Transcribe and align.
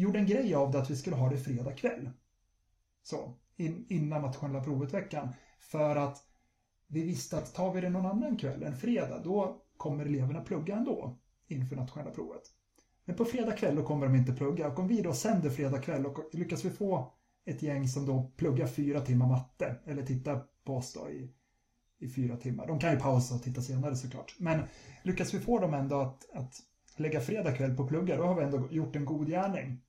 gjorde 0.00 0.18
en 0.18 0.26
grej 0.26 0.54
av 0.54 0.70
det 0.70 0.78
att 0.78 0.90
vi 0.90 0.96
skulle 0.96 1.16
ha 1.16 1.30
det 1.30 1.38
fredag 1.38 1.72
kväll. 1.72 2.10
Så, 3.02 3.34
in, 3.56 3.86
innan 3.88 4.22
nationella 4.22 4.64
provet-veckan. 4.64 5.28
För 5.60 5.96
att 5.96 6.24
vi 6.86 7.02
visste 7.02 7.38
att 7.38 7.54
tar 7.54 7.74
vi 7.74 7.80
det 7.80 7.90
någon 7.90 8.06
annan 8.06 8.36
kväll, 8.36 8.62
en 8.62 8.76
fredag, 8.76 9.20
då 9.24 9.62
kommer 9.76 10.06
eleverna 10.06 10.40
plugga 10.40 10.76
ändå 10.76 11.18
inför 11.46 11.76
nationella 11.76 12.10
provet. 12.10 12.42
Men 13.04 13.16
på 13.16 13.24
fredag 13.24 13.52
kväll 13.52 13.76
då 13.76 13.82
kommer 13.82 14.06
de 14.06 14.14
inte 14.16 14.32
plugga 14.32 14.68
och 14.68 14.78
om 14.78 14.88
vi 14.88 15.02
då 15.02 15.12
sänder 15.12 15.50
fredag 15.50 15.78
kväll 15.78 16.06
och 16.06 16.18
lyckas 16.32 16.64
vi 16.64 16.70
få 16.70 17.12
ett 17.44 17.62
gäng 17.62 17.88
som 17.88 18.06
då 18.06 18.32
pluggar 18.36 18.66
fyra 18.66 19.00
timmar 19.00 19.26
matte 19.26 19.76
eller 19.84 20.02
tittar 20.02 20.42
på 20.64 20.76
oss 20.76 20.92
då 20.92 21.10
i, 21.10 21.30
i 21.98 22.08
fyra 22.08 22.36
timmar. 22.36 22.66
De 22.66 22.78
kan 22.78 22.92
ju 22.92 23.00
pausa 23.00 23.34
och 23.34 23.42
titta 23.42 23.62
senare 23.62 23.96
såklart. 23.96 24.34
Men 24.38 24.62
lyckas 25.02 25.34
vi 25.34 25.40
få 25.40 25.58
dem 25.58 25.74
ändå 25.74 26.00
att, 26.00 26.30
att 26.32 26.60
lägga 27.00 27.20
fredag 27.20 27.52
kväll 27.52 27.76
på 27.76 27.86
plugga, 27.86 28.16
då 28.16 28.22
har 28.22 28.34
vi 28.34 28.42
ändå 28.42 28.68
gjort 28.70 28.96
en 28.96 29.04
god 29.04 29.28
gärning. 29.28 29.80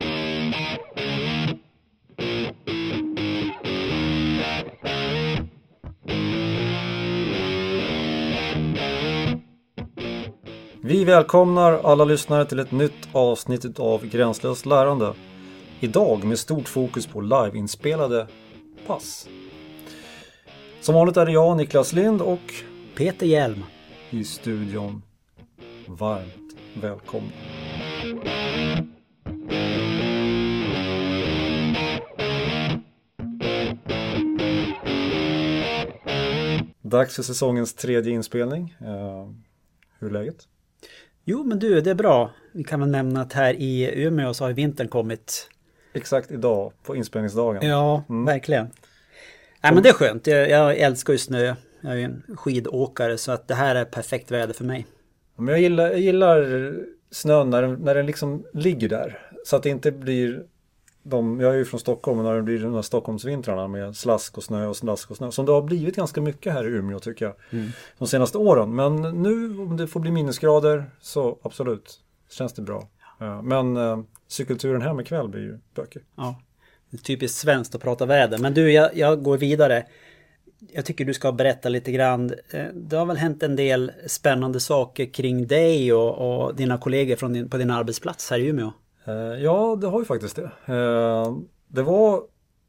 Vi 10.81 11.03
välkomnar 11.03 11.71
alla 11.71 12.05
lyssnare 12.05 12.45
till 12.45 12.59
ett 12.59 12.71
nytt 12.71 13.09
avsnitt 13.11 13.79
av 13.79 14.05
Gränslöst 14.05 14.65
lärande. 14.65 15.13
Idag 15.79 16.23
med 16.23 16.39
stort 16.39 16.67
fokus 16.67 17.07
på 17.07 17.21
liveinspelade 17.21 18.27
pass. 18.87 19.27
Som 20.81 20.95
vanligt 20.95 21.17
är 21.17 21.25
det 21.25 21.31
jag, 21.31 21.57
Niklas 21.57 21.93
Lind 21.93 22.21
och 22.21 22.53
Peter 22.95 23.25
Hjelm. 23.25 23.63
i 24.09 24.23
studion. 24.23 25.01
Varmt 25.87 26.38
välkomna. 26.73 27.31
Dags 36.81 37.15
för 37.15 37.23
säsongens 37.23 37.73
tredje 37.73 38.13
inspelning. 38.13 38.75
Eh, 38.81 39.29
hur 39.99 40.07
är 40.07 40.13
läget? 40.13 40.47
Jo 41.23 41.43
men 41.43 41.59
du, 41.59 41.81
det 41.81 41.89
är 41.89 41.95
bra. 41.95 42.31
Vi 42.51 42.63
kan 42.63 42.79
väl 42.79 42.89
nämna 42.89 43.21
att 43.21 43.33
här 43.33 43.53
i 43.53 44.03
Umeå 44.03 44.33
så 44.33 44.43
har 44.43 44.51
vintern 44.51 44.87
kommit. 44.87 45.49
Exakt 45.93 46.31
idag 46.31 46.73
på 46.83 46.95
inspelningsdagen. 46.95 47.69
Ja, 47.69 48.03
verkligen. 48.07 48.69
Nej 49.63 49.73
men 49.73 49.83
det 49.83 49.89
är 49.89 49.93
skönt. 49.93 50.27
Jag, 50.27 50.49
jag 50.49 50.77
älskar 50.77 51.13
ju 51.13 51.19
snö. 51.19 51.55
Jag 51.81 52.01
är 52.01 52.05
en 52.05 52.23
skidåkare 52.37 53.17
så 53.17 53.31
att 53.31 53.47
det 53.47 53.55
här 53.55 53.75
är 53.75 53.85
perfekt 53.85 54.31
väder 54.31 54.53
för 54.53 54.63
mig. 54.63 54.87
Men 55.39 55.53
jag 55.53 55.61
gillar, 55.61 55.89
jag 55.89 55.99
gillar 55.99 56.73
snön 57.11 57.49
när 57.49 57.61
den, 57.61 57.73
när 57.73 57.95
den 57.95 58.05
liksom 58.05 58.45
ligger 58.53 58.89
där. 58.89 59.19
Så 59.45 59.55
att 59.55 59.63
det 59.63 59.69
inte 59.69 59.91
blir 59.91 60.43
de, 61.03 61.39
jag 61.39 61.53
är 61.53 61.57
ju 61.57 61.65
från 61.65 61.79
Stockholm 61.79 62.19
och 62.19 62.25
när 62.25 62.35
det 62.35 62.41
blir 62.41 62.59
de 62.59 62.73
här 62.73 62.81
Stockholmsvintrarna 62.81 63.67
med 63.67 63.95
slask 63.95 64.37
och 64.37 64.43
snö 64.43 64.67
och 64.67 64.77
slask 64.77 65.11
och 65.11 65.17
snö. 65.17 65.31
Som 65.31 65.45
det 65.45 65.51
har 65.51 65.61
blivit 65.61 65.95
ganska 65.95 66.21
mycket 66.21 66.53
här 66.53 66.67
i 66.67 66.67
Umeå 66.67 66.99
tycker 66.99 67.25
jag. 67.25 67.35
Mm. 67.49 67.69
De 67.97 68.07
senaste 68.07 68.37
åren. 68.37 68.75
Men 68.75 69.01
nu 69.01 69.59
om 69.59 69.77
det 69.77 69.87
får 69.87 69.99
bli 69.99 70.11
minusgrader 70.11 70.91
så 71.01 71.39
absolut 71.41 71.99
känns 72.29 72.53
det 72.53 72.61
bra. 72.61 72.89
Ja, 73.19 73.41
Men 73.41 73.77
eh, 73.77 73.99
cykelturen 74.27 74.81
hem 74.81 74.99
ikväll 74.99 75.29
blir 75.29 75.41
ju 75.41 75.59
bökig. 75.75 76.01
Ja, 76.15 76.41
typiskt 77.03 77.37
svenskt 77.37 77.75
att 77.75 77.81
prata 77.81 78.05
väder. 78.05 78.37
Men 78.37 78.53
du, 78.53 78.71
jag, 78.71 78.97
jag 78.97 79.23
går 79.23 79.37
vidare. 79.37 79.85
Jag 80.71 80.85
tycker 80.85 81.05
du 81.05 81.13
ska 81.13 81.31
berätta 81.31 81.69
lite 81.69 81.91
grann. 81.91 82.33
Eh, 82.49 82.65
Det 82.73 82.95
har 82.97 83.05
väl 83.05 83.17
hänt 83.17 83.43
en 83.43 83.55
del 83.55 83.91
spännande 84.07 84.59
saker 84.59 85.05
kring 85.05 85.47
dig 85.47 85.93
och, 85.93 86.43
och 86.45 86.55
dina 86.55 86.77
kollegor 86.77 87.15
från 87.15 87.33
din, 87.33 87.49
på 87.49 87.57
din 87.57 87.71
arbetsplats 87.71 88.29
här 88.31 88.39
i 88.39 88.47
Umeå. 88.47 88.71
Eh, 89.05 89.13
Ja, 89.15 89.77
det 89.81 89.87
har 89.87 89.99
ju 89.99 90.05
faktiskt 90.05 90.35
det. 90.35 90.51
Eh, 90.73 91.37
Det 91.67 91.81
var, 91.81 92.21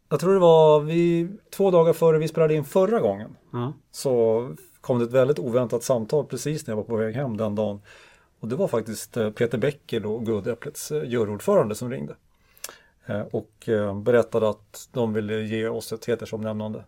jag 0.08 0.20
tror 0.20 0.33
det 0.34 0.41
var 0.41 0.80
vi, 0.80 1.28
två 1.50 1.70
dagar 1.70 1.92
före 1.92 2.18
vi 2.18 2.28
spelade 2.28 2.55
in 2.55 2.64
förra 2.64 3.00
gången. 3.00 3.36
Ja. 3.52 3.72
så 3.91 4.48
kom 4.80 4.98
det 4.98 5.05
ett 5.05 5.12
väldigt 5.12 5.39
oväntat 5.39 5.83
samtal 5.83 6.24
precis 6.27 6.67
när 6.67 6.73
jag 6.73 6.77
var 6.77 6.84
på 6.84 6.96
väg 6.96 7.14
hem 7.14 7.36
den 7.36 7.55
dagen. 7.55 7.80
Och 8.40 8.48
det 8.48 8.56
var 8.56 8.68
faktiskt 8.68 9.14
Peter 9.14 9.58
Bäckel 9.58 10.06
och 10.06 10.27
Guldäpplets 10.27 10.90
juryordförande 10.90 11.74
som 11.74 11.90
ringde. 11.90 12.14
Och 13.30 13.68
berättade 14.02 14.48
att 14.48 14.89
de 14.92 15.12
ville 15.12 15.40
ge 15.40 15.68
oss 15.68 15.92
ett 15.92 16.05
hedersomnämnande. 16.05 16.84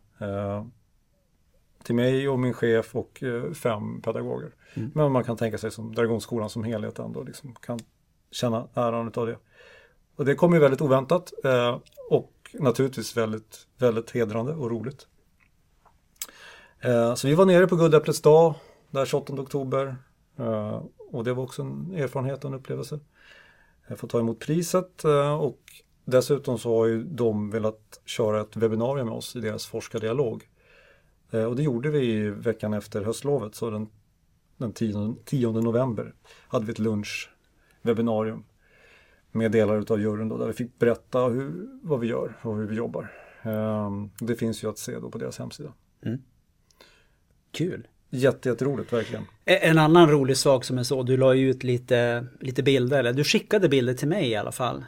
Till 1.84 1.94
mig 1.94 2.28
och 2.28 2.38
min 2.38 2.52
chef 2.54 2.94
och 2.96 3.22
eh, 3.22 3.52
fem 3.52 4.00
pedagoger. 4.02 4.54
Men 4.94 5.12
man 5.12 5.24
kan 5.24 5.36
tänka 5.36 5.58
sig 5.58 5.70
som 5.70 5.94
Dragonskolan 5.94 6.50
som 6.50 6.64
helhet 6.64 6.98
ändå 6.98 7.22
liksom 7.22 7.54
kan 7.54 7.78
känna 8.30 8.68
äran 8.74 9.08
utav 9.08 9.26
det. 9.26 9.36
Och 10.16 10.24
det 10.24 10.34
kom 10.34 10.52
ju 10.54 10.58
väldigt 10.58 10.80
oväntat 10.80 11.32
eh, 11.44 11.78
och 12.10 12.32
naturligtvis 12.54 13.16
väldigt, 13.16 13.66
väldigt 13.78 14.10
hedrande 14.10 14.52
och 14.54 14.70
roligt. 14.70 15.06
Eh, 16.80 17.14
Så 17.14 17.26
vi 17.28 17.34
var 17.34 17.44
nere 17.46 17.66
på 17.66 17.76
Guldäpplets 17.76 18.20
dag, 18.22 18.54
där 18.90 19.04
28 19.06 19.32
oktober. 19.32 19.96
Eh, 20.38 20.82
Och 21.12 21.24
det 21.24 21.32
var 21.34 21.42
också 21.44 21.62
en 21.62 21.94
erfarenhet 21.94 22.44
och 22.44 22.50
en 22.50 22.56
upplevelse. 22.56 23.00
Jag 23.88 23.98
får 23.98 24.08
ta 24.08 24.18
emot 24.20 24.38
priset 24.38 25.04
och 25.40 25.58
dessutom 26.04 26.58
så 26.58 26.78
har 26.78 26.86
ju 26.86 27.04
de 27.04 27.50
velat 27.50 28.00
köra 28.04 28.40
ett 28.40 28.56
webbinarium 28.56 29.06
med 29.06 29.16
oss 29.16 29.36
i 29.36 29.40
deras 29.40 29.66
forskardialog. 29.66 30.48
Eh, 31.32 31.44
Och 31.44 31.56
det 31.56 31.62
gjorde 31.62 31.90
vi 31.90 32.30
veckan 32.30 32.74
efter 32.74 33.02
höstlovet, 33.02 33.54
så 33.54 33.70
den, 33.70 33.88
den 34.56 34.72
10, 34.72 35.16
10 35.24 35.52
november 35.52 36.14
hade 36.48 36.66
vi 36.66 36.72
ett 36.72 36.78
lunchwebbinarium 36.78 38.44
med 39.32 39.52
delar 39.52 39.78
utav 39.80 40.00
juryn 40.00 40.28
då, 40.28 40.36
där 40.38 40.46
vi 40.46 40.52
fick 40.52 40.78
berätta 40.78 41.24
hur, 41.24 41.68
vad 41.82 42.00
vi 42.00 42.06
gör 42.06 42.36
och 42.42 42.56
hur 42.56 42.66
vi 42.66 42.76
jobbar. 42.76 43.12
Eh, 43.42 43.90
Det 44.20 44.34
finns 44.34 44.64
ju 44.64 44.68
att 44.70 44.78
se 44.78 44.98
då 44.98 45.10
på 45.10 45.18
deras 45.18 45.38
hemsida. 45.38 45.72
Kul. 47.52 47.88
Jätte, 48.10 48.48
jätteroligt 48.48 48.92
verkligen. 48.92 49.24
En 49.44 49.78
annan 49.78 50.10
rolig 50.10 50.36
sak 50.36 50.64
som 50.64 50.76
jag 50.76 50.86
såg, 50.86 51.06
du 51.06 51.16
la 51.16 51.34
ut 51.34 51.64
lite, 51.64 52.26
lite 52.40 52.62
bilder, 52.62 52.98
eller 52.98 53.12
du 53.12 53.24
skickade 53.24 53.68
bilder 53.68 53.94
till 53.94 54.08
mig 54.08 54.28
i 54.30 54.36
alla 54.36 54.52
fall. 54.52 54.84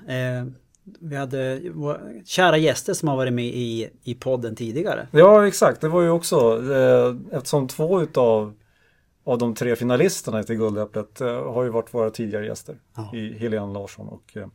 Vi 1.01 1.17
hade 1.17 1.61
våra 1.71 2.01
kära 2.25 2.57
gäster 2.57 2.95
som 2.95 3.09
har 3.09 3.17
varit 3.17 3.33
med 3.33 3.47
i, 3.47 3.91
i 4.03 4.15
podden 4.15 4.57
tidigare. 4.57 5.09
Ja, 5.11 5.47
exakt. 5.47 5.81
Det 5.81 5.89
var 5.89 6.03
ju 6.03 6.11
också 6.11 6.63
eh, 6.73 7.37
eftersom 7.37 7.69
två 7.69 8.03
utav 8.03 8.55
av 9.25 9.39
de 9.39 9.55
tre 9.55 9.77
finalisterna 9.77 10.43
till 10.43 10.57
Guldäpplet 10.57 11.21
eh, 11.21 11.53
har 11.53 11.65
ju 11.65 11.71
varit 11.71 11.95
våra 11.95 12.11
tidigare 12.11 12.47
gäster. 12.47 12.79
Ja. 12.97 13.11
I 13.15 13.39
Helene 13.39 13.73
Larsson 13.73 14.09
och 14.09 14.37
eh, 14.37 14.47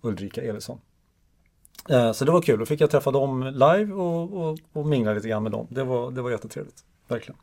Ulrika 0.00 0.42
Elisson. 0.42 0.80
Eh, 1.88 2.12
så 2.12 2.24
det 2.24 2.30
var 2.30 2.42
kul. 2.42 2.58
Då 2.58 2.66
fick 2.66 2.80
jag 2.80 2.90
träffa 2.90 3.10
dem 3.10 3.44
live 3.44 3.92
och, 3.92 4.32
och, 4.32 4.58
och 4.72 4.86
mingla 4.86 5.12
lite 5.12 5.28
grann 5.28 5.42
med 5.42 5.52
dem. 5.52 5.66
Det 5.70 5.84
var, 5.84 6.10
det 6.10 6.22
var 6.22 6.30
jättetrevligt. 6.30 6.84
Verkligen. 7.08 7.40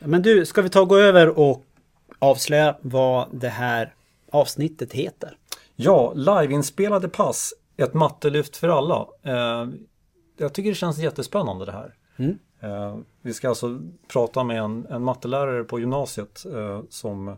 Men 0.00 0.22
du, 0.22 0.46
ska 0.46 0.62
vi 0.62 0.68
ta 0.68 0.80
och 0.80 0.88
gå 0.88 0.96
över 0.96 1.38
och 1.38 1.64
avslöja 2.18 2.76
vad 2.80 3.28
det 3.32 3.48
här 3.48 3.94
avsnittet 4.30 4.92
heter? 4.92 5.36
Ja, 5.80 6.12
liveinspelade 6.14 7.08
pass. 7.08 7.54
Ett 7.76 7.94
mattelyft 7.94 8.56
för 8.56 8.68
alla. 8.68 9.08
Eh, 9.22 9.68
jag 10.36 10.52
tycker 10.52 10.70
det 10.70 10.74
känns 10.74 10.98
jättespännande 10.98 11.64
det 11.64 11.72
här. 11.72 11.94
Mm. 12.16 12.38
Eh, 12.60 12.98
vi 13.22 13.34
ska 13.34 13.48
alltså 13.48 13.80
prata 14.08 14.44
med 14.44 14.58
en, 14.58 14.86
en 14.86 15.02
mattelärare 15.02 15.64
på 15.64 15.80
gymnasiet 15.80 16.44
eh, 16.54 16.82
som 16.88 17.36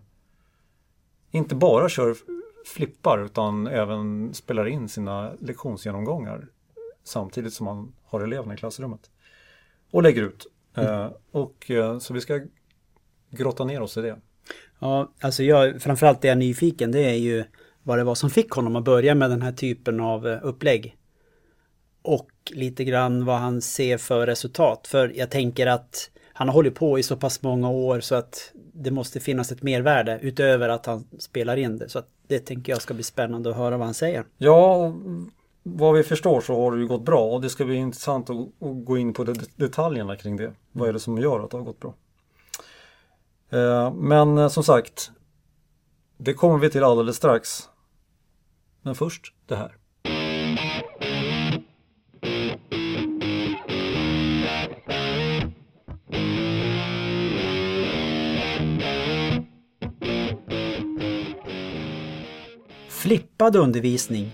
inte 1.30 1.54
bara 1.54 1.88
kör 1.88 2.16
flippar 2.66 3.24
utan 3.24 3.66
även 3.66 4.34
spelar 4.34 4.68
in 4.68 4.88
sina 4.88 5.32
lektionsgenomgångar 5.40 6.46
samtidigt 7.04 7.52
som 7.52 7.64
man 7.64 7.92
har 8.04 8.20
eleverna 8.20 8.54
i 8.54 8.56
klassrummet. 8.56 9.10
Och 9.90 10.02
lägger 10.02 10.22
ut. 10.22 10.46
Eh, 10.74 11.08
och, 11.30 11.70
eh, 11.70 11.98
så 11.98 12.14
vi 12.14 12.20
ska 12.20 12.40
grotta 13.30 13.64
ner 13.64 13.82
oss 13.82 13.96
i 13.96 14.00
det. 14.00 14.16
Ja, 14.78 15.12
alltså 15.20 15.42
jag, 15.42 15.82
framförallt 15.82 16.20
det 16.22 16.28
jag 16.28 16.32
är 16.32 16.38
nyfiken 16.38 16.92
det 16.92 17.04
är 17.04 17.14
ju 17.14 17.44
vad 17.82 17.98
det 17.98 18.04
var 18.04 18.14
som 18.14 18.30
fick 18.30 18.50
honom 18.50 18.76
att 18.76 18.84
börja 18.84 19.14
med 19.14 19.30
den 19.30 19.42
här 19.42 19.52
typen 19.52 20.00
av 20.00 20.28
eh, 20.28 20.38
upplägg. 20.42 20.96
Och 22.02 22.30
lite 22.50 22.84
grann 22.84 23.24
vad 23.24 23.38
han 23.38 23.60
ser 23.60 23.98
för 23.98 24.26
resultat. 24.26 24.86
För 24.86 25.12
jag 25.16 25.30
tänker 25.30 25.66
att 25.66 26.10
han 26.32 26.48
har 26.48 26.54
hållit 26.54 26.74
på 26.74 26.98
i 26.98 27.02
så 27.02 27.16
pass 27.16 27.42
många 27.42 27.70
år 27.70 28.00
så 28.00 28.14
att 28.14 28.52
det 28.72 28.90
måste 28.90 29.20
finnas 29.20 29.52
ett 29.52 29.62
mervärde 29.62 30.18
utöver 30.22 30.68
att 30.68 30.86
han 30.86 31.04
spelar 31.18 31.56
in 31.56 31.78
det. 31.78 31.88
Så 31.88 31.98
att 31.98 32.08
det 32.28 32.38
tänker 32.38 32.72
jag 32.72 32.82
ska 32.82 32.94
bli 32.94 33.02
spännande 33.02 33.50
att 33.50 33.56
höra 33.56 33.76
vad 33.76 33.86
han 33.86 33.94
säger. 33.94 34.24
Ja, 34.38 34.92
vad 35.62 35.94
vi 35.94 36.02
förstår 36.02 36.40
så 36.40 36.54
har 36.54 36.72
det 36.72 36.78
ju 36.78 36.86
gått 36.86 37.04
bra 37.04 37.24
och 37.24 37.40
det 37.40 37.50
ska 37.50 37.64
bli 37.64 37.76
intressant 37.76 38.30
att, 38.30 38.36
gå 38.58 38.98
in 38.98 39.12
på 39.12 39.34
detaljerna 39.56 40.16
kring 40.16 40.36
det. 40.36 40.52
Vad 40.72 40.88
är 40.88 40.92
det 40.92 41.00
som 41.00 41.18
gör 41.18 41.44
att 41.44 41.50
det 41.50 41.56
har 41.56 41.64
gått 41.64 41.80
bra? 41.80 41.94
Eh, 43.50 43.92
men 43.92 44.38
eh, 44.38 44.48
som 44.48 44.64
sagt, 44.64 45.10
det 46.16 46.34
kommer 46.34 46.58
vi 46.58 46.70
till 46.70 46.84
alldeles 46.84 47.16
strax. 47.16 47.69
Men 48.82 48.94
först 48.94 49.32
det 49.46 49.56
här. 49.56 49.76
Flippad 62.88 63.56
undervisning 63.56 64.30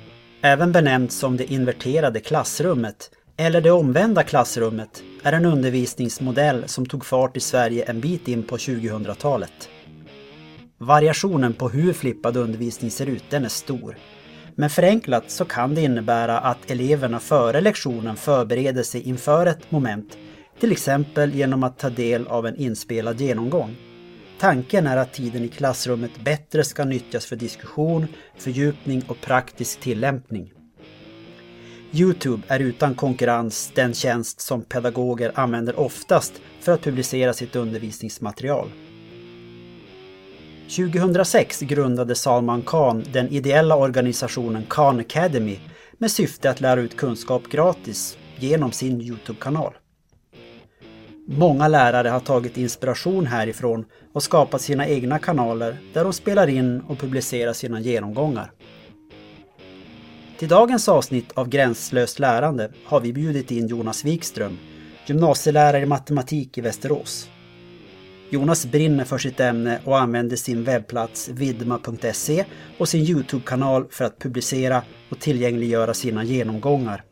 även 0.46 0.72
benämnt 0.72 1.12
som 1.12 1.36
det 1.36 1.52
inverterade 1.52 2.20
klassrummet 2.20 3.10
eller 3.36 3.60
det 3.60 3.70
omvända 3.70 4.22
klassrummet, 4.22 5.02
är 5.22 5.32
en 5.32 5.44
undervisningsmodell 5.44 6.68
som 6.68 6.86
tog 6.86 7.04
fart 7.04 7.36
i 7.36 7.40
Sverige 7.40 7.84
en 7.84 8.00
bit 8.00 8.28
in 8.28 8.42
på 8.42 8.56
2000-talet. 8.56 9.68
Variationen 10.78 11.52
på 11.52 11.68
hur 11.68 11.92
flippad 11.92 12.36
undervisning 12.36 12.90
ser 12.90 13.06
ut, 13.06 13.24
den 13.30 13.44
är 13.44 13.48
stor. 13.48 13.96
Men 14.58 14.70
förenklat 14.70 15.30
så 15.30 15.44
kan 15.44 15.74
det 15.74 15.82
innebära 15.82 16.38
att 16.38 16.70
eleverna 16.70 17.20
före 17.20 17.60
lektionen 17.60 18.16
förbereder 18.16 18.82
sig 18.82 19.02
inför 19.02 19.46
ett 19.46 19.70
moment, 19.70 20.18
till 20.60 20.72
exempel 20.72 21.34
genom 21.34 21.62
att 21.62 21.78
ta 21.78 21.90
del 21.90 22.26
av 22.26 22.46
en 22.46 22.56
inspelad 22.56 23.20
genomgång. 23.20 23.76
Tanken 24.40 24.86
är 24.86 24.96
att 24.96 25.12
tiden 25.12 25.44
i 25.44 25.48
klassrummet 25.48 26.10
bättre 26.24 26.64
ska 26.64 26.84
nyttjas 26.84 27.26
för 27.26 27.36
diskussion, 27.36 28.06
fördjupning 28.38 29.02
och 29.08 29.20
praktisk 29.20 29.80
tillämpning. 29.80 30.52
Youtube 31.92 32.42
är 32.48 32.60
utan 32.60 32.94
konkurrens 32.94 33.72
den 33.74 33.94
tjänst 33.94 34.40
som 34.40 34.62
pedagoger 34.62 35.32
använder 35.34 35.80
oftast 35.80 36.32
för 36.60 36.72
att 36.72 36.82
publicera 36.82 37.32
sitt 37.32 37.56
undervisningsmaterial. 37.56 38.70
2006 40.68 41.60
grundade 41.60 42.14
Salman 42.14 42.62
Khan 42.62 43.04
den 43.12 43.28
ideella 43.28 43.76
organisationen 43.76 44.64
Khan 44.68 45.00
Academy 45.00 45.58
med 45.98 46.10
syfte 46.10 46.50
att 46.50 46.60
lära 46.60 46.80
ut 46.80 46.96
kunskap 46.96 47.42
gratis 47.50 48.18
genom 48.38 48.72
sin 48.72 49.00
Youtube-kanal. 49.00 49.72
Många 51.28 51.68
lärare 51.68 52.08
har 52.08 52.20
tagit 52.20 52.56
inspiration 52.56 53.26
härifrån 53.26 53.84
och 54.12 54.22
skapat 54.22 54.60
sina 54.60 54.88
egna 54.88 55.18
kanaler 55.18 55.78
där 55.92 56.04
de 56.04 56.12
spelar 56.12 56.48
in 56.48 56.80
och 56.80 56.98
publicerar 56.98 57.52
sina 57.52 57.80
genomgångar. 57.80 58.52
Till 60.38 60.48
dagens 60.48 60.88
avsnitt 60.88 61.32
av 61.34 61.48
Gränslöst 61.48 62.18
lärande 62.18 62.72
har 62.84 63.00
vi 63.00 63.12
bjudit 63.12 63.50
in 63.50 63.66
Jonas 63.66 64.04
Wikström, 64.04 64.58
gymnasielärare 65.06 65.82
i 65.82 65.86
matematik 65.86 66.58
i 66.58 66.60
Västerås. 66.60 67.28
Jonas 68.30 68.66
brinner 68.66 69.04
för 69.04 69.18
sitt 69.18 69.40
ämne 69.40 69.80
och 69.84 69.98
använder 69.98 70.36
sin 70.36 70.64
webbplats 70.64 71.28
vidma.se 71.28 72.44
och 72.78 72.88
sin 72.88 73.02
Youtube-kanal 73.02 73.86
för 73.90 74.04
att 74.04 74.18
publicera 74.18 74.82
och 75.10 75.20
tillgängliggöra 75.20 75.94
sina 75.94 76.24
genomgångar. 76.24 77.04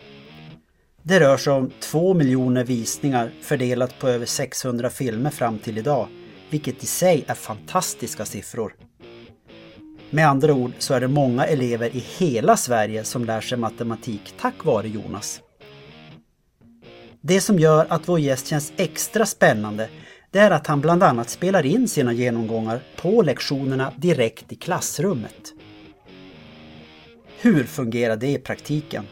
Det 1.03 1.21
rör 1.21 1.37
sig 1.37 1.53
om 1.53 1.71
2 1.81 2.15
miljoner 2.15 2.65
visningar 2.65 3.33
fördelat 3.43 3.99
på 3.99 4.09
över 4.09 4.27
600 4.27 4.91
filmer 4.91 5.31
fram 5.31 5.59
till 5.59 5.79
idag, 5.79 6.09
vilket 6.51 6.83
i 6.83 6.87
sig 6.87 7.25
är 7.27 7.35
fantastiska 7.35 8.25
siffror. 8.25 8.75
Med 10.11 10.29
andra 10.29 10.55
ord 10.55 10.73
så 10.79 10.95
är 10.95 11.01
det 11.01 11.09
många 11.09 11.45
elever 11.45 11.97
i 11.97 12.05
hela 12.19 12.57
Sverige 12.57 13.05
som 13.05 13.25
lär 13.25 13.41
sig 13.41 13.59
matematik 13.59 14.35
tack 14.41 14.65
vare 14.65 14.89
Jonas. 14.89 15.41
Det 17.21 17.41
som 17.41 17.59
gör 17.59 17.87
att 17.89 18.09
vår 18.09 18.21
gäst 18.21 18.47
känns 18.47 18.73
extra 18.77 19.27
spännande 19.27 19.89
det 20.35 20.41
är 20.41 20.51
att 20.51 20.67
han 20.67 20.81
bland 20.81 21.03
annat 21.03 21.31
spelar 21.31 21.67
in 21.67 21.89
sina 21.89 22.13
genomgångar 22.13 22.81
på 22.97 23.23
lektionerna 23.23 23.93
direkt 23.97 24.53
i 24.53 24.57
klassrummet. 24.57 25.53
Hur 27.41 27.65
fungerar 27.65 28.17
det 28.17 28.29
i 28.29 28.39
praktiken? 28.39 29.05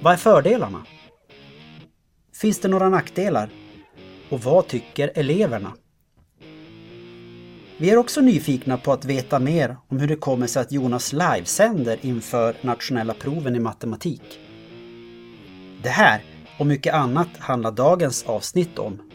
Vad 0.00 0.12
är 0.12 0.16
fördelarna? 0.16 0.86
Finns 2.34 2.60
det 2.60 2.68
några 2.68 2.88
nackdelar? 2.88 3.50
Och 4.30 4.40
vad 4.40 4.66
tycker 4.66 5.12
eleverna? 5.14 5.72
Vi 7.78 7.90
är 7.90 7.96
också 7.96 8.20
nyfikna 8.20 8.76
på 8.76 8.92
att 8.92 9.04
veta 9.04 9.38
mer 9.38 9.76
om 9.88 9.98
hur 9.98 10.08
det 10.08 10.16
kommer 10.16 10.46
sig 10.46 10.62
att 10.62 10.72
Jonas 10.72 11.12
livesänder 11.12 11.98
inför 12.00 12.56
nationella 12.60 13.14
proven 13.14 13.56
i 13.56 13.60
matematik. 13.60 14.40
Det 15.82 15.88
här 15.88 16.22
och 16.58 16.66
mycket 16.66 16.94
annat 16.94 17.28
handlar 17.38 17.70
dagens 17.72 18.24
avsnitt 18.26 18.78
om. 18.78 19.11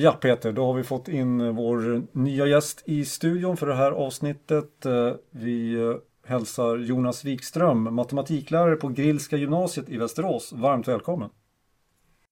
Ja 0.00 0.12
Peter, 0.12 0.52
då 0.52 0.66
har 0.66 0.74
vi 0.74 0.82
fått 0.82 1.08
in 1.08 1.54
vår 1.56 2.02
nya 2.12 2.46
gäst 2.46 2.82
i 2.84 3.04
studion 3.04 3.56
för 3.56 3.66
det 3.66 3.74
här 3.74 3.92
avsnittet. 3.92 4.86
Eh, 4.86 5.12
vi 5.30 5.74
eh, 5.74 5.94
hälsar 6.26 6.76
Jonas 6.76 7.24
Wikström, 7.24 7.94
matematiklärare 7.94 8.76
på 8.76 8.88
Grillska 8.88 9.36
gymnasiet 9.36 9.88
i 9.88 9.96
Västerås. 9.96 10.52
Varmt 10.52 10.88
välkommen! 10.88 11.30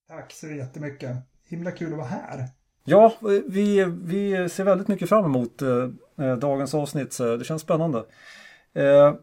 Tack 0.08 0.32
så 0.32 0.46
jättemycket. 0.46 1.16
Himla 1.48 1.70
kul 1.70 1.92
att 1.92 1.98
vara 1.98 2.08
här. 2.08 2.48
Ja, 2.84 3.14
vi, 3.46 3.84
vi 3.84 4.48
ser 4.48 4.64
väldigt 4.64 4.88
mycket 4.88 5.08
fram 5.08 5.24
emot 5.24 5.62
eh, 5.62 5.88
eh 6.18 6.36
dagens 6.36 6.74
avsnitt. 6.74 7.18
Det 7.18 7.44
känns 7.44 7.62
spännande. 7.62 8.04
Eh, 8.74 9.14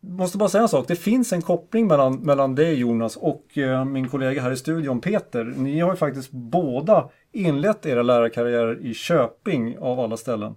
måste 0.00 0.38
bara 0.38 0.48
säga 0.48 0.62
en 0.62 0.68
sak. 0.68 0.88
Det 0.88 0.96
finns 0.96 1.32
en 1.32 1.42
koppling 1.42 1.86
mellan, 1.86 2.16
mellan 2.16 2.54
dig 2.54 2.74
Jonas 2.74 3.16
och 3.16 3.58
eh, 3.58 3.84
min 3.84 4.08
kollega 4.08 4.42
här 4.42 4.50
i 4.50 4.56
studion 4.56 5.00
Peter. 5.00 5.44
Ni 5.44 5.80
har 5.80 5.90
ju 5.90 5.96
faktiskt 5.96 6.30
båda 6.30 7.10
inlett 7.32 7.86
era 7.86 8.02
lärarkarriärer 8.02 8.86
i 8.86 8.94
Köping 8.94 9.78
av 9.78 10.00
alla 10.00 10.16
ställen. 10.16 10.54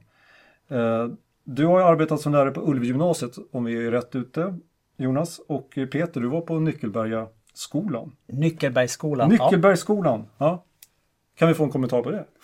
Eh, 0.68 1.08
du 1.44 1.66
har 1.66 1.80
ju 1.80 1.86
arbetat 1.86 2.22
som 2.22 2.32
lärare 2.32 2.52
på 2.52 2.62
Ulvgymnasiet 2.62 3.32
om 3.52 3.64
vi 3.64 3.88
är 3.88 3.92
rätt 3.92 4.16
ute 4.16 4.60
Jonas. 4.98 5.40
Och 5.48 5.70
Peter, 5.92 6.22
du 6.22 6.28
var 6.28 6.42
på 6.42 6.60
Nyckelberga 6.60 7.28
Skolan. 7.54 8.16
Nyckelbergsskolan. 8.28 9.30
Nyckelbergsskolan, 9.30 10.26
ja. 10.38 10.66
Kan 11.36 11.48
vi 11.48 11.54
få 11.54 11.64
en 11.64 11.70
kommentar 11.70 12.04
på 12.04 12.12
det? 12.12 12.26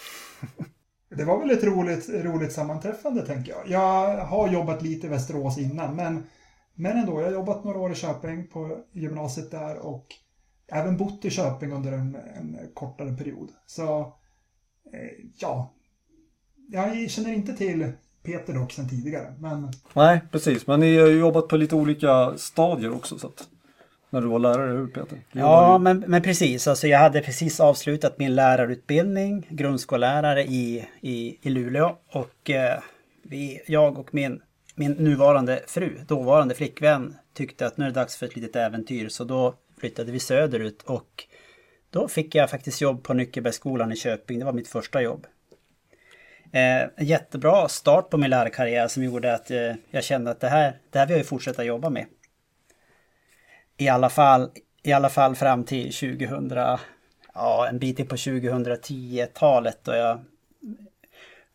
Det 1.18 1.24
var 1.24 1.40
väl 1.40 1.52
ett 1.52 1.64
roligt, 1.64 2.10
roligt 2.10 2.52
sammanträffande 2.52 3.26
tänker 3.26 3.52
jag. 3.52 3.62
Jag 3.68 4.18
har 4.26 4.48
jobbat 4.48 4.82
lite 4.82 5.08
i 5.08 5.10
Västerås 5.10 5.58
innan 5.58 5.96
men, 5.96 6.24
men 6.74 6.98
ändå, 6.98 7.20
jag 7.20 7.26
har 7.26 7.34
jobbat 7.34 7.64
några 7.64 7.80
år 7.80 7.92
i 7.92 7.96
Köping 7.96 8.48
på 8.48 8.78
gymnasiet 8.92 9.52
där 9.52 9.78
och 9.78 10.06
även 10.68 10.98
bott 10.98 11.26
i 11.26 11.30
Köping 11.30 11.72
under 11.72 11.92
en, 11.92 12.16
en 12.16 12.58
kortare 12.74 13.14
period. 13.14 13.50
Så 13.66 14.14
ja, 15.38 15.74
jag 16.72 17.10
känner 17.10 17.34
inte 17.34 17.54
till 17.54 17.92
Peter 18.24 18.54
dock 18.54 18.72
sedan 18.72 18.90
tidigare. 18.90 19.34
Men... 19.40 19.72
Nej, 19.94 20.22
precis. 20.32 20.68
Men 20.68 20.80
ni 20.80 20.98
har 20.98 21.08
ju 21.08 21.20
jobbat 21.20 21.48
på 21.48 21.58
lite 21.58 21.76
olika 21.76 22.38
stadier 22.38 22.96
också. 22.96 23.20
Så 23.20 23.28
att... 23.28 23.48
När 24.12 24.22
du 24.22 24.28
var 24.28 24.40
lärare, 24.40 24.72
hur 24.72 24.88
Peter? 24.88 25.22
Ja, 25.32 25.78
men, 25.78 26.04
men 26.08 26.22
precis. 26.22 26.68
Alltså, 26.68 26.88
jag 26.88 27.00
hade 27.00 27.22
precis 27.22 27.60
avslutat 27.60 28.20
min 28.20 28.36
lärarutbildning, 28.36 29.48
grundskollärare 29.50 30.44
i, 30.44 30.88
i, 31.02 31.38
i 31.42 31.50
Luleå. 31.50 31.98
Och 32.12 32.50
eh, 32.50 32.80
vi, 33.24 33.62
jag 33.68 34.00
och 34.00 34.14
min, 34.14 34.42
min 34.76 34.92
nuvarande 34.92 35.64
fru, 35.68 36.00
dåvarande 36.08 36.56
flickvän, 36.56 37.16
tyckte 37.34 37.68
att 37.68 37.78
nu 37.78 37.86
är 37.86 37.90
det 37.90 37.96
dags 37.96 38.18
för 38.18 38.26
ett 38.26 38.36
litet 38.36 38.56
äventyr. 38.56 39.10
Så 39.10 39.24
då 39.24 39.54
flyttade 39.80 40.12
vi 40.12 40.20
söderut 40.20 40.84
och 40.84 41.26
då 41.90 42.08
fick 42.08 42.36
jag 42.36 42.50
faktiskt 42.50 42.82
jobb 42.82 43.04
på 43.04 43.14
Nyckelbergsskolan 43.14 43.92
i 43.92 43.96
Köping. 43.96 44.40
Det 44.40 44.46
var 44.46 44.54
mitt 44.54 44.68
första 44.68 45.02
jobb. 45.02 45.28
Eh, 46.52 46.82
en 46.82 47.06
jättebra 47.06 47.68
start 47.68 48.10
på 48.10 48.18
min 48.18 48.30
lärarkarriär 48.30 48.88
som 48.88 49.04
gjorde 49.04 49.34
att 49.34 49.52
eh, 49.52 49.74
jag 49.90 50.04
kände 50.04 50.32
att 50.32 50.40
det 50.40 50.50
här, 50.50 50.80
det 50.90 51.00
här 51.00 51.06
vill 51.06 51.18
jag 51.18 51.26
fortsätta 51.26 51.64
jobba 51.64 51.90
med 51.90 52.06
i 53.80 53.90
alla 53.90 54.10
fall, 54.10 54.52
i 54.84 54.94
alla 54.94 55.10
fall 55.10 55.36
fram 55.36 55.64
till 55.64 55.94
2000, 55.94 56.52
ja 57.34 57.68
en 57.70 57.80
bit 57.80 58.00
in 58.00 58.08
på 58.08 58.16
2010-talet 58.16 59.80
då 59.84 59.94
jag 59.94 60.20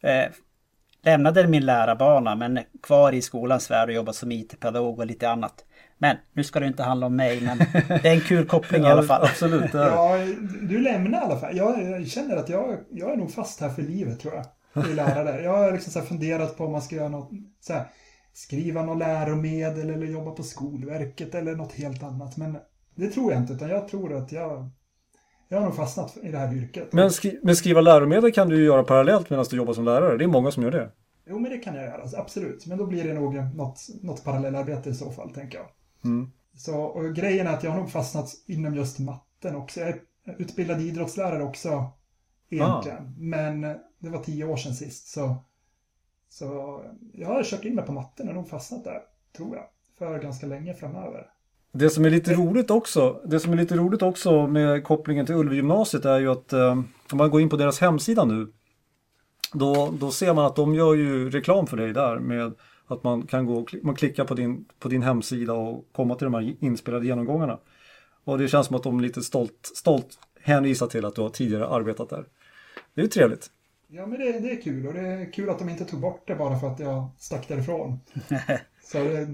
eh, 0.01 0.31
lämnade 1.03 1.47
min 1.47 1.67
lärarbana 1.67 2.35
men 2.35 2.61
kvar 2.83 3.13
i 3.13 3.23
skolans 3.23 3.71
värld 3.71 3.89
och 3.89 3.95
jobbat 3.95 4.17
som 4.17 4.33
IT-pedagog 4.33 4.99
och 4.99 5.07
lite 5.07 5.29
annat. 5.29 5.65
Men 6.05 6.17
nu 6.33 6.45
ska 6.45 6.61
det 6.61 6.67
inte 6.67 6.83
handla 6.83 7.07
om 7.07 7.17
mig, 7.17 7.41
men 7.41 7.59
det 8.03 8.09
är 8.09 8.15
en 8.15 8.21
kul 8.21 8.47
koppling 8.47 8.83
i 8.83 8.87
alla 8.91 9.03
fall. 9.03 9.23
Absolut. 9.23 9.75
Ja, 9.75 10.19
du 10.63 10.79
lämnar 10.79 11.21
i 11.21 11.25
alla 11.25 11.37
fall. 11.37 11.57
Jag, 11.57 11.83
jag, 11.83 12.07
känner 12.07 12.37
att 12.37 12.49
jag, 12.49 12.79
jag 12.91 13.13
är 13.13 13.17
nog 13.17 13.33
fast 13.33 13.61
här 13.61 13.69
för 13.69 13.83
livet 13.83 14.21
tror 14.21 14.35
jag. 14.35 14.91
I 14.91 14.95
lärare. 14.95 15.43
Jag 15.43 15.57
har 15.57 15.73
liksom 15.73 15.93
så 15.93 16.01
funderat 16.01 16.57
på 16.57 16.65
om 16.65 16.73
man 16.73 16.83
ska 16.83 16.97
göra 16.97 17.09
något 17.09 17.31
så 17.61 17.73
här, 17.73 17.87
skriva 18.33 18.83
något 18.83 18.99
läromedel 18.99 19.91
eller 19.91 20.07
jobba 20.07 20.31
på 20.31 20.43
Skolverket 20.43 21.35
eller 21.35 21.55
något 21.55 21.73
helt 21.73 22.03
annat. 22.03 22.37
Men 22.37 22.57
det 22.95 23.09
tror 23.09 23.33
jag 23.33 23.43
inte, 23.43 23.53
utan 23.53 23.69
jag 23.69 23.89
tror 23.89 24.15
att 24.17 24.33
jag, 24.33 24.71
jag 25.49 25.59
har 25.59 25.65
nog 25.65 25.77
fastnat 25.77 26.17
i 26.23 26.31
det 26.31 26.39
här 26.39 26.55
yrket. 26.55 26.93
Men, 26.93 27.11
skri 27.11 27.41
men 27.43 27.57
skriva 27.57 27.81
läromedel 27.81 28.33
kan 28.33 28.49
du 28.49 28.57
ju 28.57 28.65
göra 28.65 28.85
parallellt 28.85 29.31
medan 29.31 29.45
du 29.51 29.57
jobbar 29.57 29.73
som 29.73 29.85
lärare. 29.85 30.19
Det 30.19 30.25
är 30.25 30.29
många 30.29 30.51
som 30.51 30.63
gör 30.63 30.71
det. 30.71 30.91
Jo, 31.27 31.39
men 31.39 31.51
det 31.51 31.59
kan 31.59 31.75
jag 31.75 31.85
göra, 31.85 32.03
absolut. 32.17 32.67
Men 32.67 32.79
då 32.79 32.87
blir 32.87 33.05
det 33.05 33.15
nog 33.15 33.35
något, 33.35 33.81
något 34.03 34.25
parallellarbete 34.25 34.91
i 34.91 34.95
så 34.95 35.11
fall, 35.11 35.31
tänker 35.31 35.59
jag. 35.59 35.67
Mm. 36.05 36.31
Så, 36.57 36.81
och 36.81 37.15
grejen 37.15 37.47
är 37.47 37.55
att 37.55 37.63
jag 37.63 37.71
har 37.71 37.79
nog 37.79 37.91
fastnat 37.91 38.31
inom 38.47 38.75
just 38.75 38.99
matten 38.99 39.57
också. 39.57 39.81
Jag 39.81 39.89
är 39.89 40.01
utbildad 40.39 40.81
idrottslärare 40.81 41.43
också, 41.43 41.91
egentligen. 42.51 42.99
Ah. 42.99 43.13
Men 43.17 43.61
det 43.99 44.11
var 44.11 44.19
tio 44.19 44.45
år 44.45 44.57
sedan 44.57 44.75
sist, 44.75 45.09
så 45.09 45.37
så 46.39 46.81
jag 47.13 47.29
har 47.29 47.45
kört 47.45 47.65
in 47.65 47.75
mig 47.75 47.85
på 47.85 47.93
matten 47.93 48.29
och 48.29 48.35
nog 48.35 48.49
fastnat 48.49 48.85
där, 48.85 49.01
tror 49.37 49.57
jag, 49.57 49.65
för 49.99 50.19
ganska 50.19 50.47
länge 50.47 50.75
framöver. 50.75 51.27
Det 51.73 51.91
som 51.91 52.05
är 52.05 52.11
lite 52.11 52.35
roligt 52.35 52.71
också, 52.71 53.21
det 53.25 53.41
som 53.41 53.53
är 53.53 53.57
lite 53.57 53.77
roligt 53.77 54.03
också 54.03 54.47
med 54.47 54.85
kopplingen 54.85 55.27
till 55.27 55.35
Ulvegymnasiet 55.35 56.05
är 56.05 56.19
ju 56.19 56.31
att 56.31 56.53
eh, 56.53 56.73
om 57.13 57.19
man 57.19 57.31
går 57.31 57.41
in 57.41 57.49
på 57.49 57.57
deras 57.57 57.81
hemsida 57.81 58.25
nu 58.25 58.53
då, 59.53 59.95
då 60.01 60.11
ser 60.11 60.35
man 60.35 60.45
att 60.45 60.57
de 60.57 60.75
gör 60.75 60.95
ju 60.95 61.31
reklam 61.31 61.67
för 61.67 61.77
dig 61.77 61.93
där 61.93 62.19
med 62.19 62.55
att 62.87 63.05
man 63.05 63.27
kan 63.27 63.47
gå 63.47 63.67
man 63.83 63.95
klickar 63.95 64.25
på 64.25 64.35
din, 64.35 64.65
på 64.79 64.89
din 64.89 65.03
hemsida 65.03 65.53
och 65.53 65.89
komma 65.93 66.15
till 66.15 66.25
de 66.25 66.35
här 66.35 66.57
inspelade 66.61 67.07
genomgångarna. 67.07 67.59
Och 68.25 68.39
det 68.39 68.49
känns 68.49 68.67
som 68.67 68.77
att 68.77 68.83
de 68.83 69.01
lite 69.01 69.23
stolt, 69.23 69.71
stolt 69.75 70.19
hänvisar 70.41 70.87
till 70.87 71.05
att 71.05 71.15
du 71.15 71.23
har 71.23 71.29
tidigare 71.29 71.69
arbetat 71.69 72.09
där. 72.09 72.25
Det 72.95 73.01
är 73.01 73.03
ju 73.03 73.09
trevligt. 73.11 73.51
Ja, 73.89 74.07
men 74.07 74.21
det, 74.21 74.41
det 74.41 74.51
är 74.51 74.63
kul 74.63 74.87
och 74.87 74.95
det 74.95 75.01
är 75.01 75.33
kul 75.33 75.51
att 75.51 75.59
de 75.59 75.69
inte 75.69 75.85
tog 75.85 76.01
bort 76.01 76.27
det 76.27 76.35
bara 76.35 76.59
för 76.59 76.67
att 76.67 76.81
jag 76.81 77.09
stack 77.19 77.49
därifrån. 77.49 78.01
Så 78.83 78.99
det, 78.99 79.29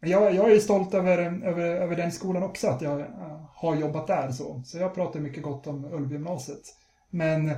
jag, 0.00 0.34
jag 0.34 0.52
är 0.52 0.58
stolt 0.58 0.94
över, 0.94 1.18
över, 1.44 1.64
över 1.64 1.96
den 1.96 2.12
skolan 2.12 2.42
också, 2.42 2.68
att 2.68 2.82
jag 2.82 3.06
har 3.54 3.76
jobbat 3.76 4.06
där. 4.06 4.30
Så, 4.30 4.62
så 4.64 4.78
jag 4.78 4.94
pratar 4.94 5.20
mycket 5.20 5.42
gott 5.42 5.66
om 5.66 5.84
Ulvgymnasiet. 5.84 6.62
Men 7.10 7.52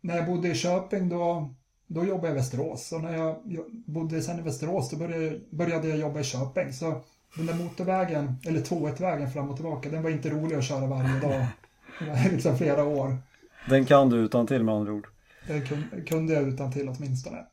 när 0.00 0.16
jag 0.16 0.26
bodde 0.26 0.48
i 0.48 0.54
Köping 0.54 1.08
då, 1.08 1.54
då 1.86 2.04
jobbade 2.04 2.26
jag 2.26 2.34
i 2.34 2.38
Västerås. 2.38 2.92
Och 2.92 3.00
när 3.00 3.16
jag 3.16 3.36
bodde 3.86 4.22
sen 4.22 4.38
i 4.38 4.42
Västerås 4.42 4.90
då 4.90 4.96
började, 4.96 5.40
började 5.50 5.88
jag 5.88 5.98
jobba 5.98 6.20
i 6.20 6.24
Köping. 6.24 6.72
Så 6.72 7.00
den 7.36 7.46
där 7.46 7.54
motorvägen, 7.54 8.36
eller 8.46 8.60
2-1-vägen 8.60 9.30
fram 9.30 9.50
och 9.50 9.56
tillbaka, 9.56 9.88
den 9.88 10.02
var 10.02 10.10
inte 10.10 10.30
rolig 10.30 10.56
att 10.56 10.64
köra 10.64 10.86
varje 10.86 11.20
dag. 11.20 11.46
liksom 12.32 12.58
flera 12.58 12.84
år. 12.84 13.16
Den 13.68 13.84
kan 13.84 14.10
du 14.10 14.16
utan 14.16 14.46
till 14.46 14.64
med 14.64 14.74
andra 14.74 14.92
ord. 14.92 15.06
Den 15.46 15.66
kunde 16.06 16.34
jag 16.34 16.48
utan 16.48 16.72
till 16.72 16.88
åtminstone. 16.88 17.46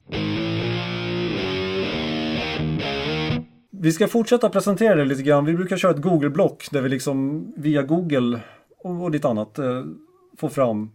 Vi 3.70 3.92
ska 3.92 4.08
fortsätta 4.08 4.50
presentera 4.50 4.96
det 4.96 5.06
lite 5.06 5.24
grann. 5.24 5.46
Vi 5.46 5.54
brukar 5.54 5.78
köra 5.78 5.92
ett 5.92 6.02
Google-block 6.02 6.68
där 6.72 6.82
vi 6.82 6.90
liksom 6.90 7.48
via 7.58 7.82
Google 7.82 8.40
och 8.78 9.12
lite 9.12 9.28
annat 9.28 9.60
eh, 9.60 9.84
får 10.38 10.50
fram 10.50 10.92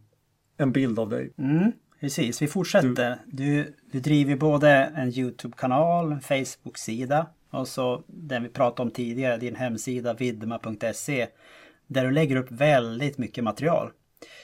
en 0.56 0.72
bild 0.72 0.98
av 0.98 1.08
dig. 1.08 1.32
Mm, 1.38 1.72
precis, 2.00 2.42
vi 2.42 2.48
fortsätter. 2.48 3.18
Du, 3.26 3.44
du, 3.54 3.74
du 3.92 4.00
driver 4.00 4.36
både 4.36 4.70
en 4.70 5.08
YouTube-kanal, 5.08 6.12
en 6.12 6.20
Facebook-sida 6.20 7.26
och 7.50 7.68
så 7.68 8.02
den 8.06 8.42
vi 8.42 8.48
pratade 8.48 8.82
om 8.82 8.90
tidigare, 8.90 9.36
din 9.36 9.56
hemsida 9.56 10.14
vidma.se 10.14 11.28
där 11.86 12.04
du 12.04 12.10
lägger 12.10 12.36
upp 12.36 12.50
väldigt 12.50 13.18
mycket 13.18 13.44
material. 13.44 13.90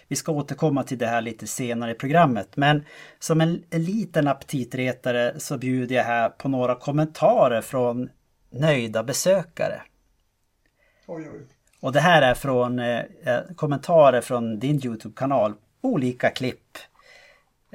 Vi 0.08 0.16
ska 0.16 0.32
återkomma 0.32 0.82
till 0.82 0.98
det 0.98 1.06
här 1.06 1.20
lite 1.20 1.46
senare 1.46 1.90
i 1.90 1.94
programmet 1.94 2.56
men 2.56 2.84
som 3.18 3.40
en, 3.40 3.64
en 3.70 3.84
liten 3.84 4.28
aptitretare 4.28 5.40
så 5.40 5.58
bjuder 5.58 5.94
jag 5.94 6.04
här 6.04 6.28
på 6.28 6.48
några 6.48 6.74
kommentarer 6.74 7.60
från 7.60 8.10
nöjda 8.50 9.02
besökare. 9.02 9.82
Oj, 11.06 11.28
oj. 11.32 11.40
Och 11.80 11.92
det 11.92 12.00
här 12.00 12.22
är 12.22 12.34
från 12.34 12.78
eh, 12.78 13.02
kommentarer 13.56 14.20
från 14.20 14.58
din 14.58 14.80
Youtube-kanal. 14.84 15.54
Olika 15.80 16.30
klipp. 16.30 16.78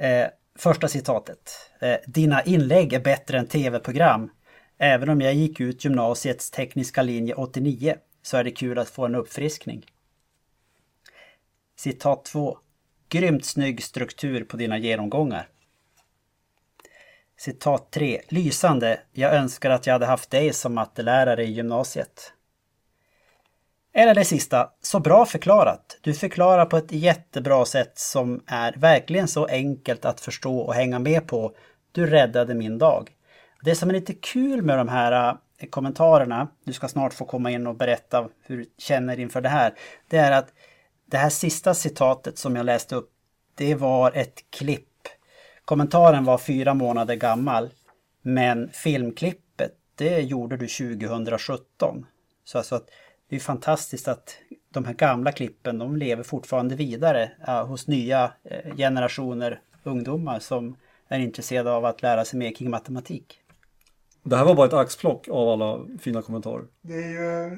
Eh, 0.00 0.28
första 0.58 0.88
citatet. 0.88 1.70
Eh, 1.80 1.96
Dina 2.06 2.42
inlägg 2.42 2.92
är 2.92 3.00
bättre 3.00 3.38
än 3.38 3.46
tv-program. 3.46 4.30
Även 4.78 5.08
om 5.08 5.20
jag 5.20 5.34
gick 5.34 5.60
ut 5.60 5.84
gymnasiets 5.84 6.50
tekniska 6.50 7.02
linje 7.02 7.34
89 7.34 7.96
så 8.22 8.36
är 8.36 8.44
det 8.44 8.50
kul 8.50 8.78
att 8.78 8.88
få 8.88 9.06
en 9.06 9.14
uppfriskning. 9.14 9.86
Citat 11.76 12.24
2. 12.24 12.58
Grymt 13.08 13.44
snygg 13.44 13.82
struktur 13.82 14.44
på 14.44 14.56
dina 14.56 14.78
genomgångar. 14.78 15.48
Citat 17.36 17.90
3. 17.90 18.20
Lysande. 18.28 19.00
Jag 19.12 19.34
önskar 19.34 19.70
att 19.70 19.86
jag 19.86 19.94
hade 19.94 20.06
haft 20.06 20.30
dig 20.30 20.52
som 20.52 20.74
mattelärare 20.74 21.44
i 21.44 21.50
gymnasiet. 21.50 22.32
Eller 23.92 24.14
det 24.14 24.24
sista. 24.24 24.70
Så 24.82 25.00
bra 25.00 25.26
förklarat. 25.26 25.98
Du 26.00 26.14
förklarar 26.14 26.66
på 26.66 26.76
ett 26.76 26.92
jättebra 26.92 27.64
sätt 27.64 27.98
som 27.98 28.42
är 28.46 28.72
verkligen 28.72 29.28
så 29.28 29.46
enkelt 29.46 30.04
att 30.04 30.20
förstå 30.20 30.58
och 30.58 30.74
hänga 30.74 30.98
med 30.98 31.26
på. 31.26 31.52
Du 31.92 32.06
räddade 32.06 32.54
min 32.54 32.78
dag. 32.78 33.10
Det 33.62 33.74
som 33.74 33.88
är 33.88 33.94
lite 33.94 34.14
kul 34.14 34.62
med 34.62 34.78
de 34.78 34.88
här 34.88 35.36
eh, 35.58 35.68
kommentarerna, 35.68 36.48
du 36.64 36.72
ska 36.72 36.88
snart 36.88 37.14
få 37.14 37.24
komma 37.24 37.50
in 37.50 37.66
och 37.66 37.76
berätta 37.76 38.28
hur 38.42 38.56
du 38.56 38.64
känner 38.78 39.20
inför 39.20 39.40
det 39.40 39.48
här, 39.48 39.74
det 40.08 40.16
är 40.16 40.32
att 40.32 40.48
det 41.10 41.16
här 41.16 41.30
sista 41.30 41.74
citatet 41.74 42.38
som 42.38 42.56
jag 42.56 42.66
läste 42.66 42.94
upp, 42.94 43.10
det 43.54 43.74
var 43.74 44.12
ett 44.12 44.44
klipp 44.50 44.84
Kommentaren 45.70 46.24
var 46.24 46.38
fyra 46.38 46.74
månader 46.74 47.14
gammal. 47.14 47.70
Men 48.22 48.68
filmklippet, 48.72 49.72
det 49.94 50.20
gjorde 50.20 50.56
du 50.56 50.66
2017. 50.66 52.06
Så 52.44 52.58
alltså 52.58 52.74
att 52.74 52.88
det 53.30 53.36
är 53.36 53.40
fantastiskt 53.40 54.08
att 54.08 54.36
de 54.70 54.84
här 54.84 54.94
gamla 54.94 55.32
klippen, 55.32 55.78
de 55.78 55.96
lever 55.96 56.22
fortfarande 56.22 56.74
vidare 56.74 57.32
ja, 57.46 57.64
hos 57.64 57.88
nya 57.88 58.32
eh, 58.44 58.76
generationer 58.76 59.60
ungdomar 59.82 60.38
som 60.38 60.76
är 61.08 61.18
intresserade 61.18 61.72
av 61.72 61.84
att 61.84 62.02
lära 62.02 62.24
sig 62.24 62.38
mer 62.38 62.54
kring 62.54 62.70
matematik. 62.70 63.40
Det 64.22 64.36
här 64.36 64.44
var 64.44 64.54
bara 64.54 64.66
ett 64.66 64.72
axplock 64.72 65.28
av 65.28 65.48
alla 65.48 65.86
fina 65.98 66.22
kommentarer. 66.22 66.64
Det 66.82 66.94
är 66.94 67.08
ju 67.08 67.56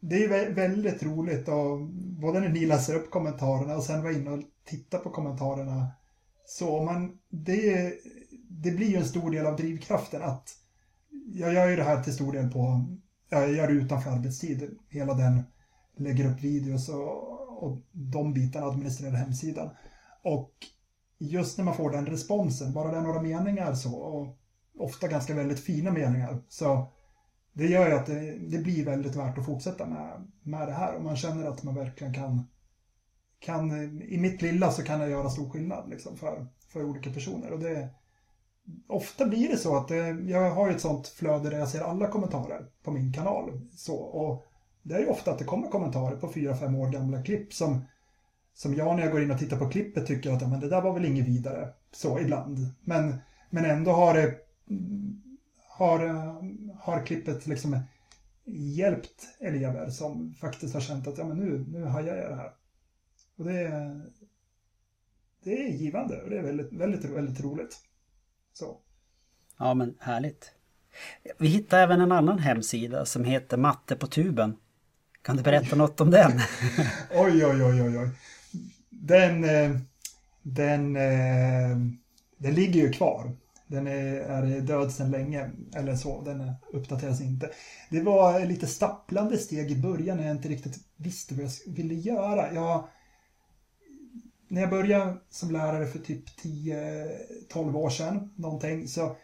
det 0.00 0.24
är 0.24 0.54
väldigt 0.54 1.02
roligt 1.02 1.48
och 1.48 1.80
både 2.20 2.40
när 2.40 2.48
ni 2.48 2.66
läser 2.66 2.94
upp 2.94 3.10
kommentarerna 3.10 3.76
och 3.76 3.82
sen 3.82 4.02
var 4.02 4.10
inne 4.10 4.30
och 4.30 4.42
titta 4.64 4.98
på 4.98 5.10
kommentarerna 5.10 5.86
så 6.46 6.82
man, 6.82 7.18
det, 7.30 7.92
det 8.48 8.70
blir 8.70 8.86
ju 8.86 8.96
en 8.96 9.04
stor 9.04 9.30
del 9.30 9.46
av 9.46 9.56
drivkraften 9.56 10.22
att 10.22 10.56
jag 11.32 11.54
gör 11.54 11.68
ju 11.68 11.76
det 11.76 11.82
här 11.82 12.02
till 12.02 12.14
stor 12.14 12.32
del 12.32 12.50
på, 12.50 12.86
jag 13.30 13.52
gör 13.52 13.66
det 13.66 13.72
utanför 13.72 14.10
arbetstid, 14.10 14.78
hela 14.88 15.14
den, 15.14 15.42
lägger 15.96 16.30
upp 16.30 16.40
videos 16.40 16.88
och, 16.88 17.62
och 17.62 17.78
de 17.92 18.32
bitarna 18.32 18.66
administrerar 18.66 19.16
hemsidan. 19.16 19.70
Och 20.22 20.52
just 21.18 21.58
när 21.58 21.64
man 21.64 21.76
får 21.76 21.90
den 21.90 22.06
responsen, 22.06 22.72
bara 22.72 22.90
det 22.90 22.96
är 22.96 23.02
några 23.02 23.22
meningar 23.22 23.74
så, 23.74 23.94
och 23.94 24.38
ofta 24.78 25.08
ganska 25.08 25.34
väldigt 25.34 25.60
fina 25.60 25.90
meningar, 25.90 26.42
så 26.48 26.92
det 27.52 27.66
gör 27.66 27.88
ju 27.88 27.94
att 27.94 28.06
det, 28.06 28.38
det 28.38 28.58
blir 28.58 28.84
väldigt 28.84 29.16
värt 29.16 29.38
att 29.38 29.46
fortsätta 29.46 29.86
med, 29.86 30.30
med 30.42 30.68
det 30.68 30.72
här 30.72 30.94
och 30.94 31.02
man 31.02 31.16
känner 31.16 31.44
att 31.44 31.62
man 31.62 31.74
verkligen 31.74 32.14
kan 32.14 32.46
kan, 33.40 33.72
i 34.02 34.18
mitt 34.18 34.42
lilla 34.42 34.70
så 34.70 34.82
kan 34.82 35.00
jag 35.00 35.10
göra 35.10 35.30
stor 35.30 35.50
skillnad 35.50 35.90
liksom, 35.90 36.16
för, 36.16 36.46
för 36.68 36.84
olika 36.84 37.10
personer. 37.10 37.52
Och 37.52 37.60
det, 37.60 37.88
ofta 38.86 39.26
blir 39.26 39.48
det 39.48 39.56
så 39.56 39.76
att 39.76 39.88
det, 39.88 40.08
jag 40.08 40.50
har 40.50 40.70
ett 40.70 40.80
sånt 40.80 41.08
flöde 41.08 41.50
där 41.50 41.58
jag 41.58 41.68
ser 41.68 41.80
alla 41.80 42.08
kommentarer 42.08 42.66
på 42.82 42.90
min 42.90 43.12
kanal. 43.12 43.60
Så, 43.76 43.96
och 43.96 44.46
det 44.82 44.94
är 44.94 45.00
ju 45.00 45.06
ofta 45.06 45.30
att 45.30 45.38
det 45.38 45.44
kommer 45.44 45.68
kommentarer 45.68 46.16
på 46.16 46.32
fyra 46.32 46.56
fem 46.56 46.74
år 46.74 46.88
gamla 46.90 47.22
klipp 47.22 47.54
som, 47.54 47.84
som 48.54 48.74
jag 48.74 48.96
när 48.96 49.02
jag 49.02 49.12
går 49.12 49.22
in 49.22 49.30
och 49.30 49.38
tittar 49.38 49.56
på 49.56 49.68
klippet 49.68 50.06
tycker 50.06 50.32
att 50.32 50.42
ja, 50.42 50.48
men 50.48 50.60
det 50.60 50.68
där 50.68 50.82
var 50.82 50.94
väl 50.94 51.04
inget 51.04 51.28
vidare. 51.28 51.68
Så 51.92 52.18
ibland. 52.18 52.58
Men, 52.80 53.14
men 53.50 53.64
ändå 53.64 53.90
har 53.90 54.14
det 54.14 54.34
har, 55.80 56.06
eh, 56.06 56.42
har 56.78 57.06
klippet 57.06 57.46
liksom 57.46 57.80
hjälpt 58.44 59.28
elever 59.40 59.90
som 59.90 60.34
faktiskt 60.34 60.74
har 60.74 60.80
känt 60.80 61.06
att 61.06 61.18
ja, 61.18 61.24
men 61.24 61.36
nu, 61.36 61.64
nu 61.68 61.84
hajar 61.84 62.16
jag 62.16 62.30
det 62.30 62.36
här. 62.36 62.52
Och 63.36 63.44
det 63.44 63.60
är, 63.60 64.00
det 65.44 65.66
är 65.66 65.68
givande 65.68 66.22
och 66.22 66.30
det 66.30 66.38
är 66.38 66.42
väldigt, 66.42 66.72
väldigt, 66.72 67.04
väldigt 67.04 67.40
roligt. 67.40 67.76
Så. 68.60 68.76
Ja 69.58 69.74
men 69.74 69.94
härligt. 70.00 70.50
Vi 71.38 71.48
hittade 71.48 71.82
även 71.82 72.00
en 72.00 72.12
annan 72.12 72.38
hemsida 72.38 73.06
som 73.06 73.24
heter 73.24 73.56
Matte 73.56 73.96
på 73.96 74.06
tuben. 74.06 74.56
Kan 75.22 75.36
du 75.36 75.42
berätta 75.42 75.76
något 75.76 76.00
om 76.00 76.10
den? 76.10 76.32
oj, 77.10 77.46
oj, 77.46 77.64
oj, 77.64 77.82
oj, 77.82 77.98
oj. 77.98 78.10
Den, 78.90 79.44
eh, 79.44 79.76
den, 80.42 80.96
eh, 80.96 81.76
den 82.38 82.54
ligger 82.54 82.80
ju 82.80 82.92
kvar. 82.92 83.36
Den 83.66 83.86
är, 83.86 84.14
är 84.16 84.60
död 84.60 84.92
sedan 84.92 85.10
länge, 85.10 85.50
eller 85.76 85.96
så, 85.96 86.22
den 86.22 86.52
uppdateras 86.72 87.20
inte. 87.20 87.50
Det 87.90 88.00
var 88.00 88.46
lite 88.46 88.66
stapplande 88.66 89.38
steg 89.38 89.70
i 89.70 89.76
början 89.76 90.16
när 90.16 90.26
jag 90.26 90.36
inte 90.36 90.48
riktigt 90.48 90.78
visste 90.96 91.34
vad 91.34 91.44
jag 91.44 91.74
ville 91.74 91.94
göra. 91.94 92.54
Jag 92.54 92.88
när 94.50 94.60
jag 94.60 94.70
började 94.70 95.16
som 95.28 95.50
lärare 95.50 95.86
för 95.86 95.98
typ 95.98 96.24
10-12 96.40 97.74
år 97.74 97.90
sedan, 97.90 98.32
någonting, 98.36 98.88
så 98.88 99.16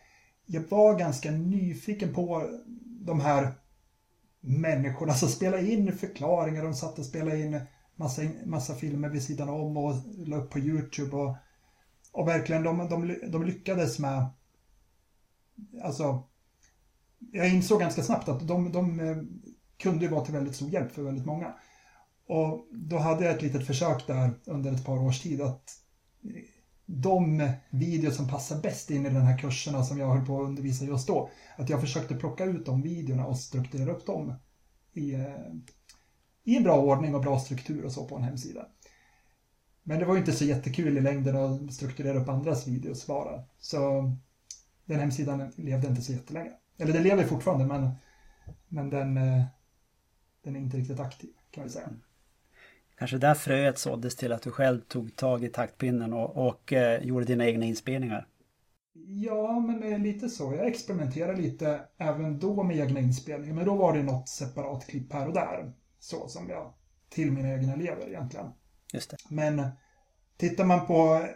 jag 0.47 0.63
var 0.69 0.99
ganska 0.99 1.31
nyfiken 1.31 2.15
på 2.15 2.51
de 2.85 3.21
här 3.21 3.53
människorna 4.41 5.15
som 5.15 5.29
spelade 5.29 5.73
in 5.73 5.93
förklaringar, 5.97 6.65
de 6.65 6.75
satt 6.75 6.99
och 6.99 7.05
spelade 7.05 7.41
in 7.41 7.61
massa, 7.97 8.23
massa 8.45 8.75
filmer 8.75 9.09
vid 9.09 9.23
sidan 9.23 9.49
om 9.49 9.77
och 9.77 9.95
la 10.27 10.37
upp 10.37 10.51
på 10.51 10.59
YouTube 10.59 11.17
och, 11.17 11.37
och 12.13 12.29
verkligen 12.29 12.63
de, 12.63 12.89
de, 12.89 13.19
de 13.31 13.45
lyckades 13.45 13.99
med 13.99 14.27
alltså 15.83 16.23
jag 17.33 17.55
insåg 17.55 17.81
ganska 17.81 18.03
snabbt 18.03 18.29
att 18.29 18.49
de, 18.49 18.73
de 18.73 19.01
eh, 19.01 19.17
kunde 19.77 20.09
vara 20.09 20.25
till 20.25 20.35
väldigt 20.35 20.57
stor 20.57 20.71
hjälp 20.71 20.93
för 20.93 21.03
väldigt 21.03 21.27
många. 21.27 21.55
Och 22.27 22.69
då 22.73 22.99
hade 22.99 23.25
jag 23.25 23.35
ett 23.35 23.43
litet 23.43 23.67
försök 23.67 24.07
där 24.07 24.31
under 24.45 24.73
ett 24.73 24.85
par 24.85 24.99
års 24.99 25.21
tid 25.21 25.41
att 25.41 25.83
de 26.87 27.51
videos 27.71 28.17
som 28.17 28.29
passar 28.29 28.61
bäst 28.61 28.91
in 28.91 29.07
i 29.07 29.11
den 29.11 29.23
här 29.23 29.39
kurserna 29.39 29.85
som 29.85 29.99
jag 29.99 30.09
höll 30.09 30.27
på 30.27 30.41
att 30.41 30.47
undervisa 30.47 30.85
just 30.85 31.07
då, 31.07 31.31
att 31.57 31.71
jag 31.71 31.81
försökte 31.81 32.15
plocka 32.15 32.45
ut 32.45 32.67
de 32.67 32.83
videorna 32.83 33.27
och 33.27 33.39
strukturera 33.39 33.93
upp 33.93 34.07
dem 34.07 34.35
i, 34.93 35.15
eh, 35.15 35.55
i 36.45 36.57
en 36.57 36.63
bra 36.63 36.81
ordning 36.81 37.15
och 37.15 37.21
bra 37.21 37.39
struktur 37.39 37.85
och 37.85 37.93
så 37.93 38.09
på 38.09 38.17
en 38.17 38.23
hemsida. 38.23 38.67
Men 39.83 39.99
det 39.99 40.05
var 40.05 40.15
ju 40.15 40.21
inte 40.21 40.33
så 40.33 40.45
jättekul 40.45 40.99
i 40.99 41.01
längden 41.01 41.37
att 41.37 41.73
strukturera 41.75 42.19
upp 42.19 42.29
andras 42.29 42.67
videos 42.67 43.07
bara. 43.07 43.45
Så 43.59 44.13
den 44.85 45.01
hemsidan 45.01 45.53
levde 45.57 45.89
inte 45.89 46.03
så 46.03 46.13
jättelänge. 46.13 46.53
Eller 46.79 46.93
den 46.93 47.03
lever 47.03 47.25
fortfarande 47.25 47.67
men, 47.67 47.91
men 48.69 48.91
den, 48.91 49.17
eh, 49.17 49.45
den 50.43 50.57
är 50.57 50.61
inte 50.61 50.77
riktigt 50.77 51.01
aktiv 51.01 51.31
kan 51.51 51.65
vi 51.65 51.71
säga. 51.71 51.91
Kanske 52.99 53.19
där 53.19 53.35
fröet 53.35 53.79
såddes 53.79 54.17
till 54.17 54.33
att 54.33 54.43
du 54.43 54.51
själv 54.51 54.81
tog 54.81 55.17
tag 55.17 55.45
i 55.45 55.49
taktpinnen 55.49 56.13
och, 56.13 56.49
och 56.49 56.73
eh, 56.73 57.03
gjorde 57.03 57.25
dina 57.25 57.47
egna 57.47 57.65
inspelningar. 57.65 58.27
Ja, 59.09 59.61
men 59.61 60.03
lite 60.03 60.29
så. 60.29 60.55
Jag 60.55 60.67
experimenterade 60.67 61.43
lite 61.43 61.81
även 61.99 62.39
då 62.39 62.63
med 62.63 62.77
egna 62.77 63.01
inspelningar. 63.01 63.55
Men 63.55 63.65
då 63.65 63.75
var 63.75 63.97
det 63.97 64.03
något 64.03 64.29
separat 64.29 64.87
klipp 64.87 65.13
här 65.13 65.29
och 65.29 65.35
där. 65.35 65.73
Så 65.99 66.29
som 66.29 66.49
jag 66.49 66.73
till 67.09 67.33
mina 67.33 67.53
egna 67.53 67.73
elever 67.73 68.09
egentligen. 68.09 68.47
Just 68.93 69.11
det. 69.11 69.17
Men 69.29 69.69
tittar 70.37 70.65
man 70.65 70.87
på, 70.87 71.27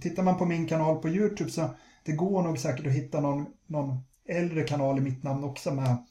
tittar 0.00 0.22
man 0.22 0.38
på 0.38 0.44
min 0.44 0.66
kanal 0.66 1.02
på 1.02 1.08
YouTube 1.08 1.50
så 1.50 1.70
det 2.04 2.12
går 2.12 2.42
nog 2.42 2.58
säkert 2.58 2.86
att 2.86 2.92
hitta 2.92 3.20
någon, 3.20 3.46
någon 3.66 3.98
äldre 4.24 4.62
kanal 4.62 4.98
i 4.98 5.00
mitt 5.00 5.22
namn 5.22 5.44
också 5.44 5.74
med, 5.74 6.04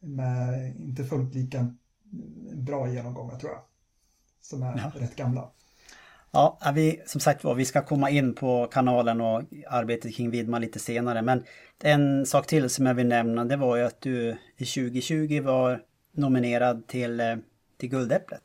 med 0.00 0.76
inte 0.76 1.04
fullt 1.04 1.34
lika 1.34 1.74
bra 2.54 2.88
genomgångar 2.88 3.38
tror 3.38 3.52
jag. 3.52 3.62
Som 4.46 4.62
är 4.62 4.90
ja. 4.94 5.00
rätt 5.00 5.16
gamla. 5.16 5.50
Ja, 6.30 6.58
vi, 6.74 7.02
som 7.06 7.20
sagt 7.20 7.44
var, 7.44 7.54
vi 7.54 7.64
ska 7.64 7.82
komma 7.82 8.10
in 8.10 8.34
på 8.34 8.66
kanalen 8.66 9.20
och 9.20 9.42
arbetet 9.68 10.14
kring 10.14 10.30
Vidma 10.30 10.58
lite 10.58 10.78
senare. 10.78 11.22
Men 11.22 11.44
en 11.82 12.26
sak 12.26 12.46
till 12.46 12.70
som 12.70 12.86
jag 12.86 12.94
vill 12.94 13.06
nämna, 13.06 13.44
det 13.44 13.56
var 13.56 13.76
ju 13.76 13.82
att 13.82 14.00
du 14.00 14.36
i 14.56 14.64
2020 14.64 15.40
var 15.40 15.82
nominerad 16.12 16.86
till, 16.86 17.20
eh, 17.20 17.36
till 17.76 17.88
Guldäpplet. 17.88 18.42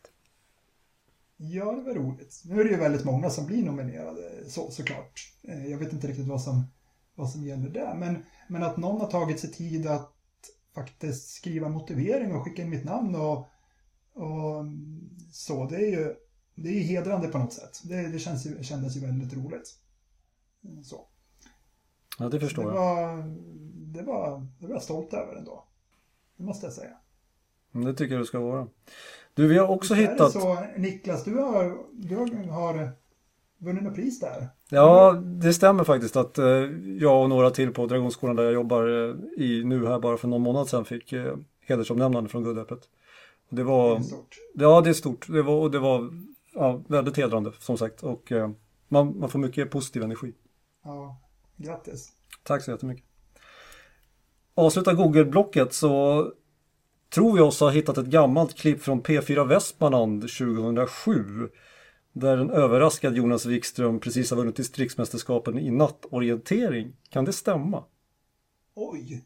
Ja, 1.37 1.71
det 1.71 1.81
var 1.81 1.93
roligt. 1.93 2.41
Nu 2.45 2.59
är 2.59 2.63
det 2.63 2.69
ju 2.69 2.77
väldigt 2.77 3.05
många 3.05 3.29
som 3.29 3.45
blir 3.45 3.63
nominerade 3.63 4.21
så, 4.47 4.71
såklart. 4.71 5.33
Eh, 5.43 5.67
jag 5.67 5.77
vet 5.77 5.93
inte 5.93 6.07
riktigt 6.07 6.27
vad 6.27 6.41
som, 6.41 6.63
vad 7.15 7.29
som 7.29 7.43
gäller 7.43 7.69
där. 7.69 7.95
Men, 7.95 8.25
men 8.47 8.63
att 8.63 8.77
någon 8.77 9.01
har 9.01 9.07
tagit 9.07 9.39
sig 9.39 9.51
tid 9.51 9.87
att 9.87 10.13
faktiskt 10.75 11.29
skriva 11.29 11.69
motivering 11.69 12.35
och 12.35 12.43
skicka 12.43 12.61
in 12.61 12.69
mitt 12.69 12.85
namn 12.85 13.15
och, 13.15 13.47
och 14.13 14.65
så, 15.31 15.65
det 15.65 15.75
är 15.75 15.91
ju 15.91 16.15
det 16.55 16.69
är 16.69 16.83
hedrande 16.83 17.27
på 17.27 17.37
något 17.37 17.53
sätt. 17.53 17.81
Det, 17.83 18.07
det 18.07 18.19
känns 18.19 18.45
ju, 18.45 18.63
kändes 18.63 18.97
ju 18.97 18.99
väldigt 18.99 19.33
roligt. 19.33 19.75
Så. 20.83 21.07
Ja, 22.19 22.29
det 22.29 22.39
förstår 22.39 22.63
det 22.63 22.71
var, 22.71 23.01
jag. 23.01 23.25
Det 23.73 24.01
var, 24.01 24.47
det 24.59 24.67
var 24.67 24.73
jag 24.73 24.83
stolt 24.83 25.13
över 25.13 25.35
ändå. 25.35 25.65
Det 26.37 26.43
måste 26.43 26.65
jag 26.65 26.73
säga. 26.73 26.93
Det 27.71 27.93
tycker 27.93 28.13
jag 28.13 28.21
du 28.21 28.25
ska 28.25 28.39
vara. 28.39 28.67
Du, 29.33 29.47
vi 29.47 29.57
har 29.57 29.67
också 29.67 29.93
hittat... 29.93 30.19
Är 30.19 30.25
det 30.25 30.31
så, 30.31 30.67
Niklas, 30.77 31.23
du 31.23 31.37
har, 31.37 31.77
du 31.91 32.15
har 32.49 32.91
vunnit 33.57 33.83
något 33.83 33.95
pris 33.95 34.19
där? 34.19 34.49
Ja, 34.69 35.13
det 35.13 35.53
stämmer 35.53 35.83
faktiskt 35.83 36.15
att 36.15 36.37
eh, 36.37 36.45
jag 36.99 37.23
och 37.23 37.29
några 37.29 37.49
till 37.49 37.73
på 37.73 37.85
Dragonskolan 37.85 38.35
där 38.35 38.43
jag 38.43 38.53
jobbar 38.53 38.87
eh, 38.87 39.43
i 39.45 39.63
nu 39.65 39.87
här 39.87 39.99
bara 39.99 40.17
för 40.17 40.27
någon 40.27 40.41
månad 40.41 40.67
sedan 40.67 40.85
fick 40.85 41.13
eh, 41.13 41.35
hedersomnämnande 41.59 42.29
från 42.29 42.43
Guldäpplet. 42.43 42.89
Det 43.51 43.63
var... 43.63 43.95
Det 43.95 43.99
är 43.99 44.03
stort. 44.03 44.37
Ja, 44.53 44.81
det 44.81 44.89
är 44.89 44.93
stort. 44.93 45.27
Det 45.27 45.41
var, 45.41 45.55
och 45.55 45.71
det 45.71 45.79
var 45.79 46.11
ja, 46.53 46.83
väldigt 46.87 47.17
hedrande 47.17 47.51
som 47.59 47.77
sagt 47.77 48.03
och 48.03 48.31
eh, 48.31 48.51
man, 48.87 49.19
man 49.19 49.29
får 49.29 49.39
mycket 49.39 49.71
positiv 49.71 50.03
energi. 50.03 50.33
Ja, 50.83 51.21
grattis. 51.57 52.09
Tack 52.43 52.63
så 52.63 52.71
jättemycket. 52.71 53.05
Avsluta 54.55 54.93
Google-blocket 54.93 55.73
så 55.73 56.25
tror 57.09 57.33
vi 57.33 57.41
oss 57.41 57.59
ha 57.59 57.69
hittat 57.69 57.97
ett 57.97 58.05
gammalt 58.05 58.57
klipp 58.57 58.81
från 58.81 59.01
P4 59.01 59.47
Västmanland 59.47 60.21
2007 60.21 61.49
där 62.13 62.37
en 62.37 62.49
överraskad 62.49 63.15
Jonas 63.15 63.45
Wikström 63.45 63.99
precis 63.99 64.29
har 64.29 64.37
vunnit 64.37 64.55
distriktsmästerskapen 64.55 65.59
i 65.59 65.71
nattorientering. 65.71 66.95
Kan 67.09 67.25
det 67.25 67.33
stämma? 67.33 67.83
Oj. 68.75 69.25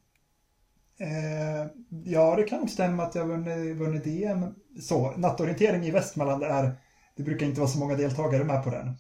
Eh, 1.00 1.68
ja, 2.04 2.36
det 2.36 2.44
kan 2.44 2.68
stämma 2.68 3.04
att 3.04 3.16
jag 3.16 3.26
vunnit, 3.26 3.78
vunnit 3.78 4.04
DM. 4.04 4.46
Så, 4.82 5.14
nattorientering 5.18 5.86
i 5.86 5.92
Västmanland 5.92 6.44
är 6.44 6.76
det 7.18 7.24
brukar 7.24 7.46
inte 7.46 7.60
vara 7.60 7.70
så 7.70 7.80
många 7.80 7.96
deltagare 7.96 8.44
med 8.44 8.64
på 8.64 8.70
den. 8.70 8.98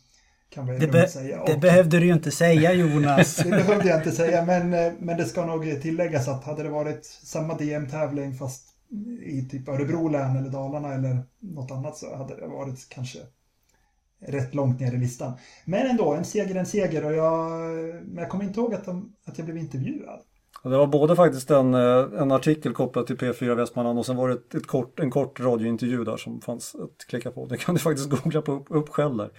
Kan 0.50 0.66
det, 0.66 0.88
be 0.88 1.08
säga. 1.08 1.46
det 1.46 1.58
behövde 1.58 2.00
du 2.00 2.06
ju 2.06 2.14
inte 2.14 2.32
säga 2.32 2.74
Jonas. 2.74 3.36
det 3.44 3.50
behövde 3.50 3.90
jag 3.90 4.00
inte 4.00 4.12
säga 4.12 4.46
men, 4.46 4.74
eh, 4.74 4.94
men 5.00 5.18
det 5.18 5.26
ska 5.26 5.46
nog 5.46 5.82
tilläggas 5.82 6.28
att 6.28 6.44
hade 6.44 6.64
det 6.64 6.70
varit 6.70 7.06
samma 7.06 7.58
DM-tävling 7.58 8.34
fast 8.34 8.70
i 9.26 9.42
typ 9.42 9.70
Örebro 9.70 10.08
län 10.08 10.36
eller 10.36 10.50
Dalarna 10.50 10.94
eller 10.94 11.24
något 11.40 11.72
annat 11.72 11.98
så 11.98 12.16
hade 12.16 12.36
det 12.36 12.48
varit 12.48 12.90
kanske 12.90 13.20
rätt 14.28 14.56
långt 14.56 14.80
ner 14.80 14.94
i 14.94 14.98
listan. 14.98 15.34
Men 15.66 15.88
ändå, 15.88 16.14
en 16.14 16.26
seger 16.26 16.56
en 16.56 16.66
seger 16.66 17.06
och 17.06 17.14
jag, 17.14 17.60
men 18.06 18.18
jag 18.18 18.30
kommer 18.30 18.44
inte 18.44 18.60
ihåg 18.60 18.74
att, 18.74 18.86
de, 18.86 19.16
att 19.26 19.38
jag 19.38 19.46
blev 19.46 19.58
intervjuad. 19.58 20.20
Det 20.70 20.78
var 20.78 20.88
både 20.88 21.16
faktiskt 21.16 21.52
en, 21.52 21.74
eh, 21.74 22.22
en 22.22 22.32
artikel 22.32 22.74
kopplad 22.74 23.08
till 23.08 23.18
P4 23.18 23.56
Västmanland 23.56 24.00
och 24.00 24.06
sen 24.06 24.16
var 24.16 24.30
det 24.30 24.36
ett, 24.36 24.56
ett 24.56 24.68
kort, 24.68 25.00
en 25.00 25.12
kort 25.12 25.40
radiointervju 25.40 26.04
där 26.04 26.18
som 26.18 26.42
fanns 26.42 26.76
att 26.76 27.08
klicka 27.08 27.32
på. 27.32 27.46
Det 27.46 27.58
kan 27.58 27.76
du 27.76 27.82
faktiskt 27.82 28.10
googla 28.10 28.42
på 28.42 28.52
upp, 28.52 28.66
upp 28.70 28.90
själv 28.90 29.18
där. 29.18 29.32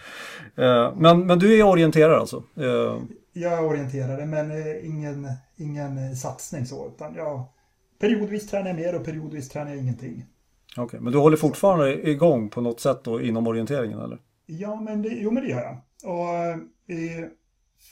Eh, 0.56 0.94
men, 0.96 1.26
men 1.26 1.38
du 1.38 1.58
är 1.58 1.62
orienterare 1.62 2.18
alltså? 2.18 2.42
Eh. 2.56 3.02
Jag 3.32 3.52
är 3.52 3.64
orienterare 3.64 4.26
men 4.26 4.50
ingen, 4.84 5.28
ingen 5.56 6.16
satsning 6.16 6.66
så 6.66 6.88
utan 6.88 7.14
jag 7.14 7.44
periodvis 7.98 8.50
tränar 8.50 8.66
jag 8.66 8.76
mer 8.76 8.96
och 8.96 9.04
periodvis 9.04 9.48
tränar 9.48 9.70
jag 9.70 9.78
ingenting. 9.78 10.24
Okej, 10.72 10.84
okay, 10.84 11.00
men 11.00 11.12
du 11.12 11.18
håller 11.18 11.36
fortfarande 11.36 12.10
igång 12.10 12.50
på 12.50 12.60
något 12.60 12.80
sätt 12.80 13.04
då 13.04 13.20
inom 13.20 13.46
orienteringen 13.46 14.00
eller? 14.00 14.18
Ja, 14.46 14.80
men 14.80 15.02
det, 15.02 15.08
jo 15.08 15.30
men 15.30 15.42
det 15.42 15.48
gör 15.48 15.62
jag. 15.62 15.76
Och 16.12 16.58
i 16.96 17.26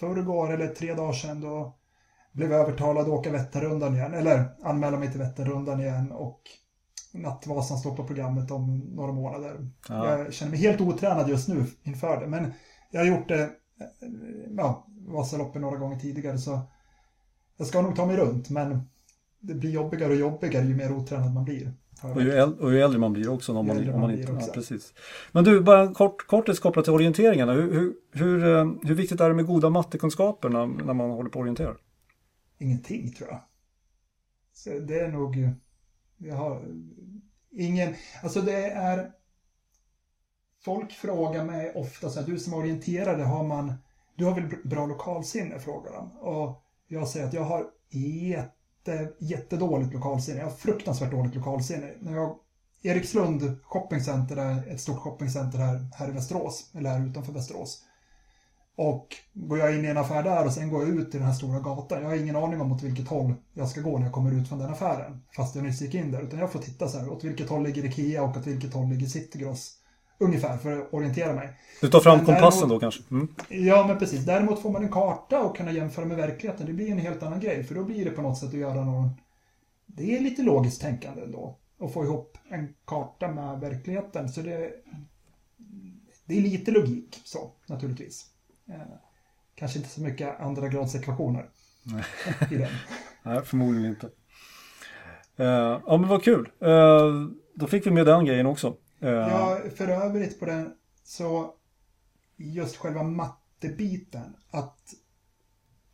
förrgår 0.00 0.52
eller 0.52 0.68
tre 0.68 0.94
dagar 0.94 1.12
sedan 1.12 1.40
då 1.40 1.74
blev 2.34 2.52
övertalad 2.52 3.02
att 3.02 3.08
åka 3.08 3.30
Vätternrundan 3.30 3.94
igen, 3.94 4.14
eller 4.14 4.44
anmäla 4.62 4.98
mig 4.98 5.10
till 5.10 5.20
Vätternrundan 5.20 5.80
igen 5.80 6.12
och 6.12 6.40
Nattvasan 7.12 7.78
står 7.78 7.96
på 7.96 8.04
programmet 8.04 8.50
om 8.50 8.78
några 8.78 9.12
månader. 9.12 9.70
Ja. 9.88 10.18
Jag 10.18 10.32
känner 10.32 10.50
mig 10.50 10.60
helt 10.60 10.80
otränad 10.80 11.28
just 11.28 11.48
nu 11.48 11.64
inför 11.82 12.20
det, 12.20 12.26
men 12.26 12.52
jag 12.90 13.00
har 13.00 13.06
gjort 13.06 13.28
det, 13.28 13.50
ja, 14.56 14.86
Vasaloppet 15.06 15.62
några 15.62 15.76
gånger 15.76 15.98
tidigare 15.98 16.38
så 16.38 16.60
jag 17.56 17.66
ska 17.66 17.82
nog 17.82 17.96
ta 17.96 18.06
mig 18.06 18.16
runt, 18.16 18.50
men 18.50 18.80
det 19.40 19.54
blir 19.54 19.70
jobbigare 19.70 20.12
och 20.12 20.18
jobbigare 20.18 20.64
ju 20.64 20.76
mer 20.76 20.92
otränad 20.92 21.34
man 21.34 21.44
blir. 21.44 21.72
Och 22.02 22.22
ju, 22.22 22.32
äldre, 22.32 22.64
och 22.64 22.72
ju 22.72 22.80
äldre 22.80 22.98
man 22.98 23.12
blir 23.12 23.30
också. 23.30 23.52
Om 23.52 23.66
man, 23.66 23.90
om 23.94 24.00
man 24.00 24.10
inte, 24.10 24.32
ja, 24.32 24.52
precis. 24.54 24.94
Men 25.32 25.44
du, 25.44 25.60
bara 25.60 25.94
kort, 25.94 26.26
kortis 26.26 26.58
kopplat 26.58 26.84
till 26.84 26.94
orienteringarna. 26.94 27.52
Hur, 27.52 27.72
hur, 27.72 27.94
hur, 28.12 28.56
eh, 28.56 28.72
hur 28.82 28.94
viktigt 28.94 29.20
är 29.20 29.28
det 29.28 29.34
med 29.34 29.46
goda 29.46 29.70
mattekunskaper 29.70 30.48
när, 30.48 30.66
när 30.66 30.94
man 30.94 31.10
håller 31.10 31.30
på 31.30 31.38
att 31.38 31.42
orientera? 31.42 31.74
Ingenting 32.58 33.12
tror 33.12 33.28
jag. 33.28 33.40
Så 34.52 34.70
det 34.70 35.00
är 35.00 35.08
nog, 35.08 35.48
jag 36.16 36.36
har 36.36 36.64
ingen, 37.50 37.94
alltså 38.22 38.40
det 38.40 38.66
är, 38.66 39.12
folk 40.64 40.92
frågar 40.92 41.44
mig 41.44 41.72
ofta 41.74 42.10
så 42.10 42.20
här, 42.20 42.26
du 42.26 42.38
som 42.38 42.54
orienterare, 42.54 43.22
har 43.22 43.44
man, 43.44 43.74
du 44.16 44.24
har 44.24 44.34
väl 44.34 44.48
bra 44.64 44.86
lokalsinne, 44.86 45.58
frågar 45.58 45.92
de. 45.92 46.12
Och 46.18 46.64
jag 46.86 47.08
säger 47.08 47.26
att 47.26 47.32
jag 47.32 47.44
har 47.44 47.70
jätte, 47.90 49.12
jättedåligt 49.18 49.92
lokalsinne. 49.92 50.38
Jag 50.38 50.46
har 50.46 50.56
fruktansvärt 50.56 51.10
dåligt 51.10 51.34
lokalsinne. 51.34 51.94
När 52.00 52.12
jag, 52.16 52.38
Erikslund 52.82 53.58
shoppingcenter 53.62 54.36
är 54.36 54.68
ett 54.68 54.80
stort 54.80 54.98
shoppingcenter 54.98 55.58
här, 55.58 55.88
här 55.94 56.08
i 56.08 56.12
Västerås, 56.12 56.70
eller 56.74 56.90
här 56.90 57.06
utanför 57.06 57.32
Västerås. 57.32 57.84
Och 58.76 59.16
går 59.32 59.58
jag 59.58 59.74
in 59.74 59.84
i 59.84 59.88
en 59.88 59.96
affär 59.96 60.22
där 60.22 60.46
och 60.46 60.52
sen 60.52 60.70
går 60.70 60.82
jag 60.82 60.98
ut 60.98 61.14
i 61.14 61.18
den 61.18 61.26
här 61.26 61.34
stora 61.34 61.60
gatan. 61.60 62.02
Jag 62.02 62.08
har 62.08 62.16
ingen 62.16 62.36
aning 62.36 62.60
om 62.60 62.72
åt 62.72 62.82
vilket 62.82 63.08
håll 63.08 63.34
jag 63.52 63.68
ska 63.68 63.80
gå 63.80 63.98
när 63.98 64.06
jag 64.06 64.12
kommer 64.12 64.40
ut 64.40 64.48
från 64.48 64.58
den 64.58 64.72
affären. 64.72 65.22
Fast 65.36 65.54
jag 65.54 65.64
nyss 65.64 65.80
gick 65.80 65.94
in 65.94 66.12
där. 66.12 66.22
Utan 66.22 66.38
jag 66.38 66.52
får 66.52 66.58
titta 66.58 66.88
så 66.88 66.98
här, 66.98 67.08
åt 67.08 67.24
vilket 67.24 67.48
håll 67.48 67.62
ligger 67.62 67.84
Ikea 67.84 68.22
och 68.22 68.36
åt 68.36 68.46
vilket 68.46 68.74
håll 68.74 68.88
ligger 68.88 69.06
Citygross. 69.06 69.78
Ungefär 70.18 70.56
för 70.56 70.80
att 70.80 70.94
orientera 70.94 71.34
mig. 71.34 71.52
Du 71.80 71.90
tar 71.90 72.00
fram 72.00 72.16
men 72.16 72.26
kompassen 72.26 72.60
däremot, 72.60 72.80
då 72.80 72.80
kanske? 72.80 73.02
Mm. 73.10 73.28
Ja, 73.48 73.86
men 73.86 73.98
precis. 73.98 74.24
Däremot 74.24 74.62
får 74.62 74.70
man 74.70 74.82
en 74.82 74.92
karta 74.92 75.42
och 75.42 75.56
kunna 75.56 75.72
jämföra 75.72 76.04
med 76.04 76.16
verkligheten. 76.16 76.66
Det 76.66 76.72
blir 76.72 76.90
en 76.90 76.98
helt 76.98 77.22
annan 77.22 77.40
grej. 77.40 77.64
För 77.64 77.74
då 77.74 77.84
blir 77.84 78.04
det 78.04 78.10
på 78.10 78.22
något 78.22 78.38
sätt 78.38 78.48
att 78.48 78.54
göra 78.54 78.84
någon... 78.84 79.10
Det 79.86 80.16
är 80.16 80.20
lite 80.20 80.42
logiskt 80.42 80.80
tänkande 80.80 81.22
ändå. 81.22 81.58
Att 81.80 81.92
få 81.92 82.04
ihop 82.04 82.38
en 82.48 82.74
karta 82.84 83.28
med 83.28 83.60
verkligheten. 83.60 84.28
Så 84.28 84.40
det... 84.40 84.70
Det 86.26 86.36
är 86.36 86.40
lite 86.40 86.70
logik 86.70 87.20
så, 87.24 87.50
naturligtvis. 87.66 88.26
Eh, 88.68 88.96
kanske 89.54 89.78
inte 89.78 89.90
så 89.90 90.00
mycket 90.00 90.40
andra 90.40 90.68
grads 90.68 90.94
ekvationer 90.94 91.48
Nej. 91.82 92.04
i 92.50 92.56
den. 92.56 92.72
Nej, 93.22 93.42
förmodligen 93.44 93.90
inte. 93.90 94.06
Uh, 95.40 95.80
ja, 95.86 95.96
men 95.96 96.08
vad 96.08 96.24
kul. 96.24 96.50
Uh, 96.62 97.28
då 97.54 97.66
fick 97.66 97.86
vi 97.86 97.90
med 97.90 98.06
den 98.06 98.24
grejen 98.24 98.46
också. 98.46 98.76
Uh, 99.02 99.10
ja, 99.10 99.58
för 99.76 99.88
övrigt 99.88 100.40
på 100.40 100.46
den 100.46 100.74
så 101.04 101.54
just 102.36 102.76
själva 102.76 103.02
mattebiten, 103.02 104.36
att 104.50 104.94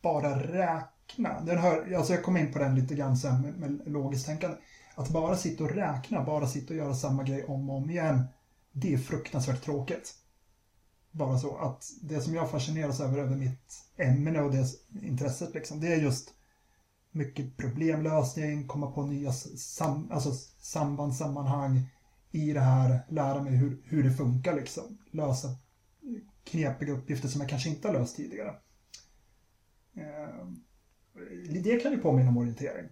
bara 0.01 0.39
räkna. 0.39 1.41
Den 1.41 1.57
hör, 1.57 1.93
alltså 1.93 2.13
jag 2.13 2.23
kom 2.23 2.37
in 2.37 2.53
på 2.53 2.59
den 2.59 2.75
lite 2.75 2.95
grann 2.95 3.17
sen 3.17 3.41
med, 3.41 3.59
med 3.59 3.81
logiskt 3.85 4.25
tänkande. 4.25 4.57
Att 4.95 5.09
bara 5.09 5.35
sitta 5.35 5.63
och 5.63 5.71
räkna, 5.71 6.23
bara 6.23 6.47
sitta 6.47 6.73
och 6.73 6.77
göra 6.77 6.93
samma 6.93 7.23
grej 7.23 7.43
om 7.43 7.69
och 7.69 7.77
om 7.77 7.89
igen, 7.89 8.23
det 8.71 8.93
är 8.93 8.97
fruktansvärt 8.97 9.63
tråkigt 9.63 10.13
bara 11.11 11.39
så 11.39 11.57
att 11.57 11.91
det 12.01 12.21
som 12.21 12.35
jag 12.35 12.51
fascineras 12.51 12.99
över 12.99 13.17
över 13.17 13.35
mitt 13.35 13.85
ämne 13.97 14.41
och 14.41 14.51
det 14.51 14.67
intresset 15.01 15.53
liksom, 15.53 15.79
det 15.79 15.93
är 15.93 16.01
just 16.01 16.33
mycket 17.11 17.57
problemlösning, 17.57 18.67
komma 18.67 18.91
på 18.91 19.05
nya 19.05 19.31
sam, 19.31 20.11
alltså 20.11 20.31
sambandssammanhang 20.59 21.87
i 22.31 22.53
det 22.53 22.59
här, 22.59 22.99
lära 23.09 23.43
mig 23.43 23.53
hur, 23.53 23.81
hur 23.85 24.03
det 24.03 24.11
funkar 24.11 24.55
liksom. 24.55 24.97
Lösa 25.11 25.55
knepiga 26.43 26.93
uppgifter 26.93 27.27
som 27.27 27.41
jag 27.41 27.49
kanske 27.49 27.69
inte 27.69 27.87
har 27.87 27.93
löst 27.93 28.15
tidigare. 28.15 28.55
Ehm, 29.95 30.63
det 31.63 31.83
kan 31.83 31.91
ju 31.91 31.97
påminna 31.97 32.29
om 32.29 32.37
orientering. 32.37 32.89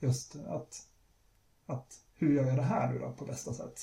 Just 0.00 0.36
att, 0.36 0.86
att 1.66 2.00
hur 2.14 2.34
gör 2.34 2.46
jag 2.46 2.56
det 2.56 2.62
här 2.62 2.92
nu 2.92 2.98
då 2.98 3.12
på 3.12 3.24
bästa 3.24 3.52
sätt? 3.52 3.80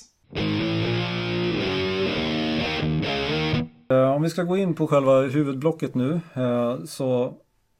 Eh, 3.89 4.11
om 4.11 4.21
vi 4.21 4.29
ska 4.29 4.43
gå 4.43 4.57
in 4.57 4.75
på 4.75 4.87
själva 4.87 5.21
huvudblocket 5.21 5.95
nu 5.95 6.21
eh, 6.33 6.83
så, 6.83 7.37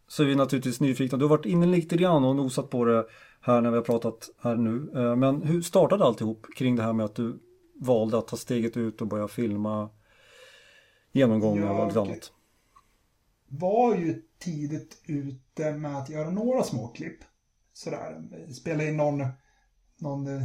så 0.08 0.24
är 0.24 0.28
vi 0.28 0.36
naturligtvis 0.36 0.80
nyfikna. 0.80 1.18
Du 1.18 1.24
har 1.24 1.30
varit 1.30 1.46
inne 1.46 1.66
lite 1.66 1.98
grann 1.98 2.24
och 2.24 2.36
nosat 2.36 2.70
på 2.70 2.86
det 2.86 3.06
här 3.42 3.62
när 3.62 3.70
vi 3.72 3.76
har 3.76 3.84
pratat 3.84 4.30
här 4.42 4.56
nu. 4.56 4.92
Eh, 4.96 5.16
men 5.16 5.42
hur 5.42 5.62
startade 5.62 6.04
alltihop 6.04 6.48
kring 6.56 6.76
det 6.76 6.84
här 6.84 6.94
med 6.94 7.06
att 7.06 7.16
du 7.16 7.40
valde 7.80 8.18
att 8.18 8.28
ta 8.28 8.38
steget 8.38 8.78
ut 8.78 9.02
och 9.02 9.08
börja 9.08 9.28
filma 9.28 9.90
genomgångar 11.12 11.72
och 11.72 11.84
allt 11.84 11.98
annat? 11.98 12.32
var 13.60 13.96
ju 13.96 14.22
tidigt 14.40 15.02
ute 15.06 15.72
med 15.72 15.98
att 15.98 16.10
göra 16.10 16.30
några 16.30 16.64
små 16.64 16.88
klipp. 16.88 17.20
Sådär, 17.74 18.22
spela 18.54 18.84
in 18.84 18.98
någon, 18.98 19.26
någon 19.98 20.28
eh, 20.28 20.44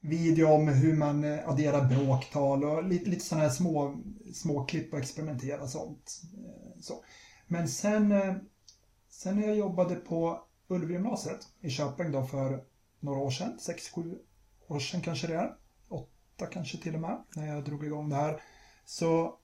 video 0.00 0.46
om 0.46 0.68
hur 0.68 0.96
man 0.96 1.24
eh, 1.24 1.48
adderar 1.48 1.84
bråktal 1.84 2.64
och 2.64 2.84
lite, 2.84 3.10
lite 3.10 3.24
sådana 3.24 3.44
här 3.44 3.50
små, 3.50 3.96
små 4.34 4.64
klipp 4.64 4.92
och 4.92 4.98
experimentera 4.98 5.66
sånt. 5.66 6.22
Eh, 6.34 6.80
så. 6.80 7.04
Men 7.46 7.68
sen, 7.68 8.12
eh, 8.12 8.34
sen 9.08 9.40
när 9.40 9.46
jag 9.46 9.56
jobbade 9.56 9.94
på 9.94 10.44
Ullevigymnasiet 10.68 11.48
i 11.60 11.70
Köping 11.70 12.12
då 12.12 12.24
för 12.24 12.64
några 13.00 13.20
år 13.20 13.30
sedan, 13.30 13.58
sex, 13.58 13.90
sju 13.90 14.18
år 14.68 14.78
sedan 14.78 15.00
kanske 15.00 15.26
det 15.26 15.34
är, 15.34 15.56
åtta 15.88 16.46
kanske 16.52 16.78
till 16.78 16.94
och 16.94 17.00
med, 17.00 17.22
när 17.36 17.46
jag 17.46 17.64
drog 17.64 17.84
igång 17.84 18.08
det 18.08 18.16
här, 18.16 18.42
så 18.84 19.38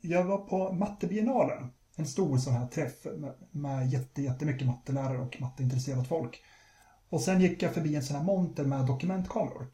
jag 0.00 0.24
var 0.24 0.38
på 0.38 0.72
mattebiennalen, 0.72 1.72
en 1.96 2.06
stor 2.06 2.38
sån 2.38 2.52
här 2.52 2.66
träff 2.66 3.04
med, 3.04 3.34
med 3.50 3.92
jätte, 3.92 4.22
jättemycket 4.22 4.66
mattelärare 4.66 5.18
och 5.18 5.40
matteintresserat 5.40 6.08
folk. 6.08 6.42
Och 7.10 7.20
sen 7.20 7.40
gick 7.40 7.62
jag 7.62 7.74
förbi 7.74 7.96
en 7.96 8.02
sån 8.02 8.16
här 8.16 8.24
monter 8.24 8.64
med 8.64 8.86
dokumentkameror. 8.86 9.66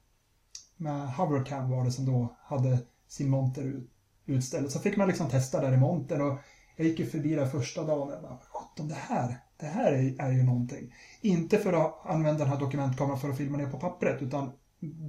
Med 0.76 1.08
Hovercam 1.14 1.70
var 1.70 1.84
det 1.84 1.92
som 1.92 2.06
då 2.06 2.36
hade 2.44 2.78
sin 3.08 3.30
monter 3.30 3.82
utställd. 4.26 4.70
Så 4.70 4.78
fick 4.78 4.96
man 4.96 5.08
liksom 5.08 5.28
testa 5.28 5.60
där 5.60 5.72
i 5.72 5.76
montern 5.76 6.20
och 6.20 6.38
jag 6.76 6.86
gick 6.86 6.98
ju 6.98 7.06
förbi 7.06 7.34
där 7.34 7.46
första 7.46 7.84
dagen 7.84 8.08
och 8.08 8.14
jag 8.14 8.22
bara, 8.22 8.38
sjutton 8.38 8.88
det 8.88 8.94
här, 8.94 9.36
det 9.56 9.66
här 9.66 9.92
är, 9.92 10.22
är 10.22 10.32
ju 10.32 10.42
någonting. 10.42 10.94
Inte 11.20 11.58
för 11.58 11.72
att 11.72 12.06
använda 12.06 12.38
den 12.38 12.48
här 12.48 12.60
dokumentkameran 12.60 13.20
för 13.20 13.30
att 13.30 13.36
filma 13.36 13.58
ner 13.58 13.70
på 13.70 13.78
pappret 13.78 14.22
utan 14.22 14.52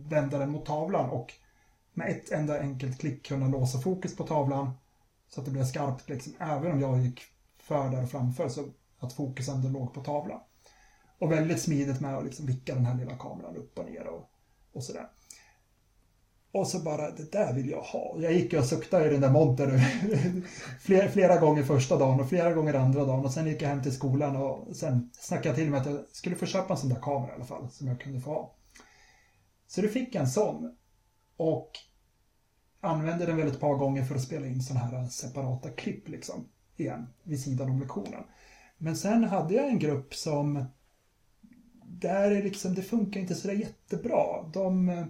vända 0.09 0.37
den 0.37 0.51
mot 0.51 0.65
tavlan 0.65 1.09
och 1.09 1.33
med 1.93 2.09
ett 2.09 2.31
enda 2.31 2.59
enkelt 2.59 2.99
klick 2.99 3.25
kunna 3.25 3.47
låsa 3.47 3.79
fokus 3.79 4.15
på 4.15 4.27
tavlan 4.27 4.71
så 5.29 5.39
att 5.39 5.45
det 5.45 5.51
blev 5.51 5.65
skarpt 5.65 6.09
liksom, 6.09 6.33
även 6.39 6.71
om 6.71 6.81
jag 6.81 7.01
gick 7.01 7.21
för 7.57 7.89
där 7.89 8.03
och 8.03 8.09
framför 8.09 8.49
så 8.49 8.65
att 8.99 9.13
fokus 9.13 9.49
ändå 9.49 9.69
låg 9.69 9.93
på 9.93 10.01
tavlan. 10.01 10.39
Och 11.23 11.31
väldigt 11.31 11.61
smidigt 11.61 12.01
med 12.01 12.17
att 12.17 12.25
liksom 12.25 12.45
vicka 12.45 12.75
den 12.75 12.85
här 12.85 12.97
lilla 12.97 13.17
kameran 13.17 13.55
upp 13.55 13.79
och 13.79 13.85
ner 13.85 14.07
och, 14.07 14.29
och 14.73 14.83
sådär. 14.83 15.07
Och 16.51 16.67
så 16.67 16.79
bara, 16.79 17.11
det 17.11 17.31
där 17.31 17.53
vill 17.53 17.69
jag 17.69 17.81
ha. 17.81 18.15
Jag 18.19 18.33
gick 18.33 18.53
och 18.53 18.65
suktade 18.65 19.05
i 19.05 19.09
den 19.09 19.21
där 19.21 19.31
montern 19.31 19.79
flera, 20.81 21.09
flera 21.09 21.37
gånger 21.37 21.63
första 21.63 21.97
dagen 21.97 22.19
och 22.19 22.29
flera 22.29 22.53
gånger 22.53 22.73
andra 22.73 23.05
dagen. 23.05 23.25
Och 23.25 23.31
sen 23.31 23.47
gick 23.47 23.61
jag 23.61 23.69
hem 23.69 23.83
till 23.83 23.95
skolan 23.95 24.35
och 24.35 24.75
sen 24.75 25.09
snackade 25.13 25.47
jag 25.47 25.55
till 25.55 25.69
mig 25.69 25.79
att 25.79 25.85
jag 25.85 25.99
skulle 26.11 26.35
få 26.35 26.45
köpa 26.45 26.73
en 26.73 26.79
sån 26.79 26.89
där 26.89 27.01
kamera 27.01 27.31
i 27.31 27.35
alla 27.35 27.45
fall, 27.45 27.69
som 27.69 27.87
jag 27.87 28.01
kunde 28.01 28.19
få 28.19 28.29
ha. 28.29 28.55
Så 29.67 29.81
du 29.81 29.89
fick 29.89 30.15
en 30.15 30.27
sån. 30.27 30.75
Och 31.37 31.71
använde 32.81 33.25
den 33.25 33.37
väl 33.37 33.47
ett 33.47 33.59
par 33.59 33.75
gånger 33.75 34.03
för 34.03 34.15
att 34.15 34.23
spela 34.23 34.47
in 34.47 34.61
sådana 34.61 34.85
här 34.85 35.07
separata 35.07 35.69
klipp 35.69 36.09
liksom. 36.09 36.49
Igen, 36.77 37.07
vid 37.23 37.43
sidan 37.43 37.69
om 37.69 37.79
lektionen. 37.79 38.23
Men 38.77 38.95
sen 38.95 39.23
hade 39.23 39.53
jag 39.53 39.67
en 39.67 39.79
grupp 39.79 40.13
som 40.13 40.65
där 42.03 42.31
är 42.31 42.43
liksom, 42.43 42.75
det 42.75 42.81
funkar 42.81 43.19
inte 43.19 43.35
sådär 43.35 43.55
jättebra. 43.55 44.49
De, 44.53 44.89
eh, 44.89 45.05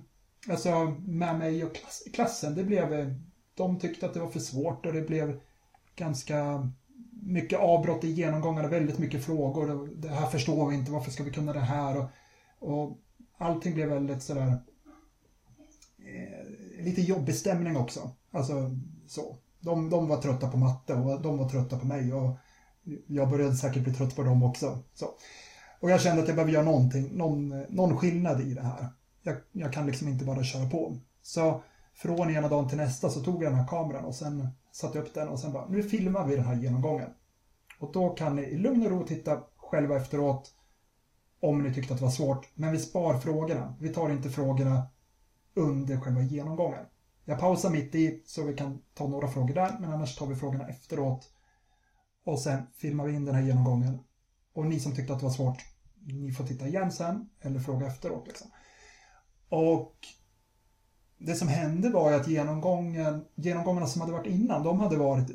alltså 0.49 0.95
med 1.05 1.39
mig 1.39 1.63
och 1.63 1.75
klass, 1.75 2.03
klassen, 2.13 2.55
det 2.55 2.63
blev, 2.63 2.93
eh, 2.93 3.07
de 3.55 3.79
tyckte 3.79 4.05
att 4.05 4.13
det 4.13 4.19
var 4.19 4.29
för 4.29 4.39
svårt 4.39 4.85
och 4.85 4.93
det 4.93 5.01
blev 5.01 5.39
ganska 5.95 6.69
mycket 7.23 7.59
avbrott 7.59 8.03
i 8.03 8.11
genomgångarna, 8.11 8.67
väldigt 8.67 8.99
mycket 8.99 9.25
frågor. 9.25 9.89
Det 9.95 10.09
här 10.09 10.27
förstår 10.27 10.69
vi 10.69 10.75
inte, 10.75 10.91
varför 10.91 11.11
ska 11.11 11.23
vi 11.23 11.31
kunna 11.31 11.53
det 11.53 11.59
här? 11.59 11.97
Och, 11.97 12.09
och 12.59 12.97
allting 13.37 13.73
blev 13.73 13.89
väldigt 13.89 14.23
sådär 14.23 14.57
eh, 15.97 16.83
lite 16.83 17.01
jobbig 17.01 17.35
stämning 17.35 17.77
också. 17.77 18.11
Alltså 18.31 18.79
så. 19.07 19.37
De, 19.59 19.89
de 19.89 20.07
var 20.07 20.21
trötta 20.21 20.51
på 20.51 20.57
matte 20.57 20.93
och 20.93 21.21
de 21.21 21.37
var 21.37 21.49
trötta 21.49 21.79
på 21.79 21.85
mig 21.85 22.13
och 22.13 22.37
jag 23.07 23.29
började 23.29 23.55
säkert 23.55 23.83
bli 23.83 23.93
trött 23.93 24.15
på 24.15 24.23
dem 24.23 24.43
också. 24.43 24.79
Så. 24.93 25.05
Och 25.83 25.89
jag 25.89 26.01
kände 26.01 26.21
att 26.21 26.27
jag 26.27 26.35
behöver 26.35 26.53
göra 26.53 26.63
någonting, 26.63 27.09
någon, 27.13 27.49
någon 27.69 27.97
skillnad 27.97 28.41
i 28.41 28.53
det 28.53 28.61
här. 28.61 28.87
Jag, 29.23 29.35
jag 29.51 29.73
kan 29.73 29.85
liksom 29.85 30.07
inte 30.07 30.25
bara 30.25 30.43
köra 30.43 30.69
på. 30.69 30.97
Så 31.21 31.63
från 31.93 32.29
ena 32.29 32.47
dagen 32.47 32.69
till 32.69 32.77
nästa 32.77 33.09
så 33.09 33.23
tog 33.23 33.43
jag 33.43 33.51
den 33.51 33.59
här 33.59 33.67
kameran 33.67 34.05
och 34.05 34.15
sen 34.15 34.47
satte 34.71 34.99
upp 34.99 35.13
den 35.13 35.27
och 35.27 35.39
sen 35.39 35.53
bara, 35.53 35.67
nu 35.67 35.83
filmar 35.83 36.27
vi 36.27 36.35
den 36.35 36.45
här 36.45 36.55
genomgången. 36.55 37.09
Och 37.79 37.91
då 37.91 38.09
kan 38.09 38.35
ni 38.35 38.41
i 38.41 38.57
lugn 38.57 38.85
och 38.85 38.91
ro 38.91 39.07
titta 39.07 39.41
själva 39.57 39.95
efteråt 39.97 40.51
om 41.39 41.63
ni 41.63 41.73
tyckte 41.73 41.93
att 41.93 41.99
det 41.99 42.05
var 42.05 42.11
svårt. 42.11 42.49
Men 42.53 42.71
vi 42.71 42.79
spar 42.79 43.19
frågorna. 43.19 43.75
Vi 43.79 43.89
tar 43.89 44.09
inte 44.09 44.29
frågorna 44.29 44.87
under 45.53 45.97
själva 45.97 46.21
genomgången. 46.21 46.85
Jag 47.25 47.39
pausar 47.39 47.69
mitt 47.69 47.95
i 47.95 48.23
så 48.25 48.43
vi 48.43 48.53
kan 48.53 48.81
ta 48.93 49.07
några 49.07 49.27
frågor 49.27 49.53
där, 49.53 49.77
men 49.79 49.93
annars 49.93 50.15
tar 50.15 50.25
vi 50.25 50.35
frågorna 50.35 50.67
efteråt. 50.67 51.31
Och 52.23 52.39
sen 52.39 52.61
filmar 52.73 53.05
vi 53.05 53.13
in 53.13 53.25
den 53.25 53.35
här 53.35 53.43
genomgången. 53.43 53.99
Och 54.53 54.65
ni 54.65 54.79
som 54.79 54.95
tyckte 54.95 55.13
att 55.13 55.19
det 55.19 55.25
var 55.25 55.33
svårt, 55.33 55.72
ni 56.05 56.31
får 56.31 56.43
titta 56.43 56.67
igen 56.67 56.91
sen 56.91 57.29
eller 57.41 57.59
fråga 57.59 57.87
efteråt. 57.87 58.27
Liksom. 58.27 58.47
Och 59.49 59.95
det 61.17 61.35
som 61.35 61.47
hände 61.47 61.89
var 61.89 62.11
ju 62.11 62.17
att 62.17 62.27
genomgången, 62.27 63.25
genomgångarna 63.35 63.87
som 63.87 64.01
hade 64.01 64.13
varit 64.13 64.31
innan, 64.31 64.63
de 64.63 64.79
hade 64.79 64.97
varit 64.97 65.31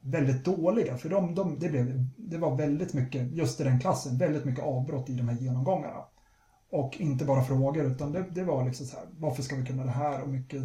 väldigt 0.00 0.44
dåliga. 0.44 0.96
För 0.96 1.08
de, 1.08 1.34
de, 1.34 1.58
det, 1.58 1.68
blev, 1.68 2.04
det 2.16 2.38
var 2.38 2.56
väldigt 2.56 2.92
mycket, 2.94 3.32
just 3.32 3.60
i 3.60 3.64
den 3.64 3.80
klassen, 3.80 4.18
väldigt 4.18 4.44
mycket 4.44 4.64
avbrott 4.64 5.10
i 5.10 5.14
de 5.14 5.28
här 5.28 5.36
genomgångarna. 5.36 6.04
Och 6.70 7.00
inte 7.00 7.24
bara 7.24 7.44
frågor, 7.44 7.84
utan 7.84 8.12
det, 8.12 8.26
det 8.30 8.44
var 8.44 8.64
liksom 8.64 8.86
så 8.86 8.96
här, 8.96 9.06
varför 9.18 9.42
ska 9.42 9.56
vi 9.56 9.66
kunna 9.66 9.84
det 9.84 9.90
här? 9.90 10.22
Och 10.22 10.28
mycket 10.28 10.62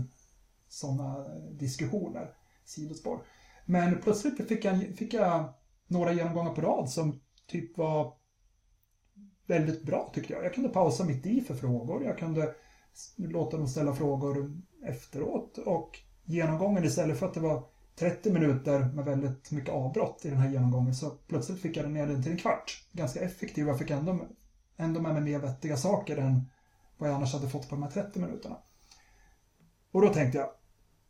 sådana 0.67 1.27
diskussioner, 1.51 2.33
sidospår. 2.65 3.19
Men 3.65 4.01
plötsligt 4.01 4.47
fick 4.47 4.65
jag, 4.65 4.95
fick 4.97 5.13
jag 5.13 5.53
några 5.87 6.13
genomgångar 6.13 6.53
på 6.53 6.61
rad 6.61 6.89
som 6.89 7.21
typ 7.47 7.77
var 7.77 8.13
väldigt 9.51 9.83
bra 9.83 10.11
tyckte 10.13 10.33
jag. 10.33 10.45
Jag 10.45 10.53
kunde 10.53 10.69
pausa 10.69 11.03
mitt 11.03 11.25
i 11.25 11.41
för 11.41 11.55
frågor. 11.55 12.03
Jag 12.03 12.17
kunde 12.17 12.53
låta 13.15 13.57
dem 13.57 13.67
ställa 13.67 13.95
frågor 13.95 14.61
efteråt. 14.85 15.57
Och 15.57 15.99
genomgången 16.25 16.83
istället 16.83 17.19
för 17.19 17.25
att 17.25 17.33
det 17.33 17.39
var 17.39 17.63
30 17.95 18.31
minuter 18.31 18.79
med 18.79 19.05
väldigt 19.05 19.51
mycket 19.51 19.73
avbrott 19.73 20.25
i 20.25 20.29
den 20.29 20.37
här 20.37 20.49
genomgången 20.49 20.95
så 20.95 21.09
plötsligt 21.09 21.61
fick 21.61 21.77
jag 21.77 21.85
den 21.85 21.93
ner 21.93 22.07
den 22.07 22.23
till 22.23 22.31
en 22.31 22.37
kvart. 22.37 22.83
Ganska 22.91 23.19
effektiv. 23.19 23.67
Jag 23.67 23.79
fick 23.79 23.89
ändå, 23.89 24.19
ändå 24.77 25.01
med 25.01 25.13
mig 25.13 25.23
mer 25.23 25.39
vettiga 25.39 25.77
saker 25.77 26.17
än 26.17 26.49
vad 26.97 27.09
jag 27.09 27.15
annars 27.15 27.33
hade 27.33 27.49
fått 27.49 27.69
på 27.69 27.75
de 27.75 27.83
här 27.83 27.91
30 27.91 28.19
minuterna. 28.19 28.57
Och 29.91 30.01
då 30.01 30.13
tänkte 30.13 30.37
jag, 30.37 30.49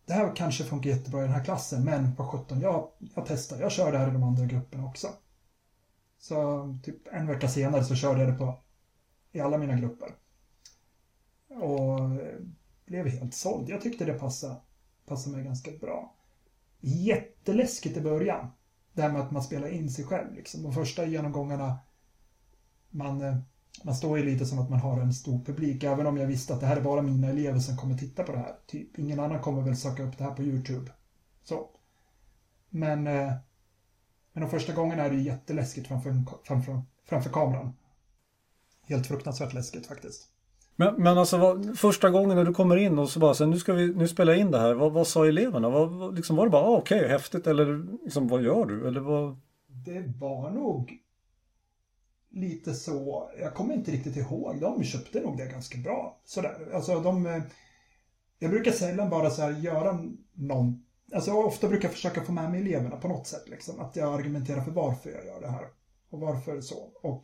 det 0.05 0.13
här 0.13 0.35
kanske 0.35 0.63
funkar 0.63 0.89
jättebra 0.89 1.19
i 1.19 1.23
den 1.23 1.33
här 1.33 1.43
klassen, 1.43 1.85
men 1.85 2.15
på 2.15 2.25
17, 2.25 2.61
jag, 2.61 2.87
jag 3.15 3.25
testar. 3.27 3.59
Jag 3.59 3.71
kör 3.71 3.91
det 3.91 3.97
här 3.97 4.07
i 4.07 4.11
de 4.11 4.23
andra 4.23 4.45
grupperna 4.45 4.85
också. 4.85 5.07
Så 6.21 6.79
typ 6.83 7.07
en 7.07 7.27
vecka 7.27 7.47
senare 7.47 7.83
så 7.83 7.95
körde 7.95 8.19
jag 8.19 8.29
det 8.33 8.37
på 8.37 8.59
i 9.31 9.39
alla 9.39 9.57
mina 9.57 9.75
grupper. 9.75 10.09
Och 11.47 11.99
eh, 11.99 12.39
blev 12.85 13.07
helt 13.07 13.33
såld. 13.33 13.69
Jag 13.69 13.81
tyckte 13.81 14.05
det 14.05 14.13
passade, 14.13 14.55
passade 15.05 15.35
mig 15.35 15.45
ganska 15.45 15.71
bra. 15.71 16.15
Jätteläskigt 16.79 17.97
i 17.97 18.01
början. 18.01 18.47
Det 18.93 19.01
här 19.01 19.11
med 19.11 19.21
att 19.21 19.31
man 19.31 19.43
spelar 19.43 19.67
in 19.67 19.89
sig 19.89 20.05
själv. 20.05 20.33
Liksom. 20.33 20.63
De 20.63 20.73
första 20.73 21.05
genomgångarna, 21.05 21.79
man, 22.89 23.21
eh, 23.21 23.37
man 23.83 23.95
står 23.95 24.17
ju 24.17 24.25
lite 24.25 24.45
som 24.45 24.59
att 24.59 24.69
man 24.69 24.79
har 24.79 25.01
en 25.01 25.13
stor 25.13 25.39
publik. 25.45 25.83
Även 25.83 26.07
om 26.07 26.17
jag 26.17 26.27
visste 26.27 26.53
att 26.53 26.59
det 26.59 26.65
här 26.65 26.77
är 26.77 26.81
bara 26.81 27.01
mina 27.01 27.29
elever 27.29 27.59
som 27.59 27.77
kommer 27.77 27.97
titta 27.97 28.23
på 28.23 28.31
det 28.31 28.37
här. 28.37 28.55
Typ, 28.67 28.99
ingen 28.99 29.19
annan 29.19 29.41
kommer 29.41 29.61
väl 29.61 29.77
söka 29.77 30.03
upp 30.03 30.17
det 30.17 30.23
här 30.23 30.35
på 30.35 30.43
YouTube. 30.43 30.91
Så. 31.43 31.69
Men 32.69 33.07
eh, 33.07 33.33
men 34.33 34.41
de 34.43 34.49
första 34.49 34.73
gångerna 34.73 35.03
är 35.03 35.09
det 35.09 35.21
jätteläskigt 35.21 35.87
framför, 35.87 36.23
framför, 36.43 36.81
framför 37.05 37.29
kameran. 37.29 37.73
Helt 38.87 39.07
fruktansvärt 39.07 39.53
läskigt 39.53 39.87
faktiskt. 39.87 40.27
Men, 40.75 40.95
men 40.95 41.17
alltså 41.17 41.37
vad, 41.37 41.79
första 41.79 42.09
gången 42.09 42.37
när 42.37 42.45
du 42.45 42.53
kommer 42.53 42.77
in 42.77 42.99
och 42.99 43.09
så 43.09 43.19
bara 43.19 43.33
så 43.33 43.45
nu 43.45 43.59
ska 43.59 43.73
vi 43.73 43.93
nu 43.93 44.07
spela 44.07 44.35
in 44.35 44.51
det 44.51 44.59
här. 44.59 44.73
Vad, 44.73 44.91
vad 44.91 45.07
sa 45.07 45.27
eleverna? 45.27 45.69
Vad, 45.69 46.15
liksom, 46.15 46.35
var 46.35 46.45
det 46.45 46.51
bara 46.51 46.63
ah, 46.63 46.77
okej, 46.77 46.97
okay, 46.97 47.09
häftigt 47.09 47.47
eller 47.47 47.87
liksom, 48.03 48.27
vad 48.27 48.43
gör 48.43 48.65
du? 48.65 48.87
Eller 48.87 48.99
vad? 48.99 49.39
Det 49.67 50.13
var 50.19 50.51
nog 50.51 51.01
lite 52.31 52.73
så, 52.73 53.31
jag 53.39 53.53
kommer 53.53 53.73
inte 53.73 53.91
riktigt 53.91 54.17
ihåg, 54.17 54.61
de 54.61 54.83
köpte 54.83 55.19
nog 55.19 55.37
det 55.37 55.45
ganska 55.45 55.77
bra. 55.77 56.19
Sådär, 56.25 56.69
alltså 56.73 56.99
de, 56.99 57.41
jag 58.39 58.51
brukar 58.51 58.71
sällan 58.71 59.09
bara 59.09 59.29
så 59.29 59.41
här 59.41 59.51
göra 59.51 59.99
någon, 60.33 60.85
alltså 61.13 61.31
ofta 61.31 61.67
brukar 61.67 61.87
jag 61.87 61.93
försöka 61.93 62.23
få 62.23 62.31
med 62.31 62.51
mig 62.51 62.61
eleverna 62.61 62.95
på 62.97 63.07
något 63.07 63.27
sätt 63.27 63.49
liksom, 63.49 63.79
att 63.79 63.95
jag 63.95 64.13
argumenterar 64.13 64.61
för 64.61 64.71
varför 64.71 65.09
jag 65.09 65.25
gör 65.25 65.41
det 65.41 65.51
här 65.51 65.67
och 66.09 66.19
varför 66.19 66.61
så. 66.61 66.91
Och 67.01 67.23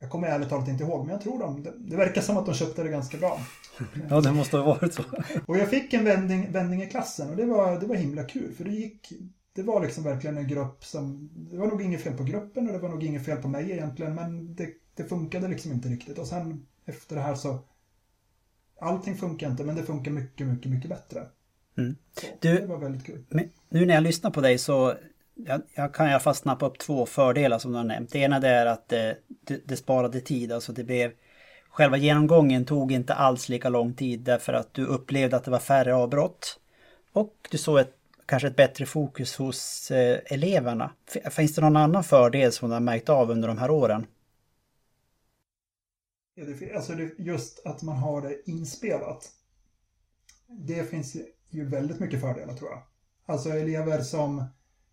jag 0.00 0.10
kommer 0.10 0.28
ärligt 0.28 0.48
talat 0.48 0.68
inte 0.68 0.84
ihåg, 0.84 1.06
men 1.06 1.12
jag 1.12 1.20
tror 1.20 1.38
de, 1.38 1.62
det, 1.62 1.72
det 1.78 1.96
verkar 1.96 2.20
som 2.20 2.36
att 2.36 2.46
de 2.46 2.54
köpte 2.54 2.82
det 2.82 2.88
ganska 2.88 3.18
bra. 3.18 3.40
Ja, 4.10 4.20
det 4.20 4.32
måste 4.32 4.56
ha 4.56 4.64
varit 4.64 4.94
så. 4.94 5.02
och 5.46 5.58
jag 5.58 5.68
fick 5.70 5.92
en 5.92 6.04
vändning, 6.04 6.52
vändning 6.52 6.82
i 6.82 6.86
klassen 6.86 7.30
och 7.30 7.36
det 7.36 7.44
var, 7.44 7.80
det 7.80 7.86
var 7.86 7.96
himla 7.96 8.24
kul, 8.24 8.54
för 8.54 8.64
det 8.64 8.70
gick, 8.70 9.12
det 9.52 9.62
var 9.62 9.82
liksom 9.82 10.04
verkligen 10.04 10.36
en 10.36 10.48
grupp 10.48 10.84
som, 10.84 11.30
det 11.32 11.58
var 11.58 11.66
nog 11.66 11.82
inget 11.82 12.02
fel 12.02 12.16
på 12.16 12.24
gruppen 12.24 12.66
och 12.66 12.72
det 12.72 12.78
var 12.78 12.88
nog 12.88 13.04
inget 13.04 13.24
fel 13.24 13.42
på 13.42 13.48
mig 13.48 13.70
egentligen, 13.70 14.14
men 14.14 14.54
det, 14.54 14.68
det 14.94 15.04
funkade 15.04 15.48
liksom 15.48 15.72
inte 15.72 15.88
riktigt. 15.88 16.18
Och 16.18 16.26
sen 16.26 16.66
efter 16.84 17.16
det 17.16 17.22
här 17.22 17.34
så, 17.34 17.58
allting 18.80 19.16
funkar 19.16 19.50
inte, 19.50 19.64
men 19.64 19.76
det 19.76 19.82
funkar 19.82 20.10
mycket, 20.10 20.46
mycket, 20.46 20.70
mycket 20.72 20.90
bättre. 20.90 21.26
Mm. 21.78 21.96
Du, 22.40 22.58
det 22.58 22.66
var 22.66 22.78
väldigt 22.78 23.06
kul. 23.06 23.24
Nu 23.68 23.86
när 23.86 23.94
jag 23.94 24.02
lyssnar 24.02 24.30
på 24.30 24.40
dig 24.40 24.58
så 24.58 24.94
jag, 25.34 25.62
jag 25.74 25.94
kan 25.94 26.08
i 26.08 26.10
alla 26.10 26.20
fall 26.20 26.34
snappa 26.34 26.66
upp 26.66 26.78
två 26.78 27.06
fördelar 27.06 27.58
som 27.58 27.72
du 27.72 27.76
har 27.76 27.84
nämnt. 27.84 28.12
Det 28.12 28.18
ena 28.18 28.40
det 28.40 28.48
är 28.48 28.66
att 28.66 28.88
det, 28.88 29.16
det, 29.28 29.68
det 29.68 29.76
sparade 29.76 30.20
tid, 30.20 30.52
alltså 30.52 30.72
det 30.72 30.84
blev 30.84 31.12
Själva 31.72 31.96
genomgången 31.96 32.64
tog 32.64 32.92
inte 32.92 33.14
alls 33.14 33.48
lika 33.48 33.68
lång 33.68 33.94
tid 33.94 34.20
därför 34.20 34.52
att 34.52 34.74
du 34.74 34.86
upplevde 34.86 35.36
att 35.36 35.44
det 35.44 35.50
var 35.50 35.58
färre 35.58 35.94
avbrott. 35.94 36.60
Och 37.12 37.48
du 37.50 37.58
såg 37.58 37.78
ett, 37.78 37.96
kanske 38.26 38.48
ett 38.48 38.56
bättre 38.56 38.86
fokus 38.86 39.36
hos 39.36 39.90
eh, 39.90 40.20
eleverna. 40.24 40.92
Finns 41.30 41.54
det 41.54 41.60
någon 41.60 41.76
annan 41.76 42.04
fördel 42.04 42.52
som 42.52 42.68
du 42.68 42.74
har 42.74 42.80
märkt 42.80 43.08
av 43.08 43.30
under 43.30 43.48
de 43.48 43.58
här 43.58 43.70
åren? 43.70 44.06
Ja, 46.34 46.44
det, 46.44 46.74
alltså 46.74 46.92
just 47.18 47.66
att 47.66 47.82
man 47.82 47.96
har 47.96 48.22
det 48.22 48.50
inspelat. 48.50 49.30
Det 50.46 50.90
finns 50.90 51.16
ju 51.54 51.68
väldigt 51.68 52.00
mycket 52.00 52.20
fördelar 52.20 52.54
tror 52.54 52.70
jag. 52.70 52.82
Alltså 53.26 53.50
elever 53.50 54.02
som 54.02 54.44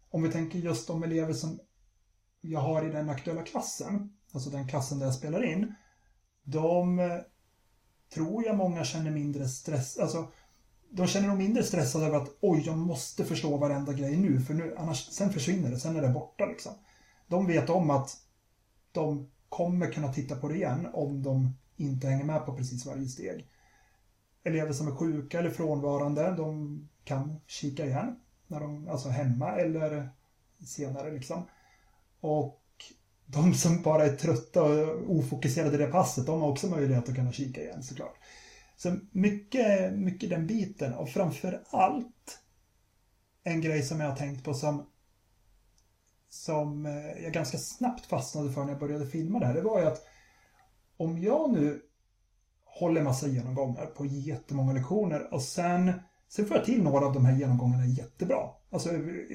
om 0.09 0.23
vi 0.23 0.31
tänker 0.31 0.59
just 0.59 0.87
de 0.87 1.03
elever 1.03 1.33
som 1.33 1.59
jag 2.41 2.59
har 2.59 2.85
i 2.85 2.91
den 2.91 3.09
aktuella 3.09 3.43
klassen, 3.43 4.13
alltså 4.33 4.49
den 4.49 4.67
klassen 4.67 4.99
där 4.99 5.05
jag 5.05 5.15
spelar 5.15 5.43
in, 5.43 5.75
de 6.43 6.99
eh, 6.99 7.17
tror 8.13 8.45
jag 8.45 8.57
många 8.57 8.83
känner 8.83 9.11
mindre 9.11 9.47
stress, 9.47 9.97
alltså 9.97 10.27
de 10.89 11.07
känner 11.07 11.27
nog 11.27 11.37
mindre 11.37 11.63
stressade 11.63 12.05
över 12.05 12.17
att 12.17 12.37
oj, 12.41 12.63
jag 12.65 12.77
måste 12.77 13.25
förstå 13.25 13.57
varenda 13.57 13.93
grej 13.93 14.17
nu, 14.17 14.41
för 14.41 14.53
nu, 14.53 14.75
annars, 14.77 15.07
sen 15.11 15.33
försvinner 15.33 15.69
det, 15.69 15.79
sen 15.79 15.95
är 15.95 16.01
det 16.01 16.09
borta 16.09 16.45
liksom. 16.45 16.73
De 17.27 17.47
vet 17.47 17.69
om 17.69 17.89
att 17.89 18.17
de 18.91 19.29
kommer 19.49 19.91
kunna 19.91 20.13
titta 20.13 20.35
på 20.35 20.47
det 20.47 20.55
igen 20.55 20.87
om 20.93 21.23
de 21.23 21.57
inte 21.77 22.07
hänger 22.07 22.25
med 22.25 22.45
på 22.45 22.55
precis 22.55 22.85
varje 22.85 23.07
steg. 23.07 23.47
Elever 24.43 24.73
som 24.73 24.88
är 24.88 24.91
sjuka 24.91 25.39
eller 25.39 25.49
frånvarande, 25.49 26.32
de 26.32 26.80
kan 27.04 27.41
kika 27.47 27.86
igen 27.86 28.19
när 28.47 28.60
de, 28.60 28.88
alltså 28.88 29.10
hemma 29.10 29.52
eller 29.52 30.10
senare 30.65 31.12
liksom. 31.12 31.45
Och 32.19 32.63
de 33.25 33.54
som 33.54 33.82
bara 33.82 34.06
är 34.06 34.15
trötta 34.15 34.63
och 34.63 35.12
ofokuserade 35.12 35.75
i 35.75 35.78
det 35.78 35.88
passet, 35.88 36.25
de 36.25 36.41
har 36.41 36.49
också 36.49 36.67
möjlighet 36.67 37.10
att 37.10 37.15
kunna 37.15 37.32
kika 37.32 37.62
igen 37.62 37.84
såklart. 37.84 38.15
Så 38.78 38.97
mycket, 39.12 39.93
mycket 39.93 40.30
den 40.30 40.47
biten 40.47 40.93
och 40.93 41.10
framför 41.10 41.63
allt 41.69 42.39
en 43.43 43.62
grej 43.62 43.84
som 43.84 43.99
jag 43.99 44.10
har 44.10 44.15
tänkt 44.15 44.43
på 44.43 44.54
som 44.54 44.86
som 46.30 46.86
eh, 46.86 47.23
jag 47.23 47.34
ganska 47.34 47.58
snabbt 47.58 48.06
fastnade 48.06 48.52
för 48.52 48.63
när 48.63 48.71
jag 48.71 48.80
började 48.80 49.08
filma 49.08 49.39
det 49.39 49.45
här, 49.45 49.54
det 49.54 49.62
var 49.62 49.80
ju 49.80 49.88
att 49.88 50.06
om 50.97 51.17
jag 51.17 51.52
nu 51.52 51.82
håller 52.79 53.03
massa 53.03 53.27
genomgångar 53.27 53.86
på 53.86 54.05
jättemånga 54.05 54.73
lektioner 54.73 55.34
och 55.34 55.41
sen 55.41 55.93
Sen 56.29 56.45
får 56.45 56.58
jag 56.58 56.65
till 56.65 56.84
några 56.84 57.05
av 57.05 57.13
de 57.13 57.25
här 57.25 57.36
genomgångarna 57.36 57.86
jättebra. 57.86 58.49
Alltså, 58.71 58.89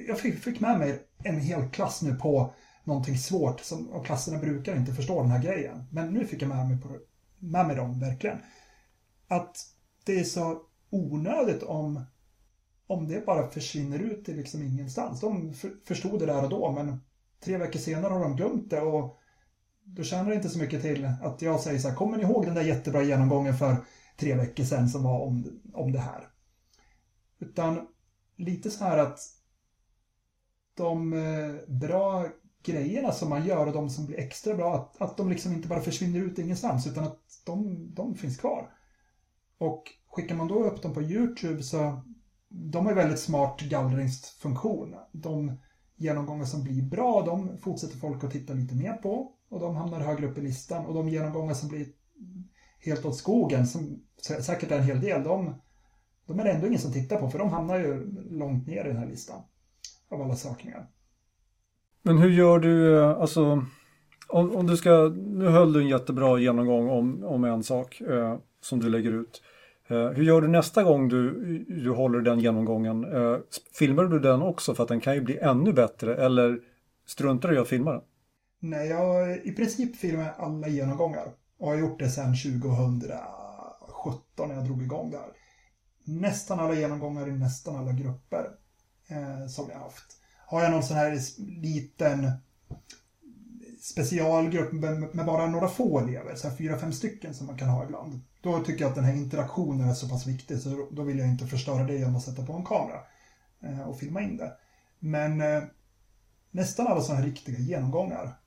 jag 0.09 0.19
fick 0.19 0.61
med 0.61 0.79
mig 0.79 1.07
en 1.25 1.41
hel 1.41 1.71
klass 1.71 2.03
nu 2.03 2.15
på 2.15 2.55
någonting 2.85 3.19
svårt 3.19 3.61
som, 3.61 3.89
och 3.89 4.07
klasserna 4.07 4.39
brukar 4.39 4.77
inte 4.77 4.93
förstå 4.93 5.23
den 5.23 5.31
här 5.31 5.43
grejen. 5.43 5.85
Men 5.91 6.13
nu 6.13 6.27
fick 6.27 6.43
jag 6.43 6.49
med 6.49 6.69
mig, 6.69 6.81
på, 6.81 6.89
med 7.39 7.67
mig 7.67 7.77
dem 7.77 8.01
verkligen. 8.01 8.39
Att 9.29 9.57
det 10.05 10.21
är 10.21 10.25
så 10.25 10.61
onödigt 10.91 11.63
om, 11.63 12.05
om 12.87 13.09
det 13.09 13.27
bara 13.27 13.51
försvinner 13.51 13.99
ut 13.99 14.29
i 14.29 14.35
liksom 14.35 14.63
ingenstans. 14.63 15.21
De 15.21 15.55
förstod 15.85 16.21
det 16.21 16.27
där 16.27 16.45
och 16.45 16.51
då 16.51 16.73
men 16.73 17.01
tre 17.45 17.57
veckor 17.57 17.79
senare 17.79 18.13
har 18.13 18.21
de 18.21 18.37
glömt 18.37 18.71
det 18.71 18.81
och 18.81 19.19
då 19.85 20.03
tjänar 20.03 20.31
det 20.31 20.37
inte 20.37 20.49
så 20.49 20.59
mycket 20.59 20.83
till 20.83 21.09
att 21.23 21.43
jag 21.43 21.61
säger 21.61 21.79
så 21.79 21.89
här, 21.89 21.97
kommer 21.97 22.17
ni 22.17 22.23
ihåg 22.23 22.47
den 22.47 22.55
där 22.55 22.63
jättebra 22.63 23.03
genomgången 23.03 23.59
för 23.59 23.77
tre 24.17 24.35
veckor 24.35 24.65
sedan 24.65 24.89
som 24.89 25.03
var 25.03 25.21
om, 25.21 25.61
om 25.75 25.93
det 25.93 25.99
här? 25.99 26.29
Utan 27.39 27.87
lite 28.37 28.71
så 28.71 28.85
här 28.85 28.99
att 28.99 29.19
de 30.75 31.13
eh, 31.13 31.75
bra 31.75 32.27
grejerna 32.63 33.13
som 33.13 33.29
man 33.29 33.47
gör 33.47 33.67
och 33.67 33.73
de 33.73 33.91
som 33.91 34.07
blir 34.07 34.19
extra 34.19 34.55
bra, 34.55 34.75
att, 34.75 35.03
att 35.03 35.17
de 35.17 35.31
liksom 35.31 35.53
inte 35.53 35.69
bara 35.69 35.81
försvinner 35.81 36.21
ut 36.21 36.39
ingenstans 36.39 36.87
utan 36.87 37.05
att 37.05 37.21
de, 37.45 37.87
de 37.95 38.15
finns 38.15 38.37
kvar. 38.37 38.71
Och 39.59 39.83
skickar 40.07 40.35
man 40.35 40.49
då 40.49 40.65
upp 40.65 40.83
dem 40.83 40.95
på 40.95 41.03
YouTube 41.03 41.63
så 41.63 42.03
de 42.49 42.87
har 42.87 42.95
väldigt 42.95 43.21
smart 43.21 43.61
gallringsfunktion. 43.61 44.95
De 45.13 45.61
genomgångar 45.97 46.45
som 46.45 46.65
blir 46.65 46.83
bra, 46.83 47.23
de 47.23 47.59
fortsätter 47.59 47.97
folk 47.97 48.25
att 48.25 48.31
titta 48.31 48.53
lite 48.53 48.75
mer 48.75 48.93
på 48.93 49.34
och 49.49 49.61
de 49.61 49.77
hamnar 49.77 50.01
högre 50.01 50.27
upp 50.27 50.39
i 50.39 50.41
listan. 50.41 50.87
Och 50.87 50.95
de 50.95 51.09
genomgångar 51.09 51.55
som 51.55 51.69
blir 51.69 51.87
helt 52.79 53.05
åt 53.05 53.17
skogen, 53.17 53.67
som 53.67 54.03
säkert 54.41 54.71
är 54.71 54.79
en 54.79 54.85
hel 54.85 55.01
del, 55.01 55.23
de 55.23 55.55
de 56.27 56.41
är 56.41 56.45
det 56.45 56.51
ändå 56.51 56.67
ingen 56.67 56.81
som 56.81 56.93
tittar 56.93 57.17
på 57.17 57.29
för 57.29 57.39
de 57.39 57.49
hamnar 57.49 57.79
ju 57.79 58.13
långt 58.31 58.67
ner 58.67 58.85
i 58.85 58.89
den 58.89 58.97
här 58.97 59.07
listan 59.07 59.43
av 60.11 60.23
alla 60.23 60.35
sökningar. 60.35 60.87
Men 62.03 62.19
hur 62.19 62.31
gör 62.31 62.59
du, 62.59 62.99
eh, 62.99 63.11
alltså 63.11 63.65
om, 64.29 64.57
om 64.57 64.67
du 64.67 64.77
ska, 64.77 65.13
nu 65.17 65.47
höll 65.47 65.73
du 65.73 65.81
en 65.81 65.89
jättebra 65.89 66.39
genomgång 66.39 66.89
om, 66.89 67.25
om 67.25 67.45
en 67.45 67.63
sak 67.63 68.01
eh, 68.01 68.37
som 68.61 68.81
du 68.81 68.89
lägger 68.89 69.13
ut. 69.13 69.43
Eh, 69.89 70.09
hur 70.09 70.25
gör 70.25 70.41
du 70.41 70.49
nästa 70.49 70.83
gång 70.83 71.09
du, 71.09 71.59
du 71.69 71.91
håller 71.91 72.21
den 72.21 72.41
genomgången? 72.41 73.05
Eh, 73.05 73.37
filmar 73.79 74.05
du 74.05 74.19
den 74.19 74.43
också 74.43 74.75
för 74.75 74.83
att 74.83 74.89
den 74.89 75.01
kan 75.01 75.15
ju 75.15 75.21
bli 75.21 75.39
ännu 75.39 75.73
bättre 75.73 76.15
eller 76.17 76.61
struntar 77.07 77.49
du 77.49 77.55
i 77.55 77.59
att 77.59 77.69
filma 77.69 77.93
den? 77.93 78.03
Nej, 78.67 78.89
jag 78.89 78.99
har 78.99 79.47
i 79.47 79.53
princip 79.53 79.97
filmat 79.97 80.39
alla 80.39 80.69
genomgångar 80.69 81.33
och 81.59 81.69
har 81.69 81.77
gjort 81.77 81.99
det 81.99 82.11
sedan 82.11 82.37
2017 82.37 84.49
när 84.49 84.55
jag 84.55 84.65
drog 84.65 84.83
igång 84.83 85.11
det 85.11 85.19
här 85.19 85.33
nästan 86.05 86.61
alla 86.61 86.75
genomgångar 86.75 87.29
i 87.29 87.33
nästan 87.33 87.77
alla 87.77 87.93
grupper 87.93 88.51
eh, 89.09 89.47
som 89.47 89.71
jag 89.71 89.79
haft. 89.79 90.21
Har 90.47 90.63
jag 90.63 90.71
någon 90.71 90.83
sån 90.83 90.97
här 90.97 91.19
liten 91.61 92.31
specialgrupp 93.81 94.73
med, 94.73 95.27
bara 95.27 95.47
några 95.47 95.69
få 95.69 95.99
elever, 95.99 96.35
så 96.35 96.49
här 96.49 96.57
fyra, 96.57 96.79
fem 96.79 96.93
stycken 96.93 97.35
som 97.35 97.47
man 97.47 97.59
kan 97.59 97.69
ha 97.69 97.85
ibland. 97.85 98.21
Då 98.43 98.61
tycker 98.61 98.85
jag 98.85 98.89
att 98.89 98.97
den 98.97 99.05
här 99.05 99.17
interaktionen 99.17 99.89
är 99.89 99.95
så 99.95 100.09
pass 100.09 100.27
viktig 100.27 100.59
så 100.59 100.89
då, 100.91 101.03
vill 101.03 101.19
jag 101.19 101.29
inte 101.29 101.47
förstöra 101.47 101.85
det 101.85 101.97
genom 101.97 102.17
att 102.17 102.23
sätta 102.23 102.47
på 102.47 102.53
en 102.53 102.65
kamera 102.65 103.01
eh, 103.63 103.81
och 103.81 103.99
filma 103.99 104.21
in 104.21 104.37
det. 104.37 104.53
Men 104.99 105.41
eh, 105.41 105.63
nästan 106.51 106.87
alla 106.87 107.01
sådana 107.01 107.21
här 107.21 107.29
riktiga 107.29 107.59
genomgångar 107.59 108.39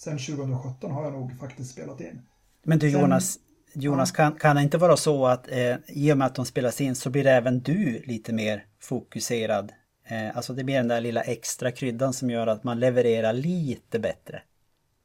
sen 0.00 0.18
2017 0.18 0.90
har 0.90 1.04
jag 1.04 1.12
nog 1.12 1.38
faktiskt 1.38 1.70
spelat 1.70 2.00
in. 2.00 2.22
Men 2.62 2.78
du 2.78 2.88
Jonas, 2.88 3.38
Jonas, 3.74 4.12
kan, 4.12 4.32
kan 4.32 4.56
det 4.56 4.62
inte 4.62 4.78
vara 4.78 4.96
så 4.96 5.26
att 5.26 5.48
eh, 5.50 5.76
i 5.86 6.12
och 6.12 6.18
med 6.18 6.26
att 6.26 6.34
de 6.34 6.46
spelas 6.46 6.80
in 6.80 6.94
så 6.94 7.10
blir 7.10 7.26
även 7.26 7.60
du 7.60 8.02
lite 8.06 8.32
mer 8.32 8.64
fokuserad? 8.80 9.72
Eh, 10.04 10.36
alltså 10.36 10.52
det 10.52 10.64
blir 10.64 10.74
den 10.74 10.88
där 10.88 11.00
lilla 11.00 11.20
extra 11.20 11.70
kryddan 11.70 12.12
som 12.12 12.30
gör 12.30 12.46
att 12.46 12.64
man 12.64 12.80
levererar 12.80 13.32
lite 13.32 13.98
bättre. 13.98 14.42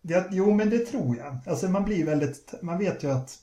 Ja, 0.01 0.23
jo, 0.31 0.53
men 0.53 0.69
det 0.69 0.79
tror 0.79 1.17
jag. 1.17 1.37
Alltså 1.45 1.69
man 1.69 1.83
blir 1.83 2.05
väldigt, 2.05 2.53
man 2.61 2.77
vet 2.77 3.03
ju 3.03 3.11
att 3.11 3.39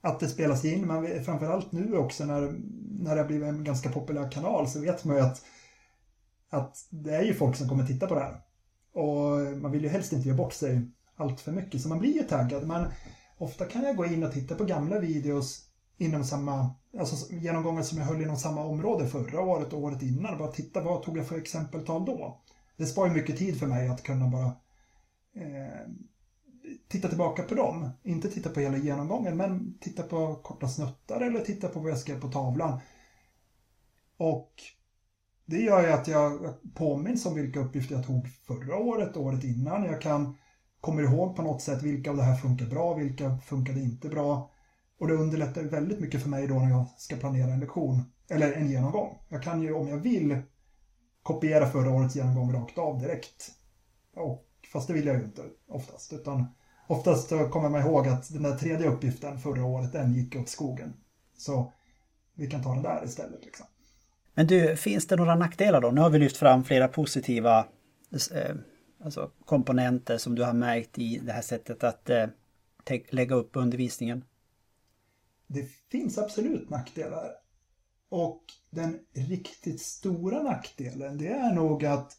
att 0.00 0.20
det 0.20 0.28
spelas 0.28 0.64
in, 0.64 0.86
man, 0.86 1.24
framförallt 1.24 1.72
nu 1.72 1.96
också 1.96 2.24
när, 2.24 2.54
när 3.00 3.14
det 3.14 3.20
har 3.20 3.28
blivit 3.28 3.48
en 3.48 3.64
ganska 3.64 3.88
populär 3.88 4.30
kanal 4.30 4.68
så 4.68 4.80
vet 4.80 5.04
man 5.04 5.16
ju 5.16 5.22
att, 5.22 5.42
att 6.50 6.86
det 6.90 7.16
är 7.16 7.22
ju 7.22 7.34
folk 7.34 7.56
som 7.56 7.68
kommer 7.68 7.86
titta 7.86 8.06
på 8.06 8.14
det 8.14 8.20
här. 8.20 8.43
Och 8.94 9.56
man 9.56 9.70
vill 9.70 9.82
ju 9.82 9.88
helst 9.88 10.12
inte 10.12 10.28
göra 10.28 10.36
bort 10.36 10.52
sig 10.52 10.90
allt 11.16 11.40
för 11.40 11.52
mycket 11.52 11.80
så 11.80 11.88
man 11.88 11.98
blir 11.98 12.14
ju 12.14 12.22
taggad. 12.22 12.66
Men 12.66 12.86
ofta 13.38 13.64
kan 13.64 13.82
jag 13.82 13.96
gå 13.96 14.06
in 14.06 14.24
och 14.24 14.32
titta 14.32 14.54
på 14.54 14.64
gamla 14.64 14.98
videos 14.98 15.64
inom 15.96 16.24
samma, 16.24 16.70
alltså 16.98 17.34
genomgångar 17.34 17.82
som 17.82 17.98
jag 17.98 18.04
höll 18.04 18.22
inom 18.22 18.36
samma 18.36 18.64
område 18.64 19.06
förra 19.06 19.40
året 19.40 19.72
och 19.72 19.82
året 19.82 20.02
innan. 20.02 20.38
Bara 20.38 20.52
titta 20.52 20.80
vad 20.80 21.02
tog 21.02 21.18
jag 21.18 21.26
för 21.26 21.38
exempeltal 21.38 22.04
då. 22.04 22.40
Det 22.76 22.86
sparar 22.86 23.14
mycket 23.14 23.38
tid 23.38 23.58
för 23.58 23.66
mig 23.66 23.88
att 23.88 24.02
kunna 24.02 24.28
bara 24.28 24.46
eh, 25.34 25.88
titta 26.88 27.08
tillbaka 27.08 27.42
på 27.42 27.54
dem. 27.54 27.90
Inte 28.02 28.30
titta 28.30 28.50
på 28.50 28.60
hela 28.60 28.76
genomgången, 28.76 29.36
men 29.36 29.78
titta 29.80 30.02
på 30.02 30.34
korta 30.34 30.68
snuttar 30.68 31.20
eller 31.20 31.40
titta 31.40 31.68
på 31.68 31.80
vad 31.80 31.90
jag 31.90 31.98
skrev 31.98 32.20
på 32.20 32.28
tavlan. 32.28 32.80
Och 34.16 34.52
det 35.46 35.60
gör 35.60 35.86
ju 35.86 35.92
att 35.92 36.08
jag 36.08 36.54
påminns 36.74 37.26
om 37.26 37.34
vilka 37.34 37.60
uppgifter 37.60 37.94
jag 37.94 38.06
tog 38.06 38.28
förra 38.28 38.76
året, 38.76 39.16
året 39.16 39.44
innan. 39.44 39.84
Jag 39.84 40.00
kan 40.00 40.36
kommer 40.84 41.02
ihåg 41.02 41.36
på 41.36 41.42
något 41.42 41.62
sätt 41.62 41.82
vilka 41.82 42.10
av 42.10 42.16
det 42.16 42.22
här 42.22 42.36
funkar 42.36 42.66
bra, 42.66 42.94
vilka 42.94 43.38
funkade 43.38 43.80
inte 43.80 44.08
bra. 44.08 44.50
Och 44.98 45.08
det 45.08 45.14
underlättar 45.14 45.62
väldigt 45.62 46.00
mycket 46.00 46.22
för 46.22 46.28
mig 46.28 46.46
då 46.46 46.54
när 46.54 46.70
jag 46.70 46.86
ska 46.96 47.16
planera 47.16 47.52
en 47.52 47.60
lektion, 47.60 48.12
eller 48.28 48.52
en 48.52 48.70
genomgång. 48.70 49.18
Jag 49.28 49.42
kan 49.42 49.62
ju 49.62 49.74
om 49.74 49.88
jag 49.88 49.96
vill 49.96 50.42
kopiera 51.22 51.66
förra 51.66 51.90
årets 51.90 52.16
genomgång 52.16 52.52
rakt 52.52 52.78
av 52.78 52.98
direkt. 52.98 53.50
Och, 54.16 54.46
fast 54.72 54.88
det 54.88 54.94
vill 54.94 55.06
jag 55.06 55.16
ju 55.16 55.24
inte 55.24 55.42
oftast, 55.68 56.12
utan 56.12 56.46
oftast 56.86 57.28
kommer 57.28 57.68
man 57.68 57.80
ihåg 57.80 58.08
att 58.08 58.32
den 58.32 58.42
där 58.42 58.56
tredje 58.56 58.88
uppgiften 58.88 59.38
förra 59.38 59.64
året, 59.64 59.92
den 59.92 60.14
gick 60.14 60.36
åt 60.36 60.48
skogen. 60.48 60.92
Så 61.36 61.72
vi 62.34 62.50
kan 62.50 62.62
ta 62.62 62.74
den 62.74 62.82
där 62.82 63.04
istället. 63.04 63.44
Liksom. 63.44 63.66
Men 64.34 64.46
du, 64.46 64.76
finns 64.76 65.06
det 65.06 65.16
några 65.16 65.34
nackdelar 65.34 65.80
då? 65.80 65.90
Nu 65.90 66.00
har 66.00 66.10
vi 66.10 66.18
lyft 66.18 66.36
fram 66.36 66.64
flera 66.64 66.88
positiva 66.88 67.66
eh, 68.34 68.56
alltså 69.04 69.30
komponenter 69.44 70.18
som 70.18 70.34
du 70.34 70.44
har 70.44 70.52
märkt 70.52 70.98
i 70.98 71.18
det 71.18 71.32
här 71.32 71.42
sättet 71.42 71.84
att 71.84 72.10
eh, 72.10 72.26
lägga 73.10 73.34
upp 73.34 73.50
undervisningen. 73.56 74.24
Det 75.46 75.68
finns 75.90 76.18
absolut 76.18 76.70
nackdelar. 76.70 77.30
Och 78.08 78.44
den 78.70 78.98
riktigt 79.14 79.80
stora 79.80 80.42
nackdelen 80.42 81.18
det 81.18 81.28
är 81.28 81.52
nog 81.52 81.84
att 81.84 82.16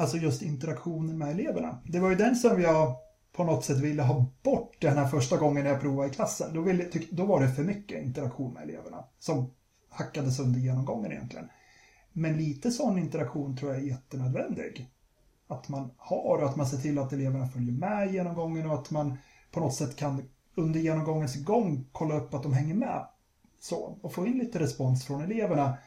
Alltså 0.00 0.16
just 0.16 0.42
interaktionen 0.42 1.18
med 1.18 1.30
eleverna. 1.30 1.82
Det 1.84 1.98
var 1.98 2.10
ju 2.10 2.16
den 2.16 2.36
som 2.36 2.62
jag 2.62 2.96
på 3.32 3.44
något 3.44 3.64
sätt 3.64 3.78
ville 3.78 4.02
ha 4.02 4.26
bort 4.42 4.76
den 4.80 4.96
här 4.96 5.08
första 5.08 5.36
gången 5.36 5.66
jag 5.66 5.80
provade 5.80 6.08
i 6.08 6.12
klassen. 6.12 6.54
Då, 6.54 6.60
ville, 6.60 6.90
då 7.10 7.26
var 7.26 7.40
det 7.40 7.48
för 7.48 7.62
mycket 7.62 8.04
interaktion 8.04 8.52
med 8.54 8.62
eleverna 8.62 9.04
som 9.18 9.50
hackades 9.98 10.40
under 10.40 10.60
genomgången 10.60 11.12
egentligen. 11.12 11.48
Men 12.12 12.36
lite 12.36 12.70
sån 12.70 12.98
interaktion 12.98 13.56
tror 13.56 13.72
jag 13.72 13.80
är 13.82 13.86
jättenödvändig. 13.86 14.90
Att 15.48 15.68
man 15.68 15.90
har 15.96 16.38
och 16.38 16.48
att 16.48 16.56
man 16.56 16.66
ser 16.66 16.78
till 16.78 16.98
att 16.98 17.12
eleverna 17.12 17.48
följer 17.48 17.72
med 17.72 18.08
i 18.08 18.12
genomgången 18.12 18.70
och 18.70 18.74
att 18.74 18.90
man 18.90 19.18
på 19.50 19.60
något 19.60 19.74
sätt 19.74 19.96
kan 19.96 20.28
under 20.54 20.80
genomgångens 20.80 21.44
gång 21.44 21.88
kolla 21.92 22.16
upp 22.16 22.34
att 22.34 22.42
de 22.42 22.52
hänger 22.52 22.74
med. 22.74 23.06
Så, 23.60 23.98
och 24.02 24.12
få 24.12 24.26
in 24.26 24.38
lite 24.38 24.58
respons 24.58 25.06
från 25.06 25.22
eleverna. 25.22 25.78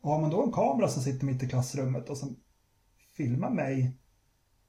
Och 0.00 0.10
har 0.10 0.20
man 0.20 0.30
då 0.30 0.42
en 0.42 0.52
kamera 0.52 0.88
som 0.88 1.02
sitter 1.02 1.26
mitt 1.26 1.42
i 1.42 1.48
klassrummet 1.48 2.10
och 2.10 2.16
som 2.16 2.36
filmar 3.16 3.50
mig 3.50 3.98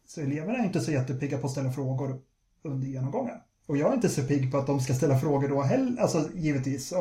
så 0.10 0.21
eleverna 0.21 0.58
är 0.58 0.65
inte 0.65 0.82
så 0.82 0.91
jättepigga 0.91 1.38
på 1.38 1.45
att 1.45 1.52
ställa 1.52 1.71
frågor 1.71 2.21
under 2.63 2.88
genomgången. 2.88 3.38
Och 3.65 3.78
jag 3.78 3.91
är 3.91 3.95
inte 3.95 4.10
så 4.10 4.23
pigg 4.23 4.52
på 4.52 4.58
att 4.58 4.67
de 4.67 4.80
ska 4.80 4.93
ställa 4.93 5.19
frågor 5.19 5.49
då 5.49 5.62
heller, 5.62 6.02
alltså 6.02 6.30
givetvis. 6.36 6.93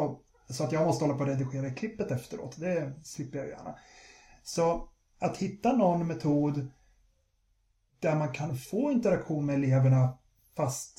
Så 0.50 0.64
att 0.64 0.72
jag 0.72 0.86
måste 0.86 1.04
hålla 1.04 1.18
på 1.18 1.22
att 1.22 1.28
redigera 1.28 1.70
klippet 1.70 2.10
efteråt. 2.10 2.56
Det 2.60 2.92
slipper 3.02 3.38
jag 3.38 3.48
gärna. 3.48 3.78
Så 4.42 4.88
att 5.18 5.36
hitta 5.36 5.72
någon 5.72 6.06
metod 6.06 6.66
där 8.00 8.16
man 8.16 8.32
kan 8.32 8.56
få 8.56 8.90
interaktion 8.90 9.46
med 9.46 9.54
eleverna 9.54 10.18
fast 10.56 10.98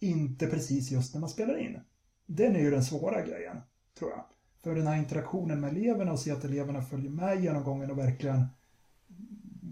inte 0.00 0.46
precis 0.46 0.90
just 0.90 1.14
när 1.14 1.20
man 1.20 1.30
spelar 1.30 1.58
in. 1.58 1.80
Den 2.26 2.56
är 2.56 2.60
ju 2.60 2.70
den 2.70 2.84
svåra 2.84 3.26
grejen, 3.26 3.60
tror 3.98 4.10
jag. 4.10 4.24
För 4.62 4.74
den 4.74 4.86
här 4.86 4.96
interaktionen 4.96 5.60
med 5.60 5.70
eleverna 5.70 6.12
och 6.12 6.20
se 6.20 6.30
att 6.30 6.44
eleverna 6.44 6.82
följer 6.82 7.10
med 7.10 7.42
genomgången 7.42 7.90
och 7.90 7.98
verkligen 7.98 8.46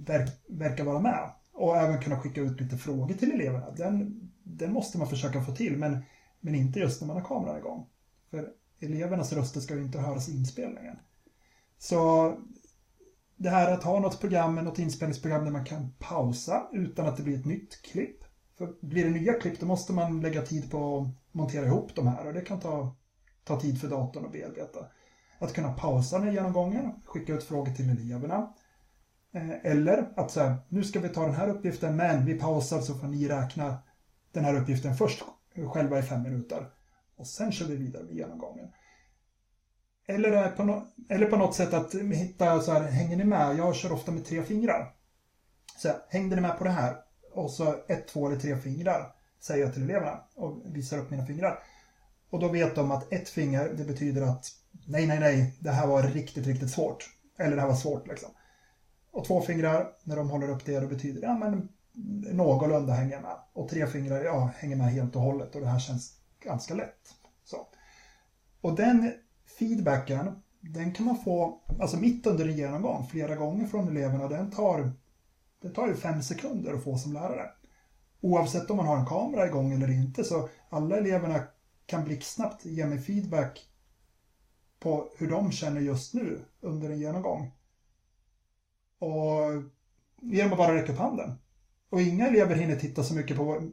verk, 0.07 0.31
verkar 0.49 0.85
vara 0.85 1.01
med. 1.01 1.31
Och 1.53 1.77
även 1.77 2.03
kunna 2.03 2.21
skicka 2.21 2.41
ut 2.41 2.61
lite 2.61 2.77
frågor 2.77 3.15
till 3.15 3.33
eleverna. 3.33 3.71
Den, 3.71 4.31
den 4.43 4.73
måste 4.73 4.99
man 4.99 5.09
försöka 5.09 5.45
få 5.45 5.55
till, 5.55 5.77
men, 5.77 5.99
men 6.41 6.55
inte 6.55 6.81
just 6.81 7.01
när 7.01 7.09
man 7.09 7.17
har 7.17 7.25
kameran 7.29 7.59
igång. 7.59 7.87
För 8.31 8.53
elevernas 8.83 9.33
röster 9.33 9.61
ska 9.61 9.75
ju 9.75 9.83
inte 9.83 9.99
höras 9.99 10.29
i 10.29 10.37
inspelningen. 10.37 10.97
Så 11.79 12.35
det 13.37 13.51
här 13.51 13.73
att 13.73 13.85
ha 13.85 14.01
något 14.01 14.21
program, 14.21 14.55
något 14.55 14.79
inspelningsprogram 14.79 15.45
där 15.45 15.51
man 15.51 15.65
kan 15.65 15.93
pausa 15.99 16.69
utan 16.73 17.07
att 17.07 17.17
det 17.17 17.23
blir 17.23 17.39
ett 17.39 17.45
nytt 17.45 17.83
klipp. 17.83 18.25
För 18.59 18.87
blir 18.87 19.05
det 19.05 19.11
nya 19.11 19.33
klipp 19.33 19.61
då 19.61 19.67
måste 19.67 19.93
man 19.93 20.21
lägga 20.21 20.43
tid 20.43 20.71
på 20.71 20.99
att 20.99 21.35
montera 21.35 21.67
ihop 21.67 21.95
de 21.95 22.07
här 22.07 22.27
och 22.27 22.33
det 22.33 22.41
kan 22.41 22.61
ta, 22.61 22.97
ta 23.45 23.61
tid 23.61 23.81
för 23.81 23.89
datorn 23.89 24.25
att 24.25 24.33
bearbeta. 24.33 24.87
Att 25.39 25.53
kunna 25.53 25.73
pausa 25.73 26.19
den 26.19 26.35
genomgången, 26.35 26.93
skicka 27.05 27.35
ut 27.35 27.45
frågor 27.45 27.73
till 27.73 27.91
eleverna. 27.91 28.55
Eh, 29.35 29.73
eller 29.73 30.13
att 30.17 30.31
säga, 30.31 30.57
nu 30.69 30.85
ska 30.85 31.01
vi 31.01 31.09
ta 31.09 31.27
den 31.27 31.35
här 31.35 31.49
uppgiften 31.49 31.97
men 31.97 32.27
vi 32.27 32.39
pausar 32.39 32.81
så 32.81 32.95
får 32.95 33.07
ni 33.07 33.29
räkna 33.29 33.79
den 34.33 34.45
här 34.45 34.61
uppgiften 34.61 34.95
först 34.95 35.23
själva 35.73 35.99
i 35.99 36.03
fem 36.03 36.23
minuter. 36.23 36.67
Och 37.23 37.29
sen 37.29 37.53
kör 37.53 37.67
vi 37.67 37.77
vidare 37.77 38.03
med 38.03 38.15
genomgången. 38.15 38.69
Eller 40.07 40.49
på, 40.49 40.65
no 40.65 40.87
eller 41.09 41.27
på 41.27 41.37
något 41.37 41.55
sätt 41.55 41.75
att 41.75 41.95
hitta 41.95 42.61
så 42.61 42.73
här, 42.73 42.81
hänger 42.81 43.17
ni 43.17 43.25
med? 43.25 43.57
Jag 43.57 43.77
kör 43.77 43.93
ofta 43.93 44.13
med 44.13 44.25
tre 44.25 44.43
fingrar. 44.43 44.95
Så 45.79 45.89
här, 45.89 45.97
hängde 46.09 46.37
ni 46.37 46.43
med 46.43 46.59
på 46.59 46.65
det 46.65 46.71
här? 46.71 46.97
Och 47.33 47.51
så 47.51 47.75
ett, 47.89 48.09
två 48.09 48.27
eller 48.27 48.41
tre 48.41 48.57
fingrar 48.57 49.15
säger 49.41 49.65
jag 49.65 49.75
till 49.75 49.83
eleverna 49.83 50.21
och 50.35 50.63
visar 50.65 50.99
upp 50.99 51.11
mina 51.11 51.27
fingrar. 51.27 51.59
Och 52.31 52.41
då 52.41 52.49
vet 52.49 52.75
de 52.75 52.91
att 52.91 53.13
ett 53.13 53.29
finger, 53.29 53.69
det 53.69 53.85
betyder 53.85 54.23
att 54.23 54.47
nej, 54.87 55.07
nej, 55.07 55.21
nej, 55.21 55.57
det 55.61 55.71
här 55.71 55.87
var 55.87 56.03
riktigt, 56.03 56.47
riktigt 56.47 56.71
svårt. 56.71 57.11
Eller 57.39 57.57
det 57.57 57.63
här 57.63 57.69
var 57.69 57.77
svårt 57.77 58.09
liksom. 58.09 58.31
Och 59.11 59.25
två 59.27 59.41
fingrar, 59.41 59.93
när 60.05 60.17
de 60.17 60.31
håller 60.31 60.51
upp 60.51 60.65
det, 60.65 60.81
då 60.81 60.87
betyder 60.87 61.21
det, 61.21 61.27
ja 61.27 61.39
men 61.39 61.69
någorlunda 62.33 62.93
hänger 62.93 63.21
med. 63.21 63.37
Och 63.53 63.69
tre 63.69 63.87
fingrar, 63.87 64.25
ja, 64.25 64.51
hänger 64.57 64.77
med 64.77 64.93
helt 64.93 65.17
och 65.17 65.23
hållet 65.23 65.55
och 65.55 65.61
det 65.61 65.69
här 65.69 65.79
känns 65.79 66.22
ganska 66.45 66.75
lätt. 66.75 67.15
Så. 67.45 67.67
Och 68.61 68.77
den 68.77 69.13
feedbacken, 69.59 70.43
den 70.61 70.95
kan 70.95 71.07
man 71.07 71.19
få 71.19 71.61
alltså 71.81 71.97
mitt 71.97 72.27
under 72.27 72.49
en 72.49 72.57
genomgång 72.57 73.07
flera 73.07 73.37
gånger 73.37 73.67
från 73.67 73.89
eleverna. 73.89 74.29
Den 74.29 74.51
tar, 74.51 74.93
det 75.61 75.69
tar 75.69 75.89
ju 75.89 75.97
fem 75.97 76.23
sekunder 76.23 76.73
att 76.73 76.85
få 76.85 76.99
som 76.99 77.13
lärare. 77.13 77.51
Oavsett 78.21 78.71
om 78.71 78.77
man 78.77 78.87
har 78.87 78.97
en 78.97 79.07
kamera 79.07 79.47
igång 79.47 79.73
eller 79.73 79.91
inte 79.91 80.25
så 80.25 80.49
alla 80.69 80.97
eleverna 80.97 81.45
kan 81.87 82.05
blixtsnabbt 82.05 82.65
ge 82.65 82.87
mig 82.87 82.99
feedback 82.99 83.69
på 84.79 85.09
hur 85.17 85.31
de 85.31 85.53
känner 85.53 85.81
just 85.81 86.15
nu 86.15 86.41
under 86.61 86.91
en 86.91 86.99
genomgång. 86.99 87.51
Och 88.99 89.63
genom 90.21 90.53
att 90.53 90.59
bara 90.59 90.75
räcka 90.75 90.93
upp 90.93 90.99
handen. 90.99 91.39
Och 91.93 92.03
inga 92.03 92.29
elever 92.29 92.55
hinner 92.55 92.77
titta 92.77 93.03
så 93.03 93.15
mycket 93.15 93.37
på 93.37 93.71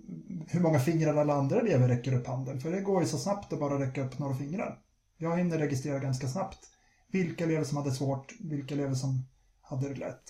hur 0.48 0.60
många 0.60 0.80
fingrar 0.80 1.16
alla 1.16 1.34
andra 1.34 1.60
elever 1.60 1.88
räcker 1.88 2.14
upp 2.14 2.28
handen. 2.28 2.60
För 2.60 2.72
det 2.72 2.82
går 2.82 3.02
ju 3.02 3.08
så 3.08 3.18
snabbt 3.18 3.54
att 3.54 3.60
bara 3.60 3.80
räcka 3.80 4.06
upp 4.06 4.20
några 4.20 4.36
fingrar. 4.36 4.80
Jag 5.18 5.38
hinner 5.38 5.58
registrera 5.58 6.00
ganska 6.00 6.28
snabbt 6.28 6.60
vilka 7.12 7.44
elever 7.44 7.64
som 7.64 7.78
hade 7.78 7.92
svårt, 7.92 8.36
vilka 8.40 8.74
elever 8.74 8.96
som 8.96 9.26
hade 9.62 9.90
det 9.90 9.96
lätt. 9.96 10.24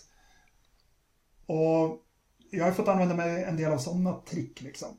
Och 1.45 2.05
jag 2.51 2.65
har 2.65 2.71
fått 2.71 2.87
använda 2.87 3.15
mig 3.15 3.43
en 3.43 3.57
del 3.57 3.71
av 3.71 3.77
sådana 3.77 4.13
trick 4.13 4.61
liksom. 4.61 4.97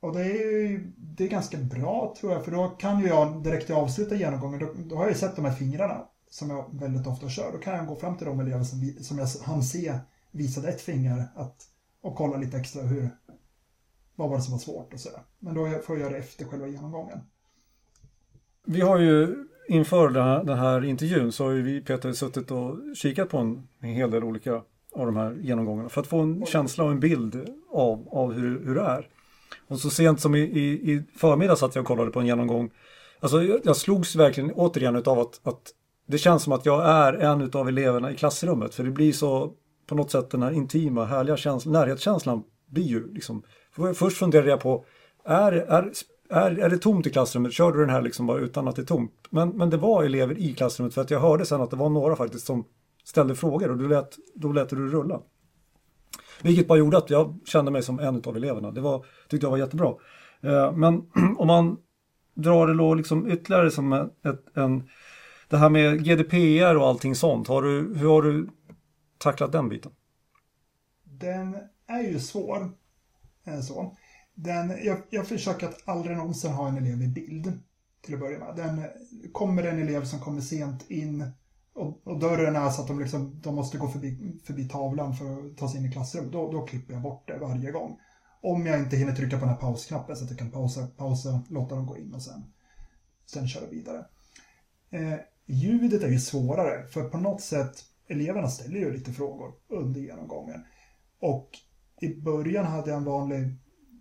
Och 0.00 0.12
det 0.12 0.24
är, 0.24 0.92
det 0.96 1.24
är 1.24 1.28
ganska 1.28 1.56
bra 1.56 2.14
tror 2.20 2.32
jag, 2.32 2.44
för 2.44 2.52
då 2.52 2.68
kan 2.68 3.00
ju 3.00 3.06
jag 3.06 3.42
direkt 3.42 3.70
i 3.70 3.72
avsluta 3.72 4.14
genomgången, 4.14 4.60
då, 4.60 4.72
då 4.76 4.96
har 4.96 5.02
jag 5.02 5.12
ju 5.12 5.18
sett 5.18 5.36
de 5.36 5.44
här 5.44 5.54
fingrarna 5.54 6.04
som 6.30 6.50
jag 6.50 6.78
väldigt 6.78 7.06
ofta 7.06 7.28
kör. 7.28 7.52
Då 7.52 7.58
kan 7.58 7.74
jag 7.74 7.86
gå 7.86 7.96
fram 7.96 8.16
till 8.16 8.26
de 8.26 8.40
elever 8.40 8.64
som, 8.64 8.94
som 9.00 9.18
jag 9.18 9.26
hann 9.26 9.62
se 9.62 9.98
visade 10.32 10.68
ett 10.68 10.80
finger 10.80 11.24
att, 11.34 11.56
och 12.00 12.16
kolla 12.16 12.36
lite 12.36 12.56
extra 12.56 12.82
hur, 12.82 13.08
vad 14.16 14.30
var 14.30 14.36
det 14.36 14.42
som 14.42 14.52
var 14.52 14.58
svårt 14.58 14.92
och 14.92 15.00
sådär. 15.00 15.22
Men 15.38 15.54
då 15.54 15.68
får 15.68 15.96
jag 15.96 15.98
göra 15.98 16.12
det 16.12 16.18
efter 16.18 16.44
själva 16.44 16.66
genomgången. 16.66 17.18
Vi 18.66 18.80
har 18.80 18.98
ju 18.98 19.44
inför 19.68 20.10
den 20.44 20.58
här, 20.58 20.84
intervjun 20.84 21.32
så 21.32 21.44
har 21.44 21.52
vi 21.52 21.80
Peter 21.80 22.12
suttit 22.12 22.50
och 22.50 22.76
kikat 22.96 23.28
på 23.28 23.38
en, 23.38 23.68
en 23.80 23.88
hel 23.88 24.10
del 24.10 24.24
olika 24.24 24.62
av 24.94 25.06
de 25.06 25.16
här 25.16 25.36
genomgångarna 25.40 25.88
för 25.88 26.00
att 26.00 26.06
få 26.06 26.20
en 26.20 26.46
känsla 26.46 26.84
och 26.84 26.90
en 26.90 27.00
bild 27.00 27.48
av, 27.70 28.08
av 28.10 28.32
hur, 28.32 28.66
hur 28.66 28.74
det 28.74 28.80
är. 28.80 29.08
Och 29.68 29.78
så 29.78 29.90
sent 29.90 30.20
som 30.20 30.34
i, 30.34 30.40
i, 30.40 30.92
i 30.92 31.02
förmiddag 31.16 31.56
satt 31.56 31.74
jag 31.74 31.82
och 31.82 31.88
kollade 31.88 32.10
på 32.10 32.20
en 32.20 32.26
genomgång. 32.26 32.70
Alltså 33.20 33.42
jag, 33.42 33.60
jag 33.64 33.76
slogs 33.76 34.16
verkligen 34.16 34.52
återigen 34.52 34.96
av 34.96 35.18
att, 35.18 35.40
att 35.42 35.72
det 36.06 36.18
känns 36.18 36.42
som 36.42 36.52
att 36.52 36.66
jag 36.66 36.86
är 36.86 37.12
en 37.12 37.50
av 37.52 37.68
eleverna 37.68 38.12
i 38.12 38.16
klassrummet 38.16 38.74
för 38.74 38.84
det 38.84 38.90
blir 38.90 39.12
så 39.12 39.52
på 39.86 39.94
något 39.94 40.10
sätt 40.10 40.30
den 40.30 40.42
här 40.42 40.52
intima, 40.52 41.04
härliga 41.04 41.36
känslan, 41.36 41.72
närhetskänslan 41.72 42.42
blir 42.70 42.84
ju 42.84 43.12
liksom. 43.12 43.42
Först 43.94 44.18
funderade 44.18 44.50
jag 44.50 44.60
på, 44.60 44.84
är, 45.24 45.52
är, 45.52 45.92
är, 46.30 46.58
är 46.58 46.70
det 46.70 46.78
tomt 46.78 47.06
i 47.06 47.10
klassrummet? 47.10 47.52
Kör 47.52 47.72
du 47.72 47.80
den 47.80 47.90
här 47.90 48.02
liksom 48.02 48.26
bara 48.26 48.38
utan 48.38 48.68
att 48.68 48.76
det 48.76 48.82
är 48.82 48.86
tomt? 48.86 49.12
Men, 49.30 49.48
men 49.48 49.70
det 49.70 49.76
var 49.76 50.04
elever 50.04 50.38
i 50.38 50.54
klassrummet 50.54 50.94
för 50.94 51.00
att 51.00 51.10
jag 51.10 51.20
hörde 51.20 51.46
sen 51.46 51.60
att 51.60 51.70
det 51.70 51.76
var 51.76 51.88
några 51.88 52.16
faktiskt 52.16 52.46
som 52.46 52.64
ställde 53.04 53.34
frågor 53.34 53.70
och 53.70 53.78
då 53.78 53.86
lät, 53.86 54.16
då 54.34 54.52
lät 54.52 54.68
det 54.68 54.76
rulla. 54.76 55.20
Vilket 56.42 56.68
bara 56.68 56.78
gjorde 56.78 56.98
att 56.98 57.10
jag 57.10 57.38
kände 57.44 57.70
mig 57.70 57.82
som 57.82 57.98
en 57.98 58.22
av 58.26 58.36
eleverna. 58.36 58.70
Det 58.70 58.80
var, 58.80 59.04
tyckte 59.28 59.46
jag 59.46 59.50
var 59.50 59.58
jättebra. 59.58 59.94
Eh, 60.40 60.72
men 60.72 61.02
om 61.38 61.46
man 61.46 61.76
drar 62.34 62.66
det 62.66 62.74
då 62.74 62.94
liksom 62.94 63.30
ytterligare 63.30 63.70
som 63.70 63.92
ett, 63.92 64.56
en, 64.56 64.88
det 65.48 65.56
här 65.56 65.68
med 65.68 66.04
GDPR 66.04 66.76
och 66.76 66.86
allting 66.86 67.14
sånt. 67.14 67.48
Har 67.48 67.62
du, 67.62 67.94
hur 67.96 68.08
har 68.08 68.22
du 68.22 68.48
tacklat 69.22 69.52
den 69.52 69.68
biten? 69.68 69.92
Den 71.04 71.56
är 71.86 72.02
ju 72.02 72.20
svår. 72.20 72.72
Eh, 73.44 73.60
så. 73.60 73.96
Den, 74.34 74.84
jag, 74.84 75.02
jag 75.10 75.26
försöker 75.26 75.68
att 75.68 75.88
aldrig 75.88 76.16
någonsin 76.16 76.52
ha 76.52 76.68
en 76.68 76.76
elev 76.76 77.02
i 77.02 77.08
bild 77.08 77.60
till 78.00 78.14
att 78.14 78.20
börja 78.20 78.38
med. 78.38 78.56
Den, 78.56 78.84
kommer 79.32 79.62
en 79.62 79.82
elev 79.82 80.04
som 80.04 80.20
kommer 80.20 80.40
sent 80.40 80.90
in 80.90 81.32
och, 81.74 82.06
och 82.06 82.18
dörren 82.18 82.56
är 82.56 82.70
så 82.70 82.82
att 82.82 82.88
de, 82.88 83.00
liksom, 83.00 83.40
de 83.42 83.54
måste 83.54 83.78
gå 83.78 83.88
förbi, 83.88 84.40
förbi 84.44 84.68
tavlan 84.68 85.16
för 85.16 85.46
att 85.46 85.56
ta 85.56 85.68
sig 85.68 85.80
in 85.80 85.86
i 85.86 85.92
klassrummet, 85.92 86.32
då, 86.32 86.52
då 86.52 86.66
klipper 86.66 86.92
jag 86.92 87.02
bort 87.02 87.28
det 87.28 87.38
varje 87.38 87.70
gång. 87.70 87.98
Om 88.40 88.66
jag 88.66 88.78
inte 88.78 88.96
hinner 88.96 89.16
trycka 89.16 89.38
på 89.38 89.44
den 89.44 89.54
här 89.54 89.60
pausknappen 89.60 90.16
så 90.16 90.24
att 90.24 90.30
jag 90.30 90.38
kan 90.38 90.50
pausa, 90.50 90.86
pausa 90.96 91.42
låta 91.48 91.74
dem 91.74 91.86
gå 91.86 91.96
in 91.96 92.14
och 92.14 92.22
sen, 92.22 92.44
sen 93.26 93.48
köra 93.48 93.66
vidare. 93.66 94.04
Eh, 94.90 95.18
ljudet 95.46 96.02
är 96.02 96.08
ju 96.08 96.18
svårare, 96.18 96.86
för 96.86 97.08
på 97.08 97.18
något 97.18 97.40
sätt, 97.40 97.84
eleverna 98.12 98.48
ställer 98.48 98.78
ju 98.78 98.92
lite 98.92 99.12
frågor 99.12 99.52
under 99.68 100.00
genomgången. 100.00 100.64
Och 101.20 101.50
i 102.00 102.20
början 102.20 102.66
hade 102.66 102.90
jag 102.90 102.96
en 102.96 103.04
vanlig, 103.04 103.54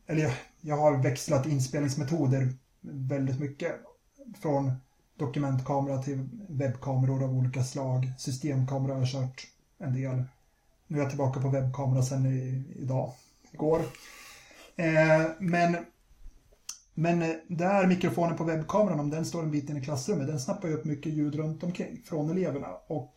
eller 0.07 0.21
jag, 0.21 0.33
jag 0.61 0.77
har 0.77 1.03
växlat 1.03 1.45
inspelningsmetoder 1.45 2.53
väldigt 2.81 3.39
mycket. 3.39 3.71
Från 4.41 4.71
dokumentkamera 5.17 6.01
till 6.01 6.29
webbkameror 6.49 7.23
av 7.23 7.37
olika 7.37 7.63
slag. 7.63 8.11
Systemkamera 8.17 8.93
har 8.93 8.99
jag 8.99 9.09
kört 9.09 9.47
en 9.77 9.93
del. 9.93 10.23
Nu 10.87 10.97
är 10.97 11.01
jag 11.01 11.09
tillbaka 11.09 11.41
på 11.41 11.49
webbkamera 11.49 12.01
sen 12.01 12.25
i, 12.25 12.63
idag, 12.75 13.13
igår. 13.51 13.81
Eh, 14.75 15.31
men, 15.39 15.77
men 16.93 17.21
eh, 17.21 17.35
där 17.47 17.87
mikrofonen 17.87 18.37
på 18.37 18.43
webbkameran, 18.43 18.99
om 18.99 19.09
den 19.09 19.25
står 19.25 19.43
en 19.43 19.51
bit 19.51 19.69
in 19.69 19.77
i 19.77 19.83
klassrummet, 19.83 20.27
den 20.27 20.39
snappar 20.39 20.67
ju 20.67 20.73
upp 20.73 20.85
mycket 20.85 21.13
ljud 21.13 21.35
runt 21.35 21.63
omkring 21.63 22.01
från 22.05 22.29
eleverna. 22.29 22.67
Och 22.87 23.13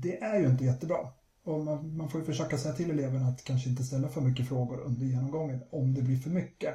det 0.00 0.22
är 0.22 0.40
ju 0.40 0.46
inte 0.46 0.64
jättebra. 0.64 1.08
Och 1.42 1.64
man, 1.64 1.96
man 1.96 2.08
får 2.08 2.20
ju 2.20 2.26
försöka 2.26 2.58
säga 2.58 2.74
till 2.74 2.90
eleverna 2.90 3.28
att 3.28 3.44
kanske 3.44 3.68
inte 3.68 3.84
ställa 3.84 4.08
för 4.08 4.20
mycket 4.20 4.48
frågor 4.48 4.80
under 4.80 5.06
genomgången 5.06 5.60
om 5.70 5.94
det 5.94 6.02
blir 6.02 6.16
för 6.16 6.30
mycket. 6.30 6.74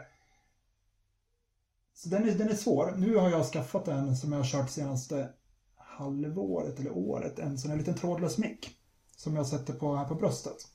Så 1.94 2.10
den 2.10 2.30
är, 2.30 2.34
den 2.34 2.50
är 2.50 2.56
svår. 2.56 2.94
Nu 2.98 3.16
har 3.16 3.30
jag 3.30 3.46
skaffat 3.46 3.88
en 3.88 4.18
som 4.18 4.32
jag 4.32 4.40
har 4.40 4.46
kört 4.46 4.70
senaste 4.70 5.30
halvåret 5.76 6.80
eller 6.80 6.98
året. 6.98 7.40
En 7.40 7.58
sån 7.58 7.72
här 7.72 7.78
liten 7.78 7.96
trådlös 7.96 8.38
mick. 8.38 8.78
Som 9.16 9.36
jag 9.36 9.48
sätter 9.48 9.74
på 9.74 9.96
här 9.96 10.06
på 10.06 10.16
bröstet. 10.16 10.68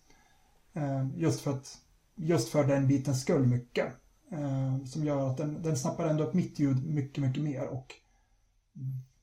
Eh, 0.72 1.06
just 1.16 1.40
för 1.40 1.50
att 1.50 1.78
just 2.14 2.48
för 2.48 2.64
den 2.64 2.88
bitens 2.88 3.20
skull 3.20 3.46
mycket. 3.46 3.86
Eh, 4.32 4.84
som 4.84 5.04
gör 5.04 5.30
att 5.30 5.36
den, 5.36 5.62
den 5.62 5.76
snappar 5.76 6.06
ändå 6.06 6.24
upp 6.24 6.34
mitt 6.34 6.58
ljud 6.58 6.86
mycket, 6.86 7.24
mycket 7.24 7.42
mer. 7.42 7.66
Och 7.66 7.94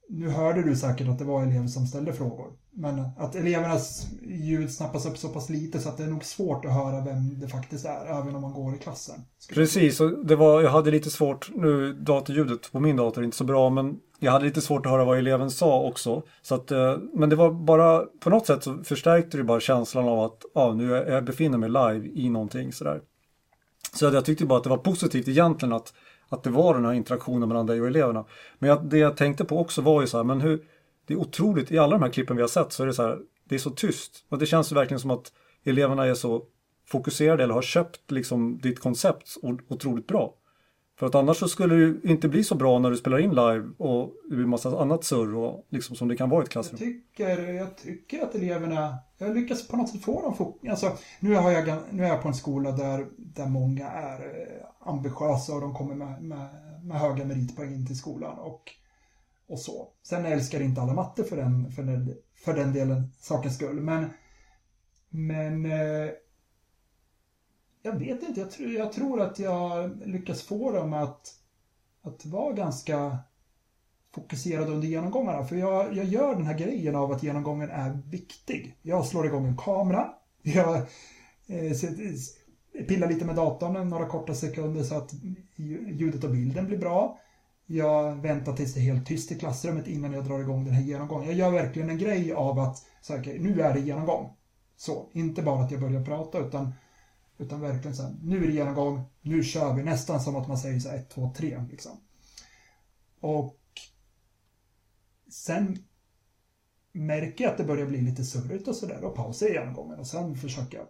nu 0.09 0.29
hörde 0.29 0.63
du 0.63 0.75
säkert 0.75 1.07
att 1.07 1.19
det 1.19 1.25
var 1.25 1.43
elever 1.43 1.67
som 1.67 1.85
ställde 1.85 2.13
frågor. 2.13 2.47
Men 2.75 2.99
att 3.17 3.35
elevernas 3.35 4.07
ljud 4.21 4.71
snappas 4.71 5.05
upp 5.05 5.17
så 5.17 5.29
pass 5.29 5.49
lite 5.49 5.79
så 5.79 5.89
att 5.89 5.97
det 5.97 6.03
är 6.03 6.07
nog 6.07 6.23
svårt 6.23 6.65
att 6.65 6.73
höra 6.73 7.05
vem 7.05 7.39
det 7.39 7.47
faktiskt 7.47 7.85
är, 7.85 8.05
även 8.05 8.35
om 8.35 8.41
man 8.41 8.53
går 8.53 8.75
i 8.75 8.77
klassen. 8.77 9.15
Precis, 9.53 9.99
och 9.99 10.25
det 10.25 10.35
var, 10.35 10.61
jag 10.61 10.69
hade 10.69 10.91
lite 10.91 11.09
svårt, 11.09 11.49
nu 11.55 11.93
datorljudet 11.93 12.71
på 12.71 12.79
min 12.79 12.95
dator 12.95 13.21
är 13.21 13.25
inte 13.25 13.37
så 13.37 13.43
bra, 13.43 13.69
men 13.69 13.95
jag 14.19 14.31
hade 14.31 14.45
lite 14.45 14.61
svårt 14.61 14.85
att 14.85 14.91
höra 14.91 15.05
vad 15.05 15.17
eleven 15.17 15.51
sa 15.51 15.81
också. 15.81 16.23
Så 16.41 16.55
att, 16.55 16.71
eh, 16.71 16.97
men 17.13 17.29
det 17.29 17.35
var 17.35 17.51
bara, 17.51 17.99
på 17.99 18.29
något 18.29 18.47
sätt 18.47 18.63
så 18.63 18.83
förstärkte 18.83 19.37
det 19.37 19.43
bara 19.43 19.59
känslan 19.59 20.07
av 20.07 20.19
att 20.19 20.41
ja, 20.53 20.73
nu 20.73 20.95
är, 20.95 21.11
jag 21.11 21.25
befinner 21.25 21.57
mig 21.57 21.69
live 21.69 22.07
i 22.07 22.29
någonting 22.29 22.73
sådär. 22.73 23.01
Så 23.93 24.05
jag 24.05 24.25
tyckte 24.25 24.45
bara 24.45 24.57
att 24.57 24.63
det 24.63 24.69
var 24.69 24.77
positivt 24.77 25.27
egentligen 25.27 25.73
att, 25.73 25.93
att 26.29 26.43
det 26.43 26.49
var 26.49 26.73
den 26.73 26.85
här 26.85 26.93
interaktionen 26.93 27.49
mellan 27.49 27.65
dig 27.65 27.81
och 27.81 27.87
eleverna. 27.87 28.25
Men 28.59 28.69
jag, 28.69 28.85
det 28.85 28.97
jag 28.97 29.17
tänkte 29.17 29.45
på 29.45 29.59
också 29.59 29.81
var 29.81 30.01
ju 30.01 30.07
så 30.07 30.17
här, 30.17 30.23
men 30.23 30.41
hur, 30.41 30.65
det 31.07 31.13
är 31.13 31.17
otroligt, 31.17 31.71
i 31.71 31.77
alla 31.77 31.91
de 31.97 32.03
här 32.03 32.11
klippen 32.11 32.35
vi 32.35 32.41
har 32.41 32.47
sett 32.47 32.73
så 32.73 32.83
är 32.83 32.87
det 32.87 32.93
så 32.93 33.03
här, 33.03 33.19
det 33.49 33.55
är 33.55 33.59
så 33.59 33.69
tyst. 33.69 34.25
Och 34.29 34.37
det 34.37 34.45
känns 34.45 34.71
verkligen 34.71 34.99
som 34.99 35.11
att 35.11 35.31
eleverna 35.63 36.05
är 36.05 36.13
så 36.13 36.43
fokuserade 36.87 37.43
eller 37.43 37.53
har 37.53 37.61
köpt 37.61 38.11
liksom 38.11 38.57
ditt 38.57 38.79
koncept 38.79 39.37
otroligt 39.67 40.07
bra. 40.07 40.33
För 40.99 41.05
att 41.05 41.15
annars 41.15 41.37
så 41.37 41.47
skulle 41.47 41.75
det 41.75 42.09
inte 42.09 42.27
bli 42.27 42.43
så 42.43 42.55
bra 42.55 42.79
när 42.79 42.89
du 42.89 42.97
spelar 42.97 43.19
in 43.19 43.29
live 43.29 43.69
och 43.77 44.13
det 44.29 44.35
blir 44.35 44.45
massa 44.45 44.81
annat 44.81 45.03
surr 45.03 45.35
och 45.35 45.67
liksom 45.69 45.95
som 45.95 46.07
det 46.07 46.17
kan 46.17 46.29
vara 46.29 46.41
i 46.41 46.43
ett 46.43 46.49
klassrum. 46.49 46.77
Jag 46.79 46.87
tycker, 46.87 47.53
jag 47.53 47.77
tycker 47.77 48.23
att 48.23 48.35
eleverna, 48.35 48.97
jag 49.17 49.35
lyckas 49.35 49.67
på 49.67 49.77
något 49.77 49.89
sätt 49.89 50.03
få 50.03 50.21
dem 50.21 50.35
fokus. 50.35 50.69
Alltså, 50.69 50.97
nu, 51.19 51.35
har 51.35 51.51
jag, 51.51 51.77
nu 51.91 52.05
är 52.05 52.09
jag 52.09 52.21
på 52.21 52.27
en 52.27 52.33
skola 52.33 52.71
där, 52.71 53.07
där 53.17 53.45
många 53.45 53.89
är 53.89 54.19
eh, 54.19 54.89
ambitiösa 54.89 55.53
och 55.53 55.61
de 55.61 55.73
kommer 55.73 55.95
med, 55.95 56.23
med, 56.23 56.49
med 56.83 56.99
höga 56.99 57.25
meritpoäng 57.25 57.73
in 57.73 57.87
till 57.87 57.97
skolan. 57.97 58.39
Och 58.39 58.71
och 59.47 59.59
så. 59.59 59.87
Sen 60.03 60.25
älskar 60.25 60.61
inte 60.61 60.81
alla 60.81 60.93
matte 60.93 61.23
för 61.23 61.37
den, 61.37 61.71
för 61.71 61.83
den, 61.83 62.15
för 62.35 62.53
den 62.53 62.73
delen, 62.73 63.11
sakens 63.19 63.55
skull. 63.55 63.81
Men, 63.81 64.09
men 65.09 65.65
eh, 65.65 66.09
jag 67.85 67.99
vet 67.99 68.23
inte, 68.23 68.39
jag, 68.39 68.51
tror, 68.51 68.71
jag 68.71 68.91
tror 68.91 69.21
att 69.21 69.39
jag 69.39 70.01
lyckas 70.05 70.41
få 70.41 70.71
dem 70.71 70.93
att, 70.93 71.33
att 72.03 72.25
vara 72.25 72.53
ganska 72.53 73.17
fokuserade 74.15 74.71
under 74.71 74.87
genomgångarna. 74.87 75.43
För 75.45 75.55
jag, 75.55 75.93
jag 75.93 76.05
gör 76.05 76.35
den 76.35 76.45
här 76.45 76.57
grejen 76.57 76.95
av 76.95 77.11
att 77.11 77.23
genomgången 77.23 77.69
är 77.69 78.01
viktig. 78.09 78.77
Jag 78.81 79.05
slår 79.05 79.25
igång 79.25 79.47
en 79.47 79.57
kamera. 79.57 80.09
Jag 80.41 80.75
eh, 81.47 82.85
pillar 82.87 83.09
lite 83.09 83.25
med 83.25 83.35
datorn 83.35 83.89
några 83.89 84.05
korta 84.05 84.33
sekunder 84.33 84.83
så 84.83 84.95
att 84.95 85.13
ljudet 85.55 86.23
och 86.23 86.31
bilden 86.31 86.65
blir 86.65 86.77
bra. 86.77 87.19
Jag 87.65 88.15
väntar 88.15 88.53
tills 88.53 88.73
det 88.73 88.79
är 88.79 88.93
helt 88.93 89.07
tyst 89.07 89.31
i 89.31 89.39
klassrummet 89.39 89.87
innan 89.87 90.13
jag 90.13 90.25
drar 90.25 90.39
igång 90.39 90.65
den 90.65 90.73
här 90.73 90.83
genomgången. 90.83 91.27
Jag 91.27 91.37
gör 91.37 91.51
verkligen 91.51 91.89
en 91.89 91.97
grej 91.97 92.33
av 92.33 92.59
att, 92.59 92.85
så 93.01 93.13
här, 93.13 93.19
okay, 93.19 93.39
nu 93.39 93.61
är 93.61 93.73
det 93.73 93.79
genomgång. 93.79 94.33
Så, 94.77 95.09
inte 95.11 95.41
bara 95.41 95.63
att 95.63 95.71
jag 95.71 95.81
börjar 95.81 96.05
prata 96.05 96.39
utan, 96.39 96.73
utan 97.37 97.61
verkligen 97.61 97.95
så 97.95 98.03
här, 98.03 98.15
nu 98.23 98.43
är 98.43 98.47
det 98.47 98.53
genomgång, 98.53 99.03
nu 99.21 99.43
kör 99.43 99.73
vi. 99.73 99.83
Nästan 99.83 100.21
som 100.21 100.35
att 100.35 100.47
man 100.47 100.57
säger 100.57 100.79
så 100.79 100.89
här, 100.89 100.97
ett, 100.97 101.09
två, 101.09 101.33
tre 101.37 101.65
liksom. 101.71 101.91
Och 103.19 103.59
sen 105.29 105.77
märker 106.91 107.43
jag 107.43 107.51
att 107.51 107.57
det 107.57 107.63
börjar 107.63 107.85
bli 107.85 108.01
lite 108.01 108.23
surrigt 108.23 108.67
och 108.67 108.75
sådär 108.75 109.03
och 109.03 109.15
pausar 109.15 109.47
genomgången 109.47 109.99
och 109.99 110.07
sen 110.07 110.35
försöker 110.35 110.77
jag 110.77 110.87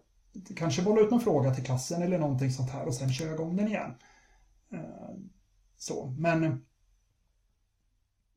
kanske 0.57 0.81
bolla 0.81 1.01
ut 1.01 1.11
någon 1.11 1.21
fråga 1.21 1.55
till 1.55 1.65
klassen 1.65 2.01
eller 2.01 2.19
någonting 2.19 2.51
sånt 2.51 2.69
här 2.69 2.85
och 2.85 2.95
sen 2.95 3.13
kör 3.13 3.25
jag 3.25 3.35
igång 3.35 3.55
den 3.55 3.67
igen. 3.67 3.93
Eh, 4.71 5.15
så, 5.77 6.15
men 6.17 6.65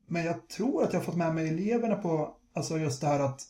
men 0.07 0.25
jag 0.25 0.49
tror 0.49 0.83
att 0.83 0.93
jag 0.93 0.99
har 0.99 1.05
fått 1.05 1.15
med 1.15 1.35
mig 1.35 1.47
eleverna 1.47 1.95
på 1.95 2.37
alltså 2.53 2.77
just 2.77 3.01
det 3.01 3.07
här 3.07 3.19
att 3.19 3.41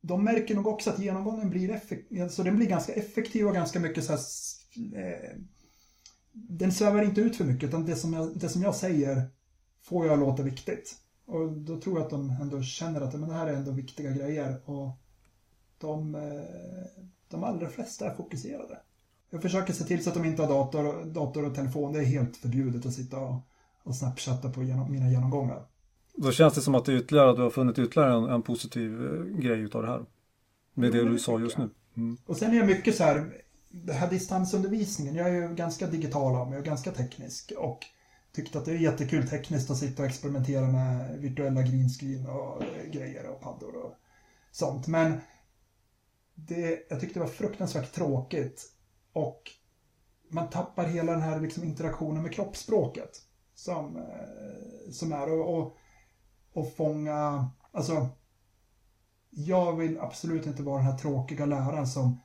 de 0.00 0.24
märker 0.24 0.54
nog 0.54 0.66
också 0.66 0.90
att 0.90 0.98
genomgången 0.98 1.50
blir, 1.50 1.70
effektiv, 1.70 2.22
alltså 2.22 2.42
den 2.42 2.56
blir 2.56 2.66
ganska 2.66 2.92
effektiv 2.92 3.46
och 3.46 3.54
ganska 3.54 3.80
mycket 3.80 4.04
så 4.04 4.12
här, 4.12 4.20
eh, 4.94 5.36
den 6.32 6.72
svävar 6.72 7.02
inte 7.02 7.20
ut 7.20 7.36
för 7.36 7.44
mycket 7.44 7.68
utan 7.68 7.86
det 7.86 7.96
som, 7.96 8.12
jag, 8.12 8.38
det 8.38 8.48
som 8.48 8.62
jag 8.62 8.74
säger 8.74 9.30
får 9.80 10.06
jag 10.06 10.18
låta 10.18 10.42
viktigt. 10.42 10.96
Och 11.26 11.52
då 11.52 11.80
tror 11.80 11.96
jag 11.96 12.04
att 12.04 12.10
de 12.10 12.30
ändå 12.30 12.62
känner 12.62 13.00
att 13.00 13.14
men 13.14 13.28
det 13.28 13.34
här 13.34 13.46
är 13.46 13.54
ändå 13.54 13.72
viktiga 13.72 14.10
grejer 14.10 14.70
och 14.70 14.98
de, 15.78 16.14
eh, 16.14 17.04
de 17.28 17.44
allra 17.44 17.68
flesta 17.68 18.10
är 18.10 18.14
fokuserade. 18.14 18.78
Jag 19.30 19.42
försöker 19.42 19.72
se 19.72 19.84
till 19.84 20.04
så 20.04 20.10
att 20.10 20.16
de 20.16 20.24
inte 20.24 20.42
har 20.42 20.48
dator, 20.48 21.04
dator 21.04 21.44
och 21.44 21.54
telefon. 21.54 21.92
Det 21.92 21.98
är 21.98 22.04
helt 22.04 22.36
förbjudet 22.36 22.86
att 22.86 22.92
sitta 22.92 23.18
och, 23.18 23.40
och 23.82 23.96
snapchatta 23.96 24.50
på 24.50 24.62
genom, 24.62 24.92
mina 24.92 25.10
genomgångar. 25.10 25.66
Då 26.22 26.32
känns 26.32 26.54
det 26.54 26.60
som 26.60 26.74
att, 26.74 26.84
det 26.84 26.92
ytterligare, 26.92 27.30
att 27.30 27.36
du 27.36 27.42
har 27.42 27.50
funnit 27.50 27.78
ytterligare 27.78 28.14
en, 28.14 28.24
en 28.24 28.42
positiv 28.42 29.06
eh, 29.06 29.40
grej 29.40 29.60
utav 29.60 29.82
det 29.82 29.88
här. 29.88 30.04
Med 30.74 30.92
det 30.92 31.04
du 31.04 31.18
sa 31.18 31.40
just 31.40 31.58
nu. 31.58 31.70
Mm. 31.96 32.18
Och 32.26 32.36
sen 32.36 32.50
är 32.50 32.56
jag 32.56 32.66
mycket 32.66 32.96
så 32.96 33.04
här, 33.04 33.42
det 33.68 33.92
här 33.92 34.10
distansundervisningen, 34.10 35.14
jag 35.14 35.28
är 35.28 35.32
ju 35.32 35.54
ganska 35.54 35.86
digital 35.86 36.36
av 36.36 36.50
mig 36.50 36.58
och 36.58 36.64
ganska 36.64 36.90
teknisk. 36.90 37.52
Och 37.56 37.86
tyckte 38.32 38.58
att 38.58 38.64
det 38.64 38.72
är 38.72 38.76
jättekul 38.76 39.28
tekniskt 39.28 39.70
att 39.70 39.76
sitta 39.76 40.02
och 40.02 40.08
experimentera 40.08 40.66
med 40.66 41.18
virtuella 41.18 41.62
greenscreen 41.62 42.26
och 42.26 42.62
grejer 42.92 43.26
och 43.26 43.40
paddor 43.40 43.76
och 43.76 43.94
sånt. 44.50 44.86
Men 44.86 45.20
det, 46.34 46.86
jag 46.90 47.00
tyckte 47.00 47.18
det 47.18 47.24
var 47.24 47.32
fruktansvärt 47.32 47.92
tråkigt 47.92 48.72
och 49.12 49.42
man 50.28 50.50
tappar 50.50 50.84
hela 50.84 51.12
den 51.12 51.22
här 51.22 51.40
liksom 51.40 51.64
interaktionen 51.64 52.22
med 52.22 52.32
kroppsspråket. 52.32 53.22
Som, 53.54 53.96
eh, 53.96 54.90
som 54.92 55.12
är 55.12 55.32
och, 55.32 55.58
och, 55.58 55.76
och 56.52 56.76
fånga, 56.76 57.50
alltså 57.72 58.08
jag 59.30 59.76
vill 59.76 60.00
absolut 60.00 60.46
inte 60.46 60.62
vara 60.62 60.76
den 60.76 60.86
här 60.86 60.98
tråkiga 60.98 61.46
läraren 61.46 61.86
som 61.86 62.20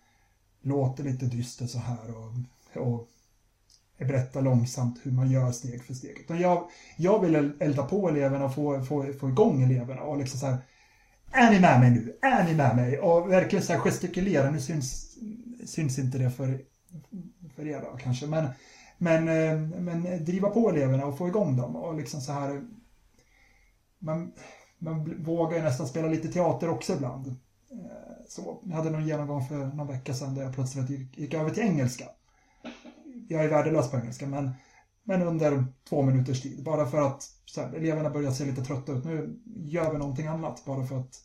låter 0.61 1.03
lite 1.03 1.25
dyster 1.25 1.67
så 1.67 1.79
här 1.79 2.15
och, 2.15 2.33
och 2.81 3.07
berättar 3.97 4.41
långsamt 4.41 4.99
hur 5.03 5.11
man 5.11 5.31
gör 5.31 5.51
steg 5.51 5.83
för 5.83 5.93
steg. 5.93 6.17
Utan 6.19 6.39
jag, 6.39 6.69
jag 6.97 7.19
vill 7.21 7.53
elda 7.59 7.83
på 7.83 8.09
eleverna 8.09 8.45
och 8.45 8.55
få, 8.55 8.81
få, 8.81 9.13
få 9.19 9.29
igång 9.29 9.61
eleverna 9.63 10.01
och 10.01 10.17
liksom 10.17 10.39
så 10.39 10.45
här 10.45 10.57
Är 11.31 11.51
ni 11.51 11.59
med 11.59 11.79
mig 11.79 11.91
nu? 11.91 12.17
Är 12.21 12.43
ni 12.43 12.53
med 12.53 12.75
mig? 12.75 12.99
Och 12.99 13.31
verkligen 13.31 13.65
så 13.65 13.73
här 13.73 13.79
gestikulera. 13.79 14.51
Nu 14.51 14.59
syns, 14.59 15.17
syns 15.65 15.99
inte 15.99 16.17
det 16.17 16.31
för 16.31 16.59
för 17.55 17.67
er 17.67 17.81
då 17.81 17.97
kanske. 17.97 18.27
Men, 18.27 18.47
men, 18.97 19.27
eh, 19.27 19.59
men 19.79 20.25
driva 20.25 20.49
på 20.49 20.69
eleverna 20.69 21.05
och 21.05 21.17
få 21.17 21.27
igång 21.27 21.57
dem 21.57 21.75
och 21.75 21.95
liksom 21.95 22.21
så 22.21 22.31
här. 22.31 22.63
Man, 24.05 24.31
man 24.79 25.23
vågar 25.23 25.57
ju 25.57 25.63
nästan 25.63 25.87
spela 25.87 26.07
lite 26.07 26.27
teater 26.27 26.69
också 26.69 26.93
ibland. 26.93 27.27
Eh, 27.27 27.35
så. 28.27 28.61
Jag 28.63 28.75
hade 28.75 28.89
någon 28.89 29.07
genomgång 29.07 29.47
för 29.47 29.65
någon 29.65 29.87
vecka 29.87 30.13
sedan 30.13 30.35
där 30.35 30.43
jag 30.43 30.55
plötsligt 30.55 30.89
gick, 30.89 31.17
gick 31.17 31.33
över 31.33 31.49
till 31.49 31.63
engelska. 31.63 32.05
Jag 33.27 33.45
är 33.45 33.49
värdelös 33.49 33.91
på 33.91 33.97
engelska, 33.97 34.27
men, 34.27 34.51
men 35.03 35.21
under 35.21 35.65
två 35.89 36.01
minuters 36.01 36.41
tid. 36.41 36.63
Bara 36.63 36.85
för 36.85 37.01
att 37.01 37.29
här, 37.57 37.73
eleverna 37.73 38.09
börjar 38.09 38.31
se 38.31 38.45
lite 38.45 38.63
trötta 38.63 38.91
ut. 38.91 39.05
Nu 39.05 39.39
gör 39.45 39.91
vi 39.91 39.97
någonting 39.97 40.27
annat, 40.27 40.65
bara 40.65 40.85
för 40.85 40.99
att 40.99 41.21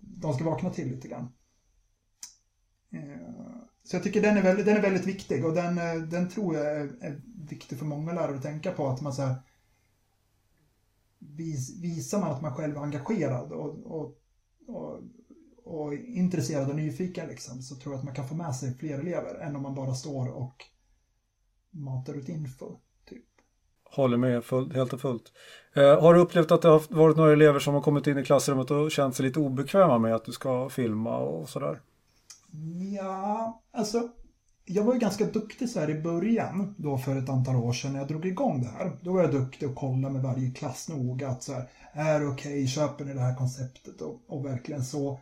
de 0.00 0.34
ska 0.34 0.44
vakna 0.44 0.70
till 0.70 0.88
lite 0.88 1.08
grann. 1.08 1.32
Eh, 2.92 3.62
så 3.84 3.96
jag 3.96 4.02
tycker 4.02 4.22
den 4.22 4.36
är 4.36 4.42
väldigt, 4.42 4.66
den 4.66 4.76
är 4.76 4.82
väldigt 4.82 5.06
viktig 5.06 5.44
och 5.44 5.54
den, 5.54 5.78
eh, 5.78 5.94
den 5.94 6.28
tror 6.28 6.56
jag 6.56 6.66
är, 6.66 6.80
är 7.00 7.20
viktig 7.48 7.78
för 7.78 7.86
många 7.86 8.12
lärare 8.12 8.36
att 8.36 8.42
tänka 8.42 8.72
på. 8.72 8.88
Att 8.88 9.00
man 9.00 9.12
så 9.12 9.22
här, 9.22 9.36
vis, 11.36 11.82
visar 11.82 12.20
man 12.20 12.30
att 12.30 12.42
man 12.42 12.54
själv 12.54 12.76
är 12.76 12.80
engagerad 12.80 13.52
och, 13.52 13.86
och, 13.86 14.18
och, 14.66 15.00
och 15.64 15.94
intresserad 15.94 16.70
och 16.70 16.76
nyfiken 16.76 17.28
liksom, 17.28 17.62
så 17.62 17.76
tror 17.76 17.94
jag 17.94 17.98
att 17.98 18.04
man 18.04 18.14
kan 18.14 18.28
få 18.28 18.34
med 18.34 18.54
sig 18.54 18.74
fler 18.74 18.98
elever 18.98 19.34
än 19.34 19.56
om 19.56 19.62
man 19.62 19.74
bara 19.74 19.94
står 19.94 20.28
och 20.28 20.56
matar 21.70 22.14
ut 22.14 22.28
info. 22.28 22.76
Typ. 23.08 23.24
Håller 23.84 24.16
med 24.16 24.44
full, 24.44 24.72
helt 24.74 24.92
och 24.92 25.00
fullt. 25.00 25.32
Eh, 25.74 26.00
har 26.00 26.14
du 26.14 26.20
upplevt 26.20 26.50
att 26.50 26.62
det 26.62 26.68
har 26.68 26.94
varit 26.94 27.16
några 27.16 27.32
elever 27.32 27.58
som 27.58 27.74
har 27.74 27.82
kommit 27.82 28.06
in 28.06 28.18
i 28.18 28.24
klassrummet 28.24 28.70
och 28.70 28.90
känt 28.90 29.16
sig 29.16 29.26
lite 29.26 29.40
obekväma 29.40 29.98
med 29.98 30.14
att 30.14 30.24
du 30.24 30.32
ska 30.32 30.68
filma 30.68 31.18
och 31.18 31.48
sådär? 31.48 31.80
Ja, 32.96 33.62
alltså 33.72 34.08
jag 34.64 34.84
var 34.84 34.94
ju 34.94 35.00
ganska 35.00 35.24
duktig 35.24 35.68
så 35.68 35.80
här 35.80 35.90
i 35.90 36.02
början, 36.02 36.74
då 36.78 36.98
för 36.98 37.16
ett 37.16 37.28
antal 37.28 37.56
år 37.56 37.72
sedan 37.72 37.92
när 37.92 37.98
jag 37.98 38.08
drog 38.08 38.26
igång 38.26 38.62
det 38.62 38.68
här. 38.68 38.98
Då 39.02 39.12
var 39.12 39.22
jag 39.22 39.32
duktig 39.32 39.68
och 39.70 39.76
kollade 39.76 40.14
med 40.14 40.22
varje 40.22 40.50
klass 40.50 40.88
noga 40.88 41.28
att 41.28 41.42
så 41.42 41.52
här, 41.52 41.70
är 41.92 42.20
det 42.20 42.26
okej, 42.26 42.52
okay, 42.52 42.66
köper 42.66 43.04
ni 43.04 43.14
det 43.14 43.20
här 43.20 43.36
konceptet 43.36 44.00
och, 44.00 44.20
och 44.26 44.44
verkligen 44.44 44.84
så. 44.84 45.20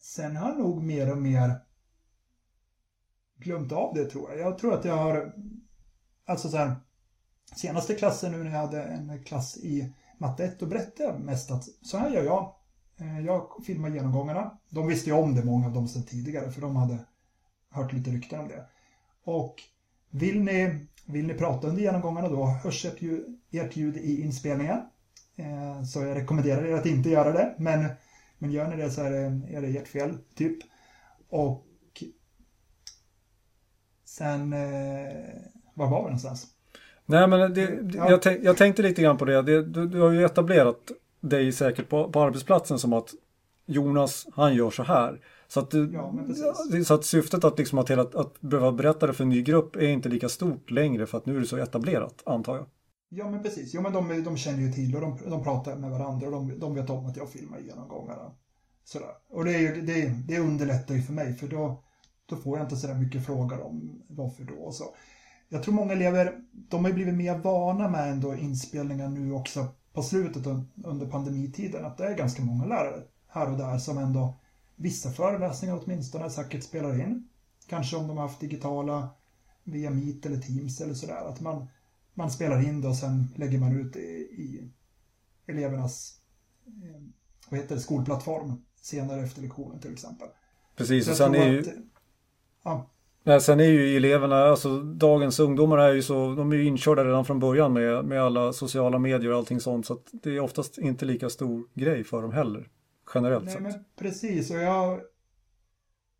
Sen 0.00 0.36
har 0.36 0.48
jag 0.48 0.58
nog 0.58 0.82
mer 0.82 1.12
och 1.12 1.18
mer 1.18 1.54
glömt 3.36 3.72
av 3.72 3.94
det 3.94 4.04
tror 4.04 4.30
jag. 4.30 4.40
Jag 4.40 4.58
tror 4.58 4.74
att 4.74 4.84
jag 4.84 4.96
har, 4.96 5.34
alltså 6.26 6.48
så 6.48 6.56
här, 6.56 6.76
senaste 7.56 7.94
klassen 7.94 8.32
nu 8.32 8.44
när 8.44 8.50
jag 8.50 8.58
hade 8.58 8.82
en 8.82 9.24
klass 9.24 9.56
i 9.56 9.94
matte 10.18 10.44
1 10.44 10.62
och 10.62 10.68
berättade 10.68 11.08
jag 11.08 11.20
mest 11.20 11.50
att 11.50 11.64
så 11.82 11.96
här 11.96 12.10
gör 12.10 12.22
jag. 12.22 12.54
Eh, 12.96 13.20
jag 13.20 13.64
filmar 13.66 13.88
genomgångarna. 13.88 14.58
De 14.70 14.86
visste 14.86 15.10
ju 15.10 15.16
om 15.16 15.34
det, 15.34 15.44
många 15.44 15.66
av 15.66 15.72
dem 15.72 15.88
sedan 15.88 16.02
tidigare, 16.02 16.50
för 16.50 16.60
de 16.60 16.76
hade 16.76 16.98
hört 17.72 17.92
lite 17.92 18.10
rykten 18.10 18.40
om 18.40 18.48
det. 18.48 18.64
Och 19.24 19.62
vill 20.10 20.42
ni, 20.42 20.86
vill 21.06 21.26
ni 21.26 21.34
prata 21.34 21.68
under 21.68 21.82
genomgångarna 21.82 22.28
då 22.28 22.46
hörs 22.46 22.84
ert 22.84 23.02
ljud, 23.02 23.38
ert 23.50 23.76
ljud 23.76 23.96
i 23.96 24.22
inspelningen. 24.22 24.80
Eh, 25.36 25.82
så 25.82 26.00
jag 26.00 26.16
rekommenderar 26.16 26.64
er 26.64 26.74
att 26.74 26.86
inte 26.86 27.10
göra 27.10 27.32
det, 27.32 27.54
men, 27.58 27.86
men 28.38 28.50
gör 28.50 28.68
ni 28.68 28.76
det 28.76 28.90
så 28.90 29.02
är 29.02 29.10
det, 29.10 29.56
är 29.56 29.62
det 29.62 29.78
ert 29.78 29.88
fel, 29.88 30.18
typ. 30.34 30.58
Och 31.28 31.66
sen, 34.04 34.52
eh, 34.52 34.58
var 35.74 35.88
var 35.88 35.98
vi 35.98 36.04
någonstans? 36.04 36.46
Nej 37.06 37.28
men 37.28 37.54
det, 37.54 37.78
ja. 37.94 38.10
jag, 38.10 38.22
tänk, 38.22 38.44
jag, 38.44 38.56
tänkte 38.56 38.82
lite 38.82 39.02
grann 39.02 39.18
på 39.18 39.24
det. 39.24 39.42
det 39.42 39.62
du, 39.62 39.86
du, 39.86 40.00
har 40.00 40.10
ju 40.10 40.24
etablerat 40.24 40.92
dig 41.20 41.52
säkert 41.52 41.88
på, 41.88 42.10
på 42.10 42.20
arbetsplatsen 42.22 42.78
som 42.78 42.92
att 42.92 43.14
Jonas, 43.66 44.26
han 44.34 44.54
gör 44.54 44.70
så 44.70 44.82
här. 44.82 45.20
Så 45.52 45.60
att, 45.60 45.74
ja, 45.92 46.14
så 46.84 46.94
att 46.94 47.04
syftet 47.04 47.44
att, 47.44 47.58
liksom 47.58 47.78
att, 47.78 47.90
att, 47.90 48.14
att 48.14 48.40
behöva 48.40 48.72
berätta 48.72 49.06
det 49.06 49.12
för 49.12 49.24
en 49.24 49.30
ny 49.30 49.42
grupp 49.42 49.76
är 49.76 49.88
inte 49.88 50.08
lika 50.08 50.28
stort 50.28 50.70
längre 50.70 51.06
för 51.06 51.18
att 51.18 51.26
nu 51.26 51.36
är 51.36 51.40
det 51.40 51.46
så 51.46 51.56
etablerat, 51.56 52.22
antar 52.26 52.56
jag. 52.56 52.66
Ja 53.08 53.30
men 53.30 53.42
precis, 53.42 53.74
ja, 53.74 53.80
men 53.80 53.92
de, 53.92 54.24
de 54.24 54.36
känner 54.36 54.60
ju 54.60 54.72
till 54.72 54.94
och 54.94 55.00
de, 55.00 55.18
de 55.30 55.44
pratar 55.44 55.76
med 55.76 55.90
varandra 55.90 56.26
och 56.26 56.32
de, 56.32 56.58
de 56.58 56.74
vet 56.74 56.90
om 56.90 57.06
att 57.06 57.16
jag 57.16 57.30
filmar 57.30 57.58
genomgångarna. 57.58 58.32
Sådär. 58.84 59.08
Och 59.30 59.44
det, 59.44 59.52
är, 59.52 59.82
det, 59.82 60.14
det 60.28 60.38
underlättar 60.38 60.94
ju 60.94 61.02
för 61.02 61.12
mig 61.12 61.34
för 61.34 61.46
då, 61.46 61.84
då 62.26 62.36
får 62.36 62.58
jag 62.58 62.64
inte 62.64 62.76
sådär 62.76 62.94
mycket 62.94 63.26
frågor 63.26 63.66
om 63.66 64.02
varför 64.08 64.44
då 64.44 64.54
och 64.54 64.74
så. 64.74 64.84
Jag 65.48 65.62
tror 65.62 65.74
många 65.74 65.92
elever, 65.92 66.34
de 66.52 66.84
har 66.84 66.88
ju 66.88 66.94
blivit 66.94 67.14
mer 67.14 67.38
vana 67.38 67.88
med 67.88 68.10
ändå 68.10 68.34
inspelningar 68.34 69.08
nu 69.08 69.32
också 69.32 69.66
på 69.92 70.02
slutet 70.02 70.46
under 70.84 71.06
pandemitiden, 71.06 71.84
att 71.84 71.98
det 71.98 72.04
är 72.04 72.16
ganska 72.16 72.42
många 72.42 72.64
lärare 72.64 73.02
här 73.28 73.50
och 73.50 73.58
där 73.58 73.78
som 73.78 73.98
ändå 73.98 74.38
vissa 74.82 75.10
föreläsningar 75.10 75.80
åtminstone 75.84 76.30
säkert 76.30 76.62
spelar 76.62 77.00
in. 77.00 77.28
Kanske 77.66 77.96
om 77.96 78.08
de 78.08 78.16
har 78.16 78.28
haft 78.28 78.40
digitala 78.40 79.08
via 79.64 79.90
Meet 79.90 80.26
eller 80.26 80.36
Teams 80.36 80.80
eller 80.80 80.94
sådär. 80.94 81.28
Att 81.28 81.40
man, 81.40 81.68
man 82.14 82.30
spelar 82.30 82.68
in 82.68 82.80
det 82.80 82.88
och 82.88 82.96
sen 82.96 83.28
lägger 83.36 83.58
man 83.58 83.80
ut 83.80 83.92
det 83.92 84.00
i 84.18 84.70
elevernas 85.46 86.20
eh, 86.66 87.02
vad 87.50 87.60
heter 87.60 87.74
det, 87.74 87.80
skolplattform 87.80 88.64
senare 88.80 89.20
efter 89.20 89.42
lektionen 89.42 89.80
till 89.80 89.92
exempel. 89.92 90.28
Precis, 90.76 91.08
och 91.08 91.16
sen 91.16 91.34
är 91.34 91.48
ju... 91.48 91.60
Att, 91.60 91.66
ja. 92.64 92.90
Nej, 93.24 93.40
sen 93.40 93.60
är 93.60 93.64
ju 93.64 93.96
eleverna, 93.96 94.36
alltså 94.36 94.82
dagens 94.82 95.40
ungdomar 95.40 95.78
är 95.78 95.94
ju 95.94 96.02
så, 96.02 96.34
de 96.34 96.52
är 96.52 96.56
ju 96.56 96.64
inkörda 96.64 97.04
redan 97.04 97.24
från 97.24 97.38
början 97.38 97.72
med, 97.72 98.04
med 98.04 98.22
alla 98.22 98.52
sociala 98.52 98.98
medier 98.98 99.30
och 99.30 99.38
allting 99.38 99.60
sånt 99.60 99.86
så 99.86 99.92
att 99.92 100.06
det 100.12 100.30
är 100.30 100.40
oftast 100.40 100.78
inte 100.78 101.04
lika 101.04 101.30
stor 101.30 101.64
grej 101.74 102.04
för 102.04 102.22
dem 102.22 102.32
heller 102.32 102.68
generellt 103.14 103.44
Nej, 103.44 103.54
sett. 103.54 103.62
Men 103.62 103.84
precis, 103.96 104.50
och 104.50 104.56
jag, 104.56 105.00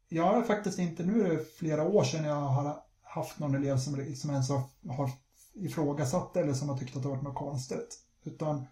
jag 0.08 0.24
har 0.24 0.42
faktiskt 0.42 0.78
inte, 0.78 1.02
nu 1.02 1.26
är 1.26 1.30
det 1.30 1.44
flera 1.58 1.88
år 1.88 2.04
sedan 2.04 2.24
jag 2.24 2.34
har 2.34 2.76
haft 3.02 3.38
någon 3.38 3.54
elev 3.54 3.76
som 3.76 3.96
liksom 3.96 4.30
ens 4.30 4.50
har, 4.50 4.62
har 4.88 5.10
ifrågasatt 5.54 6.36
eller 6.36 6.52
som 6.52 6.68
har 6.68 6.78
tyckt 6.78 6.96
att 6.96 7.02
det 7.02 7.08
har 7.08 7.16
varit 7.16 7.24
något 7.24 7.34
konstigt. 7.34 7.98
Utan 8.24 8.66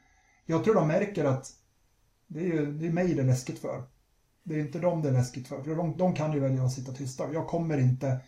jag 0.46 0.64
tror 0.64 0.74
de 0.74 0.88
märker 0.88 1.24
att 1.24 1.52
det 2.26 2.40
är, 2.40 2.44
ju, 2.44 2.72
det 2.72 2.86
är 2.86 2.92
mig 2.92 3.14
det 3.14 3.22
är 3.22 3.26
läskigt 3.26 3.58
för. 3.58 3.82
Det 4.42 4.54
är 4.54 4.60
inte 4.60 4.78
dem 4.78 5.02
det 5.02 5.08
är 5.08 5.12
läskigt 5.12 5.48
för. 5.48 5.62
För 5.62 5.74
de, 5.74 5.96
de 5.96 6.14
kan 6.14 6.32
ju 6.32 6.40
välja 6.40 6.64
att 6.64 6.72
sitta 6.72 6.92
tysta. 6.92 7.32
Jag 7.32 7.46
kommer 7.46 7.78
inte... 7.78 8.20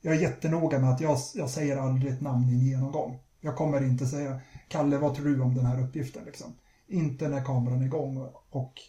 Jag 0.00 0.14
är 0.14 0.20
jättenoga 0.20 0.78
med 0.78 0.90
att 0.90 1.00
jag, 1.00 1.18
jag 1.34 1.50
säger 1.50 1.76
aldrig 1.76 2.12
ett 2.12 2.20
namn 2.20 2.48
i 2.48 2.52
en 2.52 2.60
genomgång. 2.60 3.18
Jag 3.40 3.56
kommer 3.56 3.82
inte 3.82 4.06
säga 4.06 4.40
Kalle, 4.68 4.98
vad 4.98 5.14
tror 5.14 5.26
du 5.26 5.40
om 5.40 5.54
den 5.54 5.66
här 5.66 5.82
uppgiften? 5.82 6.24
Liksom. 6.24 6.52
Inte 6.86 7.28
när 7.28 7.44
kameran 7.44 7.82
är 7.82 7.86
igång 7.86 8.28
och 8.50 8.80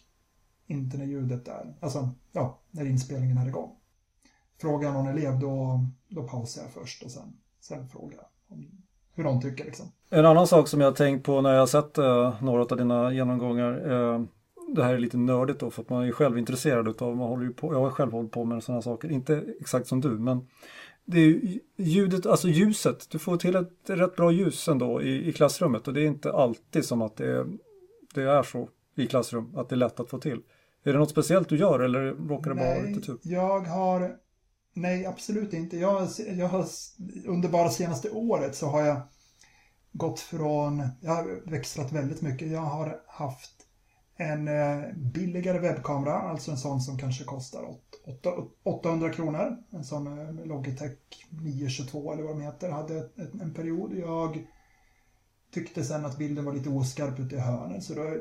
inte 0.72 0.98
när 0.98 1.04
ljudet 1.04 1.48
är, 1.48 1.74
alltså 1.80 2.10
ja, 2.32 2.58
när 2.70 2.86
inspelningen 2.86 3.38
är 3.38 3.48
igång. 3.48 3.70
Frågar 4.60 4.88
jag 4.88 4.94
någon 4.94 5.18
elev 5.18 5.38
då, 5.40 5.80
då 6.08 6.22
pausar 6.22 6.62
jag 6.62 6.70
först 6.70 7.02
och 7.02 7.10
sen, 7.10 7.36
sen 7.60 7.88
frågar 7.88 8.16
jag 8.16 8.26
om 8.48 8.66
hur 9.14 9.24
de 9.24 9.40
tycker 9.40 9.64
liksom. 9.64 9.86
En 10.10 10.26
annan 10.26 10.46
sak 10.46 10.68
som 10.68 10.80
jag 10.80 10.96
tänkt 10.96 11.26
på 11.26 11.40
när 11.40 11.54
jag 11.54 11.68
sett 11.68 11.98
eh, 11.98 12.42
några 12.42 12.62
av 12.62 12.76
dina 12.76 13.12
genomgångar 13.12 13.90
eh, 13.92 14.24
det 14.74 14.84
här 14.84 14.94
är 14.94 14.98
lite 14.98 15.16
nördigt 15.16 15.60
då 15.60 15.70
för 15.70 15.82
att 15.82 15.90
man 15.90 16.04
är 16.04 16.12
själv 16.12 16.38
intresserad 16.38 17.02
av, 17.02 17.16
man 17.16 17.28
håller 17.28 17.44
ju 17.44 17.52
på, 17.52 17.74
jag 17.74 17.80
har 17.80 17.90
själv 17.90 18.12
hållit 18.12 18.32
på 18.32 18.44
med 18.44 18.62
sådana 18.62 18.82
saker, 18.82 19.12
inte 19.12 19.44
exakt 19.60 19.86
som 19.86 20.00
du 20.00 20.08
men 20.08 20.48
det 21.04 21.20
är 21.20 21.40
ljudet, 21.76 22.26
alltså 22.26 22.48
ljuset, 22.48 23.10
du 23.10 23.18
får 23.18 23.36
till 23.36 23.56
ett 23.56 23.70
rätt 23.86 24.16
bra 24.16 24.32
ljus 24.32 24.68
ändå 24.68 25.02
i, 25.02 25.28
i 25.28 25.32
klassrummet 25.32 25.88
och 25.88 25.94
det 25.94 26.00
är 26.00 26.06
inte 26.06 26.32
alltid 26.32 26.84
som 26.84 27.02
att 27.02 27.16
det, 27.16 27.46
det 28.14 28.22
är 28.22 28.42
så 28.42 28.68
i 28.94 29.06
klassrum, 29.06 29.56
att 29.56 29.68
det 29.68 29.74
är 29.74 29.76
lätt 29.76 30.00
att 30.00 30.10
få 30.10 30.18
till. 30.18 30.42
Är 30.84 30.92
det 30.92 30.98
något 30.98 31.10
speciellt 31.10 31.48
du 31.48 31.56
gör 31.56 31.80
eller 31.80 32.00
råkar 32.28 32.50
det 32.50 32.56
bara 32.56 32.74
vara 32.74 32.82
lite 32.82 33.00
tur? 33.00 33.18
jag 33.22 33.60
har... 33.60 34.16
Nej, 34.74 35.06
absolut 35.06 35.52
inte. 35.52 35.76
Jag, 35.76 36.08
jag 36.36 36.48
har, 36.48 36.66
under 37.26 37.48
bara 37.48 37.70
senaste 37.70 38.10
året 38.10 38.54
så 38.54 38.66
har 38.66 38.82
jag 38.82 39.00
gått 39.92 40.20
från... 40.20 40.82
Jag 41.00 41.14
har 41.14 41.50
växlat 41.50 41.92
väldigt 41.92 42.22
mycket. 42.22 42.50
Jag 42.50 42.60
har 42.60 43.00
haft 43.06 43.66
en 44.16 44.48
eh, 44.48 44.82
billigare 44.96 45.58
webbkamera, 45.58 46.14
alltså 46.14 46.50
en 46.50 46.56
sån 46.56 46.80
som 46.80 46.98
kanske 46.98 47.24
kostar 47.24 47.76
800 48.62 49.10
kronor. 49.10 49.56
En 49.70 49.84
sån 49.84 50.18
eh, 50.18 50.46
Logitech 50.46 50.98
922 51.30 52.12
eller 52.12 52.22
vad 52.22 52.32
de 52.32 52.42
heter, 52.42 52.70
hade 52.70 53.08
en 53.42 53.54
period. 53.54 53.92
Jag 53.94 54.46
tyckte 55.54 55.84
sen 55.84 56.04
att 56.04 56.18
bilden 56.18 56.44
var 56.44 56.52
lite 56.52 56.68
oskarp 56.68 57.18
ute 57.18 57.36
i 57.36 57.38
hörnet 57.38 57.84
så 57.84 57.94
då 57.94 58.16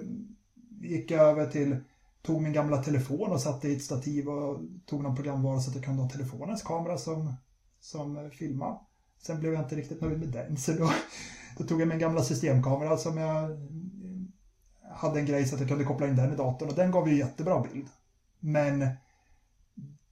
gick 0.82 1.12
jag 1.12 1.30
över 1.30 1.45
till 1.45 1.78
tog 2.22 2.42
min 2.42 2.54
gamla 2.54 2.84
telefon 2.84 3.32
och 3.32 3.42
satte 3.42 3.68
i 3.68 3.76
ett 3.76 3.84
stativ 3.84 4.30
och 4.30 4.60
tog 4.86 5.04
någon 5.04 5.16
programvara 5.16 5.60
så 5.60 5.70
att 5.70 5.76
jag 5.76 5.86
kunde 5.86 6.02
ha 6.02 6.10
telefonens 6.10 6.64
kamera 6.64 6.98
som, 6.98 7.34
som 7.80 8.32
filma. 8.32 8.80
Sen 9.22 9.40
blev 9.40 9.54
jag 9.54 9.64
inte 9.64 9.76
riktigt 9.76 10.02
nöjd 10.02 10.20
med 10.20 10.30
den 10.30 10.58
så 10.58 10.72
då, 10.72 10.92
då 11.58 11.64
tog 11.64 11.82
jag 11.82 11.88
min 11.88 12.00
gamla 12.00 12.24
systemkamera 12.24 12.98
som 12.98 13.18
jag 13.18 13.52
eh, 13.52 13.58
hade 14.96 15.20
en 15.20 15.26
grej 15.26 15.46
så 15.46 15.56
att 15.56 15.62
jag 15.62 15.70
kunde 15.70 15.86
koppla 15.86 16.08
in 16.08 16.16
den 16.16 16.34
i 16.34 16.36
datorn 16.36 16.70
och 16.70 16.76
den 16.76 16.92
gav 16.92 17.10
ju 17.10 17.18
jättebra 17.18 17.62
bild. 17.62 17.88
Men 18.40 18.88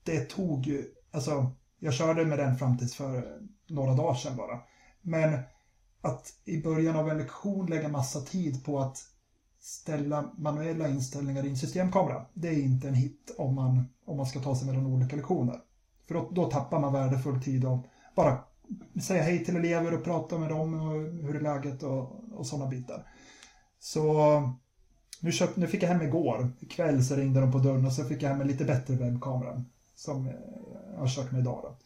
det 0.02 0.20
tog 0.20 0.66
ju, 0.66 0.84
alltså 1.10 1.50
jag 1.78 1.94
körde 1.94 2.24
med 2.24 2.38
den 2.38 2.56
fram 2.56 2.78
tills 2.78 2.94
för 2.94 3.40
några 3.66 3.94
dagar 3.94 4.14
sedan 4.14 4.36
bara. 4.36 4.60
Men 5.02 5.38
att 6.00 6.32
i 6.44 6.62
början 6.62 6.96
av 6.96 7.10
en 7.10 7.18
lektion 7.18 7.66
lägga 7.66 7.88
massa 7.88 8.20
tid 8.20 8.64
på 8.64 8.80
att 8.80 9.09
ställa 9.60 10.30
manuella 10.36 10.88
inställningar 10.88 11.46
i 11.46 11.50
en 11.50 11.56
systemkamera. 11.56 12.26
Det 12.34 12.48
är 12.48 12.62
inte 12.62 12.88
en 12.88 12.94
hit 12.94 13.34
om 13.38 13.54
man, 13.54 13.84
om 14.04 14.16
man 14.16 14.26
ska 14.26 14.40
ta 14.40 14.56
sig 14.56 14.66
mellan 14.66 14.86
olika 14.86 15.16
lektioner. 15.16 15.60
För 16.06 16.14
då, 16.14 16.28
då 16.30 16.50
tappar 16.50 16.80
man 16.80 16.92
värdefull 16.92 17.42
tid 17.42 17.64
och 17.64 17.86
bara 18.14 18.38
säga 19.02 19.22
hej 19.22 19.44
till 19.44 19.56
elever 19.56 19.94
och 19.94 20.04
prata 20.04 20.38
med 20.38 20.48
dem 20.48 20.74
och 20.74 20.92
hur 21.26 21.36
är 21.36 21.40
läget 21.40 21.82
och, 21.82 22.24
och 22.34 22.46
sådana 22.46 22.70
bitar. 22.70 23.06
Så 23.80 24.14
nu, 25.20 25.32
köpt, 25.32 25.56
nu 25.56 25.66
fick 25.66 25.82
jag 25.82 25.88
hem 25.88 26.02
igår. 26.02 26.52
Ikväll 26.60 27.04
så 27.04 27.16
ringde 27.16 27.40
de 27.40 27.52
på 27.52 27.58
dörren 27.58 27.86
och 27.86 27.92
så 27.92 28.04
fick 28.04 28.22
jag 28.22 28.30
hem 28.30 28.40
en 28.40 28.46
lite 28.46 28.64
bättre 28.64 28.94
webbkamera. 28.94 29.64
Som 29.94 30.26
jag 30.92 31.00
har 31.00 31.08
kört 31.08 31.32
med 31.32 31.40
idag. 31.40 31.60
Då. 31.62 31.76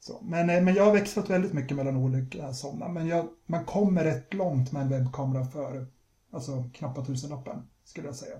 Så, 0.00 0.18
men, 0.22 0.50
eh, 0.50 0.62
men 0.62 0.74
jag 0.74 0.84
har 0.84 0.92
växlat 0.92 1.30
väldigt 1.30 1.52
mycket 1.52 1.76
mellan 1.76 1.96
olika 1.96 2.52
sådana. 2.52 2.88
Men 2.88 3.06
jag, 3.06 3.28
man 3.46 3.64
kommer 3.64 4.04
rätt 4.04 4.34
långt 4.34 4.72
med 4.72 4.82
en 4.82 4.88
webbkamera 4.88 5.44
för 5.44 5.86
alltså, 6.30 6.70
knappt 6.74 7.06
tusenlappen, 7.06 7.68
skulle 7.84 8.06
jag 8.06 8.16
säga. 8.16 8.36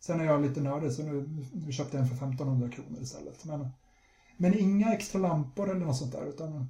Sen 0.00 0.20
är 0.20 0.24
jag 0.24 0.42
lite 0.42 0.60
nördig 0.60 0.92
så 0.92 1.02
nu, 1.02 1.28
nu 1.52 1.72
köpte 1.72 1.96
jag 1.96 2.02
en 2.02 2.08
för 2.08 2.16
1500 2.16 2.70
kronor 2.70 3.02
istället. 3.02 3.44
Men, 3.44 3.68
men 4.36 4.58
inga 4.58 4.92
extra 4.92 5.18
lampor 5.18 5.70
eller 5.70 5.86
något 5.86 5.96
sånt 5.96 6.12
där. 6.12 6.26
Utan 6.26 6.68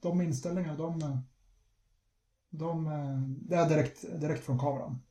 de 0.00 0.20
inställningarna, 0.20 0.76
de, 0.76 1.22
de, 2.50 2.84
det 3.48 3.56
är 3.56 3.68
direkt, 3.68 4.20
direkt 4.20 4.44
från 4.44 4.58
kameran. 4.58 5.02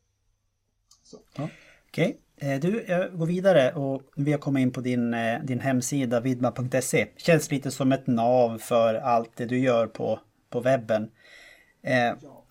Ja. 1.36 1.50
Okej, 1.88 2.06
okay. 2.08 2.20
Eh, 2.38 2.60
du, 2.60 2.86
jag 2.88 3.18
går 3.18 3.26
vidare 3.26 3.74
och 3.74 4.02
vi 4.16 4.32
har 4.32 4.40
kommit 4.40 4.62
in 4.62 4.72
på 4.72 4.82
din, 4.82 5.14
eh, 5.14 5.44
din 5.44 5.60
hemsida 5.60 6.20
vidma.se. 6.20 7.08
Känns 7.18 7.52
lite 7.52 7.72
som 7.72 7.92
ett 7.92 8.08
nav 8.08 8.58
för 8.58 8.96
allt 8.96 9.36
det 9.36 9.46
du 9.46 9.60
gör 9.60 9.88
på, 9.88 10.20
på 10.50 10.62
webben. 10.62 11.12
Eh, 11.82 11.96
ja, 12.22 12.46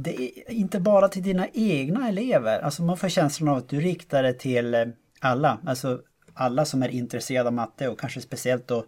det 0.00 0.40
är 0.40 0.52
inte 0.52 0.80
bara 0.80 1.08
till 1.08 1.22
dina 1.22 1.48
egna 1.48 2.08
elever. 2.08 2.60
Alltså 2.60 2.82
man 2.82 2.96
får 2.96 3.08
känslan 3.08 3.48
av 3.48 3.56
att 3.56 3.68
du 3.68 3.80
riktar 3.80 4.22
det 4.22 4.32
till 4.32 4.74
eh, 4.74 4.86
alla. 5.20 5.60
Alltså 5.66 6.02
alla 6.34 6.64
som 6.64 6.82
är 6.82 6.88
intresserade 6.88 7.48
av 7.48 7.52
matte 7.52 7.88
och 7.88 8.00
kanske 8.00 8.20
speciellt 8.20 8.68
då 8.68 8.84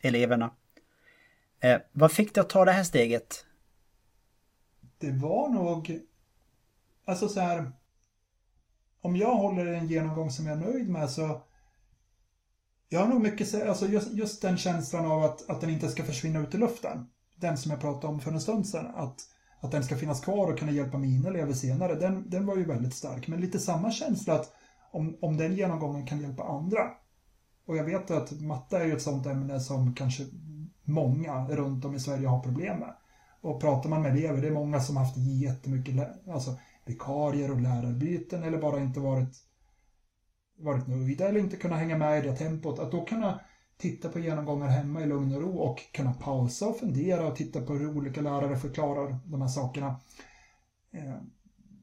eleverna. 0.00 0.50
Eh, 1.60 1.80
vad 1.92 2.12
fick 2.12 2.34
dig 2.34 2.40
att 2.40 2.48
ta 2.48 2.64
det 2.64 2.72
här 2.72 2.84
steget? 2.84 3.44
Det 4.98 5.10
var 5.10 5.48
nog... 5.48 6.00
Alltså 7.04 7.28
så 7.28 7.40
här... 7.40 7.72
Om 9.00 9.16
jag 9.16 9.34
håller 9.34 9.66
en 9.66 9.88
genomgång 9.88 10.30
som 10.30 10.46
jag 10.46 10.58
är 10.58 10.72
nöjd 10.72 10.88
med 10.88 11.10
så... 11.10 11.42
Jag 12.88 13.00
har 13.00 13.08
nog 13.08 13.22
mycket... 13.22 13.68
Alltså 13.68 13.86
just, 13.86 14.12
just 14.12 14.42
den 14.42 14.56
känslan 14.56 15.06
av 15.06 15.22
att, 15.22 15.50
att 15.50 15.60
den 15.60 15.70
inte 15.70 15.88
ska 15.88 16.04
försvinna 16.04 16.40
ut 16.40 16.54
i 16.54 16.58
luften. 16.58 17.06
Den 17.36 17.58
som 17.58 17.70
jag 17.70 17.80
pratade 17.80 18.06
om 18.06 18.20
för 18.20 18.32
en 18.32 18.40
stund 18.40 18.66
sedan. 18.66 18.86
Att, 18.94 19.31
att 19.62 19.70
den 19.70 19.84
ska 19.84 19.96
finnas 19.96 20.20
kvar 20.20 20.52
och 20.52 20.58
kunna 20.58 20.72
hjälpa 20.72 20.98
mina 20.98 21.28
elever 21.28 21.52
senare. 21.52 21.94
Den, 21.94 22.30
den 22.30 22.46
var 22.46 22.56
ju 22.56 22.64
väldigt 22.64 22.94
stark. 22.94 23.28
Men 23.28 23.40
lite 23.40 23.58
samma 23.58 23.90
känsla 23.90 24.34
att 24.34 24.52
om, 24.92 25.18
om 25.20 25.36
den 25.36 25.54
genomgången 25.54 26.06
kan 26.06 26.20
hjälpa 26.20 26.42
andra. 26.42 26.90
Och 27.66 27.76
jag 27.76 27.84
vet 27.84 28.10
att 28.10 28.40
matte 28.40 28.78
är 28.78 28.84
ju 28.84 28.92
ett 28.92 29.02
sånt 29.02 29.26
ämne 29.26 29.60
som 29.60 29.94
kanske 29.94 30.24
många 30.84 31.48
runt 31.48 31.84
om 31.84 31.94
i 31.94 32.00
Sverige 32.00 32.28
har 32.28 32.40
problem 32.40 32.78
med. 32.78 32.94
Och 33.40 33.60
pratar 33.60 33.90
man 33.90 34.02
med 34.02 34.12
elever, 34.12 34.42
det 34.42 34.48
är 34.48 34.52
många 34.52 34.80
som 34.80 34.96
haft 34.96 35.16
jättemycket 35.16 35.94
alltså, 36.28 36.58
vikarier 36.86 37.50
och 37.50 37.60
lärarbyten 37.60 38.42
eller 38.42 38.58
bara 38.58 38.80
inte 38.80 39.00
varit, 39.00 39.36
varit 40.58 40.86
nöjda 40.86 41.28
eller 41.28 41.40
inte 41.40 41.56
kunnat 41.56 41.78
hänga 41.78 41.98
med 41.98 42.24
i 42.24 42.28
det 42.28 42.36
tempot. 42.36 42.78
Att 42.78 42.90
då 42.90 43.04
kunna 43.04 43.40
titta 43.82 44.08
på 44.08 44.18
genomgångar 44.18 44.68
hemma 44.68 45.02
i 45.02 45.06
lugn 45.06 45.34
och 45.34 45.42
ro 45.42 45.58
och 45.58 45.92
kunna 45.92 46.12
pausa 46.12 46.68
och 46.68 46.78
fundera 46.78 47.26
och 47.26 47.36
titta 47.36 47.60
på 47.60 47.72
hur 47.74 47.96
olika 47.96 48.20
lärare 48.20 48.56
förklarar 48.56 49.18
de 49.24 49.40
här 49.40 49.48
sakerna. 49.48 50.00
Eh, 50.92 51.14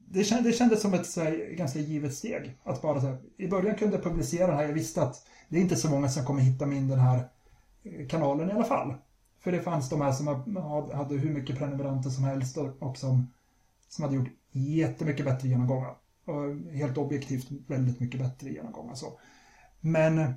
det 0.08 0.24
kändes, 0.24 0.46
det 0.46 0.58
kändes 0.58 0.82
som 0.82 0.94
ett 0.94 1.16
här, 1.16 1.54
ganska 1.54 1.78
givet 1.78 2.14
steg. 2.14 2.58
Att 2.64 2.82
bara 2.82 3.00
så 3.00 3.06
här, 3.06 3.18
I 3.36 3.48
början 3.48 3.76
kunde 3.76 3.96
jag 3.96 4.04
publicera 4.04 4.46
den 4.46 4.56
här, 4.56 4.64
jag 4.64 4.72
visste 4.72 5.02
att 5.02 5.26
det 5.48 5.56
är 5.56 5.60
inte 5.60 5.76
så 5.76 5.90
många 5.90 6.08
som 6.08 6.24
kommer 6.24 6.42
hitta 6.42 6.66
min 6.66 6.88
den 6.88 6.98
här 6.98 7.28
eh, 7.82 8.08
kanalen 8.08 8.50
i 8.50 8.52
alla 8.52 8.64
fall. 8.64 8.94
För 9.40 9.52
det 9.52 9.62
fanns 9.62 9.88
de 9.88 10.00
här 10.00 10.12
som 10.12 10.26
hade 10.92 11.14
hur 11.14 11.34
mycket 11.34 11.58
prenumeranter 11.58 12.10
som 12.10 12.24
helst 12.24 12.56
och 12.56 12.96
som, 12.96 13.30
som 13.88 14.04
hade 14.04 14.16
gjort 14.16 14.30
jättemycket 14.52 15.26
bättre 15.26 15.48
genomgångar. 15.48 15.94
Och 16.24 16.72
helt 16.72 16.98
objektivt 16.98 17.46
väldigt 17.66 18.00
mycket 18.00 18.20
bättre 18.20 18.50
genomgångar. 18.50 18.94
Så. 18.94 19.20
Men 19.80 20.34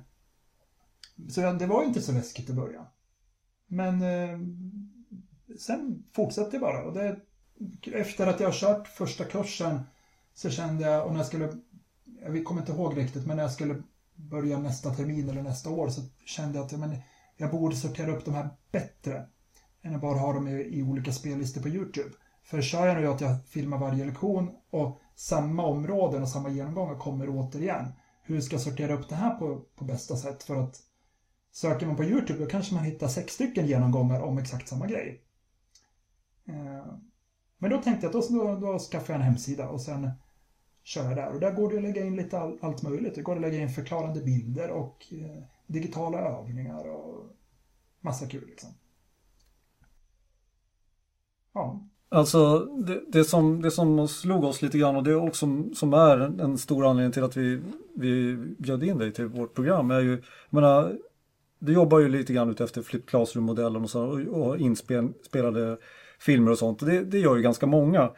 så 1.28 1.40
det 1.52 1.66
var 1.66 1.84
inte 1.84 2.02
så 2.02 2.12
läskigt 2.12 2.50
i 2.50 2.52
början. 2.52 2.86
Men 3.66 4.02
eh, 4.02 4.38
sen 5.58 6.04
fortsatte 6.12 6.50
det 6.50 6.58
bara. 6.58 6.84
Och 6.84 6.94
det, 6.94 7.20
efter 7.92 8.26
att 8.26 8.40
jag 8.40 8.48
har 8.48 8.52
kört 8.52 8.88
första 8.88 9.24
kursen 9.24 9.80
så 10.34 10.50
kände 10.50 10.84
jag, 10.84 11.06
och 11.06 11.12
när 11.12 11.18
jag 11.18 11.26
skulle, 11.26 11.52
jag 12.22 12.44
kommer 12.44 12.60
inte 12.60 12.72
ihåg 12.72 12.96
riktigt, 12.96 13.26
men 13.26 13.36
när 13.36 13.44
jag 13.44 13.52
skulle 13.52 13.82
börja 14.14 14.58
nästa 14.58 14.94
termin 14.94 15.28
eller 15.28 15.42
nästa 15.42 15.70
år 15.70 15.88
så 15.88 16.00
kände 16.24 16.58
jag 16.58 16.64
att 16.64 16.78
men, 16.78 16.96
jag 17.36 17.50
borde 17.50 17.76
sortera 17.76 18.16
upp 18.16 18.24
de 18.24 18.34
här 18.34 18.48
bättre 18.72 19.26
än 19.82 19.94
att 19.94 20.00
bara 20.00 20.18
ha 20.18 20.32
dem 20.32 20.48
i, 20.48 20.78
i 20.78 20.82
olika 20.82 21.12
spellistor 21.12 21.62
på 21.62 21.68
Youtube. 21.68 22.10
För 22.42 22.62
kör 22.62 22.86
jag 22.86 22.96
nu 22.96 23.06
att 23.06 23.20
jag 23.20 23.46
filmar 23.48 23.78
varje 23.78 24.04
lektion 24.04 24.50
och 24.70 25.00
samma 25.14 25.66
områden 25.66 26.22
och 26.22 26.28
samma 26.28 26.48
genomgångar 26.48 26.98
kommer 26.98 27.28
återigen. 27.28 27.92
Hur 28.22 28.40
ska 28.40 28.54
jag 28.54 28.62
sortera 28.62 28.94
upp 28.94 29.08
det 29.08 29.14
här 29.14 29.34
på, 29.34 29.60
på 29.76 29.84
bästa 29.84 30.16
sätt? 30.16 30.42
För 30.42 30.56
att 30.56 30.80
söker 31.54 31.86
man 31.86 31.96
på 31.96 32.04
Youtube 32.04 32.38
då 32.38 32.46
kanske 32.46 32.74
man 32.74 32.84
hittar 32.84 33.08
sex 33.08 33.34
stycken 33.34 33.66
genomgångar 33.66 34.20
om 34.20 34.38
exakt 34.38 34.68
samma 34.68 34.86
grej. 34.86 35.22
Eh, 36.44 36.94
men 37.58 37.70
då 37.70 37.82
tänkte 37.82 38.06
jag 38.06 38.16
att 38.16 38.28
då, 38.28 38.44
då, 38.44 38.72
då 38.72 38.78
skaffar 38.78 39.14
jag 39.14 39.20
en 39.20 39.26
hemsida 39.26 39.68
och 39.68 39.80
sen 39.80 40.10
kör 40.82 41.04
jag 41.04 41.16
där. 41.16 41.32
Och 41.32 41.40
där 41.40 41.52
går 41.52 41.70
det 41.70 41.76
att 41.76 41.82
lägga 41.82 42.04
in 42.04 42.16
lite 42.16 42.38
all, 42.38 42.58
allt 42.62 42.82
möjligt. 42.82 43.14
Det 43.14 43.22
går 43.22 43.34
att 43.36 43.40
lägga 43.40 43.58
in 43.58 43.68
förklarande 43.68 44.20
bilder 44.20 44.70
och 44.70 45.06
eh, 45.10 45.42
digitala 45.66 46.18
övningar 46.18 46.84
och 46.88 47.26
massa 48.00 48.26
kul 48.26 48.46
liksom. 48.46 48.70
Ja. 51.52 51.88
Alltså 52.08 52.58
det, 52.58 53.02
det, 53.08 53.24
som, 53.24 53.62
det 53.62 53.70
som 53.70 54.08
slog 54.08 54.44
oss 54.44 54.62
lite 54.62 54.78
grann 54.78 54.96
och 54.96 55.04
det 55.04 55.14
också 55.14 55.46
som 55.74 55.92
är 55.94 56.40
en 56.40 56.58
stor 56.58 56.86
anledning 56.86 57.12
till 57.12 57.24
att 57.24 57.36
vi, 57.36 57.62
vi 57.94 58.36
bjöd 58.36 58.82
in 58.82 58.98
dig 58.98 59.12
till 59.12 59.26
vårt 59.26 59.54
program 59.54 59.90
är 59.90 60.00
ju, 60.00 60.10
jag 60.10 60.22
menar, 60.50 60.98
du 61.64 61.72
jobbar 61.72 61.98
ju 61.98 62.08
lite 62.08 62.32
grann 62.32 62.50
utefter 62.50 62.82
Flip 62.82 63.06
Classroom-modellen 63.06 63.82
och, 63.82 63.90
så, 63.90 64.02
och, 64.02 64.18
och 64.20 64.58
inspelade 64.58 65.76
filmer 66.18 66.50
och 66.50 66.58
sånt. 66.58 66.78
Det, 66.78 67.04
det 67.04 67.18
gör 67.18 67.36
ju 67.36 67.42
ganska 67.42 67.66
många. 67.66 68.10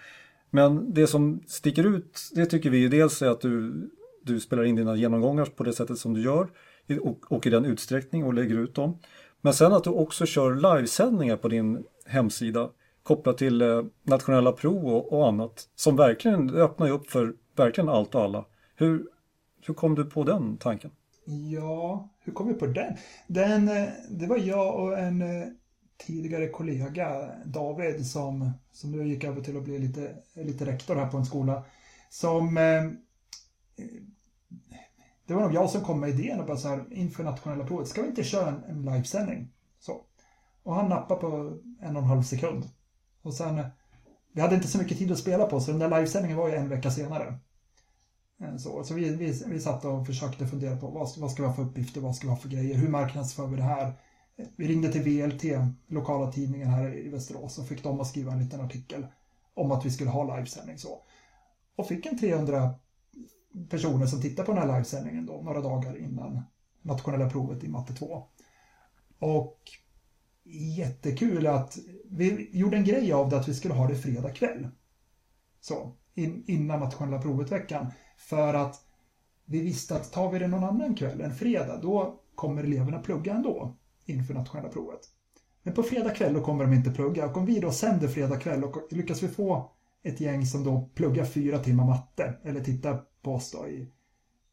Men 0.50 0.94
det 0.94 1.06
som 1.06 1.40
sticker 1.46 1.86
ut, 1.86 2.20
det 2.34 2.46
tycker 2.46 2.70
vi 2.70 2.88
dels 2.88 3.22
är 3.22 3.28
att 3.28 3.40
du, 3.40 3.74
du 4.22 4.40
spelar 4.40 4.64
in 4.64 4.76
dina 4.76 4.96
genomgångar 4.96 5.44
på 5.44 5.64
det 5.64 5.72
sättet 5.72 5.98
som 5.98 6.14
du 6.14 6.22
gör 6.22 6.48
och, 7.00 7.32
och 7.32 7.46
i 7.46 7.50
den 7.50 7.64
utsträckning 7.64 8.24
och 8.24 8.34
lägger 8.34 8.58
ut 8.58 8.74
dem. 8.74 8.98
Men 9.40 9.54
sen 9.54 9.72
att 9.72 9.84
du 9.84 9.90
också 9.90 10.26
kör 10.26 10.54
livesändningar 10.54 11.36
på 11.36 11.48
din 11.48 11.84
hemsida 12.06 12.70
kopplat 13.02 13.38
till 13.38 13.62
eh, 13.62 13.84
nationella 14.02 14.52
prov 14.52 14.86
och, 14.86 15.12
och, 15.12 15.28
annat 15.28 15.68
som 15.74 15.96
verkligen 15.96 16.50
öppnar 16.50 16.90
upp 16.90 17.10
för 17.10 17.34
verkligen 17.56 17.88
allt 17.88 18.14
och 18.14 18.22
alla. 18.22 18.44
Hur, 18.74 19.06
hur 19.66 19.74
kom 19.74 19.94
du 19.94 20.04
på 20.04 20.24
den 20.24 20.56
tanken? 20.56 20.90
Ja, 21.28 22.08
hur 22.20 22.32
kom 22.32 22.48
vi 22.48 22.54
på 22.54 22.66
den? 22.66 22.96
den? 23.26 23.68
Eh, 23.68 23.88
det 24.10 24.26
var 24.26 24.36
jag 24.36 24.80
och 24.80 24.98
en 24.98 25.22
eh, 25.22 25.48
tidigare 26.06 26.48
kollega, 26.48 27.30
David, 27.44 28.06
som, 28.06 28.50
som 28.72 28.92
nu 28.92 29.08
gick 29.08 29.24
över 29.24 29.42
till 29.42 29.56
att 29.56 29.64
bli 29.64 29.78
lite, 29.78 30.16
lite 30.34 30.66
rektor 30.66 30.94
här 30.94 31.06
på 31.06 31.16
en 31.16 31.26
skola, 31.26 31.64
som 32.10 32.56
eh, 32.56 32.84
det 35.26 35.34
var 35.34 35.42
nog 35.42 35.54
jag 35.54 35.70
som 35.70 35.80
kom 35.80 36.00
med 36.00 36.10
idén 36.10 36.40
och 36.40 36.46
bara 36.46 36.56
så 36.56 36.68
här, 36.68 36.84
inför 36.90 37.24
nationella 37.24 37.66
provet, 37.66 37.88
ska 37.88 38.02
vi 38.02 38.08
inte 38.08 38.24
köra 38.24 38.48
en, 38.48 38.64
en 38.64 38.82
livesändning? 38.82 39.52
Så. 39.78 40.00
Och 40.62 40.74
han 40.74 40.88
nappade 40.88 41.20
på 41.20 41.58
en 41.80 41.96
och 41.96 42.02
en 42.02 42.08
halv 42.08 42.22
sekund. 42.22 42.70
Och 43.22 43.34
sen, 43.34 43.64
vi 44.32 44.40
hade 44.40 44.54
inte 44.54 44.68
så 44.68 44.78
mycket 44.78 44.98
tid 44.98 45.12
att 45.12 45.18
spela 45.18 45.46
på, 45.46 45.60
så 45.60 45.70
den 45.70 45.80
där 45.80 45.98
livesändningen 45.98 46.38
var 46.38 46.48
ju 46.48 46.54
en 46.54 46.68
vecka 46.68 46.90
senare. 46.90 47.38
Eh, 48.40 48.56
så, 48.56 48.84
så 48.84 48.94
vi, 48.94 49.14
vi, 49.14 49.42
vi 49.46 49.60
satt 49.60 49.84
och 49.84 50.06
försökte 50.06 50.46
fundera 50.46 50.76
på 50.76 50.86
vad, 50.86 51.18
vad 51.18 51.30
ska 51.30 51.42
vi 51.42 51.48
ha 51.48 51.54
för 51.54 51.62
uppgifter, 51.62 52.00
vad 52.00 52.16
ska 52.16 52.26
vi 52.26 52.30
ha 52.30 52.40
för 52.40 52.48
grejer, 52.48 52.74
hur 52.74 52.88
marknadsför 52.88 53.46
vi 53.46 53.56
det 53.56 53.62
här? 53.62 53.86
Eh, 54.36 54.46
vi 54.56 54.68
ringde 54.68 54.92
till 54.92 55.02
VLT, 55.02 55.44
lokala 55.86 56.32
tidningen 56.32 56.68
här 56.68 56.98
i 56.98 57.08
Västerås, 57.08 57.58
och 57.58 57.68
fick 57.68 57.82
dem 57.82 58.00
att 58.00 58.06
skriva 58.06 58.32
en 58.32 58.44
liten 58.44 58.60
artikel 58.60 59.06
om 59.54 59.72
att 59.72 59.84
vi 59.84 59.90
skulle 59.90 60.10
ha 60.10 60.36
livesändning. 60.36 60.78
Så. 60.78 61.02
Och 61.76 61.88
fick 61.88 62.06
en 62.06 62.18
300 62.18 62.74
personer 63.70 64.06
som 64.06 64.22
tittade 64.22 64.46
på 64.46 64.52
den 64.52 64.62
här 64.62 64.76
livesändningen 64.76 65.26
då, 65.26 65.42
några 65.42 65.60
dagar 65.60 65.98
innan 65.98 66.42
nationella 66.82 67.30
provet 67.30 67.64
i 67.64 67.68
matte 67.68 67.94
2. 67.94 68.24
Och 69.18 69.60
jättekul 70.76 71.46
att 71.46 71.78
vi 72.10 72.48
gjorde 72.52 72.76
en 72.76 72.84
grej 72.84 73.12
av 73.12 73.28
det 73.28 73.36
att 73.36 73.48
vi 73.48 73.54
skulle 73.54 73.74
ha 73.74 73.88
det 73.88 73.96
fredag 73.96 74.30
kväll. 74.30 74.68
Så, 75.60 75.92
in, 76.14 76.44
innan 76.46 76.80
nationella 76.80 77.22
provet-veckan. 77.22 77.86
För 78.16 78.54
att 78.54 78.82
vi 79.44 79.60
visste 79.60 79.96
att 79.96 80.12
tar 80.12 80.32
vi 80.32 80.38
det 80.38 80.48
någon 80.48 80.64
annan 80.64 80.94
kväll, 80.94 81.20
en 81.20 81.34
fredag, 81.34 81.76
då 81.82 82.20
kommer 82.34 82.64
eleverna 82.64 82.98
plugga 82.98 83.34
ändå 83.34 83.76
inför 84.04 84.34
nationella 84.34 84.68
provet. 84.68 85.00
Men 85.62 85.74
på 85.74 85.82
fredag 85.82 86.10
kväll 86.10 86.34
då 86.34 86.40
kommer 86.40 86.64
de 86.64 86.72
inte 86.72 86.90
plugga 86.90 87.26
och 87.26 87.36
om 87.36 87.46
vi 87.46 87.60
då 87.60 87.72
sänder 87.72 88.08
fredag 88.08 88.36
kväll 88.36 88.64
och 88.64 88.76
lyckas 88.90 89.22
vi 89.22 89.28
få 89.28 89.70
ett 90.02 90.20
gäng 90.20 90.46
som 90.46 90.64
då 90.64 90.90
pluggar 90.94 91.24
fyra 91.24 91.58
timmar 91.58 91.84
matte 91.84 92.34
eller 92.44 92.60
tittar 92.60 93.00
på 93.22 93.34
oss 93.34 93.50
då 93.50 93.68
i, 93.68 93.88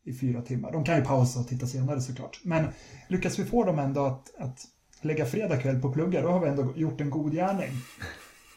i 0.04 0.14
fyra 0.14 0.42
timmar. 0.42 0.72
De 0.72 0.84
kan 0.84 0.98
ju 0.98 1.06
pausa 1.06 1.40
och 1.40 1.48
titta 1.48 1.68
senare 1.68 2.02
såklart. 2.02 2.40
Men 2.44 2.68
lyckas 3.08 3.40
vi 3.40 3.46
få 3.46 3.64
dem 3.64 3.80
ändå 3.80 4.06
att, 4.06 4.36
att 4.38 4.66
lägga 5.02 5.26
fredag 5.26 5.58
kväll 5.58 5.82
på 5.82 5.94
pluggar, 5.94 6.24
då 6.24 6.30
har 6.30 6.40
vi 6.40 6.48
ändå 6.48 6.74
gjort 6.76 7.02
en 7.02 7.10
god 7.10 7.34
gärning. 7.34 7.72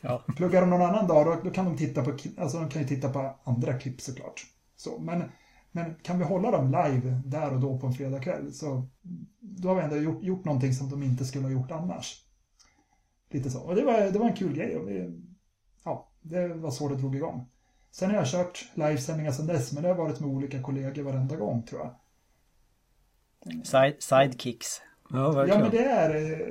Ja. 0.00 0.24
Pluggar 0.36 0.60
de 0.60 0.70
någon 0.70 0.82
annan 0.82 1.06
dag, 1.06 1.26
då, 1.26 1.40
då 1.44 1.50
kan 1.50 1.64
de 1.64 1.76
titta 1.76 2.04
på, 2.04 2.16
alltså 2.38 2.60
de 2.60 2.68
kan 2.68 2.82
ju 2.82 2.88
titta 2.88 3.08
på 3.08 3.34
andra 3.44 3.78
klipp 3.78 4.00
såklart. 4.00 4.46
Så, 4.76 4.98
men, 4.98 5.24
men 5.72 5.94
kan 6.02 6.18
vi 6.18 6.24
hålla 6.24 6.50
dem 6.50 6.66
live 6.66 7.20
där 7.24 7.52
och 7.54 7.60
då 7.60 7.78
på 7.78 7.86
en 7.86 7.92
fredagkväll 7.92 8.52
så 8.52 8.88
då 9.40 9.68
har 9.68 9.74
vi 9.76 9.82
ändå 9.82 9.96
gjort, 9.96 10.22
gjort 10.22 10.44
någonting 10.44 10.72
som 10.72 10.90
de 10.90 11.02
inte 11.02 11.24
skulle 11.24 11.44
ha 11.44 11.52
gjort 11.52 11.70
annars. 11.70 12.22
Lite 13.30 13.50
så. 13.50 13.60
Och 13.60 13.74
det 13.74 13.84
var, 13.84 14.00
det 14.12 14.18
var 14.18 14.26
en 14.26 14.36
kul 14.36 14.54
grej. 14.56 14.76
Och 14.76 14.88
vi, 14.88 15.20
ja, 15.84 16.10
det 16.22 16.48
var 16.48 16.70
så 16.70 16.88
det 16.88 16.96
drog 16.96 17.16
igång. 17.16 17.48
Sen 17.90 18.10
har 18.10 18.16
jag 18.16 18.26
kört 18.26 18.70
livesändningar 18.74 19.32
sedan 19.32 19.46
dess, 19.46 19.72
men 19.72 19.82
det 19.82 19.88
har 19.88 19.96
varit 19.96 20.20
med 20.20 20.30
olika 20.30 20.62
kollegor 20.62 21.02
varenda 21.02 21.36
gång 21.36 21.62
tror 21.62 21.80
jag. 21.80 21.94
Side, 23.66 24.02
sidekicks. 24.02 24.80
Ja, 25.10 25.46
Ja, 25.46 25.58
men 25.58 25.70
det 25.70 25.84
är... 25.84 26.14
eh, 26.32 26.48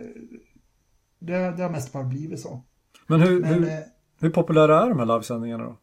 Det, 1.20 1.52
det 1.58 1.64
har 1.64 1.70
mest 1.70 1.94
bara 1.94 2.04
blivit 2.04 2.40
så. 2.40 2.64
Men 3.08 3.22
hur, 3.22 3.42
Men 3.42 3.54
hur, 3.54 3.68
eh, 3.70 3.80
hur 4.20 4.30
populära 4.30 4.82
är 4.84 4.90
de 4.90 5.00
här 5.00 5.06
livesändningarna 5.06 5.64
då? 5.64 5.78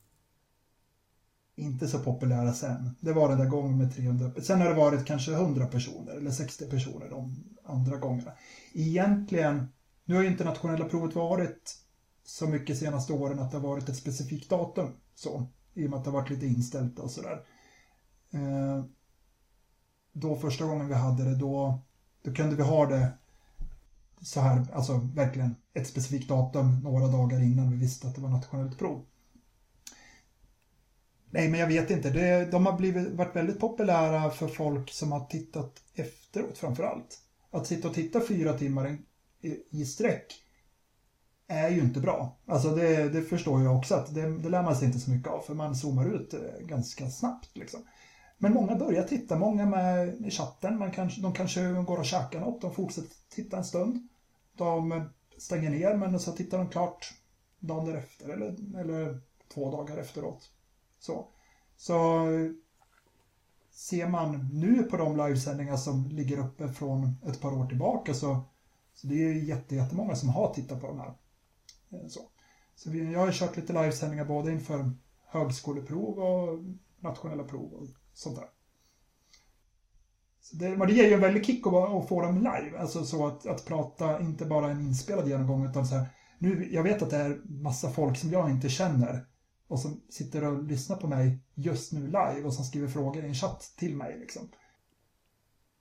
Inte 1.72 1.88
så 1.88 1.98
populära 1.98 2.52
sen. 2.52 2.96
Det 3.00 3.12
var 3.12 3.28
den 3.28 3.38
där 3.38 3.46
gången 3.46 3.78
med 3.78 3.94
300. 3.94 4.30
Sen 4.42 4.60
har 4.60 4.68
det 4.68 4.74
varit 4.74 5.06
kanske 5.06 5.32
100 5.32 5.66
personer 5.66 6.16
eller 6.16 6.30
60 6.30 6.70
personer 6.70 7.10
de 7.10 7.44
andra 7.64 7.96
gångerna. 7.96 8.32
Egentligen, 8.72 9.68
nu 10.04 10.14
har 10.14 10.22
ju 10.22 10.28
internationella 10.28 10.84
provet 10.84 11.14
varit 11.14 11.76
så 12.24 12.46
mycket 12.46 12.78
senaste 12.78 13.12
åren 13.12 13.38
att 13.38 13.50
det 13.50 13.56
har 13.56 13.68
varit 13.68 13.88
ett 13.88 13.96
specifikt 13.96 14.50
datum. 14.50 14.90
Så, 15.14 15.46
I 15.74 15.86
och 15.86 15.90
med 15.90 15.98
att 15.98 16.04
det 16.04 16.10
har 16.10 16.20
varit 16.20 16.30
lite 16.30 16.46
inställt 16.46 16.98
och 16.98 17.10
sådär. 17.10 17.44
Eh, 18.30 18.84
då 20.12 20.36
första 20.36 20.64
gången 20.64 20.88
vi 20.88 20.94
hade 20.94 21.24
det, 21.24 21.36
då, 21.36 21.78
då 22.22 22.34
kunde 22.34 22.56
vi 22.56 22.62
ha 22.62 22.86
det 22.86 23.12
så 24.20 24.40
här, 24.40 24.66
alltså 24.72 25.08
verkligen 25.14 25.56
ett 25.74 25.86
specifikt 25.86 26.28
datum 26.28 26.80
några 26.80 27.06
dagar 27.06 27.42
innan 27.42 27.70
vi 27.70 27.76
visste 27.76 28.08
att 28.08 28.14
det 28.14 28.20
var 28.20 28.28
nationellt 28.28 28.78
prov. 28.78 29.04
Nej, 31.34 31.48
men 31.48 31.60
jag 31.60 31.66
vet 31.66 31.90
inte. 31.90 32.10
Det, 32.10 32.50
de 32.50 32.66
har 32.66 32.72
blivit, 32.78 33.08
varit 33.08 33.36
väldigt 33.36 33.60
populära 33.60 34.30
för 34.30 34.48
folk 34.48 34.90
som 34.90 35.12
har 35.12 35.26
tittat 35.26 35.82
efteråt 35.94 36.58
framför 36.58 36.82
allt. 36.82 37.18
Att 37.50 37.66
sitta 37.66 37.88
och 37.88 37.94
titta 37.94 38.20
fyra 38.20 38.52
timmar 38.52 38.96
i, 39.40 39.56
i 39.70 39.84
sträck 39.84 40.34
är 41.48 41.68
ju 41.68 41.80
inte 41.80 42.00
bra. 42.00 42.36
Alltså 42.46 42.74
det, 42.74 43.08
det 43.08 43.22
förstår 43.22 43.62
jag 43.62 43.76
också 43.76 43.94
att 43.94 44.14
det, 44.14 44.38
det 44.38 44.48
lär 44.48 44.62
man 44.62 44.76
sig 44.76 44.86
inte 44.86 44.98
så 44.98 45.10
mycket 45.10 45.32
av 45.32 45.40
för 45.40 45.54
man 45.54 45.76
zoomar 45.76 46.14
ut 46.14 46.34
eh, 46.34 46.40
ganska 46.66 47.10
snabbt. 47.10 47.56
Liksom. 47.56 47.80
Men 48.38 48.52
många 48.52 48.76
börjar 48.76 49.02
titta, 49.02 49.38
många 49.38 49.66
med 49.66 50.26
i 50.26 50.30
chatten, 50.30 50.78
man 50.78 50.90
kanske, 50.90 51.20
de 51.20 51.32
kanske 51.32 51.72
går 51.72 51.98
och 51.98 52.04
käkar 52.04 52.40
något, 52.40 52.60
de 52.60 52.74
fortsätter 52.74 53.16
titta 53.28 53.56
en 53.56 53.64
stund. 53.64 54.08
De 54.56 54.92
eh, 54.92 55.02
stänger 55.38 55.70
ner 55.70 55.96
men 55.96 56.20
så 56.20 56.32
tittar 56.32 56.58
de 56.58 56.68
klart 56.68 57.12
dagen 57.58 57.86
därefter 57.86 58.28
eller, 58.28 58.78
eller 58.80 59.20
två 59.54 59.70
dagar 59.70 59.96
efteråt. 59.96 60.50
Så, 61.02 61.28
så 61.76 62.26
ser 63.70 64.08
man 64.08 64.48
nu 64.52 64.82
på 64.82 64.96
de 64.96 65.16
livesändningar 65.16 65.76
som 65.76 66.08
ligger 66.08 66.38
uppe 66.38 66.68
från 66.68 67.16
ett 67.26 67.40
par 67.40 67.52
år 67.52 67.66
tillbaka 67.66 68.14
så, 68.14 68.40
så 68.94 69.06
det 69.06 69.14
är 69.14 69.32
jätte, 69.32 69.74
jättemånga 69.74 70.14
som 70.16 70.28
har 70.28 70.54
tittat 70.54 70.80
på 70.80 70.86
de 70.86 70.98
här. 70.98 71.14
Eh, 71.90 72.06
så, 72.08 72.20
så 72.74 72.90
vi, 72.90 73.12
jag 73.12 73.20
har 73.20 73.32
kört 73.32 73.56
lite 73.56 73.72
livesändningar 73.72 74.24
både 74.24 74.52
inför 74.52 74.90
högskoleprov 75.26 76.18
och 76.18 76.64
nationella 77.00 77.44
prov 77.44 77.72
och 77.72 77.88
sånt 78.14 78.36
där. 78.36 78.48
Så 80.40 80.56
det, 80.56 80.76
men 80.76 80.88
det 80.88 80.94
ger 80.94 81.08
ju 81.08 81.14
en 81.14 81.20
väldig 81.20 81.46
kick 81.46 81.66
att, 81.66 81.74
att 81.74 82.08
få 82.08 82.22
dem 82.22 82.36
live, 82.36 82.78
alltså 82.78 83.04
så 83.04 83.26
att, 83.26 83.46
att 83.46 83.66
prata 83.66 84.20
inte 84.20 84.46
bara 84.46 84.70
en 84.70 84.80
inspelad 84.80 85.28
genomgång 85.28 85.66
utan 85.66 85.86
så 85.86 85.94
här, 85.94 86.06
nu, 86.38 86.68
jag 86.72 86.82
vet 86.82 87.02
att 87.02 87.10
det 87.10 87.16
är 87.16 87.40
massa 87.44 87.90
folk 87.90 88.18
som 88.18 88.30
jag 88.30 88.50
inte 88.50 88.68
känner 88.68 89.26
och 89.72 89.80
som 89.80 90.00
sitter 90.08 90.44
och 90.44 90.62
lyssnar 90.62 90.96
på 90.96 91.06
mig 91.06 91.38
just 91.54 91.92
nu 91.92 92.06
live 92.06 92.42
och 92.44 92.54
som 92.54 92.64
skriver 92.64 92.88
frågor 92.88 93.24
i 93.24 93.28
en 93.28 93.34
chatt 93.34 93.74
till 93.76 93.96
mig. 93.96 94.18
Liksom. 94.18 94.48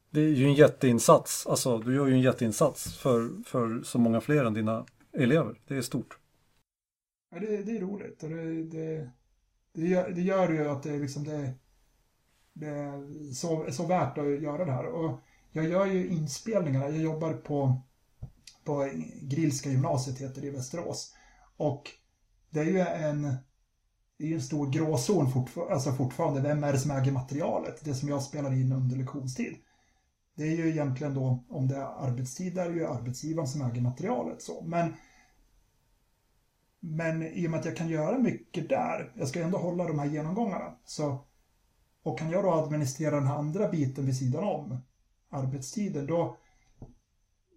Det 0.10 0.22
är 0.22 0.30
ju 0.30 0.46
en 0.46 0.54
jätteinsats. 0.54 1.48
Alltså, 1.48 1.78
du 1.78 1.96
gör 1.96 2.08
ju 2.08 2.14
en 2.14 2.22
jätteinsats 2.22 2.98
för, 2.98 3.44
för 3.46 3.84
så 3.84 4.00
många 4.00 4.22
fler 4.22 4.46
än 4.46 4.54
dina 4.54 4.86
elever. 5.14 5.62
Det 5.68 5.78
är 5.78 5.82
stort. 5.82 6.18
Ja, 7.32 7.39
det, 7.39 7.64
det 7.64 7.78
är 7.78 7.82
roligt 7.82 8.24
och 8.24 8.30
det, 8.30 8.64
det, 8.64 9.10
det, 9.74 9.88
gör, 9.88 10.10
det 10.10 10.22
gör 10.22 10.50
ju 10.52 10.68
att 10.68 10.84
det, 10.84 10.98
liksom 10.98 11.24
det, 11.24 11.54
det 12.54 12.68
är 12.68 13.34
så, 13.34 13.72
så 13.72 13.86
värt 13.88 14.18
att 14.18 14.42
göra 14.42 14.66
det 14.66 14.72
här. 14.72 14.86
Och 14.86 15.20
jag 15.52 15.70
gör 15.70 15.86
ju 15.86 16.08
inspelningarna, 16.08 16.89
jag 16.89 16.98
jobbar 16.98 17.34
på, 17.34 17.82
på 18.64 18.89
Grillska 19.22 19.70
gymnasiet 19.70 20.18
heter 20.18 20.42
det 20.42 20.48
i 20.48 20.52
Västerås. 20.52 21.16
Och 21.58 21.89
det 22.50 22.60
är 22.60 22.66
ju 22.66 22.80
en, 22.80 23.36
det 24.22 24.28
är 24.28 24.30
ju 24.30 24.36
en 24.36 24.42
stor 24.42 24.70
gråzon 24.70 25.32
fortfar 25.32 25.70
alltså 25.70 25.92
fortfarande. 25.92 26.42
Vem 26.42 26.64
är 26.64 26.74
det 26.74 26.80
som 26.80 26.92
äger 26.92 27.12
materialet? 27.12 27.86
Det 27.86 27.94
som 27.94 28.10
jag 28.10 28.24
spelar 28.24 28.54
in 28.54 28.72
under 28.72 28.96
lektionstid. 28.96 29.56
Det 30.36 30.44
är 30.44 30.56
ju 30.56 30.70
egentligen 30.70 31.14
då, 31.14 31.44
om 31.50 31.68
det 31.68 31.76
är 31.76 32.08
arbetstid, 32.08 32.56
där 32.56 32.66
är 32.66 32.70
det 32.70 32.76
ju 32.76 32.88
arbetsgivaren 32.88 33.48
som 33.48 33.62
äger 33.62 33.82
materialet. 33.82 34.42
Så. 34.42 34.62
Men, 34.62 34.94
men 36.80 37.24
i 37.24 37.48
och 37.48 37.52
med 37.52 37.60
att 37.60 37.66
jag 37.66 37.78
kan 37.78 37.90
göra 37.90 38.18
mycket 38.18 38.70
där, 38.70 39.12
jag 39.16 39.28
ska 39.28 39.42
ändå 39.42 39.58
hålla 39.58 39.88
de 39.88 40.00
här 40.00 40.08
genomgångarna. 40.08 40.76
Så, 40.86 41.26
och 42.04 42.20
kan 42.20 42.32
jag 42.32 42.44
då 42.44 42.52
administrera 42.52 43.16
den 43.16 43.28
här 43.28 43.38
andra 43.38 43.70
biten 43.70 44.06
vid 44.06 44.18
sidan 44.18 44.44
om, 44.44 44.78
arbetstiden, 45.30 46.06
då, 46.06 46.38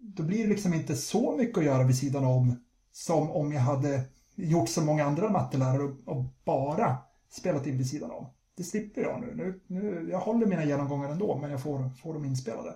då 0.01 0.23
blir 0.23 0.43
det 0.43 0.51
liksom 0.51 0.75
inte 0.75 0.97
så 0.97 1.37
mycket 1.37 1.59
att 1.59 1.65
göra 1.65 1.85
vid 1.85 1.99
sidan 1.99 2.25
om 2.25 2.65
som 2.93 3.31
om 3.31 3.53
jag 3.53 3.61
hade 3.61 4.05
gjort 4.35 4.69
som 4.69 4.87
många 4.87 5.05
andra 5.05 5.31
mattelärare 5.31 5.83
och, 5.83 6.17
och 6.17 6.25
bara 6.45 6.97
spelat 7.31 7.67
in 7.67 7.79
vid 7.79 7.91
sidan 7.91 8.11
om. 8.11 8.27
Det 8.57 8.65
slipper 8.65 9.01
jag 9.01 9.21
nu. 9.21 9.35
nu, 9.35 9.61
nu 9.67 10.09
jag 10.11 10.19
håller 10.19 10.47
mina 10.47 10.65
genomgångar 10.65 11.09
ändå, 11.09 11.39
men 11.39 11.51
jag 11.51 11.63
får, 11.63 11.89
får 11.89 12.15
dem 12.15 12.25
inspelade. 12.25 12.75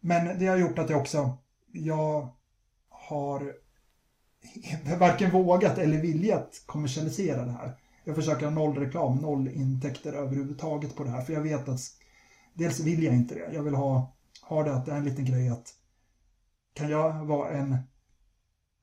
Men 0.00 0.38
det 0.38 0.46
har 0.46 0.56
gjort 0.56 0.78
att 0.78 0.90
jag 0.90 1.00
också, 1.00 1.38
jag 1.72 2.28
har 2.88 3.54
varken 4.98 5.30
vågat 5.30 5.78
eller 5.78 6.00
viljat 6.00 6.62
kommersialisera 6.66 7.44
det 7.44 7.52
här. 7.52 7.72
Jag 8.04 8.16
försöker 8.16 8.46
ha 8.46 8.52
noll 8.52 8.78
reklam, 8.78 9.16
noll 9.16 9.48
intäkter 9.48 10.12
överhuvudtaget 10.12 10.96
på 10.96 11.04
det 11.04 11.10
här, 11.10 11.22
för 11.22 11.32
jag 11.32 11.40
vet 11.40 11.68
att 11.68 11.80
dels 12.54 12.80
vill 12.80 13.02
jag 13.02 13.14
inte 13.14 13.34
det. 13.34 13.54
Jag 13.54 13.62
vill 13.62 13.74
ha, 13.74 14.12
ha 14.42 14.62
det 14.62 14.74
att 14.74 14.86
det 14.86 14.92
är 14.92 14.96
en 14.96 15.04
liten 15.04 15.24
grej 15.24 15.48
att 15.48 15.74
kan 16.74 16.88
jag 16.88 17.24
vara 17.24 17.50
en 17.50 17.76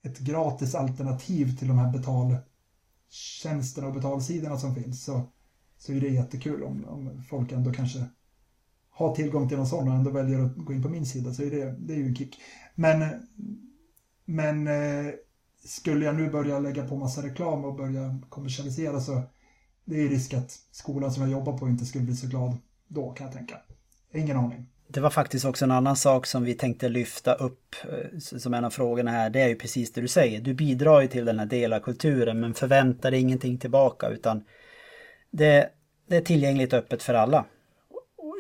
ett 0.04 0.20
gratis 0.20 0.76
alternativ 0.76 1.58
till 1.58 1.68
de 1.68 1.78
här 1.78 1.92
betaltjänsterna 1.92 3.88
och 3.88 3.94
betalsidorna 3.94 4.58
som 4.58 4.76
finns 4.76 5.04
så, 5.04 5.22
så 5.78 5.94
är 5.94 6.02
det 6.02 6.08
jättekul 6.08 6.64
om, 6.64 6.86
om 6.86 7.24
folk 7.30 7.52
ändå 7.52 7.74
kanske 7.74 8.06
har 8.90 9.16
tillgång 9.16 9.48
till 9.48 9.58
någon 9.58 9.68
sån 9.68 9.88
och 9.88 9.96
ändå 9.96 10.12
väljer 10.12 10.40
att 10.40 10.56
gå 10.56 10.74
in 10.74 10.84
på 10.84 10.90
min 10.90 11.06
sida 11.06 11.34
så 11.34 11.44
är 11.44 11.52
det, 11.52 11.76
det 11.80 11.94
är 11.94 11.98
ju 11.98 12.08
en 12.08 12.16
kick. 12.16 12.42
Men, 12.76 13.28
men 14.26 14.68
eh, 14.68 15.14
skulle 15.66 16.06
jag 16.06 16.16
nu 16.16 16.30
börja 16.30 16.60
lägga 16.60 16.88
på 16.88 16.96
massa 16.96 17.24
reklam 17.24 17.66
och 17.66 17.76
börja 17.76 18.20
kommersialisera 18.30 19.00
så 19.00 19.22
det 19.86 20.02
är 20.02 20.10
risk 20.10 20.34
att 20.34 20.52
skolan 20.72 21.12
som 21.12 21.24
jag 21.24 21.32
jobbar 21.32 21.58
på 21.58 21.68
inte 21.68 21.86
skulle 21.86 22.04
bli 22.04 22.16
så 22.16 22.28
glad 22.28 22.58
då 22.88 23.12
kan 23.12 23.26
jag 23.26 23.36
tänka. 23.36 23.58
Ingen 24.14 24.38
aning. 24.38 24.68
Det 24.94 25.00
var 25.00 25.10
faktiskt 25.10 25.46
också 25.46 25.66
en 25.66 25.72
annan 25.72 25.96
sak 25.96 26.26
som 26.26 26.44
vi 26.44 26.54
tänkte 26.54 26.90
lyfta 26.90 27.34
upp 27.34 27.76
eh, 27.84 28.20
som 28.20 28.54
en 28.54 28.66
av 28.66 28.70
frågorna 28.70 29.12
här. 29.12 29.30
Det 29.30 29.42
är 29.42 29.48
ju 29.48 29.56
precis 29.56 29.92
det 29.92 30.02
du 30.02 30.08
säger. 30.08 30.42
Du 30.42 30.54
bidrar 30.54 31.02
ju 31.02 31.08
till 31.08 31.26
den 31.26 31.40
här 31.40 31.46
delarkulturen 31.46 32.40
men 32.40 32.54
förväntar 32.54 33.12
dig 33.12 33.20
ingenting 33.20 33.58
tillbaka 33.58 34.10
utan 34.10 34.44
det, 35.32 35.70
det 36.08 36.18
är 36.18 36.22
tillgängligt 36.22 36.74
öppet 36.74 37.04
för 37.04 37.14
alla. 37.14 37.46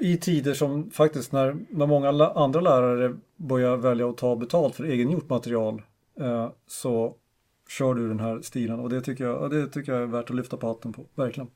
I 0.02 0.18
tider 0.18 0.54
som 0.54 0.92
faktiskt 0.92 1.32
när, 1.32 1.58
när 1.70 1.86
många 1.86 2.10
andra 2.28 2.62
lärare 2.62 3.16
börjar 3.36 3.78
välja 3.78 4.10
att 4.10 4.18
ta 4.18 4.36
betalt 4.36 4.76
för 4.76 4.84
egengjort 4.84 5.30
material 5.30 5.82
eh, 6.20 6.50
så 6.68 7.16
kör 7.70 7.94
du 7.94 8.08
den 8.08 8.20
här 8.20 8.42
stilen 8.42 8.80
och 8.80 8.90
det 8.90 9.02
tycker 9.02 9.24
jag, 9.24 9.52
det 9.52 9.68
tycker 9.68 9.92
jag 9.92 10.02
är 10.02 10.08
värt 10.08 10.30
att 10.30 10.36
lyfta 10.36 10.58
på 10.58 10.68
hatten 10.68 10.94
på, 10.94 11.06
verkligen. 11.16 11.50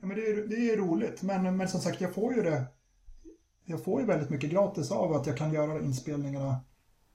Ja, 0.00 0.06
men 0.06 0.16
det, 0.16 0.26
är, 0.26 0.46
det 0.46 0.70
är 0.70 0.76
roligt, 0.76 1.22
men, 1.22 1.56
men 1.56 1.68
som 1.68 1.80
sagt 1.80 2.00
jag 2.00 2.14
får 2.14 2.34
ju 2.34 2.42
det 2.42 2.64
jag 3.68 3.84
får 3.84 4.00
ju 4.00 4.06
väldigt 4.06 4.30
mycket 4.30 4.50
gratis 4.50 4.90
av 4.90 5.12
att 5.12 5.26
jag 5.26 5.36
kan 5.36 5.52
göra 5.52 5.80
inspelningarna 5.80 6.60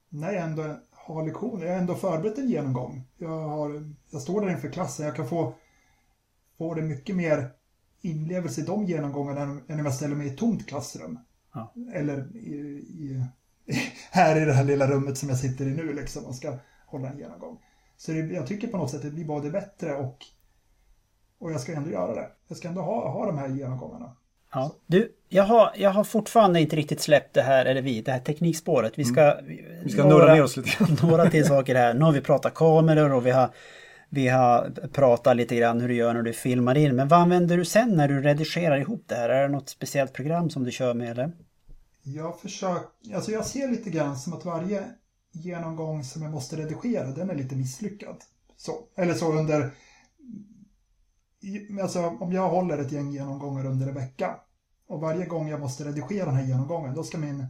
när 0.10 0.34
jag 0.34 0.44
ändå 0.44 0.76
har 0.92 1.26
lektioner. 1.26 1.66
Jag 1.66 1.74
har 1.74 1.80
ändå 1.80 1.96
förberett 1.96 2.38
en 2.38 2.50
genomgång. 2.50 3.04
Jag, 3.18 3.48
har, 3.50 3.94
jag 4.10 4.22
står 4.22 4.42
där 4.42 4.52
inför 4.52 4.70
klassen. 4.70 5.06
Jag 5.06 5.16
kan 5.16 5.28
få, 5.28 5.54
få 6.58 6.74
det 6.74 6.82
mycket 6.82 7.16
mer 7.16 7.50
inlevelse 8.02 8.62
i 8.62 8.64
de 8.64 8.86
genomgångarna 8.86 9.42
än, 9.42 9.80
om 9.80 9.86
jag 9.86 9.94
ställer 9.94 10.16
mig 10.16 10.28
i 10.28 10.30
ett 10.30 10.38
tomt 10.38 10.68
klassrum. 10.68 11.20
Ja. 11.54 11.74
Eller 11.94 12.38
i, 12.38 12.56
i, 12.78 13.26
här 14.12 14.42
i 14.42 14.46
det 14.46 14.54
här 14.54 14.64
lilla 14.64 14.88
rummet 14.88 15.18
som 15.18 15.30
jag 15.30 15.38
sitter 15.38 15.66
i 15.66 15.72
nu 15.72 15.94
liksom 15.94 16.26
och 16.26 16.36
ska 16.36 16.58
hålla 16.86 17.10
en 17.10 17.18
genomgång. 17.18 17.60
Så 17.98 18.12
det, 18.12 18.20
jag 18.20 18.48
tycker 18.48 18.68
på 18.68 18.78
något 18.78 18.90
sätt 18.90 19.00
att 19.00 19.06
det 19.06 19.12
blir 19.12 19.26
både 19.26 19.50
bättre 19.50 19.96
och, 19.96 20.18
och 21.38 21.52
jag 21.52 21.62
ska 21.62 21.74
ändå 21.74 21.90
göra 21.90 22.16
det. 22.16 22.30
Jag 22.48 22.58
ska 22.58 22.68
ändå 22.68 22.82
ha, 22.82 23.10
ha 23.10 23.26
de 23.26 23.38
här 23.38 23.48
genomgångarna. 23.48 24.16
Ja. 24.54 24.76
Du, 24.88 25.12
jag 25.30 25.44
har, 25.44 25.72
jag 25.76 25.90
har 25.90 26.04
fortfarande 26.04 26.62
inte 26.62 26.76
riktigt 26.76 27.02
släppt 27.02 27.34
det 27.34 27.42
här, 27.42 27.66
eller 27.66 27.82
vi, 27.82 28.02
det 28.02 28.12
här 28.12 28.20
teknikspåret. 28.20 28.94
Vi 28.96 29.06
ska... 29.06 29.38
Vi 29.84 29.90
ska 29.90 30.06
några, 30.06 30.34
ner 30.34 30.44
oss 30.44 30.58
lite 30.58 30.88
några 31.06 31.30
till 31.30 31.46
saker 31.46 31.76
här. 31.76 31.94
Nu 31.94 32.06
har 32.06 32.12
vi 32.12 32.22
pratat 32.22 32.54
kameror 32.54 33.14
och 33.14 33.26
vi 33.26 33.32
har, 33.32 33.50
vi 34.10 34.28
har 34.28 34.74
pratat 34.94 35.38
lite 35.38 35.56
grann 35.56 35.82
hur 35.82 35.88
du 35.88 35.96
gör 35.96 36.14
när 36.14 36.22
du 36.22 36.34
filmar 36.34 36.78
in. 36.78 36.96
Men 36.96 37.08
vad 37.08 37.20
använder 37.20 37.58
du 37.58 37.66
sen 37.66 37.90
när 37.90 38.08
du 38.08 38.22
redigerar 38.22 38.78
ihop 38.78 39.04
det 39.08 39.16
här? 39.16 39.30
Är 39.30 39.42
det 39.42 39.48
något 39.48 39.70
speciellt 39.70 40.14
program 40.14 40.50
som 40.50 40.64
du 40.64 40.72
kör 40.72 40.94
med 40.94 41.12
eller? 41.12 41.32
Jag 42.04 42.40
försöker, 42.40 43.16
alltså 43.16 43.32
jag 43.32 43.46
ser 43.46 43.68
lite 43.68 43.90
grann 43.90 44.18
som 44.18 44.34
att 44.34 44.46
varje 44.46 44.84
genomgång 45.32 46.04
som 46.04 46.22
jag 46.22 46.32
måste 46.32 46.56
redigera, 46.56 47.08
den 47.08 47.30
är 47.30 47.36
lite 47.36 47.56
misslyckad. 47.56 48.16
Så, 48.58 48.80
eller 48.98 49.14
så 49.14 49.32
under, 49.32 49.72
alltså 51.82 52.18
om 52.20 52.32
jag 52.32 52.50
håller 52.50 52.78
ett 52.78 52.92
gäng 52.92 53.12
genomgångar 53.12 53.66
under 53.66 53.88
en 53.88 53.94
vecka 53.94 54.36
och 54.88 55.00
varje 55.00 55.26
gång 55.26 55.50
jag 55.50 55.60
måste 55.60 55.84
redigera 55.84 56.26
den 56.26 56.36
här 56.36 56.46
genomgången, 56.46 56.96
då 56.96 57.04
ska 57.04 57.18
min, 57.18 57.48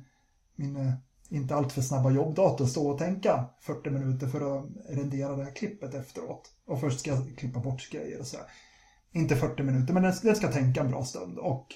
min 0.56 0.76
eh, 0.76 0.94
inte 1.30 1.56
alltför 1.56 1.82
snabba 1.82 2.12
jobbdator 2.12 2.66
stå 2.66 2.88
och 2.88 3.00
tänka 3.00 3.46
40 3.60 3.90
minuter 3.90 4.28
för 4.28 4.58
att 4.58 4.66
rendera 4.90 5.36
det 5.36 5.44
här 5.44 5.56
klippet 5.56 5.94
efteråt. 5.94 6.52
Och 6.66 6.80
först 6.80 7.00
ska 7.00 7.12
jag 7.12 7.38
klippa 7.38 7.60
bort 7.60 7.90
grejer 7.92 8.20
och 8.20 8.28
så. 8.28 8.38
Här. 8.38 8.46
Inte 9.12 9.36
40 9.36 9.64
minuter, 9.64 9.94
men 9.94 10.04
den 10.04 10.14
ska, 10.14 10.28
den 10.28 10.36
ska 10.36 10.52
tänka 10.52 10.82
en 10.82 10.92
bra 10.92 11.06
stund. 11.06 11.38
Och 11.38 11.68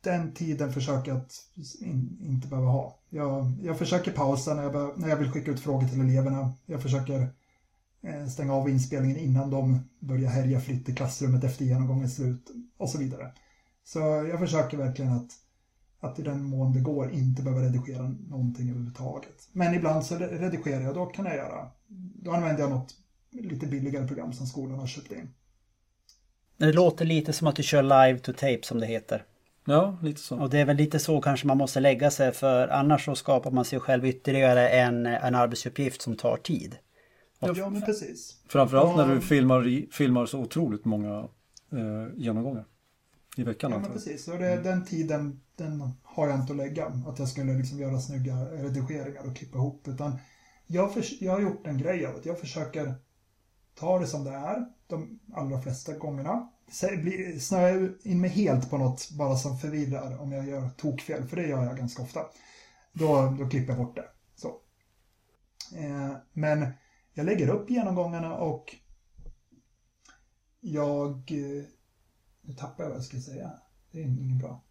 den 0.00 0.34
tiden 0.34 0.72
försöker 0.72 1.10
jag 1.10 1.18
att 1.18 1.32
in, 1.80 2.18
inte 2.20 2.48
behöva 2.48 2.68
ha. 2.68 2.98
Jag, 3.08 3.52
jag 3.62 3.78
försöker 3.78 4.12
pausa 4.12 4.54
när 4.54 4.62
jag, 4.62 4.98
när 4.98 5.08
jag 5.08 5.16
vill 5.16 5.30
skicka 5.30 5.50
ut 5.50 5.60
frågor 5.60 5.88
till 5.88 6.00
eleverna. 6.00 6.52
Jag 6.66 6.82
försöker 6.82 7.28
stänga 8.30 8.54
av 8.54 8.68
inspelningen 8.68 9.16
innan 9.16 9.50
de 9.50 9.80
börjar 9.98 10.30
härja 10.30 10.60
fritt 10.60 10.88
i 10.88 10.94
klassrummet 10.94 11.44
efter 11.44 11.64
genomgångens 11.64 12.16
slut 12.16 12.50
och 12.76 12.90
så 12.90 12.98
vidare. 12.98 13.32
Så 13.84 13.98
jag 13.98 14.38
försöker 14.38 14.76
verkligen 14.76 15.12
att, 15.12 15.30
att 16.00 16.18
i 16.18 16.22
den 16.22 16.42
mån 16.42 16.72
det 16.72 16.80
går 16.80 17.10
inte 17.12 17.42
behöva 17.42 17.62
redigera 17.62 18.14
någonting 18.28 18.70
överhuvudtaget. 18.70 19.48
Men 19.52 19.74
ibland 19.74 20.04
så 20.04 20.16
redigerar 20.16 20.80
jag, 20.80 20.94
då 20.94 21.06
kan 21.06 21.24
jag 21.24 21.36
göra, 21.36 21.70
då 22.22 22.32
använder 22.32 22.62
jag 22.62 22.70
något 22.70 22.94
lite 23.30 23.66
billigare 23.66 24.06
program 24.06 24.32
som 24.32 24.46
skolan 24.46 24.78
har 24.78 24.86
köpt 24.86 25.12
in. 25.12 25.34
Det 26.56 26.72
låter 26.72 27.04
lite 27.04 27.32
som 27.32 27.46
att 27.46 27.56
du 27.56 27.62
kör 27.62 27.82
live 27.82 28.18
to 28.18 28.32
tape 28.32 28.60
som 28.62 28.80
det 28.80 28.86
heter. 28.86 29.24
Ja, 29.64 29.98
lite 30.02 30.20
så. 30.20 30.38
Och 30.38 30.50
det 30.50 30.58
är 30.58 30.64
väl 30.64 30.76
lite 30.76 30.98
så 30.98 31.20
kanske 31.20 31.46
man 31.46 31.58
måste 31.58 31.80
lägga 31.80 32.10
sig 32.10 32.32
för 32.32 32.68
annars 32.68 33.04
så 33.04 33.14
skapar 33.14 33.50
man 33.50 33.64
sig 33.64 33.80
själv 33.80 34.06
ytterligare 34.06 34.68
en, 34.68 35.06
en 35.06 35.34
arbetsuppgift 35.34 36.02
som 36.02 36.16
tar 36.16 36.36
tid. 36.36 36.76
Ja, 37.38 37.70
men 37.70 37.82
precis. 37.82 38.36
Framförallt 38.48 38.96
när 38.96 39.14
du 39.14 39.20
filmar, 39.20 39.92
filmar 39.92 40.26
så 40.26 40.38
otroligt 40.38 40.84
många 40.84 41.28
eh, 41.72 42.16
genomgångar 42.16 42.64
i 43.36 43.42
veckan. 43.42 43.72
Ja, 43.72 43.78
men 43.78 43.92
precis. 43.92 44.28
Och 44.28 44.38
det, 44.38 44.56
den 44.56 44.84
tiden 44.84 45.40
den 45.56 45.92
har 46.02 46.28
jag 46.28 46.40
inte 46.40 46.52
att 46.52 46.56
lägga. 46.56 46.86
Att 46.86 47.18
jag 47.18 47.28
skulle 47.28 47.52
liksom 47.52 47.78
göra 47.78 48.00
snygga 48.00 48.34
redigeringar 48.34 49.26
och 49.26 49.36
klippa 49.36 49.58
ihop. 49.58 49.88
Utan 49.88 50.18
jag, 50.66 50.94
för, 50.94 51.04
jag 51.20 51.32
har 51.32 51.40
gjort 51.40 51.66
en 51.66 51.78
grej 51.78 52.06
av 52.06 52.16
att 52.16 52.26
jag 52.26 52.40
försöker 52.40 52.94
ta 53.74 53.98
det 53.98 54.06
som 54.06 54.24
det 54.24 54.30
är 54.30 54.66
de 54.86 55.20
allra 55.34 55.62
flesta 55.62 55.92
gångerna 55.92 56.48
snöar 57.40 57.68
jag 57.68 57.90
in 58.02 58.20
mig 58.20 58.30
helt 58.30 58.70
på 58.70 58.78
något 58.78 59.10
bara 59.10 59.36
som 59.36 59.58
förvirrar 59.58 60.18
om 60.18 60.32
jag 60.32 60.48
gör 60.48 60.68
tokfel, 60.68 61.28
för 61.28 61.36
det 61.36 61.46
gör 61.46 61.64
jag 61.64 61.76
ganska 61.76 62.02
ofta. 62.02 62.20
Då, 62.92 63.34
då 63.38 63.48
klipper 63.48 63.72
jag 63.72 63.86
bort 63.86 63.96
det. 63.96 64.08
Så. 64.36 64.48
Eh, 65.76 66.16
men 66.32 66.66
jag 67.18 67.26
lägger 67.26 67.48
upp 67.48 67.70
genomgångarna 67.70 68.36
och 68.36 68.74
jag... 70.60 71.10
Eh, 71.10 71.64
nu 72.42 72.54
tappar 72.58 72.84
jag 72.84 72.90
vad 72.90 72.98
jag 72.98 73.04
skulle 73.04 73.22
säga. 73.22 73.50
Det 73.92 73.98
är 73.98 74.04
inget 74.04 74.42
bra. 74.42 74.62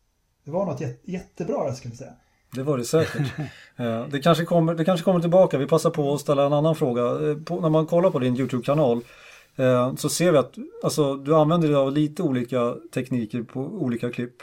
Det 0.43 0.51
var 0.51 0.65
något 0.65 0.81
jätte, 0.81 1.11
jättebra 1.11 1.65
jag 1.65 1.77
skulle 1.77 1.95
säga. 1.95 2.13
Det 2.55 2.63
var 2.63 2.77
det 2.77 2.83
säkert. 2.83 3.31
Eh, 3.79 4.07
det, 4.07 4.19
kanske 4.19 4.45
kommer, 4.45 4.75
det 4.75 4.85
kanske 4.85 5.03
kommer 5.03 5.19
tillbaka. 5.19 5.57
Vi 5.57 5.67
passar 5.67 5.89
på 5.89 6.13
att 6.13 6.21
ställa 6.21 6.45
en 6.45 6.53
annan 6.53 6.75
fråga. 6.75 7.29
Eh, 7.29 7.37
på, 7.37 7.61
när 7.61 7.69
man 7.69 7.85
kollar 7.85 8.11
på 8.11 8.19
din 8.19 8.37
YouTube-kanal 8.37 9.01
så 9.97 10.09
ser 10.09 10.31
vi 10.31 10.37
att 10.37 10.55
alltså, 10.83 11.15
du 11.15 11.35
använder 11.35 11.67
dig 11.67 11.77
av 11.77 11.91
lite 11.91 12.23
olika 12.23 12.75
tekniker 12.93 13.43
på 13.43 13.59
olika 13.59 14.11
klipp. 14.11 14.41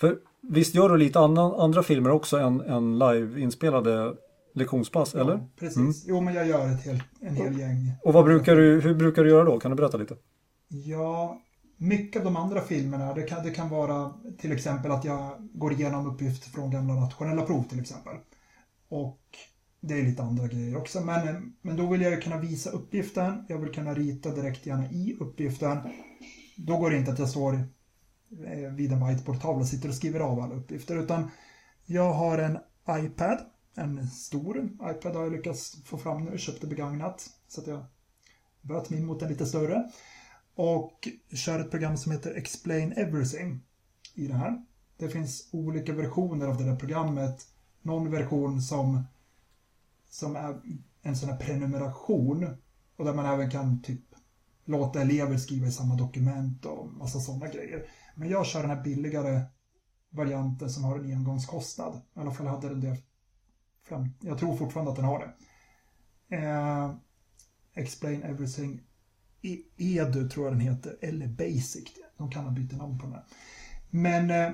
För 0.00 0.18
visst 0.40 0.74
gör 0.74 0.88
du 0.88 0.96
lite 0.96 1.18
annan, 1.18 1.52
andra 1.60 1.82
filmer 1.82 2.10
också 2.10 2.38
än, 2.38 2.60
än 2.60 2.98
live-inspelade 2.98 4.14
lektionspass, 4.54 5.14
ja, 5.14 5.20
eller? 5.20 5.48
precis. 5.58 5.76
Mm. 5.76 5.92
Jo, 6.04 6.20
men 6.20 6.34
jag 6.34 6.46
gör 6.46 6.74
ett 6.74 6.82
hel, 6.82 7.02
en 7.20 7.36
hel 7.36 7.58
gäng. 7.58 7.92
Och 8.04 8.12
vad 8.12 8.24
brukar 8.24 8.56
du, 8.56 8.80
hur 8.80 8.94
brukar 8.94 9.24
du 9.24 9.30
göra 9.30 9.44
då? 9.44 9.60
Kan 9.60 9.70
du 9.70 9.76
berätta 9.76 9.96
lite? 9.96 10.16
Ja, 10.68 11.40
mycket 11.76 12.20
av 12.20 12.24
de 12.24 12.36
andra 12.36 12.60
filmerna, 12.60 13.14
det 13.14 13.22
kan, 13.22 13.44
det 13.44 13.50
kan 13.50 13.68
vara 13.68 14.14
till 14.38 14.52
exempel 14.52 14.90
att 14.90 15.04
jag 15.04 15.48
går 15.52 15.72
igenom 15.72 16.06
uppgifter 16.06 16.50
från 16.50 16.70
gamla 16.70 16.94
nationella 16.94 17.42
prov 17.42 17.62
till 17.62 17.80
exempel. 17.80 18.16
Och 18.88 19.20
det 19.80 20.00
är 20.00 20.02
lite 20.02 20.22
andra 20.22 20.46
grejer 20.46 20.76
också, 20.76 21.00
men, 21.00 21.52
men 21.62 21.76
då 21.76 21.86
vill 21.86 22.00
jag 22.00 22.22
kunna 22.22 22.38
visa 22.38 22.70
uppgiften. 22.70 23.44
Jag 23.48 23.58
vill 23.58 23.72
kunna 23.72 23.94
rita 23.94 24.30
direkt 24.30 24.66
gärna 24.66 24.90
i 24.90 25.16
uppgiften. 25.20 25.78
Då 26.56 26.76
går 26.76 26.90
det 26.90 26.96
inte 26.96 27.12
att 27.12 27.18
jag 27.18 27.28
står 27.28 27.54
eh, 27.54 28.72
vid 28.76 28.92
en 28.92 29.06
whiteboardtavla 29.06 29.60
och 29.60 29.68
sitter 29.68 29.88
och 29.88 29.94
skriver 29.94 30.20
av 30.20 30.40
alla 30.40 30.54
uppgifter, 30.54 30.96
utan 30.96 31.30
jag 31.86 32.12
har 32.12 32.38
en 32.38 32.58
iPad, 33.04 33.38
en 33.80 34.06
stor 34.06 34.70
iPad 34.82 35.14
har 35.14 35.22
jag 35.22 35.32
lyckats 35.32 35.82
få 35.84 35.98
fram 35.98 36.24
nu, 36.24 36.38
köpte 36.38 36.66
begagnat, 36.66 37.30
så 37.48 37.60
att 37.60 37.66
jag 37.66 37.84
böt 38.60 38.90
min 38.90 39.06
mot 39.06 39.22
en 39.22 39.28
lite 39.28 39.46
större. 39.46 39.90
Och 40.54 41.08
kör 41.32 41.60
ett 41.60 41.70
program 41.70 41.96
som 41.96 42.12
heter 42.12 42.34
Explain 42.34 42.92
Everything 42.92 43.60
i 44.14 44.26
det 44.26 44.34
här. 44.34 44.64
Det 44.96 45.08
finns 45.08 45.48
olika 45.52 45.92
versioner 45.92 46.46
av 46.46 46.56
det 46.56 46.64
där 46.64 46.76
programmet. 46.76 47.46
Någon 47.82 48.10
version 48.10 48.62
som 48.62 49.04
som 50.10 50.36
är 50.36 50.60
en 51.02 51.16
sån 51.16 51.28
här 51.28 51.36
prenumeration 51.36 52.56
och 52.96 53.04
där 53.04 53.14
man 53.14 53.26
även 53.26 53.50
kan 53.50 53.82
typ 53.82 54.00
låta 54.64 55.00
elever 55.00 55.36
skriva 55.36 55.66
i 55.66 55.72
samma 55.72 55.94
dokument 55.94 56.66
och 56.66 56.92
massa 56.92 57.20
sådana 57.20 57.48
grejer. 57.48 57.86
Men 58.14 58.28
jag 58.28 58.46
kör 58.46 58.60
den 58.60 58.70
här 58.70 58.82
billigare 58.82 59.42
varianten 60.10 60.70
som 60.70 60.84
har 60.84 60.98
en 60.98 61.12
engångskostnad. 61.12 62.00
I 62.16 62.20
alla 62.20 62.30
fall 62.30 62.46
hade 62.46 62.68
den 62.68 62.80
det 62.80 62.96
fram. 63.90 64.08
Jag 64.20 64.38
tror 64.38 64.56
fortfarande 64.56 64.90
att 64.90 64.96
den 64.96 65.04
har 65.04 65.18
det. 65.18 66.36
Eh, 66.36 66.94
Explain 67.74 68.22
Everything 68.22 68.80
e, 69.42 69.58
Edu 69.76 70.28
tror 70.28 70.46
jag 70.46 70.54
den 70.54 70.60
heter, 70.60 70.96
eller 71.00 71.26
Basic. 71.26 71.88
De 72.16 72.30
kan 72.30 72.44
ha 72.44 72.50
bytt 72.50 72.72
namn 72.72 72.98
på 72.98 73.06
den 73.06 73.14
här. 73.14 73.24
Men 73.90 74.30
eh, 74.30 74.52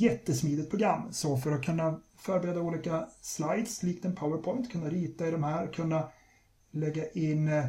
jättesmidigt 0.00 0.70
program. 0.70 1.12
Så 1.12 1.36
för 1.36 1.52
att 1.52 1.64
kunna 1.64 2.00
förbereda 2.16 2.60
olika 2.60 3.08
slides 3.22 3.82
likt 3.82 4.04
en 4.04 4.14
PowerPoint, 4.14 4.72
kunna 4.72 4.90
rita 4.90 5.28
i 5.28 5.30
de 5.30 5.44
här, 5.44 5.72
kunna 5.72 6.08
lägga 6.70 7.10
in 7.10 7.48
eh, 7.48 7.66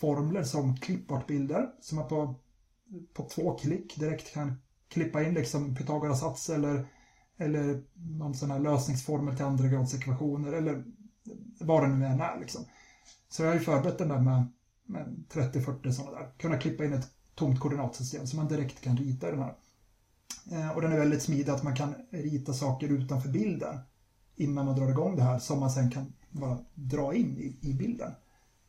formler 0.00 0.42
som 0.42 0.76
klippbart-bilder 0.76 1.70
som 1.80 1.98
man 1.98 2.08
på, 2.08 2.34
på 3.12 3.22
två 3.22 3.58
klick 3.58 3.96
direkt 3.96 4.32
kan 4.34 4.60
klippa 4.88 5.22
in 5.22 5.34
liksom 5.34 5.74
Pythagoras 5.74 6.20
sats 6.20 6.50
eller, 6.50 6.86
eller 7.38 7.82
någon 7.94 8.34
sån 8.34 8.50
här 8.50 8.58
lösningsformel 8.58 9.36
till 9.36 9.44
andra 9.44 9.68
grads 9.68 9.94
ekvationer 9.94 10.52
eller 10.52 10.84
vad 11.60 11.82
det 11.82 11.88
nu 11.88 12.06
än 12.06 12.20
är. 12.20 12.40
Liksom. 12.40 12.64
Så 13.28 13.42
jag 13.42 13.48
har 13.48 13.54
ju 13.54 13.60
förberett 13.60 13.98
den 13.98 14.08
där 14.08 14.20
med, 14.20 14.46
med 14.86 15.24
30-40 15.32 15.92
sådana 15.92 16.18
där. 16.18 16.28
Kunna 16.38 16.58
klippa 16.58 16.84
in 16.84 16.92
ett 16.92 17.10
tomt 17.34 17.60
koordinatsystem 17.60 18.26
som 18.26 18.36
man 18.36 18.48
direkt 18.48 18.80
kan 18.80 18.96
rita 18.96 19.28
i 19.28 19.30
den 19.30 19.40
här. 19.40 19.54
Eh, 20.50 20.70
och 20.70 20.82
den 20.82 20.92
är 20.92 20.98
väldigt 20.98 21.22
smidig 21.22 21.50
att 21.50 21.62
man 21.62 21.76
kan 21.76 21.94
rita 22.10 22.52
saker 22.52 22.88
utanför 22.88 23.28
bilden 23.28 23.78
innan 24.36 24.66
man 24.66 24.76
drar 24.76 24.90
igång 24.90 25.16
det 25.16 25.22
här 25.22 25.38
som 25.38 25.60
man 25.60 25.70
sen 25.70 25.90
kan 25.90 26.12
bara 26.30 26.58
dra 26.74 27.14
in 27.14 27.38
i, 27.38 27.68
i 27.70 27.74
bilden 27.74 28.12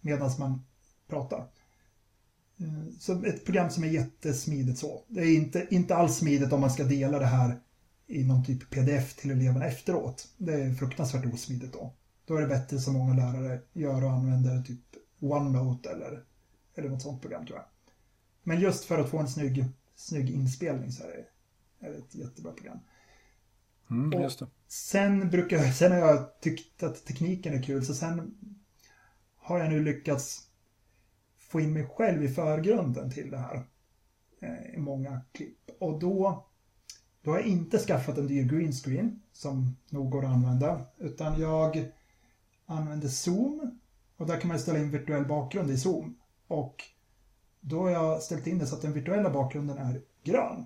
medan 0.02 0.32
man 0.40 0.62
pratar. 1.08 1.48
Eh, 2.60 2.94
så 3.00 3.24
ett 3.26 3.46
program 3.46 3.70
som 3.70 3.84
är 3.84 3.88
jättesmidigt 3.88 4.80
så. 4.80 5.04
Det 5.08 5.22
är 5.22 5.36
inte, 5.36 5.68
inte 5.70 5.96
alls 5.96 6.18
smidigt 6.18 6.54
om 6.54 6.62
man 6.62 6.72
ska 6.72 6.84
dela 6.84 7.20
det 7.20 7.26
här 7.26 7.60
i 8.10 8.24
någon 8.24 8.46
typ 8.46 8.70
pdf 8.70 9.16
till 9.16 9.32
eleverna 9.32 9.66
efteråt. 9.66 10.28
Det 10.38 10.54
är 10.54 10.74
fruktansvärt 10.74 11.34
osmidigt 11.34 11.74
då. 11.74 11.94
Då 12.26 12.36
är 12.36 12.42
det 12.42 12.48
bättre 12.48 12.80
som 12.80 12.94
många 12.94 13.14
lärare 13.14 13.62
gör 13.74 14.04
och 14.04 14.12
använder 14.12 14.62
typ 14.62 14.82
OneNote 15.20 15.90
eller, 15.90 16.24
eller 16.76 16.90
något 16.90 17.02
sånt 17.02 17.22
program 17.22 17.46
tror 17.46 17.58
jag. 17.58 17.66
Men 18.44 18.60
just 18.60 18.86
för 18.86 19.00
att 19.00 19.10
få 19.10 19.18
en 19.18 19.28
snygg, 19.28 19.66
snygg 19.96 20.30
inspelning 20.30 20.92
så 20.92 21.04
är 21.04 21.08
det 21.80 21.88
är 21.88 21.94
ett 21.94 22.16
jättebra 22.16 22.52
program. 22.52 22.80
Mm, 23.90 24.22
just 24.22 24.40
det. 24.40 24.48
Sen, 24.68 25.30
brukar, 25.30 25.72
sen 25.72 25.92
har 25.92 26.00
jag 26.00 26.42
tyckt 26.42 26.84
att 26.84 27.06
tekniken 27.06 27.54
är 27.54 27.64
kul, 27.64 27.86
så 27.86 27.94
sen 27.94 28.38
har 29.38 29.60
jag 29.60 29.70
nu 29.70 29.84
lyckats 29.84 30.48
få 31.38 31.60
in 31.60 31.74
mig 31.74 31.88
själv 31.88 32.24
i 32.24 32.30
förgrunden 32.30 33.12
till 33.12 33.32
det 33.32 33.38
här 33.38 33.68
eh, 34.42 34.74
i 34.74 34.78
många 34.78 35.22
klipp. 35.32 35.70
Och 35.80 36.00
då, 36.00 36.49
då 37.24 37.32
har 37.32 37.38
jag 37.38 37.48
inte 37.48 37.78
skaffat 37.80 38.18
en 38.18 38.28
dyr 38.28 38.44
green 38.44 38.74
screen 38.74 39.22
som 39.34 39.76
nog 39.90 40.10
går 40.10 40.26
att 40.26 40.32
använda, 40.32 40.86
utan 40.98 41.40
jag 41.40 41.92
använder 42.66 43.08
Zoom 43.08 43.80
och 44.20 44.28
där 44.28 44.40
kan 44.40 44.48
man 44.48 44.60
ställa 44.60 44.80
in 44.80 44.92
virtuell 44.92 45.26
bakgrund 45.26 45.72
i 45.72 45.78
Zoom. 45.78 46.18
Och 46.48 46.84
då 47.60 47.82
har 47.82 47.90
jag 47.90 48.24
ställt 48.24 48.48
in 48.48 48.60
det 48.60 48.66
så 48.68 48.76
att 48.76 48.82
den 48.82 48.94
virtuella 48.94 49.30
bakgrunden 49.30 49.78
är 49.78 50.02
grön. 50.24 50.66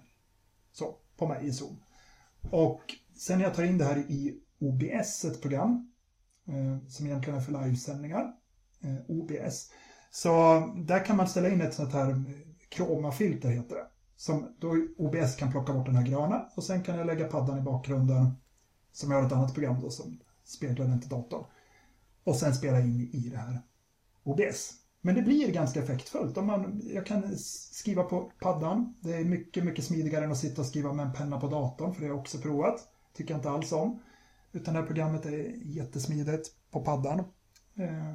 Så 0.71 0.95
på 1.17 1.27
mig 1.27 1.47
i 1.47 1.53
Zoom. 1.53 1.79
Och 2.41 2.81
sen 3.15 3.37
när 3.37 3.45
jag 3.45 3.55
tar 3.55 3.63
in 3.63 3.77
det 3.77 3.85
här 3.85 3.97
i 3.97 4.39
OBS, 4.59 5.25
ett 5.25 5.41
program 5.41 5.91
eh, 6.47 6.87
som 6.87 7.05
egentligen 7.05 7.39
är 7.39 7.43
för 7.43 7.63
livesändningar, 7.63 8.33
eh, 8.81 8.97
OBS. 9.07 9.71
Så 10.11 10.31
där 10.77 11.05
kan 11.05 11.17
man 11.17 11.27
ställa 11.27 11.49
in 11.49 11.61
ett 11.61 11.73
sånt 11.73 11.93
här 11.93 12.09
eh, 12.09 12.17
kromafilter 12.69 13.49
heter 13.49 13.75
det. 13.75 13.87
Som 14.15 14.55
då 14.59 14.75
OBS 14.97 15.35
kan 15.35 15.51
plocka 15.51 15.73
bort 15.73 15.85
den 15.85 15.95
här 15.95 16.05
gröna 16.05 16.49
och 16.55 16.63
sen 16.63 16.83
kan 16.83 16.97
jag 16.97 17.07
lägga 17.07 17.27
paddan 17.27 17.57
i 17.57 17.61
bakgrunden 17.61 18.31
som 18.91 19.11
jag 19.11 19.17
har 19.17 19.27
ett 19.27 19.33
annat 19.33 19.53
program 19.53 19.81
då 19.81 19.89
som 19.89 20.19
speglar 20.43 20.87
den 20.87 21.01
till 21.01 21.09
datorn. 21.09 21.45
Och 22.23 22.35
sen 22.35 22.53
spela 22.53 22.79
in 22.79 23.09
i 23.13 23.29
det 23.29 23.37
här 23.37 23.61
OBS. 24.23 24.73
Men 25.01 25.15
det 25.15 25.21
blir 25.21 25.51
ganska 25.51 25.83
effektfullt. 25.83 26.37
Om 26.37 26.45
man, 26.45 26.81
jag 26.83 27.05
kan 27.05 27.37
skriva 27.37 28.03
på 28.03 28.31
paddan. 28.39 28.95
Det 28.99 29.13
är 29.13 29.25
mycket, 29.25 29.63
mycket 29.63 29.85
smidigare 29.85 30.25
än 30.25 30.31
att 30.31 30.37
sitta 30.37 30.61
och 30.61 30.67
skriva 30.67 30.93
med 30.93 31.05
en 31.05 31.13
penna 31.13 31.39
på 31.39 31.47
datorn, 31.47 31.93
för 31.93 32.01
det 32.01 32.07
har 32.07 32.13
jag 32.13 32.19
också 32.19 32.37
provat. 32.37 32.87
Tycker 33.13 33.33
jag 33.33 33.39
inte 33.39 33.49
alls 33.49 33.71
om. 33.71 34.01
Utan 34.51 34.73
det 34.73 34.79
här 34.79 34.87
programmet 34.87 35.25
är 35.25 35.53
jättesmidigt 35.63 36.51
på 36.71 36.81
paddan. 36.81 37.19
Eh, 37.75 38.13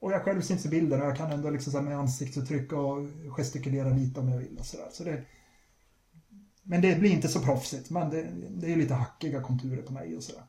och 0.00 0.12
jag 0.12 0.22
själv 0.22 0.40
syns 0.40 0.66
i 0.66 0.68
bilden 0.68 1.00
och 1.00 1.06
jag 1.06 1.16
kan 1.16 1.30
ändå 1.30 1.50
liksom 1.50 1.84
med 1.84 1.98
ansiktsuttryck 1.98 2.72
och 2.72 3.06
gestikulera 3.36 3.88
lite 3.88 4.20
om 4.20 4.28
jag 4.28 4.38
vill 4.38 4.58
och 4.58 4.66
sådär. 4.66 4.88
Så 4.90 5.04
det, 5.04 5.22
men 6.62 6.80
det 6.80 7.00
blir 7.00 7.10
inte 7.10 7.28
så 7.28 7.40
proffsigt, 7.40 7.90
men 7.90 8.10
det, 8.10 8.28
det 8.50 8.72
är 8.72 8.76
lite 8.76 8.94
hackiga 8.94 9.42
konturer 9.42 9.82
på 9.82 9.92
mig 9.92 10.16
och 10.16 10.22
sådär. 10.22 10.42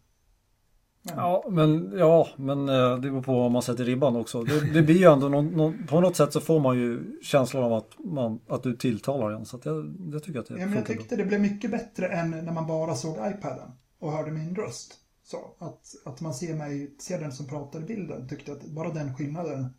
Men... 1.04 1.16
Ja, 1.18 1.43
men, 1.50 1.93
ja, 1.98 2.28
men 2.36 2.70
eh, 2.70 2.95
det 2.95 3.12
beror 3.12 3.22
på 3.22 3.39
vad 3.39 3.52
man 3.52 3.62
sätter 3.62 3.86
ribban 3.86 4.16
också. 4.16 4.43
Det, 4.43 4.74
det 4.74 4.82
blir 4.82 4.95
ju 4.95 5.12
ändå 5.12 5.30
någon, 5.30 5.48
någon, 5.48 5.88
på 5.88 6.02
något 6.02 6.16
sätt 6.16 6.34
så 6.34 6.39
får 6.39 6.60
man 6.60 6.78
ju 6.78 7.20
känslan 7.24 7.64
av 7.64 7.74
att, 7.74 7.91
man, 8.00 8.39
att 8.48 8.64
du 8.64 8.76
tilltalar 8.76 9.32
en. 9.32 9.45
Så 9.45 9.60
jag, 9.64 9.95
jag 10.12 10.24
tycker 10.24 10.39
att 10.39 10.48
det 10.48 10.60
ja, 10.60 10.66
men 10.66 10.76
Jag 10.76 10.86
tyckte 10.86 11.16
det 11.16 11.26
blev 11.26 11.41
mycket 11.41 11.72
bättre 11.72 12.08
än 12.08 12.32
när 12.32 12.52
man 12.52 12.68
bara 12.68 12.95
såg 12.95 13.18
iPaden 13.18 13.72
och 14.00 14.12
hörde 14.12 14.32
min 14.32 14.56
röst. 14.56 14.95
Så 15.28 15.55
att, 15.59 15.95
att 16.05 16.21
man 16.21 16.34
ser 16.34 16.55
mig, 16.55 16.95
ser 16.99 17.19
den 17.19 17.32
som 17.32 17.47
pratar 17.47 17.80
i 17.80 17.84
bilden, 17.84 18.28
tyckte 18.28 18.51
att 18.51 18.65
bara 18.65 18.93
den 18.93 19.15
skillnaden 19.15 19.73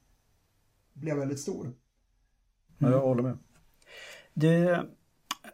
blev 0.92 1.16
väldigt 1.16 1.40
stor. 1.40 1.64
Mm. 1.64 1.76
Ja, 2.78 2.90
jag 2.90 3.00
håller 3.00 3.22
med. 3.22 3.38
Du, 4.34 4.78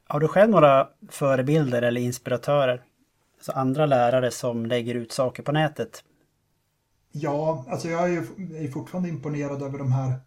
har 0.05 0.21
du 0.21 0.29
själv 0.29 0.51
några 0.51 0.89
förebilder 1.09 1.83
eller 1.83 2.01
inspiratörer? 2.01 2.85
Alltså 3.37 3.53
andra 3.53 3.87
lärare 3.87 4.31
som 4.31 4.67
lägger 4.67 4.95
ut 4.95 5.13
saker 5.13 5.43
på 5.43 5.53
nätet? 5.53 6.05
Ja, 7.13 7.65
alltså 7.69 7.89
jag 7.89 8.03
är 8.03 8.09
ju 8.09 8.19
är 8.57 8.71
fortfarande 8.71 9.09
imponerad 9.09 9.63
över 9.63 9.79
de 9.79 9.93
här 9.93 10.21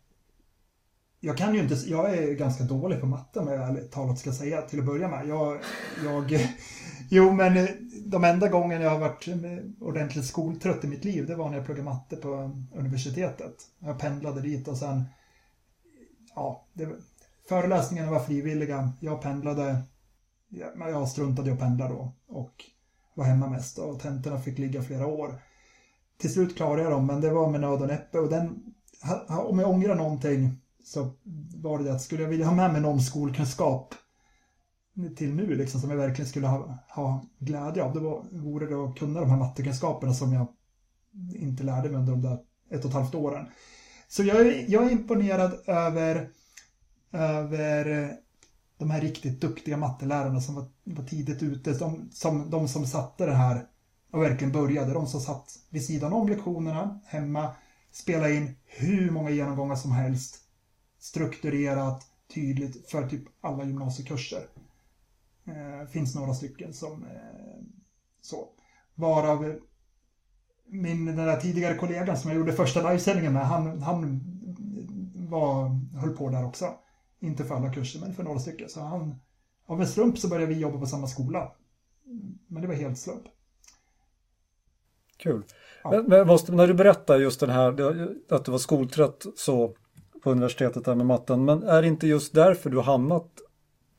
jag 1.19 1.37
kan 1.37 1.53
ju 1.53 1.59
inte, 1.59 1.75
jag 1.75 2.17
är 2.17 2.33
ganska 2.33 2.63
dålig 2.63 3.01
på 3.01 3.05
matte 3.05 3.39
om 3.39 3.47
jag 3.47 3.69
ärligt 3.69 3.91
talat 3.91 4.19
ska 4.19 4.31
säga 4.31 4.61
till 4.61 4.79
att 4.79 4.85
börja 4.85 5.07
med. 5.07 5.27
Jag, 5.27 5.59
jag, 6.03 6.39
jo 7.09 7.31
men 7.31 7.57
eh, 7.57 7.69
de 8.05 8.23
enda 8.23 8.47
gången 8.47 8.81
jag 8.81 8.89
har 8.89 8.99
varit 8.99 9.27
eh, 9.27 9.35
ordentligt 9.79 10.25
skoltrött 10.25 10.83
i 10.83 10.87
mitt 10.87 11.05
liv 11.05 11.27
det 11.27 11.35
var 11.35 11.49
när 11.49 11.57
jag 11.57 11.65
pluggade 11.65 11.89
matte 11.89 12.15
på 12.15 12.33
eh, 12.33 12.79
universitetet. 12.79 13.55
Jag 13.79 13.99
pendlade 13.99 14.41
dit 14.41 14.67
och 14.67 14.77
sen, 14.77 15.03
ja, 16.35 16.65
det, 16.73 16.89
föreläsningarna 17.49 18.11
var 18.11 18.19
frivilliga. 18.19 18.91
Jag 18.99 19.21
pendlade, 19.21 19.81
jag 20.77 21.09
struntade 21.09 21.49
i 21.49 21.53
att 21.53 21.59
pendla 21.59 21.89
då 21.89 22.11
och 22.27 22.65
var 23.13 23.25
hemma 23.25 23.49
mest 23.49 23.77
och 23.77 23.99
tentorna 23.99 24.39
fick 24.39 24.57
ligga 24.57 24.81
flera 24.81 25.07
år. 25.07 25.41
Till 26.17 26.33
slut 26.33 26.55
klarade 26.55 26.81
jag 26.81 26.91
dem 26.91 27.05
men 27.05 27.21
det 27.21 27.29
var 27.29 27.49
med 27.49 27.61
nöd 27.61 27.81
och 27.81 27.87
näppe 27.87 28.19
och 28.19 28.29
den, 28.29 28.73
om 29.27 29.59
jag 29.59 29.69
ångrar 29.69 29.95
någonting 29.95 30.61
så 30.87 31.11
var 31.55 31.77
det 31.77 31.83
det 31.83 31.93
att 31.93 32.01
skulle 32.01 32.21
jag 32.23 32.29
vilja 32.29 32.45
ha 32.45 32.55
med 32.55 32.71
mig 32.71 32.81
någon 32.81 33.01
skolkunskap 33.01 33.95
till 35.15 35.33
nu 35.33 35.55
liksom 35.55 35.81
som 35.81 35.89
jag 35.89 35.97
verkligen 35.97 36.29
skulle 36.29 36.47
ha, 36.47 36.77
ha 36.89 37.25
glädje 37.39 37.83
av, 37.83 37.93
det 37.93 37.99
var, 37.99 38.25
vore 38.31 38.65
det 38.67 38.75
att 38.75 38.99
kunna 38.99 39.19
de 39.19 39.29
här 39.29 39.37
mattekunskaperna 39.37 40.13
som 40.13 40.33
jag 40.33 40.47
inte 41.35 41.63
lärde 41.63 41.89
mig 41.89 41.99
under 41.99 42.11
de 42.11 42.21
där 42.21 42.39
ett 42.69 42.83
och 42.85 42.89
ett 42.89 42.95
halvt 42.95 43.15
åren. 43.15 43.47
Så 44.07 44.23
jag 44.23 44.39
är, 44.39 44.65
jag 44.67 44.85
är 44.85 44.91
imponerad 44.91 45.59
över, 45.67 46.29
över 47.11 48.03
eh, 48.03 48.09
de 48.77 48.91
här 48.91 49.01
riktigt 49.01 49.41
duktiga 49.41 49.77
mattelärarna 49.77 50.41
som 50.41 50.55
var, 50.55 50.65
var 50.83 51.03
tidigt 51.03 51.43
ute, 51.43 51.73
de 51.73 52.09
som, 52.11 52.49
de 52.49 52.67
som 52.67 52.85
satte 52.85 53.25
det 53.25 53.35
här 53.35 53.65
och 54.11 54.21
verkligen 54.21 54.51
började, 54.51 54.93
de 54.93 55.07
som 55.07 55.21
satt 55.21 55.59
vid 55.69 55.85
sidan 55.85 56.13
om 56.13 56.29
lektionerna 56.29 56.99
hemma, 57.05 57.55
spelade 57.91 58.35
in 58.35 58.55
hur 58.65 59.11
många 59.11 59.29
genomgångar 59.29 59.75
som 59.75 59.91
helst 59.91 60.46
strukturerat, 60.99 62.03
tydligt 62.33 62.89
för 62.89 63.07
typ 63.07 63.23
alla 63.41 63.63
gymnasiekurser. 63.63 64.47
Eh, 65.45 65.87
finns 65.87 66.15
några 66.15 66.33
stycken 66.33 66.73
som 66.73 67.03
eh, 67.03 67.63
så. 68.21 68.49
Varav 68.95 69.59
min 70.65 71.05
den 71.05 71.15
där 71.15 71.41
tidigare 71.41 71.77
kollegan 71.77 72.17
som 72.17 72.31
jag 72.31 72.37
gjorde 72.37 72.53
första 72.53 72.89
livesändningen 72.89 73.33
med, 73.33 73.47
han, 73.47 73.81
han 73.81 74.21
var, 75.29 75.69
höll 75.99 76.17
på 76.17 76.29
där 76.29 76.45
också. 76.45 76.73
Inte 77.19 77.45
för 77.45 77.55
alla 77.55 77.73
kurser, 77.73 77.99
men 77.99 78.13
för 78.13 78.23
några 78.23 78.39
stycken. 78.39 78.69
Så 78.69 78.81
han, 78.81 79.15
av 79.65 79.81
en 79.81 79.87
slump 79.87 80.17
så 80.17 80.27
började 80.27 80.53
vi 80.53 80.59
jobba 80.59 80.79
på 80.79 80.85
samma 80.85 81.07
skola. 81.07 81.51
Men 82.47 82.61
det 82.61 82.67
var 82.67 82.75
helt 82.75 82.97
slump. 82.97 83.23
Kul. 85.17 85.43
Ja. 85.83 85.89
Men, 85.91 86.05
men 86.05 86.27
måste, 86.27 86.51
när 86.51 86.67
du 86.67 86.73
berättar 86.73 87.19
just 87.19 87.39
den 87.39 87.49
här, 87.49 87.67
att 88.29 88.45
du 88.45 88.51
var 88.51 88.57
skoltrött 88.57 89.25
så 89.35 89.75
på 90.27 90.31
universitetet 90.31 90.85
där 90.85 90.95
med 90.95 91.05
matten. 91.05 91.45
Men 91.45 91.63
är 91.63 91.81
det 91.81 91.87
inte 91.87 92.07
just 92.07 92.33
därför 92.33 92.69
du 92.69 92.77
har 92.77 92.83
hamnat 92.83 93.29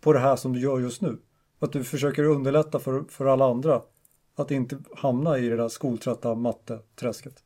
på 0.01 0.12
det 0.12 0.18
här 0.18 0.37
som 0.37 0.53
du 0.53 0.61
gör 0.61 0.81
just 0.81 1.03
nu? 1.03 1.18
Att 1.59 1.72
du 1.72 1.85
försöker 1.85 2.24
underlätta 2.24 2.79
för, 2.79 3.05
för 3.09 3.26
alla 3.26 3.51
andra 3.51 3.83
att 4.35 4.51
inte 4.51 4.79
hamna 4.97 5.39
i 5.39 5.49
det 5.49 5.57
där 5.57 5.68
skoltrötta 5.68 6.35
matteträsket? 6.35 7.43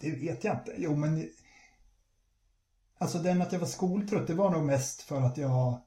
Det 0.00 0.10
vet 0.10 0.44
jag 0.44 0.54
inte. 0.54 0.74
Jo, 0.76 0.96
men 0.96 1.28
Alltså 2.98 3.18
den 3.18 3.42
att 3.42 3.52
jag 3.52 3.60
var 3.60 3.66
skoltrött, 3.66 4.26
det 4.26 4.34
var 4.34 4.50
nog 4.50 4.62
mest 4.62 5.02
för 5.02 5.20
att 5.20 5.36
jag 5.36 5.80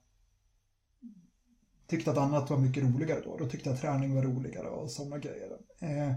tyckte 1.88 2.12
att 2.12 2.18
annat 2.18 2.50
var 2.50 2.58
mycket 2.58 2.84
roligare 2.84 3.22
då. 3.24 3.38
Då 3.38 3.50
tyckte 3.50 3.70
jag 3.70 3.76
att 3.76 3.82
träning 3.82 4.16
var 4.16 4.22
roligare 4.22 4.68
och 4.68 4.92
sådana 4.92 5.18
grejer. 5.18 5.58
Eh, 5.80 6.16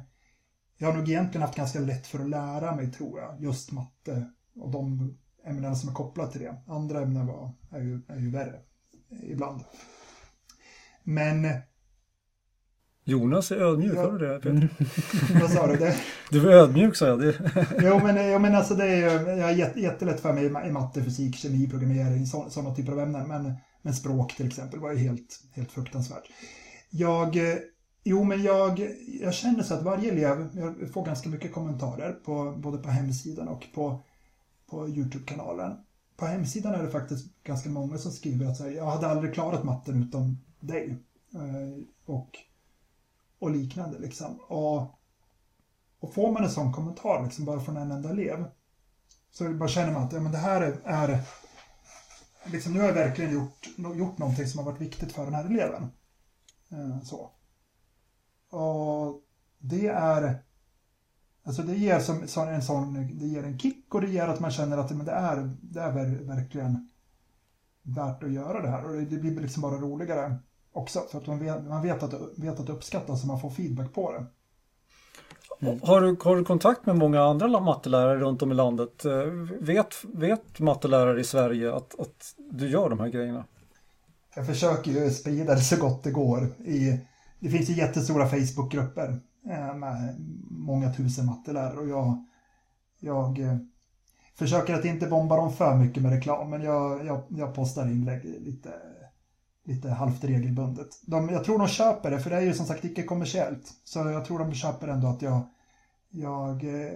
jag 0.78 0.88
har 0.88 0.94
nog 0.94 1.08
egentligen 1.08 1.42
haft 1.42 1.56
ganska 1.56 1.80
lätt 1.80 2.06
för 2.06 2.18
att 2.18 2.28
lära 2.28 2.76
mig, 2.76 2.92
tror 2.92 3.20
jag, 3.20 3.42
just 3.42 3.72
matte 3.72 4.30
och 4.56 4.70
de 4.70 5.14
ämnena 5.46 5.74
som 5.74 5.88
är 5.88 5.94
kopplade 5.94 6.32
till 6.32 6.40
det. 6.40 6.56
Andra 6.66 7.00
ämnen 7.00 7.26
var, 7.26 7.50
är, 7.70 7.80
ju, 7.80 8.00
är 8.08 8.18
ju 8.18 8.30
värre 8.30 8.60
ibland. 9.22 9.60
Men... 11.02 11.48
Jonas 13.06 13.52
är 13.52 13.56
ödmjuk, 13.56 13.94
hör 13.94 14.12
du 14.12 14.26
det 14.26 14.40
Peter? 14.40 14.68
Vad 15.40 15.50
sa 15.50 15.66
du? 15.66 15.76
Det... 15.76 15.96
Du 16.30 16.40
var 16.40 16.52
ödmjuk 16.52 16.96
sa 16.96 17.06
jag. 17.06 17.20
Det... 17.20 17.34
jo, 17.82 18.00
men, 18.02 18.32
jo, 18.32 18.38
men 18.38 18.54
alltså 18.54 18.74
det 18.74 18.86
är, 18.86 19.36
jag 19.36 19.44
har 19.44 19.76
jättelätt 19.76 20.20
för 20.20 20.32
mig 20.32 20.44
i 20.44 20.70
matte, 20.70 21.04
fysik, 21.04 21.36
kemi, 21.36 21.68
programmering, 21.70 22.26
sådana 22.26 22.74
typer 22.74 22.92
av 22.92 23.00
ämnen. 23.00 23.28
Men, 23.28 23.54
men 23.82 23.94
språk 23.94 24.36
till 24.36 24.46
exempel 24.46 24.80
var 24.80 24.92
ju 24.92 24.98
helt, 24.98 25.40
helt 25.52 25.72
fruktansvärt. 25.72 26.24
Jag 26.90 27.36
Jo, 28.06 28.24
men 28.24 28.42
jag, 28.42 28.96
jag 29.20 29.34
känner 29.34 29.62
så 29.62 29.74
att 29.74 29.82
varje 29.82 30.12
elev, 30.12 30.50
jag 30.54 30.92
får 30.92 31.04
ganska 31.06 31.28
mycket 31.28 31.52
kommentarer 31.52 32.12
på, 32.12 32.54
både 32.56 32.78
på 32.78 32.88
hemsidan 32.88 33.48
och 33.48 33.66
på, 33.74 34.00
på 34.66 34.88
Youtube-kanalen. 34.88 35.76
På 36.16 36.26
hemsidan 36.26 36.74
är 36.74 36.82
det 36.82 36.90
faktiskt 36.90 37.42
ganska 37.44 37.70
många 37.70 37.98
som 37.98 38.12
skriver 38.12 38.46
att 38.46 38.60
här, 38.60 38.70
jag 38.70 38.86
hade 38.86 39.06
aldrig 39.06 39.34
klarat 39.34 39.64
matten 39.64 40.02
utan 40.02 40.38
dig. 40.60 40.96
Eh, 41.34 41.84
och, 42.06 42.38
och 43.38 43.50
liknande 43.50 43.98
liksom. 43.98 44.40
Och, 44.48 44.80
och 46.00 46.14
får 46.14 46.32
man 46.32 46.44
en 46.44 46.50
sån 46.50 46.72
kommentar 46.72 47.22
liksom 47.24 47.44
bara 47.44 47.60
från 47.60 47.76
en 47.76 47.90
enda 47.90 48.10
elev 48.10 48.44
så 49.30 49.54
bara 49.54 49.68
känner 49.68 49.92
man 49.92 50.02
att 50.02 50.12
ja, 50.12 50.20
men 50.20 50.32
det 50.32 50.38
här 50.38 50.60
är, 50.60 50.80
är 50.84 51.20
liksom, 52.44 52.72
nu 52.72 52.80
har 52.80 52.86
jag 52.86 52.94
verkligen 52.94 53.32
gjort, 53.32 53.68
gjort 53.76 54.18
någonting 54.18 54.46
som 54.46 54.58
har 54.58 54.72
varit 54.72 54.80
viktigt 54.80 55.12
för 55.12 55.24
den 55.24 55.34
här 55.34 55.44
eleven. 55.44 55.90
Eh, 56.68 57.02
så. 57.02 57.30
Och 58.54 59.20
det 59.58 59.86
är 59.86 60.38
Alltså 61.46 61.62
det 61.62 61.74
ger 61.74 62.00
som, 62.00 62.48
en 62.48 62.62
sån, 62.62 63.18
det 63.18 63.26
ger 63.26 63.42
en 63.42 63.58
kick 63.58 63.94
och 63.94 64.00
det 64.00 64.06
ger 64.06 64.28
att 64.28 64.40
man 64.40 64.50
känner 64.50 64.78
att 64.78 64.90
men 64.90 65.06
det, 65.06 65.12
är, 65.12 65.50
det 65.60 65.80
är 65.80 65.92
verkligen 66.24 66.90
värt 67.82 68.22
att 68.22 68.32
göra 68.32 68.62
det 68.62 68.68
här. 68.68 68.84
Och 68.84 69.02
det 69.02 69.16
blir 69.16 69.40
liksom 69.40 69.62
bara 69.62 69.76
roligare 69.76 70.36
också. 70.72 71.00
För 71.10 71.18
att 71.18 71.26
man 71.26 71.38
vet, 71.38 71.64
man 71.64 71.82
vet, 71.82 72.02
att, 72.02 72.14
vet 72.36 72.60
att 72.60 72.66
det 72.66 72.72
uppskattas 72.72 73.22
och 73.22 73.28
man 73.28 73.40
får 73.40 73.50
feedback 73.50 73.92
på 73.92 74.12
det. 74.12 74.26
Mm. 75.66 75.80
Har, 75.82 76.00
du, 76.00 76.16
har 76.20 76.36
du 76.36 76.44
kontakt 76.44 76.86
med 76.86 76.96
många 76.96 77.22
andra 77.22 77.60
mattelärare 77.60 78.18
runt 78.18 78.42
om 78.42 78.52
i 78.52 78.54
landet? 78.54 79.04
Eh, 79.04 79.24
vet, 79.60 79.94
vet 80.04 80.58
mattelärare 80.58 81.20
i 81.20 81.24
Sverige 81.24 81.74
att, 81.74 82.00
att 82.00 82.34
du 82.50 82.68
gör 82.68 82.90
de 82.90 83.00
här 83.00 83.08
grejerna? 83.08 83.44
Jag 84.36 84.46
försöker 84.46 84.90
ju 84.90 85.10
sprida 85.10 85.54
det 85.54 85.60
så 85.60 85.76
gott 85.76 86.02
det 86.02 86.10
går 86.10 86.46
i 86.64 87.00
det 87.44 87.50
finns 87.50 87.70
ju 87.70 87.74
jättestora 87.74 88.28
Facebookgrupper 88.28 89.20
eh, 89.50 89.74
med 89.74 90.16
många 90.50 90.92
tusen 90.92 91.26
mattelärare 91.26 91.78
och 91.78 91.88
jag, 91.88 92.24
jag 93.00 93.38
eh, 93.38 93.56
försöker 94.34 94.74
att 94.74 94.84
inte 94.84 95.06
bomba 95.06 95.36
dem 95.36 95.52
för 95.52 95.76
mycket 95.76 96.02
med 96.02 96.12
reklam 96.12 96.50
men 96.50 96.62
jag, 96.62 97.06
jag, 97.06 97.22
jag 97.28 97.54
postar 97.54 97.86
inlägg 97.86 98.24
lite, 98.24 98.72
lite 99.64 99.88
halvt 99.88 100.24
regelbundet. 100.24 100.88
De, 101.06 101.28
jag 101.28 101.44
tror 101.44 101.58
de 101.58 101.68
köper 101.68 102.10
det 102.10 102.20
för 102.20 102.30
det 102.30 102.36
är 102.36 102.40
ju 102.40 102.52
som 102.52 102.66
sagt 102.66 102.84
icke 102.84 103.02
kommersiellt 103.02 103.72
så 103.84 103.98
jag 103.98 104.24
tror 104.24 104.38
de 104.38 104.54
köper 104.54 104.88
ändå 104.88 105.08
att 105.08 105.22
jag, 105.22 105.40
jag 106.10 106.64
eh, 106.64 106.92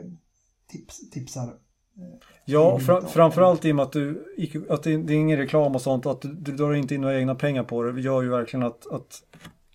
tips, 0.71 1.11
tipsar. 1.11 1.55
Ja, 2.45 2.79
fra, 2.79 3.01
framförallt 3.01 3.65
i 3.65 3.73
och 3.73 3.77
med 3.77 3.83
att, 3.83 3.93
du, 3.93 4.27
att 4.69 4.83
det, 4.83 4.97
det 4.97 5.13
är 5.13 5.17
ingen 5.17 5.39
reklam 5.39 5.75
och 5.75 5.83
sånt, 5.83 6.07
att 6.07 6.21
du, 6.21 6.35
du 6.35 6.53
drar 6.53 6.75
inte 6.75 6.95
in 6.95 7.01
några 7.01 7.19
egna 7.19 7.35
pengar 7.35 7.63
på 7.63 7.83
det. 7.83 7.93
Det 7.93 8.01
gör 8.01 8.23
ju 8.23 8.29
verkligen 8.29 8.67
att, 8.67 8.87
att 8.87 9.23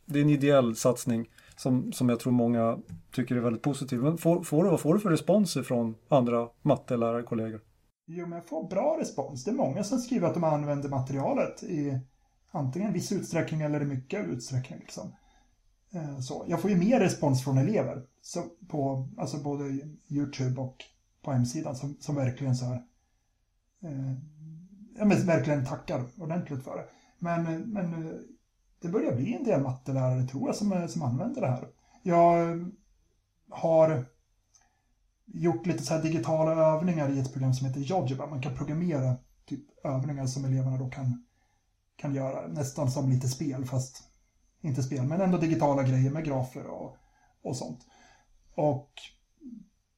det 0.06 0.20
är 0.20 0.24
en 0.24 0.30
ideell 0.30 0.76
satsning 0.76 1.30
som, 1.58 1.94
som 1.94 2.10
jag 2.10 2.20
tror 2.20 2.34
många 2.34 2.80
tycker 3.12 3.36
är 3.36 3.40
väldigt 3.40 3.62
positiv. 3.62 4.00
Men 4.00 4.18
får, 4.18 4.44
får 4.44 4.64
du, 4.64 4.70
vad 4.70 4.80
får 4.80 4.94
du 4.94 5.00
för 5.00 5.10
responser 5.10 5.64
från 5.64 5.96
andra 6.10 6.50
mattelärarkollegor? 6.62 7.62
Jo, 8.06 8.26
men 8.28 8.36
jag 8.36 8.48
får 8.48 8.70
bra 8.70 8.98
respons. 9.00 9.44
Det 9.44 9.52
är 9.52 9.56
många 9.56 9.84
som 9.84 10.00
skriver 10.00 10.28
att 10.28 10.34
de 10.34 10.44
använder 10.44 10.90
materialet 10.90 11.64
i 11.64 12.00
antingen 12.52 12.94
viss 12.94 13.12
utsträckning 13.12 13.62
eller 13.62 13.82
i 13.82 13.86
mycket 13.86 14.28
utsträckning. 14.28 14.80
Liksom. 14.80 15.16
Eh, 15.94 16.20
så. 16.20 16.46
Jag 16.48 16.62
får 16.62 16.70
ju 16.70 16.78
mer 16.78 17.00
respons 17.00 17.44
från 17.44 17.58
elever 17.58 18.04
så 18.22 18.44
på 18.68 19.10
alltså 19.18 19.38
både 19.38 19.64
Youtube 20.10 20.62
och 20.62 20.78
på 21.24 21.32
hemsidan 21.32 21.76
som, 21.76 21.98
som 22.00 22.16
verkligen 22.16 22.56
så 22.56 22.66
här 22.66 22.84
eh, 23.84 24.14
ja, 24.98 25.06
men 25.06 25.26
verkligen 25.26 25.66
tackar 25.66 26.04
ordentligt 26.18 26.64
för 26.64 26.78
det. 26.78 26.86
Men, 27.20 27.48
eh, 27.48 27.60
men 27.60 27.94
eh, 27.94 28.16
det 28.84 28.90
börjar 28.90 29.16
bli 29.16 29.34
en 29.34 29.44
del 29.44 29.62
mattelärare 29.62 30.28
tror 30.28 30.48
jag 30.48 30.56
som, 30.56 30.88
som 30.90 31.02
använder 31.02 31.42
det 31.42 31.48
här. 31.48 31.68
Jag 32.02 32.50
eh, 32.50 32.58
har 33.50 34.06
gjort 35.26 35.66
lite 35.66 35.84
så 35.84 35.98
digitala 35.98 36.52
övningar 36.52 37.10
i 37.10 37.20
ett 37.20 37.34
program 37.34 37.54
som 37.54 37.68
heter 37.68 37.82
Jojiba. 37.82 38.28
Man 38.28 38.42
kan 38.42 38.56
programmera 38.56 39.16
typ 39.46 39.86
övningar 39.86 40.26
som 40.26 40.46
eleverna 40.46 40.78
då 40.78 40.90
kan, 40.90 41.26
kan 41.96 42.16
göra. 42.16 42.48
Nästan 42.48 42.92
som 42.92 43.10
lite 43.10 43.28
spel, 43.28 43.66
fast 43.66 44.04
inte 44.62 44.84
spel, 44.84 45.08
men 45.08 45.22
ändå 45.22 45.38
digitala 45.38 45.84
grejer 45.84 46.12
med 46.12 46.26
grafer 46.26 46.68
och, 46.68 46.96
och 47.42 47.56
sånt. 47.56 47.80
Och 48.56 48.92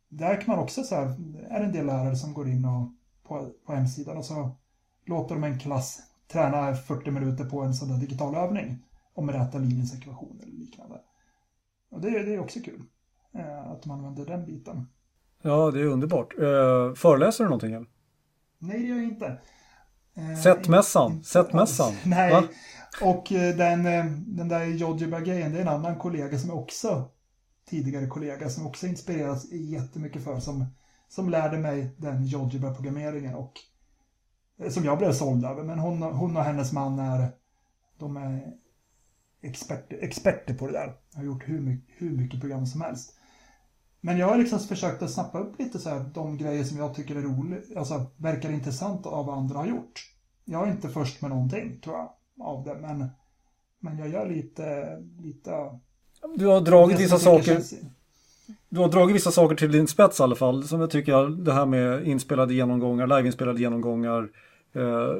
där 0.10 0.42
kan 0.42 0.56
man 0.56 0.64
också 0.64 0.84
så 0.84 0.96
här, 0.96 1.06
är 1.50 1.60
det 1.60 1.66
en 1.66 1.72
del 1.72 1.86
lärare 1.86 2.16
som 2.16 2.34
går 2.34 2.50
in 2.50 2.66
och, 2.66 2.92
på, 3.24 3.52
på 3.66 3.74
hemsidan 3.74 4.18
och 4.18 4.26
så 4.26 4.56
låter 5.06 5.36
de 5.36 5.44
en 5.44 5.60
klass 5.60 6.02
träna 6.28 6.76
40 6.76 7.12
minuter 7.12 7.46
på 7.46 7.62
en 7.62 7.74
sån 7.74 7.90
där 7.90 7.98
digital 7.98 8.36
övning 8.36 8.84
om 9.14 9.32
räta 9.32 9.58
linjens 9.58 9.94
ekvation 9.94 10.40
eller 10.44 10.58
liknande. 10.58 11.02
Och 11.92 12.02
det, 12.02 12.10
det 12.10 12.34
är 12.34 12.40
också 12.40 12.60
kul 12.60 12.84
eh, 13.34 13.72
att 13.72 13.86
man 13.86 13.98
använder 14.00 14.26
den 14.26 14.46
biten. 14.46 14.88
Ja, 15.42 15.72
det 15.72 15.80
är 15.80 15.86
underbart. 15.86 16.34
Eh, 16.40 16.94
föreläser 16.96 17.44
du 17.44 17.50
någonting? 17.50 17.74
Eller? 17.74 17.88
Nej, 18.60 18.80
det 18.80 18.88
gör 18.88 18.96
jag 18.96 19.06
inte. 19.06 19.38
Eh, 20.16 20.36
Sättmässan. 20.44 21.24
Sättmässan. 21.24 21.94
Nej, 22.06 22.32
Va? 22.32 22.44
och 23.02 23.26
den, 23.30 23.84
den 24.36 24.48
där 24.48 24.66
Jojiba-grejen, 24.66 25.52
det 25.52 25.58
är 25.58 25.62
en 25.62 25.68
annan 25.68 25.96
kollega 25.96 26.38
som 26.38 26.52
också 26.52 27.10
tidigare 27.70 28.08
kollega 28.08 28.50
som 28.50 28.68
också 28.68 28.88
inspirerats 28.88 29.52
jättemycket 29.52 30.24
för 30.24 30.40
som, 30.40 30.66
som 31.08 31.30
lärde 31.30 31.58
mig 31.58 31.96
den 31.98 32.26
Jojiba-programmeringen 32.26 33.36
och 33.36 33.54
som 34.70 34.86
jag 34.86 34.98
blev 34.98 35.12
såld 35.12 35.46
över. 35.46 35.64
Men 35.64 35.80
hon, 35.80 36.02
hon 36.02 36.38
och 36.38 36.44
hennes 36.44 36.72
man 36.72 37.00
är 37.00 37.30
de 38.00 38.18
är 38.18 38.54
experter, 39.42 39.98
experter 40.02 40.54
på 40.54 40.68
det 40.68 40.74
där. 40.74 40.94
Har 41.16 41.24
gjort 41.24 41.44
hur 41.50 41.60
mycket, 41.60 41.96
hur 41.98 42.12
mycket 42.12 42.40
program 42.40 42.66
som 42.66 42.82
helst. 42.82 43.16
Men 44.02 44.18
jag 44.18 44.28
har 44.28 44.38
liksom 44.38 44.60
försökt 44.60 45.02
att 45.02 45.12
snappa 45.12 45.40
upp 45.40 45.60
lite 45.60 45.80
så 45.80 45.90
här, 45.90 46.06
de 46.14 46.38
grejer 46.38 46.64
som 46.64 46.78
jag 46.78 46.96
tycker 46.96 47.16
är 47.16 47.22
roliga, 47.22 47.62
alltså 47.78 48.06
verkar 48.18 48.52
intressant 48.52 49.06
av 49.06 49.26
vad 49.26 49.38
andra 49.38 49.58
har 49.58 49.66
gjort. 49.66 50.12
Jag 50.46 50.68
är 50.68 50.72
inte 50.72 50.90
först 50.90 51.22
med 51.22 51.32
någonting, 51.32 51.80
tror 51.84 51.96
jag, 51.96 52.10
av 52.48 52.64
det, 52.64 52.76
men, 52.76 53.10
men 53.80 53.98
jag 53.98 54.10
gör 54.10 54.30
lite, 54.30 54.98
lite... 55.20 55.80
Du 56.36 56.46
har 56.46 56.62
dragit 56.62 57.00
vissa 57.00 57.20
saker... 57.20 57.62
Du 58.70 58.80
har 58.80 58.90
dragit 58.90 59.16
vissa 59.16 59.32
saker 59.32 59.56
till 59.56 59.72
din 59.72 59.88
spets 59.88 60.20
i 60.20 60.24
alla 60.24 60.36
fall, 60.36 60.64
som 60.64 60.82
jag 60.82 60.90
tycker 60.90 61.44
det 61.44 61.54
här 61.54 61.66
med 61.66 62.08
inspelade 62.08 62.54
genomgångar, 62.54 63.08
liveinspelade 63.08 63.60
genomgångar, 63.60 64.30
eh, 64.76 65.16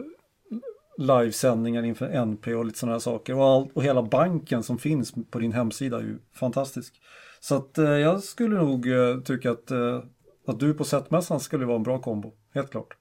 livesändningar 0.98 1.84
inför 1.84 2.10
NP 2.10 2.56
och 2.56 2.66
lite 2.66 2.80
sådana 2.80 2.94
här 2.94 3.00
saker. 3.00 3.36
Och, 3.36 3.46
all, 3.46 3.70
och 3.74 3.84
hela 3.84 4.04
banken 4.04 4.64
som 4.64 4.78
finns 4.78 5.14
på 5.32 5.40
din 5.40 5.54
hemsida 5.54 5.98
är 5.98 6.02
ju 6.02 6.20
fantastisk. 6.34 7.02
Så 7.40 7.56
att 7.56 7.78
eh, 7.78 7.86
jag 7.86 8.24
skulle 8.24 8.58
nog 8.58 8.92
eh, 8.92 9.22
tycka 9.22 9.52
att, 9.52 9.72
eh, 9.72 10.04
att 10.48 10.60
du 10.60 10.74
på 10.74 10.84
Sättmässan 10.84 11.40
skulle 11.40 11.66
vara 11.66 11.78
en 11.78 11.84
bra 11.84 12.02
kombo, 12.02 12.34
helt 12.54 12.72
klart. 12.72 12.98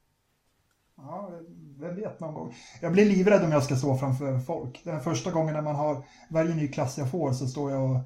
Ja, 0.96 1.30
vem 1.78 1.96
vet 1.96 2.20
någon 2.20 2.34
gång. 2.34 2.54
Jag 2.82 2.92
blir 2.92 3.04
livrädd 3.04 3.44
om 3.44 3.52
jag 3.52 3.62
ska 3.62 3.76
stå 3.76 3.96
framför 3.96 4.38
folk. 4.38 4.80
Den 4.84 5.00
första 5.00 5.30
gången 5.30 5.54
när 5.54 5.62
man 5.62 5.74
har 5.74 6.04
varje 6.30 6.54
ny 6.54 6.68
klass 6.68 6.98
jag 6.98 7.10
får 7.10 7.32
så 7.32 7.46
står 7.46 7.70
jag 7.70 7.90
och 7.90 8.00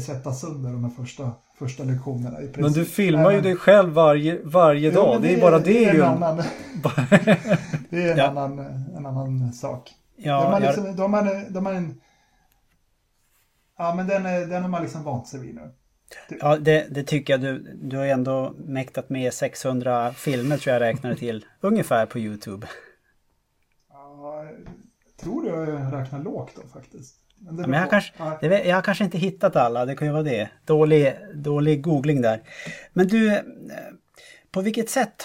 svettas 0.00 0.40
sönder 0.40 0.70
de 0.70 0.90
första, 0.90 1.32
första 1.60 1.84
lektionerna. 1.84 2.38
Men 2.56 2.72
du 2.72 2.84
filmar 2.84 3.24
Men, 3.24 3.34
ju 3.34 3.40
dig 3.40 3.56
själv 3.56 3.92
varje, 3.92 4.40
varje 4.44 4.90
dag. 4.90 5.14
Jo, 5.14 5.20
det, 5.20 5.28
det, 5.28 5.34
är 5.34 5.40
bara 5.40 5.58
det. 5.58 5.64
Det 5.64 5.84
är, 5.84 5.94
en, 5.94 6.02
annan, 6.02 6.36
det 7.90 8.02
är 8.02 8.12
en, 8.12 8.18
ja. 8.18 8.26
annan, 8.26 8.58
en 8.96 9.06
annan 9.06 9.52
sak. 9.52 9.90
Ja, 10.16 10.42
de, 10.42 10.52
har 10.52 10.60
liksom, 10.60 10.86
jag... 10.86 10.96
de, 10.96 11.14
har, 11.14 11.52
de 11.52 11.66
har 11.66 11.72
en 11.72 12.00
Ja, 13.78 13.94
men 13.94 14.06
den, 14.06 14.22
den 14.50 14.62
har 14.62 14.68
man 14.68 14.82
liksom 14.82 15.04
vant 15.04 15.28
sig 15.28 15.40
vid 15.40 15.54
nu. 15.54 15.70
Ja, 16.40 16.56
det, 16.56 16.86
det, 16.90 17.02
tycker 17.02 17.32
jag. 17.32 17.40
Du, 17.40 17.78
du 17.82 17.96
har 17.96 18.06
ändå 18.06 18.54
mäktat 18.58 19.10
med 19.10 19.34
600 19.34 20.12
filmer 20.12 20.56
tror 20.56 20.72
jag 20.72 20.80
räknade 20.80 21.16
till. 21.16 21.44
ungefär 21.60 22.06
på 22.06 22.18
YouTube. 22.18 22.66
Tror 25.20 25.46
jag 25.46 25.92
räknar 25.92 26.22
lågt 26.22 26.52
då 26.56 26.68
faktiskt. 26.68 27.16
Men, 27.38 27.56
men 27.56 27.80
jag, 27.80 27.90
kanske, 27.90 28.12
det, 28.40 28.64
jag 28.64 28.74
har 28.74 28.82
kanske 28.82 29.04
inte 29.04 29.18
hittat 29.18 29.56
alla, 29.56 29.84
det 29.84 29.96
kan 29.96 30.06
ju 30.06 30.12
vara 30.12 30.22
det. 30.22 30.50
Dålig, 30.64 31.14
dålig 31.34 31.82
googling 31.82 32.22
där. 32.22 32.42
Men 32.92 33.08
du, 33.08 33.34
eh, 33.34 33.42
på 34.50 34.60
vilket 34.60 34.90
sätt 34.90 35.22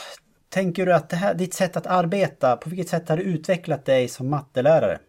tänker 0.49 0.85
du 0.85 0.93
att 0.93 1.09
det 1.09 1.15
här, 1.15 1.33
ditt 1.33 1.53
sätt 1.53 1.77
att 1.77 1.87
arbeta, 1.87 2.57
på 2.57 2.69
vilket 2.69 2.89
sätt 2.89 3.09
har 3.09 3.17
det 3.17 3.23
utvecklat 3.23 3.85
dig 3.85 4.07
som 4.07 4.29
mattelärare? 4.29 4.99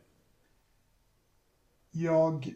Jag 1.91 2.55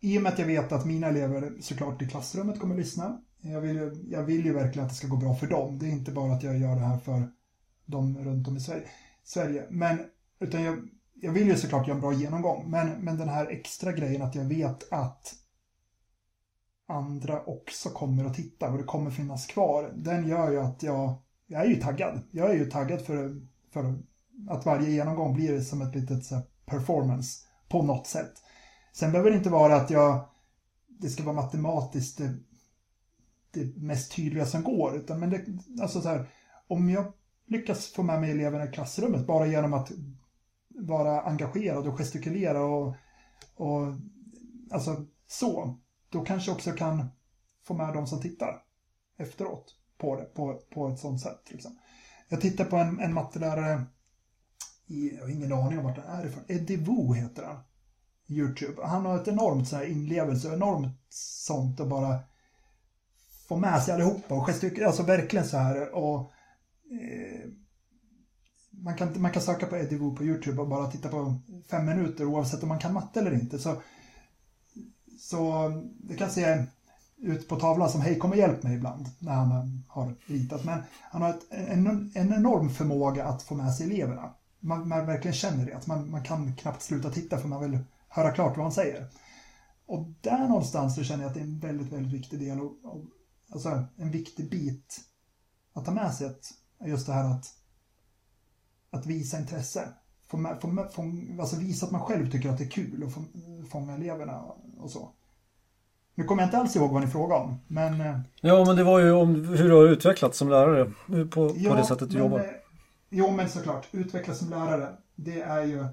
i 0.00 0.18
och 0.18 0.22
med 0.22 0.32
att 0.32 0.38
jag 0.38 0.46
vet 0.46 0.72
att 0.72 0.86
mina 0.86 1.06
elever 1.06 1.52
såklart 1.60 2.02
i 2.02 2.08
klassrummet 2.08 2.60
kommer 2.60 2.74
att 2.74 2.80
lyssna. 2.80 3.20
Jag 3.40 3.60
vill, 3.60 3.76
ju, 3.76 4.06
jag 4.10 4.22
vill 4.22 4.44
ju 4.44 4.52
verkligen 4.52 4.86
att 4.86 4.92
det 4.92 4.96
ska 4.96 5.06
gå 5.06 5.16
bra 5.16 5.34
för 5.34 5.46
dem. 5.46 5.78
Det 5.78 5.86
är 5.86 5.90
inte 5.90 6.12
bara 6.12 6.32
att 6.32 6.42
jag 6.42 6.58
gör 6.58 6.74
det 6.74 6.86
här 6.86 6.98
för 6.98 7.28
dem 7.86 8.18
runt 8.18 8.48
om 8.48 8.56
i 8.56 8.60
Sverige. 9.24 9.66
Men, 9.70 9.98
utan 10.40 10.62
jag, 10.62 10.88
jag 11.24 11.32
vill 11.32 11.46
ju 11.46 11.56
såklart 11.56 11.86
göra 11.86 11.94
en 11.94 12.00
bra 12.00 12.12
genomgång. 12.12 12.70
Men, 12.70 12.90
men 12.90 13.18
den 13.18 13.28
här 13.28 13.46
extra 13.46 13.92
grejen 13.92 14.22
att 14.22 14.34
jag 14.34 14.44
vet 14.44 14.92
att 14.92 15.34
andra 16.88 17.44
också 17.44 17.88
kommer 17.88 18.24
att 18.24 18.34
titta 18.34 18.70
och 18.70 18.78
det 18.78 18.84
kommer 18.84 19.10
finnas 19.10 19.46
kvar. 19.46 19.92
Den 19.94 20.28
gör 20.28 20.50
ju 20.50 20.60
att 20.60 20.82
jag, 20.82 21.14
jag 21.46 21.64
är 21.64 21.68
ju 21.68 21.76
taggad. 21.76 22.20
Jag 22.30 22.50
är 22.50 22.54
ju 22.54 22.70
taggad 22.70 23.00
för, 23.00 23.40
för 23.70 23.98
att 24.48 24.66
varje 24.66 24.90
genomgång 24.90 25.34
blir 25.34 25.60
som 25.60 25.82
ett 25.82 25.94
litet 25.94 26.24
så 26.24 26.40
performance 26.64 27.46
på 27.68 27.82
något 27.82 28.06
sätt. 28.06 28.32
Sen 28.92 29.12
behöver 29.12 29.30
det 29.30 29.36
inte 29.36 29.50
vara 29.50 29.76
att 29.76 29.90
jag, 29.90 30.28
det 30.88 31.08
ska 31.08 31.22
vara 31.22 31.36
matematiskt 31.36 32.18
det, 32.18 32.34
det 33.50 33.76
mest 33.76 34.16
tydliga 34.16 34.46
som 34.46 34.62
går, 34.62 34.96
utan 34.96 35.20
men 35.20 35.30
det, 35.30 35.44
alltså 35.82 36.00
så 36.00 36.08
här, 36.08 36.30
om 36.68 36.90
jag 36.90 37.12
lyckas 37.46 37.86
få 37.86 38.02
med 38.02 38.20
mig 38.20 38.30
eleverna 38.30 38.64
i 38.64 38.72
klassrummet 38.72 39.26
bara 39.26 39.46
genom 39.46 39.72
att 39.72 39.92
vara 40.86 41.20
engagerad 41.20 41.88
och 41.88 41.98
gestikulera 41.98 42.64
och, 42.64 42.94
och 43.54 43.86
alltså 44.70 45.06
så, 45.26 45.78
då 46.08 46.24
kanske 46.24 46.50
jag 46.50 46.56
också 46.56 46.72
kan 46.72 47.08
få 47.64 47.74
med 47.74 47.94
de 47.94 48.06
som 48.06 48.20
tittar 48.20 48.62
efteråt 49.18 49.74
på 49.98 50.16
det 50.16 50.24
på, 50.24 50.60
på 50.74 50.88
ett 50.88 50.98
sånt 50.98 51.20
sätt. 51.20 51.42
Liksom. 51.50 51.78
Jag 52.28 52.40
tittar 52.40 52.64
på 52.64 52.76
en, 52.76 53.00
en 53.00 53.14
mattelärare, 53.14 53.82
i, 54.86 55.14
jag 55.14 55.22
har 55.22 55.28
ingen 55.28 55.52
aning 55.52 55.78
om 55.78 55.84
vart 55.84 55.96
den 55.96 56.04
är 56.04 56.26
ifrån, 56.26 56.44
Eddie 56.48 56.76
Wu 56.76 57.14
heter 57.14 57.42
han. 57.42 57.60
YouTube. 58.28 58.82
Han 58.84 59.06
har 59.06 59.16
ett 59.16 59.28
enormt 59.28 59.68
så 59.68 59.76
här 59.76 59.84
inlevelse, 59.84 60.54
enormt 60.54 60.98
sånt 61.46 61.80
och 61.80 61.88
bara 61.88 62.18
få 63.48 63.56
med 63.56 63.82
sig 63.82 63.94
allihopa 63.94 64.34
och 64.34 64.46
gestikulera, 64.46 64.86
alltså 64.86 65.02
verkligen 65.02 65.46
så 65.46 65.56
här 65.56 65.94
och 65.94 66.32
eh, 66.90 67.50
man, 68.82 68.94
kan, 68.94 69.22
man 69.22 69.32
kan 69.32 69.42
söka 69.42 69.66
på 69.66 69.76
Eddie 69.76 69.96
Wu 69.96 70.16
på 70.16 70.24
YouTube 70.24 70.60
och 70.62 70.68
bara 70.68 70.90
titta 70.90 71.08
på 71.08 71.34
fem 71.70 71.86
minuter 71.86 72.24
oavsett 72.24 72.62
om 72.62 72.68
man 72.68 72.78
kan 72.78 72.92
matte 72.92 73.20
eller 73.20 73.34
inte. 73.34 73.58
Så, 73.58 73.82
så 75.18 75.70
det 76.00 76.14
kan 76.14 76.30
se 76.30 76.66
ut 77.16 77.48
på 77.48 77.56
tavlan 77.56 77.90
som 77.90 78.00
hej 78.00 78.18
kom 78.18 78.30
och 78.30 78.36
hjälp 78.36 78.62
mig 78.62 78.76
ibland 78.76 79.08
när 79.18 79.32
han 79.32 79.82
har 79.88 80.16
ritat. 80.26 80.64
Men 80.64 80.82
han 81.00 81.22
har 81.22 81.30
ett, 81.30 81.46
en, 81.50 82.12
en 82.14 82.32
enorm 82.32 82.70
förmåga 82.70 83.24
att 83.24 83.42
få 83.42 83.54
med 83.54 83.74
sig 83.74 83.86
eleverna. 83.86 84.34
Man, 84.60 84.88
man 84.88 85.06
verkligen 85.06 85.34
känner 85.34 85.66
det, 85.66 85.76
att 85.76 85.86
man, 85.86 86.10
man 86.10 86.24
kan 86.24 86.56
knappt 86.56 86.82
sluta 86.82 87.10
titta 87.10 87.38
för 87.38 87.48
man 87.48 87.70
vill 87.70 87.78
höra 88.08 88.30
klart 88.30 88.56
vad 88.56 88.64
han 88.64 88.72
säger. 88.72 89.06
Och 89.86 90.06
där 90.20 90.48
någonstans 90.48 90.94
så 90.94 91.04
känner 91.04 91.22
jag 91.22 91.28
att 91.28 91.34
det 91.34 91.40
är 91.40 91.44
en 91.44 91.58
väldigt, 91.58 91.92
väldigt 91.92 92.12
viktig 92.12 92.38
del 92.40 92.60
och, 92.60 92.72
och 92.84 93.04
alltså 93.52 93.84
en 93.96 94.10
viktig 94.10 94.50
bit 94.50 95.00
att 95.72 95.84
ta 95.84 95.90
med 95.90 96.14
sig 96.14 96.26
att 96.26 96.52
just 96.84 97.06
det 97.06 97.12
här 97.12 97.24
att, 97.24 97.54
att 98.92 99.06
visa 99.06 99.38
intresse. 99.38 99.88
Få, 100.28 100.56
få, 100.60 100.88
få, 100.92 101.02
alltså 101.40 101.56
visa 101.56 101.86
att 101.86 101.92
man 101.92 102.00
själv 102.00 102.30
tycker 102.30 102.48
att 102.48 102.58
det 102.58 102.64
är 102.64 102.68
kul 102.70 103.02
och 103.04 103.12
få, 103.12 103.24
fånga 103.70 103.94
eleverna 103.94 104.40
och 104.78 104.90
så. 104.90 105.10
Nu 106.14 106.24
kommer 106.24 106.42
jag 106.42 106.46
inte 106.46 106.58
alls 106.58 106.76
ihåg 106.76 106.90
vad 106.92 107.00
ni 107.02 107.08
frågade 107.08 107.40
om, 107.44 107.60
men... 107.68 108.00
eh, 108.00 108.20
Ja, 108.40 108.64
men 108.64 108.76
det 108.76 108.84
var 108.84 109.00
ju 109.00 109.12
om 109.12 109.34
hur 109.44 109.68
du 109.68 109.74
har 109.74 109.84
utvecklats 109.84 110.38
som 110.38 110.48
lärare 110.48 110.92
på, 111.10 111.28
på 111.28 111.52
Ja, 111.56 111.74
det 111.74 111.84
sättet 111.84 112.10
du 112.10 112.14
men, 112.14 112.24
jobbar. 112.24 112.38
eh, 112.38 112.44
Jo, 113.10 113.30
men 113.30 113.48
såklart. 113.48 113.86
Utvecklas 113.92 114.38
som 114.38 114.50
lärare, 114.50 114.96
det 115.16 115.40
är 115.42 115.62
ju... 115.64 115.86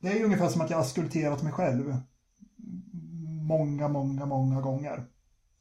Det 0.00 0.08
är 0.08 0.14
ju 0.18 0.24
ungefär 0.24 0.48
som 0.48 0.60
att 0.60 0.70
jag 0.70 0.76
har 0.76 0.84
skulpterat 0.84 1.42
mig 1.42 1.52
själv. 1.52 1.96
Många, 3.42 3.88
många, 3.88 4.26
många 4.26 4.60
gånger. 4.60 5.04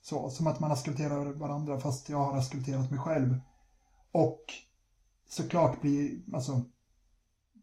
Så, 0.02 0.30
som 0.30 0.48
att 0.48 0.60
man 0.60 0.70
har 0.70 0.78
skulpterat 0.78 1.36
varandra 1.36 1.80
fast 1.80 2.10
jag 2.10 2.18
har 2.24 2.42
skulpterat 2.42 2.92
mig 2.92 3.00
själv. 3.00 3.40
Och 4.12 4.42
såklart 5.28 5.82
blir, 5.82 6.20
alltså... 6.34 6.62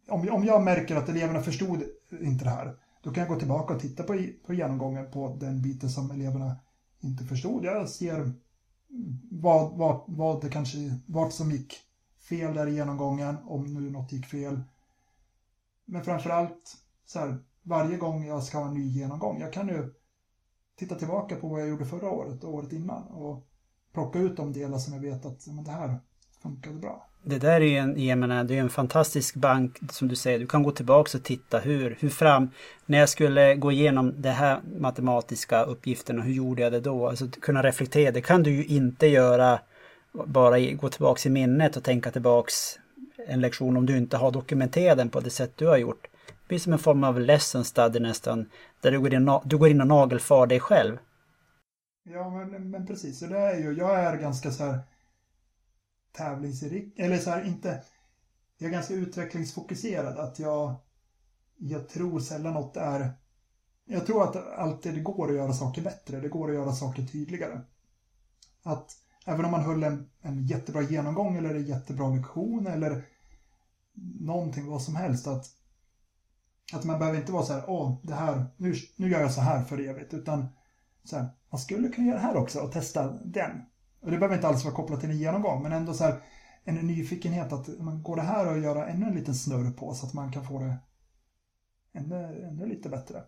Om, 0.08 0.28
om 0.28 0.44
jag 0.44 0.62
märker 0.62 0.96
att 0.96 1.08
eleverna 1.08 1.40
förstod 1.40 1.82
inte 2.20 2.44
det 2.44 2.50
här, 2.50 2.76
då 3.02 3.10
kan 3.10 3.20
jag 3.20 3.32
gå 3.32 3.38
tillbaka 3.38 3.74
och 3.74 3.80
titta 3.80 4.02
på, 4.02 4.26
på 4.46 4.54
genomgången 4.54 5.10
på 5.10 5.36
den 5.40 5.62
biten 5.62 5.90
som 5.90 6.10
eleverna 6.10 6.56
inte 7.00 7.24
förstod. 7.24 7.64
Jag 7.64 7.88
ser 7.88 8.32
vad, 9.30 9.78
vad, 9.78 10.04
vad 10.06 10.40
det 10.40 10.48
kanske, 10.48 10.78
vart 11.06 11.32
som 11.32 11.50
gick 11.50 11.74
fel 12.28 12.54
där 12.54 12.66
i 12.66 12.74
genomgången, 12.74 13.36
om 13.44 13.74
nu 13.74 13.90
något 13.90 14.12
gick 14.12 14.26
fel. 14.26 14.62
Men 15.84 16.04
framförallt, 16.04 16.76
så 17.04 17.18
här, 17.18 17.38
varje 17.62 17.96
gång 17.96 18.26
jag 18.26 18.42
ska 18.42 18.58
ha 18.58 18.68
en 18.68 18.74
ny 18.74 18.88
genomgång, 18.88 19.40
jag 19.40 19.52
kan 19.52 19.68
ju 19.68 19.94
titta 20.76 20.94
tillbaka 20.94 21.36
på 21.36 21.48
vad 21.48 21.60
jag 21.60 21.68
gjorde 21.68 21.84
förra 21.84 22.10
året 22.10 22.44
och 22.44 22.54
året 22.54 22.72
innan 22.72 23.02
och 23.02 23.46
plocka 23.92 24.18
ut 24.18 24.36
de 24.36 24.52
delar 24.52 24.78
som 24.78 24.94
jag 24.94 25.00
vet 25.00 25.26
att 25.26 25.46
men 25.46 25.64
det 25.64 25.70
här 25.70 26.00
funkade 26.42 26.78
bra. 26.78 27.11
Det 27.24 27.38
där 27.38 27.60
är 27.60 27.64
ju 27.64 27.76
en, 27.76 28.04
jag 28.06 28.18
menar, 28.18 28.44
det 28.44 28.54
är 28.56 28.60
en 28.60 28.70
fantastisk 28.70 29.34
bank 29.34 29.78
som 29.90 30.08
du 30.08 30.16
säger. 30.16 30.38
Du 30.38 30.46
kan 30.46 30.62
gå 30.62 30.70
tillbaka 30.70 31.18
och 31.18 31.24
titta 31.24 31.58
hur, 31.58 31.96
hur 32.00 32.08
fram, 32.08 32.50
när 32.86 32.98
jag 32.98 33.08
skulle 33.08 33.54
gå 33.54 33.72
igenom 33.72 34.14
det 34.16 34.30
här 34.30 34.60
matematiska 34.78 35.62
uppgifterna, 35.62 36.22
hur 36.22 36.32
gjorde 36.32 36.62
jag 36.62 36.72
det 36.72 36.80
då? 36.80 37.08
Alltså 37.08 37.26
kunna 37.28 37.62
reflektera, 37.62 38.10
det 38.12 38.20
kan 38.20 38.42
du 38.42 38.50
ju 38.50 38.64
inte 38.64 39.06
göra 39.06 39.60
bara 40.12 40.60
gå 40.60 40.88
tillbaks 40.88 41.26
i 41.26 41.30
minnet 41.30 41.76
och 41.76 41.84
tänka 41.84 42.10
tillbaks 42.10 42.78
en 43.28 43.40
lektion 43.40 43.76
om 43.76 43.86
du 43.86 43.96
inte 43.96 44.16
har 44.16 44.30
dokumenterat 44.30 44.98
den 44.98 45.08
på 45.08 45.20
det 45.20 45.30
sätt 45.30 45.52
du 45.56 45.66
har 45.66 45.76
gjort. 45.76 46.06
Det 46.26 46.48
blir 46.48 46.58
som 46.58 46.72
en 46.72 46.78
form 46.78 47.04
av 47.04 47.20
lesson 47.20 47.64
study 47.64 48.00
nästan, 48.00 48.46
där 48.80 48.90
du 48.90 49.00
går 49.00 49.14
in, 49.14 49.28
och- 49.28 49.42
du 49.44 49.58
går 49.58 49.68
in 49.68 49.80
och 49.80 49.86
nagelfar 49.86 50.46
dig 50.46 50.60
själv. 50.60 50.98
Ja, 52.10 52.30
men, 52.30 52.70
men 52.70 52.86
precis. 52.86 53.18
Så 53.18 53.26
det 53.26 53.38
är 53.38 53.56
ju, 53.58 53.72
jag 53.78 54.00
är 54.00 54.16
ganska 54.16 54.50
så 54.50 54.64
här 54.64 54.78
tävlingsrik, 56.12 56.98
eller 56.98 57.18
så 57.18 57.30
här 57.30 57.44
inte, 57.44 57.82
jag 58.58 58.68
är 58.68 58.72
ganska 58.72 58.94
utvecklingsfokuserad. 58.94 60.18
Att 60.18 60.38
jag, 60.38 60.74
jag 61.56 61.88
tror 61.88 62.20
sällan 62.20 62.54
något 62.54 62.76
är, 62.76 63.12
jag 63.84 64.06
tror 64.06 64.24
att 64.24 64.36
alltid 64.58 64.94
det 64.94 65.00
går 65.00 65.28
att 65.30 65.36
göra 65.36 65.52
saker 65.52 65.82
bättre, 65.82 66.20
det 66.20 66.28
går 66.28 66.48
att 66.48 66.54
göra 66.54 66.72
saker 66.72 67.06
tydligare. 67.06 67.60
Att 68.62 68.96
även 69.26 69.44
om 69.44 69.50
man 69.50 69.64
höll 69.64 69.82
en, 69.82 70.10
en 70.20 70.46
jättebra 70.46 70.82
genomgång 70.82 71.36
eller 71.36 71.54
en 71.54 71.64
jättebra 71.64 72.08
lektion 72.08 72.66
eller 72.66 73.04
någonting, 74.20 74.66
vad 74.66 74.82
som 74.82 74.96
helst, 74.96 75.26
att, 75.26 75.46
att 76.72 76.84
man 76.84 76.98
behöver 76.98 77.18
inte 77.18 77.32
vara 77.32 77.44
så 77.44 77.52
här, 77.52 77.64
åh, 77.66 77.96
det 78.02 78.14
här, 78.14 78.46
nu, 78.56 78.74
nu 78.96 79.10
gör 79.10 79.20
jag 79.20 79.32
så 79.32 79.40
här 79.40 79.64
för 79.64 79.80
evigt, 79.80 80.14
utan 80.14 80.48
så 81.04 81.16
här, 81.16 81.28
man 81.50 81.60
skulle 81.60 81.88
kunna 81.88 82.06
göra 82.06 82.18
det 82.18 82.26
här 82.26 82.36
också 82.36 82.60
och 82.60 82.72
testa 82.72 83.12
den. 83.24 83.62
Och 84.02 84.10
det 84.10 84.18
behöver 84.18 84.34
inte 84.34 84.48
alls 84.48 84.64
vara 84.64 84.74
kopplat 84.74 85.00
till 85.00 85.10
en 85.10 85.18
genomgång, 85.18 85.62
men 85.62 85.72
ändå 85.72 85.94
så 85.94 86.04
här 86.04 86.20
en 86.64 86.74
nyfikenhet 86.74 87.52
att 87.52 87.68
man 87.78 88.02
går 88.02 88.16
det 88.16 88.22
här 88.22 88.52
och 88.52 88.58
göra 88.58 88.86
ännu 88.86 89.06
en 89.06 89.14
liten 89.14 89.34
snurr 89.34 89.70
på 89.70 89.94
så 89.94 90.06
att 90.06 90.14
man 90.14 90.32
kan 90.32 90.44
få 90.44 90.58
det 90.58 90.76
ännu, 91.94 92.46
ännu 92.48 92.66
lite 92.66 92.88
bättre. 92.88 93.22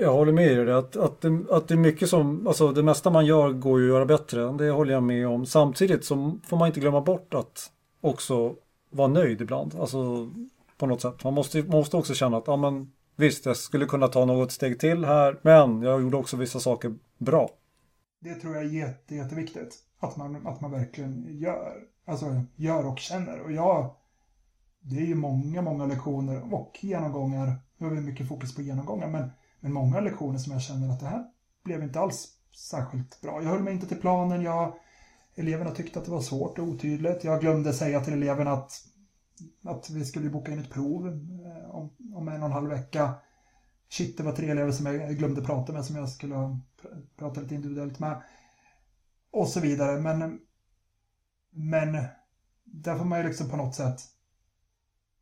Jag 0.00 0.12
håller 0.12 0.32
med 0.32 0.52
er. 0.52 0.66
Att, 0.66 0.96
att, 0.96 1.20
det, 1.20 1.44
att 1.50 1.68
det 1.68 1.74
är 1.74 1.78
mycket 1.78 2.08
som, 2.08 2.46
alltså 2.46 2.72
det 2.72 2.82
mesta 2.82 3.10
man 3.10 3.26
gör 3.26 3.52
går 3.52 3.80
ju 3.80 3.86
att 3.86 3.94
göra 3.94 4.06
bättre. 4.06 4.52
Det 4.52 4.70
håller 4.70 4.92
jag 4.92 5.02
med 5.02 5.28
om. 5.28 5.46
Samtidigt 5.46 6.04
så 6.04 6.38
får 6.44 6.56
man 6.56 6.66
inte 6.66 6.80
glömma 6.80 7.00
bort 7.00 7.34
att 7.34 7.70
också 8.00 8.54
vara 8.90 9.08
nöjd 9.08 9.40
ibland. 9.40 9.74
Alltså 9.80 10.30
på 10.78 10.86
något 10.86 11.00
sätt. 11.00 11.24
Man 11.24 11.34
måste, 11.34 11.58
man 11.58 11.70
måste 11.70 11.96
också 11.96 12.14
känna 12.14 12.36
att, 12.36 12.46
ja 12.46 12.56
men 12.56 12.92
visst, 13.16 13.46
jag 13.46 13.56
skulle 13.56 13.86
kunna 13.86 14.08
ta 14.08 14.24
något 14.24 14.52
steg 14.52 14.80
till 14.80 15.04
här, 15.04 15.40
men 15.42 15.82
jag 15.82 16.02
gjorde 16.02 16.16
också 16.16 16.36
vissa 16.36 16.60
saker 16.60 16.94
bra. 17.18 17.50
Det 18.20 18.34
tror 18.34 18.54
jag 18.54 18.64
är 18.64 18.68
jätte, 18.68 19.14
jätteviktigt. 19.14 19.78
Att 20.00 20.16
man, 20.16 20.46
att 20.46 20.60
man 20.60 20.70
verkligen 20.70 21.38
gör, 21.38 21.76
alltså 22.04 22.42
gör 22.56 22.86
och 22.86 22.98
känner. 22.98 23.40
Och 23.40 23.52
jag, 23.52 23.94
det 24.80 24.96
är 24.96 25.06
ju 25.06 25.14
många, 25.14 25.62
många 25.62 25.86
lektioner 25.86 26.54
och 26.54 26.78
genomgångar. 26.80 27.58
Nu 27.76 27.86
har 27.86 27.94
vi 27.94 28.00
mycket 28.00 28.28
fokus 28.28 28.54
på 28.54 28.62
genomgångar, 28.62 29.08
men, 29.08 29.30
men 29.60 29.72
många 29.72 30.00
lektioner 30.00 30.38
som 30.38 30.52
jag 30.52 30.62
känner 30.62 30.88
att 30.88 31.00
det 31.00 31.06
här 31.06 31.24
blev 31.64 31.82
inte 31.82 32.00
alls 32.00 32.28
särskilt 32.56 33.20
bra. 33.20 33.42
Jag 33.42 33.50
höll 33.50 33.62
mig 33.62 33.74
inte 33.74 33.86
till 33.86 34.00
planen. 34.00 34.42
Jag, 34.42 34.72
eleverna 35.34 35.70
tyckte 35.70 35.98
att 35.98 36.04
det 36.04 36.10
var 36.10 36.20
svårt 36.20 36.58
och 36.58 36.64
otydligt. 36.64 37.24
Jag 37.24 37.40
glömde 37.40 37.72
säga 37.72 38.00
till 38.00 38.12
eleverna 38.12 38.52
att, 38.52 38.72
att 39.64 39.90
vi 39.90 40.04
skulle 40.04 40.30
boka 40.30 40.52
in 40.52 40.58
ett 40.58 40.70
prov 40.70 41.06
eh, 41.06 41.70
om, 41.70 41.90
om 42.14 42.28
en 42.28 42.40
och 42.40 42.46
en 42.46 42.52
halv 42.52 42.70
vecka. 42.70 43.14
Shit, 43.90 44.16
det 44.16 44.22
var 44.22 44.32
tre 44.32 44.50
elever 44.50 44.72
som 44.72 44.86
jag 44.86 45.16
glömde 45.16 45.42
prata 45.42 45.72
med 45.72 45.84
som 45.84 45.96
jag 45.96 46.08
skulle 46.08 46.58
prata 47.16 47.40
lite 47.40 47.54
individuellt 47.54 47.98
med. 47.98 48.22
Och 49.30 49.48
så 49.48 49.60
vidare. 49.60 50.00
Men, 50.00 50.40
men 51.50 52.04
där 52.64 52.98
får 52.98 53.04
man 53.04 53.18
ju 53.18 53.26
liksom 53.28 53.50
på 53.50 53.56
något 53.56 53.74
sätt 53.74 54.00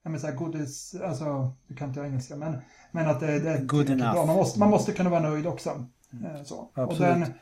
jag 0.03 0.11
menar 0.11 0.21
så 0.21 0.27
här, 0.27 0.35
godis, 0.35 0.95
alltså, 1.05 1.53
du 1.67 1.75
kan 1.75 1.89
inte 1.89 2.01
jag 2.01 2.09
engelska, 2.09 2.37
men, 2.37 2.59
men 2.93 3.09
att 3.09 3.21
det, 3.21 3.39
det 3.39 3.51
är 3.51 3.65
Good 3.65 3.91
enough. 3.91 4.13
bra. 4.13 4.27
Man 4.27 4.37
måste, 4.37 4.59
man 4.59 4.71
måste 4.71 4.93
kunna 4.93 5.11
vara 5.11 5.21
nöjd 5.21 5.47
också. 5.47 5.87
Eh, 6.25 6.43
Så. 6.45 6.57
Och 6.57 6.79
Absolut. 6.79 7.01
den, 7.01 7.33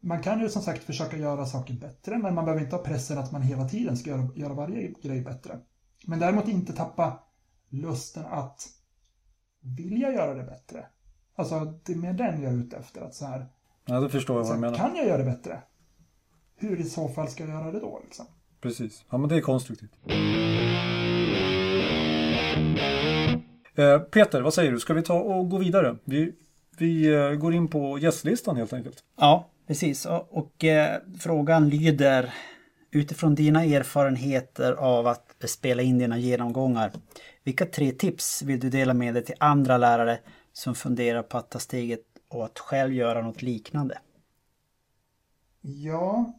man 0.00 0.22
kan 0.22 0.40
ju 0.40 0.48
som 0.48 0.62
sagt 0.62 0.84
försöka 0.84 1.16
göra 1.16 1.46
saker 1.46 1.74
bättre, 1.74 2.18
men 2.18 2.34
man 2.34 2.44
behöver 2.44 2.64
inte 2.64 2.76
ha 2.76 2.82
pressen 2.82 3.18
att 3.18 3.32
man 3.32 3.42
hela 3.42 3.68
tiden 3.68 3.96
ska 3.96 4.10
göra, 4.10 4.28
göra 4.34 4.54
varje 4.54 4.92
grej 5.02 5.20
bättre. 5.20 5.58
Men 6.06 6.18
däremot 6.18 6.48
inte 6.48 6.72
tappa 6.72 7.18
lusten 7.68 8.24
att 8.26 8.68
vilja 9.60 10.12
göra 10.12 10.34
det 10.34 10.42
bättre. 10.42 10.86
Alltså, 11.36 11.74
det 11.84 11.92
är 11.92 11.96
mer 11.96 12.12
den 12.12 12.42
jag 12.42 12.52
är 12.52 12.56
ute 12.56 12.76
efter. 12.76 13.00
Att 13.00 13.14
så 13.14 13.26
här, 13.26 13.46
Ja, 13.86 14.00
det 14.00 14.08
förstår 14.08 14.36
jag 14.36 14.44
vad 14.44 14.56
du 14.56 14.60
menar. 14.60 14.76
kan 14.76 14.96
jag 14.96 15.06
göra 15.06 15.18
det 15.18 15.24
bättre? 15.24 15.62
Hur 16.56 16.80
i 16.80 16.84
så 16.84 17.08
fall 17.08 17.28
ska 17.28 17.42
jag 17.42 17.52
göra 17.52 17.72
det 17.72 17.80
då? 17.80 18.00
Liksom? 18.04 18.26
Precis. 18.60 19.04
Ja, 19.10 19.18
men 19.18 19.28
det 19.28 19.36
är 19.36 19.40
konstruktivt. 19.40 19.90
Eh, 23.74 23.98
Peter, 23.98 24.40
vad 24.40 24.54
säger 24.54 24.72
du? 24.72 24.80
Ska 24.80 24.94
vi 24.94 25.02
ta 25.02 25.20
och 25.20 25.48
gå 25.50 25.58
vidare? 25.58 25.96
Vi, 26.04 26.32
vi 26.78 27.14
eh, 27.14 27.30
går 27.30 27.54
in 27.54 27.68
på 27.68 27.98
gästlistan 27.98 28.56
helt 28.56 28.72
enkelt. 28.72 29.04
Ja, 29.16 29.48
precis. 29.66 30.06
Och, 30.06 30.38
och 30.38 30.64
eh, 30.64 30.98
frågan 31.20 31.68
lyder 31.68 32.34
utifrån 32.90 33.34
dina 33.34 33.64
erfarenheter 33.64 34.72
av 34.72 35.06
att 35.06 35.34
spela 35.44 35.82
in 35.82 35.98
dina 35.98 36.18
genomgångar. 36.18 36.92
Vilka 37.44 37.66
tre 37.66 37.92
tips 37.92 38.42
vill 38.42 38.60
du 38.60 38.70
dela 38.70 38.94
med 38.94 39.14
dig 39.14 39.24
till 39.24 39.34
andra 39.40 39.76
lärare 39.76 40.20
som 40.52 40.74
funderar 40.74 41.22
på 41.22 41.38
att 41.38 41.50
ta 41.50 41.58
steget 41.58 42.04
och 42.28 42.44
att 42.44 42.58
själv 42.58 42.92
göra 42.92 43.22
något 43.22 43.42
liknande? 43.42 43.98
Ja, 45.60 46.34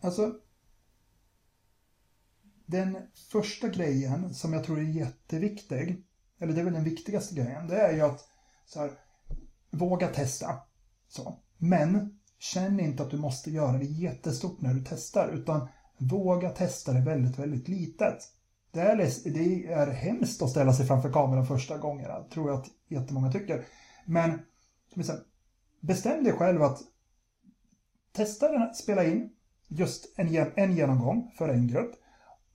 alltså. 0.00 0.34
Den 2.66 2.98
första 3.30 3.68
grejen 3.68 4.34
som 4.34 4.52
jag 4.52 4.64
tror 4.64 4.78
är 4.78 4.82
jätteviktig, 4.82 6.04
eller 6.38 6.52
det 6.52 6.60
är 6.60 6.64
väl 6.64 6.74
den 6.74 6.84
viktigaste 6.84 7.34
grejen, 7.34 7.66
det 7.66 7.80
är 7.80 7.92
ju 7.92 8.00
att 8.00 8.20
så 8.66 8.80
här, 8.80 8.90
våga 9.70 10.08
testa. 10.08 10.46
Så. 11.08 11.38
Men 11.58 12.20
känn 12.38 12.80
inte 12.80 13.02
att 13.02 13.10
du 13.10 13.16
måste 13.16 13.50
göra 13.50 13.78
det 13.78 13.84
jättestort 13.84 14.60
när 14.60 14.74
du 14.74 14.84
testar, 14.88 15.28
utan 15.28 15.68
våga 16.00 16.50
testa 16.50 16.92
det 16.92 17.00
väldigt, 17.00 17.38
väldigt 17.38 17.68
litet. 17.68 18.18
Det 18.72 18.80
är, 18.80 18.96
det 19.24 19.72
är 19.72 19.86
hemskt 19.86 20.42
att 20.42 20.50
ställa 20.50 20.72
sig 20.72 20.86
framför 20.86 21.12
kameran 21.12 21.46
första 21.46 21.78
gången, 21.78 22.10
tror 22.32 22.50
jag 22.50 22.58
att 22.58 22.66
jättemånga 22.88 23.32
tycker. 23.32 23.64
Men 24.04 24.38
bestäm 25.80 26.24
dig 26.24 26.32
själv 26.32 26.62
att 26.62 26.78
testa 28.12 28.48
den 28.48 28.60
här, 28.60 28.72
spela 28.72 29.04
in 29.04 29.30
just 29.68 30.12
en, 30.16 30.46
en 30.54 30.76
genomgång 30.76 31.30
för 31.38 31.48
en 31.48 31.68
grupp 31.68 31.92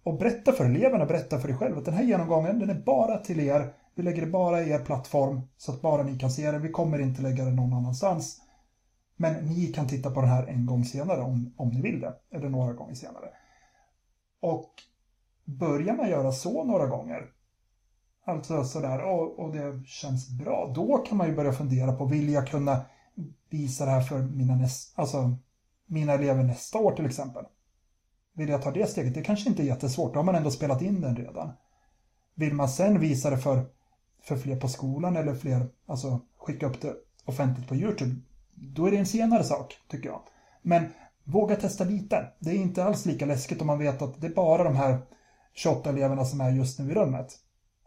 och 0.04 0.18
berätta 0.18 0.52
för 0.52 0.66
eleverna, 0.66 1.06
berätta 1.06 1.40
för 1.40 1.48
dig 1.48 1.58
själv 1.58 1.78
att 1.78 1.86
den 1.86 1.94
här 1.94 2.04
genomgången, 2.04 2.60
den 2.60 2.70
är 2.70 2.82
bara 2.82 3.18
till 3.18 3.40
er. 3.40 3.74
Vi 3.96 4.04
lägger 4.04 4.22
det 4.22 4.32
bara 4.32 4.62
i 4.64 4.70
er 4.70 4.80
plattform 4.80 5.42
så 5.58 5.72
att 5.72 5.82
bara 5.82 6.04
ni 6.04 6.20
kan 6.20 6.32
se 6.32 6.52
den. 6.52 6.62
Vi 6.62 6.72
kommer 6.72 7.00
inte 7.00 7.22
lägga 7.22 7.46
den 7.46 7.56
någon 7.56 7.74
annanstans. 7.74 8.42
Men 9.16 9.46
ni 9.46 9.68
kan 9.68 9.88
titta 9.88 10.12
på 10.12 10.22
den 10.22 10.30
här 10.30 10.48
en 10.48 10.66
gång 10.66 10.86
senare 10.86 11.22
om, 11.22 11.54
om 11.58 11.70
ni 11.70 11.82
vill 11.82 12.00
det, 12.00 12.14
eller 12.32 12.50
några 12.50 12.74
gånger 12.74 12.94
senare. 12.94 13.30
Och 14.40 14.74
börjar 15.46 15.96
man 15.96 16.10
göra 16.10 16.32
så 16.32 16.64
några 16.64 16.88
gånger, 16.88 17.32
alltså 18.26 18.64
sådär, 18.64 19.04
och, 19.04 19.40
och 19.40 19.54
det 19.56 19.86
känns 19.86 20.30
bra, 20.30 20.72
då 20.76 20.98
kan 20.98 21.18
man 21.18 21.28
ju 21.28 21.36
börja 21.36 21.54
fundera 21.54 21.94
på, 21.94 22.06
vill 22.06 22.30
jag 22.30 22.48
kunna 22.48 22.86
visa 23.50 23.86
det 23.86 23.92
här 23.92 24.02
för 24.02 24.20
mina, 24.20 24.56
näst, 24.56 25.00
alltså, 25.00 25.38
mina 25.86 26.14
elever 26.14 26.44
nästa 26.44 26.78
år 26.78 26.92
till 26.92 27.06
exempel? 27.06 27.46
Vill 28.34 28.50
jag 28.50 28.62
ta 28.62 28.72
det 28.72 28.90
steget? 28.90 29.14
Det 29.14 29.22
kanske 29.22 29.50
inte 29.50 29.64
är 29.64 29.66
jättesvårt, 29.66 30.14
då 30.14 30.20
har 30.20 30.24
man 30.24 30.36
ändå 30.36 30.52
spelat 30.52 30.82
in 30.82 31.02
den 31.02 31.16
redan. 31.16 31.52
Vill 32.36 32.54
man 32.54 32.70
sen 32.70 33.00
visa 33.00 33.30
det 33.30 33.38
för, 33.38 33.66
för 34.24 34.38
fler 34.38 34.60
på 34.60 34.68
skolan 34.68 35.16
eller 35.16 35.36
fler, 35.36 35.70
alltså 35.86 36.22
skicka 36.38 36.68
upp 36.68 36.82
det 36.82 36.96
offentligt 37.26 37.68
på 37.68 37.76
YouTube, 37.76 38.16
då 38.56 38.86
är 38.86 38.92
det 38.92 38.98
en 38.98 39.06
senare 39.06 39.44
sak, 39.44 39.78
tycker 39.88 40.10
jag. 40.10 40.22
Men 40.62 40.94
våga 41.24 41.56
testa 41.56 41.84
lite. 41.84 42.32
Det 42.40 42.50
är 42.50 42.56
inte 42.56 42.84
alls 42.84 43.06
lika 43.06 43.26
läskigt 43.26 43.62
om 43.62 43.68
man 43.68 43.80
vet 43.80 44.02
att 44.02 44.22
det 44.22 44.28
är 44.28 44.34
bara 44.34 44.64
de 44.64 44.76
här 44.76 45.02
28 45.54 45.90
eleverna 45.90 46.26
som 46.26 46.42
är 46.42 46.52
just 46.52 46.80
nu 46.80 46.92
i 46.92 46.94
rummet, 46.94 47.40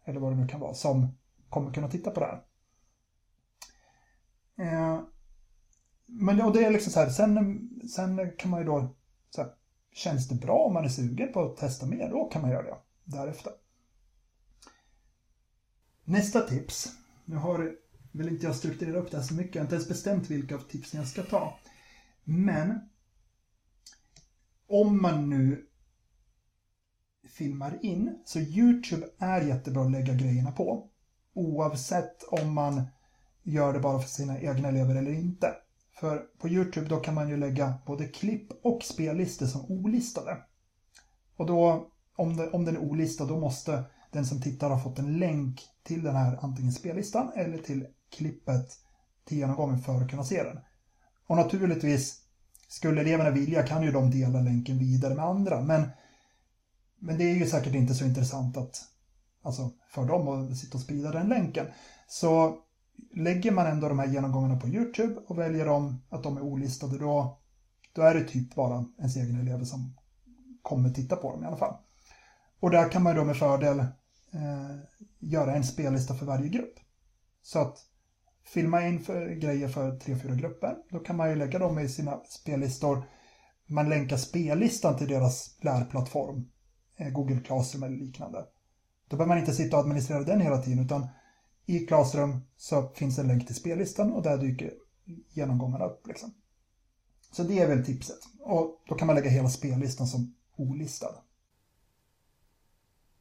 eller 0.04 0.20
vad 0.20 0.32
det 0.32 0.36
nu 0.36 0.48
kan 0.48 0.60
vara, 0.60 0.74
som 0.74 1.08
kommer 1.48 1.72
kunna 1.72 1.88
titta 1.88 2.10
på 2.10 2.20
det 2.20 2.26
här. 2.26 2.42
Eh, 4.58 5.00
men 6.06 6.40
och 6.40 6.52
det 6.52 6.64
är 6.64 6.70
liksom 6.70 6.92
så 6.92 7.00
här, 7.00 7.08
sen, 7.08 7.68
sen 7.94 8.32
kan 8.38 8.50
man 8.50 8.60
ju 8.60 8.66
då, 8.66 8.94
så 9.30 9.42
här, 9.42 9.50
känns 9.92 10.28
det 10.28 10.34
bra 10.34 10.58
om 10.58 10.74
man 10.74 10.84
är 10.84 10.88
sugen 10.88 11.32
på 11.32 11.42
att 11.42 11.56
testa 11.56 11.86
mer, 11.86 12.10
då 12.10 12.28
kan 12.28 12.42
man 12.42 12.50
göra 12.50 12.62
det 12.62 12.76
därefter. 13.04 13.52
Nästa 16.04 16.40
tips. 16.40 16.92
Nu 17.24 17.36
har 17.36 17.76
vill 18.18 18.28
inte 18.28 18.46
jag 18.46 18.56
strukturera 18.56 18.98
upp 18.98 19.10
det 19.10 19.16
här 19.16 19.24
så 19.24 19.34
mycket, 19.34 19.54
jag 19.54 19.62
har 19.62 19.66
inte 19.66 19.74
ens 19.74 19.88
bestämt 19.88 20.30
vilka 20.30 20.54
av 20.54 20.60
tipsen 20.60 21.00
jag 21.00 21.08
ska 21.08 21.22
ta. 21.22 21.58
Men 22.24 22.80
om 24.68 25.02
man 25.02 25.30
nu 25.30 25.66
filmar 27.28 27.78
in, 27.82 28.18
så 28.24 28.38
YouTube 28.38 29.06
är 29.18 29.40
jättebra 29.40 29.82
att 29.82 29.90
lägga 29.90 30.14
grejerna 30.14 30.52
på. 30.52 30.88
Oavsett 31.34 32.22
om 32.22 32.54
man 32.54 32.82
gör 33.42 33.72
det 33.72 33.80
bara 33.80 34.00
för 34.00 34.08
sina 34.08 34.40
egna 34.40 34.68
elever 34.68 34.94
eller 34.94 35.12
inte. 35.12 35.54
För 36.00 36.18
på 36.18 36.48
YouTube 36.48 36.86
då 36.86 36.96
kan 36.96 37.14
man 37.14 37.28
ju 37.28 37.36
lägga 37.36 37.74
både 37.86 38.04
klipp 38.04 38.52
och 38.62 38.82
spellistor 38.82 39.46
som 39.46 39.64
olistade. 39.70 40.38
Och 41.36 41.46
då, 41.46 41.90
om, 42.16 42.36
det, 42.36 42.50
om 42.50 42.64
den 42.64 42.76
är 42.76 42.80
olistad, 42.80 43.24
då 43.24 43.40
måste 43.40 43.84
den 44.12 44.26
som 44.26 44.42
tittar 44.42 44.70
ha 44.70 44.82
fått 44.82 44.98
en 44.98 45.18
länk 45.18 45.60
till 45.82 46.02
den 46.02 46.16
här 46.16 46.38
antingen 46.42 46.72
spellistan 46.72 47.32
eller 47.36 47.58
till 47.58 47.86
klippet 48.10 48.78
till 49.24 49.38
genomgången 49.38 49.78
för 49.78 50.02
att 50.02 50.10
kunna 50.10 50.24
se 50.24 50.42
den. 50.42 50.58
Och 51.26 51.36
naturligtvis, 51.36 52.22
skulle 52.68 53.00
eleverna 53.00 53.30
vilja 53.30 53.62
kan 53.62 53.82
ju 53.82 53.92
de 53.92 54.10
dela 54.10 54.40
länken 54.40 54.78
vidare 54.78 55.14
med 55.14 55.24
andra, 55.24 55.60
men, 55.60 55.88
men 56.98 57.18
det 57.18 57.24
är 57.24 57.34
ju 57.34 57.46
säkert 57.46 57.74
inte 57.74 57.94
så 57.94 58.04
intressant 58.04 58.56
att, 58.56 58.84
alltså 59.42 59.70
för 59.88 60.04
dem 60.04 60.28
att 60.28 60.56
sitta 60.56 60.78
och 60.78 60.82
sprida 60.82 61.10
den 61.10 61.28
länken. 61.28 61.66
Så 62.08 62.58
lägger 63.14 63.50
man 63.50 63.66
ändå 63.66 63.88
de 63.88 63.98
här 63.98 64.06
genomgångarna 64.06 64.60
på 64.60 64.68
YouTube 64.68 65.20
och 65.26 65.38
väljer 65.38 65.66
dem, 65.66 66.02
att 66.08 66.22
de 66.22 66.36
är 66.36 66.42
olistade, 66.42 66.98
då, 66.98 67.38
då 67.92 68.02
är 68.02 68.14
det 68.14 68.24
typ 68.24 68.54
bara 68.54 68.84
ens 68.98 69.16
egen 69.16 69.40
elever 69.40 69.64
som 69.64 69.94
kommer 70.62 70.90
titta 70.90 71.16
på 71.16 71.32
dem 71.32 71.44
i 71.44 71.46
alla 71.46 71.56
fall. 71.56 71.76
Och 72.60 72.70
där 72.70 72.90
kan 72.90 73.02
man 73.02 73.16
då 73.16 73.24
med 73.24 73.36
fördel 73.36 73.78
eh, 74.30 74.76
göra 75.18 75.54
en 75.54 75.64
spellista 75.64 76.14
för 76.14 76.26
varje 76.26 76.48
grupp. 76.48 76.74
Så 77.42 77.58
att 77.58 77.78
filma 78.48 78.86
in 78.86 79.00
för 79.00 79.34
grejer 79.34 79.68
för 79.68 79.98
tre, 79.98 80.16
fyra 80.16 80.34
grupper, 80.34 80.76
då 80.90 80.98
kan 80.98 81.16
man 81.16 81.30
ju 81.30 81.36
lägga 81.36 81.58
dem 81.58 81.78
i 81.78 81.88
sina 81.88 82.20
spellistor. 82.24 83.02
Man 83.66 83.88
länkar 83.88 84.16
spellistan 84.16 84.96
till 84.96 85.08
deras 85.08 85.58
lärplattform, 85.60 86.48
eh, 86.96 87.08
Google 87.08 87.40
Classroom 87.40 87.82
eller 87.82 87.96
liknande. 87.96 88.46
Då 89.08 89.16
behöver 89.16 89.28
man 89.28 89.38
inte 89.38 89.54
sitta 89.54 89.76
och 89.76 89.82
administrera 89.82 90.22
den 90.22 90.40
hela 90.40 90.62
tiden, 90.62 90.84
utan 90.84 91.06
i 91.66 91.78
Classroom 91.78 92.40
så 92.56 92.88
finns 92.88 93.18
en 93.18 93.28
länk 93.28 93.46
till 93.46 93.56
spellistan 93.56 94.12
och 94.12 94.22
där 94.22 94.38
dyker 94.38 94.74
genomgångarna 95.28 95.84
upp. 95.84 96.06
Liksom. 96.06 96.34
Så 97.32 97.42
det 97.42 97.58
är 97.58 97.68
väl 97.68 97.84
tipset. 97.84 98.18
Och 98.40 98.82
då 98.88 98.94
kan 98.94 99.06
man 99.06 99.16
lägga 99.16 99.30
hela 99.30 99.48
spellistan 99.48 100.06
som 100.06 100.34
olistad. 100.56 101.14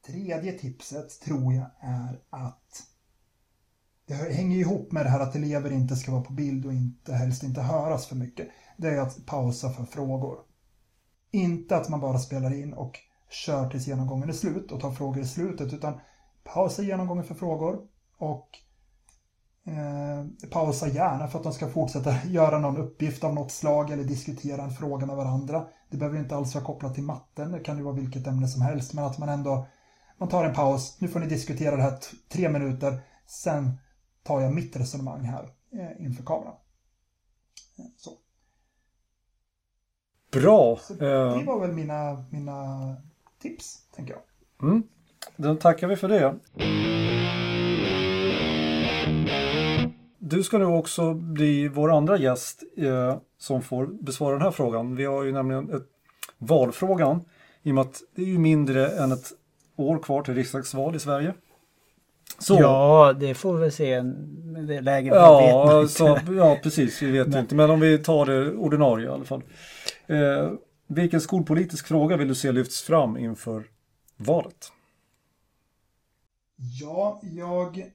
Tredje 0.05 0.51
tipset 0.51 1.21
tror 1.21 1.53
jag 1.53 1.69
är 1.79 2.21
att 2.29 2.87
det 4.07 4.13
hänger 4.13 4.57
ihop 4.57 4.91
med 4.91 5.05
det 5.05 5.09
här 5.09 5.19
att 5.19 5.35
elever 5.35 5.71
inte 5.71 5.95
ska 5.95 6.11
vara 6.11 6.21
på 6.21 6.33
bild 6.33 6.65
och 6.65 6.73
inte, 6.73 7.13
helst 7.13 7.43
inte 7.43 7.61
höras 7.61 8.05
för 8.05 8.15
mycket. 8.15 8.47
Det 8.77 8.87
är 8.87 9.01
att 9.01 9.25
pausa 9.25 9.69
för 9.69 9.83
frågor. 9.83 10.37
Inte 11.31 11.77
att 11.77 11.89
man 11.89 11.99
bara 11.99 12.19
spelar 12.19 12.53
in 12.53 12.73
och 12.73 12.99
kör 13.29 13.69
tills 13.69 13.87
genomgången 13.87 14.29
är 14.29 14.33
slut 14.33 14.71
och 14.71 14.81
tar 14.81 14.91
frågor 14.91 15.23
i 15.23 15.27
slutet, 15.27 15.73
utan 15.73 15.99
pausa 16.43 16.83
genomgången 16.83 17.23
för 17.23 17.35
frågor 17.35 17.79
och 18.17 18.49
eh, 19.65 20.49
pausa 20.49 20.87
gärna 20.87 21.27
för 21.27 21.37
att 21.37 21.43
de 21.43 21.53
ska 21.53 21.69
fortsätta 21.69 22.15
göra 22.25 22.59
någon 22.59 22.77
uppgift 22.77 23.23
av 23.23 23.33
något 23.33 23.51
slag 23.51 23.91
eller 23.91 24.03
diskutera 24.03 24.63
en 24.63 24.71
fråga 24.71 25.05
med 25.05 25.15
varandra. 25.15 25.65
Det 25.89 25.97
behöver 25.97 26.19
inte 26.19 26.35
alls 26.35 26.55
vara 26.55 26.65
kopplat 26.65 26.93
till 26.93 27.03
matten, 27.03 27.51
det 27.51 27.59
kan 27.59 27.77
ju 27.77 27.83
vara 27.83 27.95
vilket 27.95 28.27
ämne 28.27 28.47
som 28.47 28.61
helst, 28.61 28.93
men 28.93 29.05
att 29.05 29.17
man 29.17 29.29
ändå 29.29 29.67
man 30.17 30.29
tar 30.29 30.45
en 30.45 30.53
paus, 30.53 30.97
nu 30.99 31.07
får 31.07 31.19
ni 31.19 31.25
diskutera 31.25 31.75
det 31.75 31.81
här 31.81 31.99
tre 32.29 32.49
minuter, 32.49 32.99
sen 33.25 33.77
tar 34.27 34.41
jag 34.41 34.53
mitt 34.53 34.75
resonemang 34.75 35.21
här 35.21 35.49
eh, 35.71 36.05
inför 36.05 36.23
kameran. 36.23 36.55
Eh, 37.77 37.85
så. 37.97 38.11
Bra! 40.31 40.79
Så 40.81 40.93
det 40.93 41.43
var 41.45 41.59
väl 41.59 41.71
mina, 41.71 42.25
mina 42.31 42.95
tips, 43.41 43.81
tänker 43.95 44.13
jag. 44.13 44.21
Mm. 44.69 44.83
Då 45.35 45.55
tackar 45.55 45.87
vi 45.87 45.95
för 45.95 46.09
det. 46.09 46.35
Du 50.17 50.43
ska 50.43 50.57
nu 50.57 50.65
också 50.65 51.13
bli 51.13 51.67
vår 51.67 51.91
andra 51.97 52.17
gäst 52.17 52.63
eh, 52.77 53.17
som 53.37 53.61
får 53.61 53.87
besvara 53.87 54.33
den 54.33 54.41
här 54.41 54.51
frågan. 54.51 54.95
Vi 54.95 55.05
har 55.05 55.23
ju 55.23 55.31
nämligen 55.31 55.75
ett 55.75 55.87
valfrågan 56.37 57.21
i 57.63 57.71
och 57.71 57.75
med 57.75 57.81
att 57.81 58.01
det 58.15 58.21
är 58.21 58.25
ju 58.25 58.39
mindre 58.39 58.89
än 58.89 59.11
ett 59.11 59.31
år 59.75 59.99
kvar 59.99 60.23
till 60.23 60.35
riksdagsval 60.35 60.95
i 60.95 60.99
Sverige. 60.99 61.33
Så. 62.39 62.53
Ja, 62.53 63.13
det 63.19 63.33
får 63.33 63.53
vi 63.53 63.59
väl 63.59 63.71
se. 63.71 64.01
Det 64.67 64.81
läget 64.81 65.13
ja, 65.13 65.85
så, 65.89 66.19
ja, 66.37 66.57
precis. 66.63 67.01
Vi 67.01 67.11
vet 67.11 67.35
inte. 67.35 67.55
Men 67.55 67.69
om 67.69 67.79
vi 67.79 67.97
tar 67.97 68.25
det 68.25 68.51
ordinarie 68.55 69.05
i 69.05 69.09
alla 69.09 69.25
fall. 69.25 69.43
Eh, 70.07 70.51
vilken 70.87 71.21
skolpolitisk 71.21 71.87
fråga 71.87 72.17
vill 72.17 72.27
du 72.27 72.35
se 72.35 72.51
lyfts 72.51 72.81
fram 72.81 73.17
inför 73.17 73.63
valet? 74.17 74.71
Ja, 76.55 77.19
jag... 77.23 77.91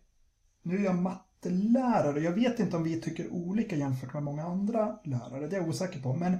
Nu 0.62 0.76
är 0.76 0.84
jag 0.84 0.94
mattelärare. 0.94 2.20
Jag 2.20 2.32
vet 2.32 2.60
inte 2.60 2.76
om 2.76 2.84
vi 2.84 3.00
tycker 3.00 3.32
olika 3.32 3.76
jämfört 3.76 4.14
med 4.14 4.22
många 4.22 4.42
andra 4.42 4.98
lärare. 5.04 5.48
Det 5.48 5.56
är 5.56 5.60
jag 5.60 5.68
osäker 5.68 6.00
på. 6.00 6.14
Men 6.14 6.38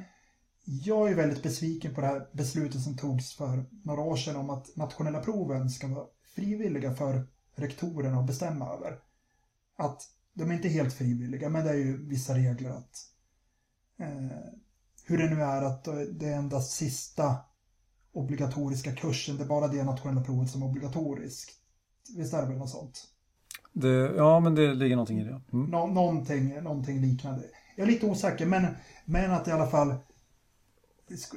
jag 0.65 1.11
är 1.11 1.15
väldigt 1.15 1.43
besviken 1.43 1.95
på 1.95 2.01
det 2.01 2.07
här 2.07 2.27
beslutet 2.33 2.81
som 2.81 2.97
togs 2.97 3.37
för 3.37 3.65
några 3.85 4.01
år 4.01 4.17
sedan 4.17 4.37
om 4.37 4.51
att 4.51 4.77
nationella 4.77 5.21
proven 5.21 5.71
ska 5.71 5.87
vara 5.87 6.07
frivilliga 6.35 6.95
för 6.95 7.27
rektorerna 7.55 8.21
att 8.21 8.27
bestämma 8.27 8.75
över. 8.75 8.99
Att 9.77 10.03
de 10.35 10.51
är 10.51 10.55
inte 10.55 10.69
helt 10.69 10.95
frivilliga, 10.95 11.49
men 11.49 11.65
det 11.65 11.71
är 11.71 11.75
ju 11.75 12.07
vissa 12.07 12.35
regler 12.35 12.71
att 12.71 12.97
eh, 13.99 14.39
hur 15.05 15.19
det 15.19 15.35
nu 15.35 15.43
är 15.43 15.63
att 15.63 15.85
det 16.11 16.29
är 16.29 16.37
endast 16.37 16.73
sista 16.73 17.37
obligatoriska 18.13 18.95
kursen, 18.95 19.37
det 19.37 19.45
är 19.45 19.49
bara 19.49 19.69
det 19.69 19.85
nationella 19.85 20.25
provet 20.25 20.51
som 20.51 20.63
är 20.63 20.67
obligatoriskt. 20.67 21.53
Visst 22.17 22.35
är 22.35 22.43
det 22.43 22.49
väl 22.49 22.59
något 22.59 22.71
sånt? 22.71 23.09
Det, 23.73 24.15
ja, 24.17 24.41
men 24.41 24.55
det 24.55 24.75
ligger 24.75 24.97
någonting 24.97 25.21
i 25.21 25.25
det. 25.25 25.41
Mm. 25.53 25.71
Nå, 25.71 25.87
någonting, 25.87 26.63
någonting 26.63 27.01
liknande. 27.01 27.45
Jag 27.77 27.89
är 27.89 27.93
lite 27.93 28.07
osäker, 28.07 28.47
men, 28.47 28.67
men 29.05 29.31
att 29.31 29.49
i 29.49 29.51
alla 29.51 29.67
fall 29.67 29.95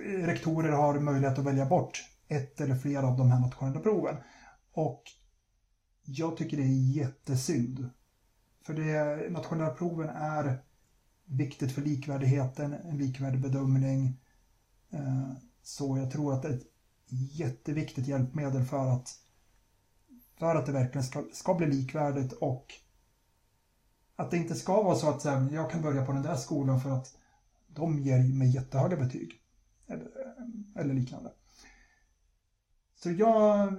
rektorer 0.05 0.71
har 0.71 0.99
möjlighet 0.99 1.39
att 1.39 1.45
välja 1.45 1.65
bort 1.65 2.03
ett 2.27 2.61
eller 2.61 2.75
flera 2.75 3.07
av 3.07 3.17
de 3.17 3.31
här 3.31 3.39
nationella 3.39 3.79
proven. 3.79 4.15
Och 4.73 5.03
jag 6.05 6.37
tycker 6.37 6.57
det 6.57 6.63
är 6.63 6.95
jättesynd. 6.95 7.89
För 8.61 8.73
det 8.73 9.29
nationella 9.31 9.69
proven 9.69 10.09
är 10.09 10.63
viktigt 11.25 11.71
för 11.71 11.81
likvärdigheten, 11.81 12.73
en 12.73 12.97
likvärdig 12.97 13.41
bedömning. 13.41 14.21
Eh, 14.89 15.31
så 15.63 15.97
jag 15.97 16.11
tror 16.11 16.33
att 16.33 16.41
det 16.41 16.47
är 16.47 16.53
ett 16.53 16.67
jätteviktigt 17.09 18.07
hjälpmedel 18.07 18.65
för 18.65 18.87
att, 18.87 19.19
för 20.37 20.55
att 20.55 20.65
det 20.65 20.71
verkligen 20.71 21.05
ska, 21.05 21.23
ska 21.33 21.53
bli 21.53 21.67
likvärdigt 21.67 22.33
och 22.33 22.73
att 24.15 24.31
det 24.31 24.37
inte 24.37 24.55
ska 24.55 24.83
vara 24.83 24.95
så 24.95 25.09
att 25.09 25.25
jag 25.51 25.71
kan 25.71 25.81
börja 25.81 26.05
på 26.05 26.11
den 26.11 26.23
där 26.23 26.35
skolan 26.35 26.81
för 26.81 26.89
att 26.89 27.17
de 27.67 27.99
ger 27.99 28.23
mig 28.23 28.55
jättehöga 28.55 28.97
betyg. 28.97 29.41
Eller, 29.87 30.07
eller 30.75 30.93
liknande. 30.93 31.31
Så 32.95 33.11
jag, 33.11 33.73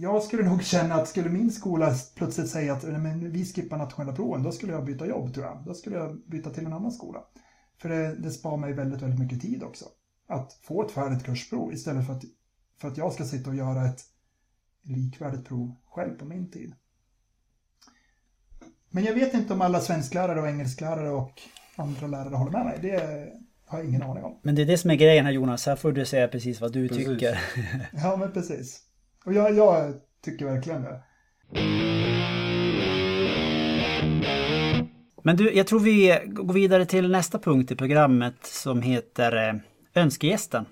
jag 0.00 0.22
skulle 0.22 0.42
nog 0.42 0.62
känna 0.62 0.94
att 0.94 1.08
skulle 1.08 1.28
min 1.28 1.50
skola 1.50 1.94
plötsligt 2.14 2.48
säga 2.48 2.72
att 2.72 2.82
men 2.82 3.32
vi 3.32 3.44
skippar 3.44 3.76
nationella 3.78 4.16
proven, 4.16 4.42
då 4.42 4.52
skulle 4.52 4.72
jag 4.72 4.84
byta 4.84 5.06
jobb 5.06 5.34
tror 5.34 5.46
jag. 5.46 5.62
Då 5.66 5.74
skulle 5.74 5.96
jag 5.96 6.20
byta 6.26 6.50
till 6.50 6.66
en 6.66 6.72
annan 6.72 6.92
skola. 6.92 7.20
För 7.78 7.88
det, 7.88 8.14
det 8.14 8.30
spar 8.30 8.56
mig 8.56 8.72
väldigt, 8.72 9.02
väldigt 9.02 9.20
mycket 9.20 9.40
tid 9.40 9.62
också. 9.62 9.84
Att 10.28 10.52
få 10.52 10.84
ett 10.86 10.92
färdigt 10.92 11.24
kursprov 11.24 11.72
istället 11.72 12.06
för 12.06 12.12
att, 12.12 12.22
för 12.80 12.88
att 12.88 12.96
jag 12.96 13.12
ska 13.12 13.24
sitta 13.24 13.50
och 13.50 13.56
göra 13.56 13.86
ett 13.86 14.02
likvärdigt 14.82 15.44
prov 15.48 15.74
själv 15.86 16.18
på 16.18 16.24
min 16.24 16.50
tid. 16.50 16.74
Men 18.90 19.04
jag 19.04 19.14
vet 19.14 19.34
inte 19.34 19.52
om 19.54 19.60
alla 19.60 19.80
svensklärare 19.80 20.40
och 20.40 20.48
engelsklärare 20.48 21.10
och 21.10 21.42
andra 21.76 22.06
lärare 22.06 22.34
håller 22.34 22.52
med 22.52 22.64
mig. 22.64 22.78
Det 22.82 23.32
har 23.66 23.78
jag 23.78 23.88
ingen 23.88 24.02
aning 24.02 24.24
om. 24.24 24.38
Men 24.42 24.54
det 24.54 24.62
är 24.62 24.66
det 24.66 24.78
som 24.78 24.90
är 24.90 24.94
grejen 24.94 25.24
här 25.24 25.32
Jonas, 25.32 25.66
här 25.66 25.76
får 25.76 25.92
du 25.92 26.06
säga 26.06 26.28
precis 26.28 26.60
vad 26.60 26.72
du 26.72 26.88
precis. 26.88 27.06
tycker. 27.06 27.40
ja 27.92 28.16
men 28.16 28.32
precis. 28.32 28.85
Och 29.26 29.34
jag, 29.34 29.54
jag 29.54 29.94
tycker 30.20 30.44
verkligen 30.44 30.82
det. 30.82 31.02
Men 35.22 35.36
du, 35.36 35.52
jag 35.52 35.66
tror 35.66 35.80
vi 35.80 36.20
går 36.26 36.54
vidare 36.54 36.86
till 36.86 37.10
nästa 37.10 37.38
punkt 37.38 37.70
i 37.70 37.76
programmet 37.76 38.46
som 38.46 38.82
heter 38.82 39.48
eh, 39.48 39.54
Önskegästen. 40.02 40.66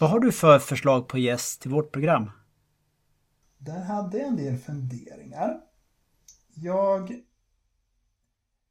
Vad 0.00 0.10
har 0.10 0.20
du 0.20 0.32
för 0.32 0.58
förslag 0.58 1.08
på 1.08 1.18
gäst 1.18 1.62
till 1.62 1.70
vårt 1.70 1.92
program? 1.92 2.30
Där 3.58 3.84
hade 3.84 4.18
jag 4.18 4.28
en 4.28 4.36
del 4.36 4.58
funderingar. 4.58 5.60
Jag 6.54 7.20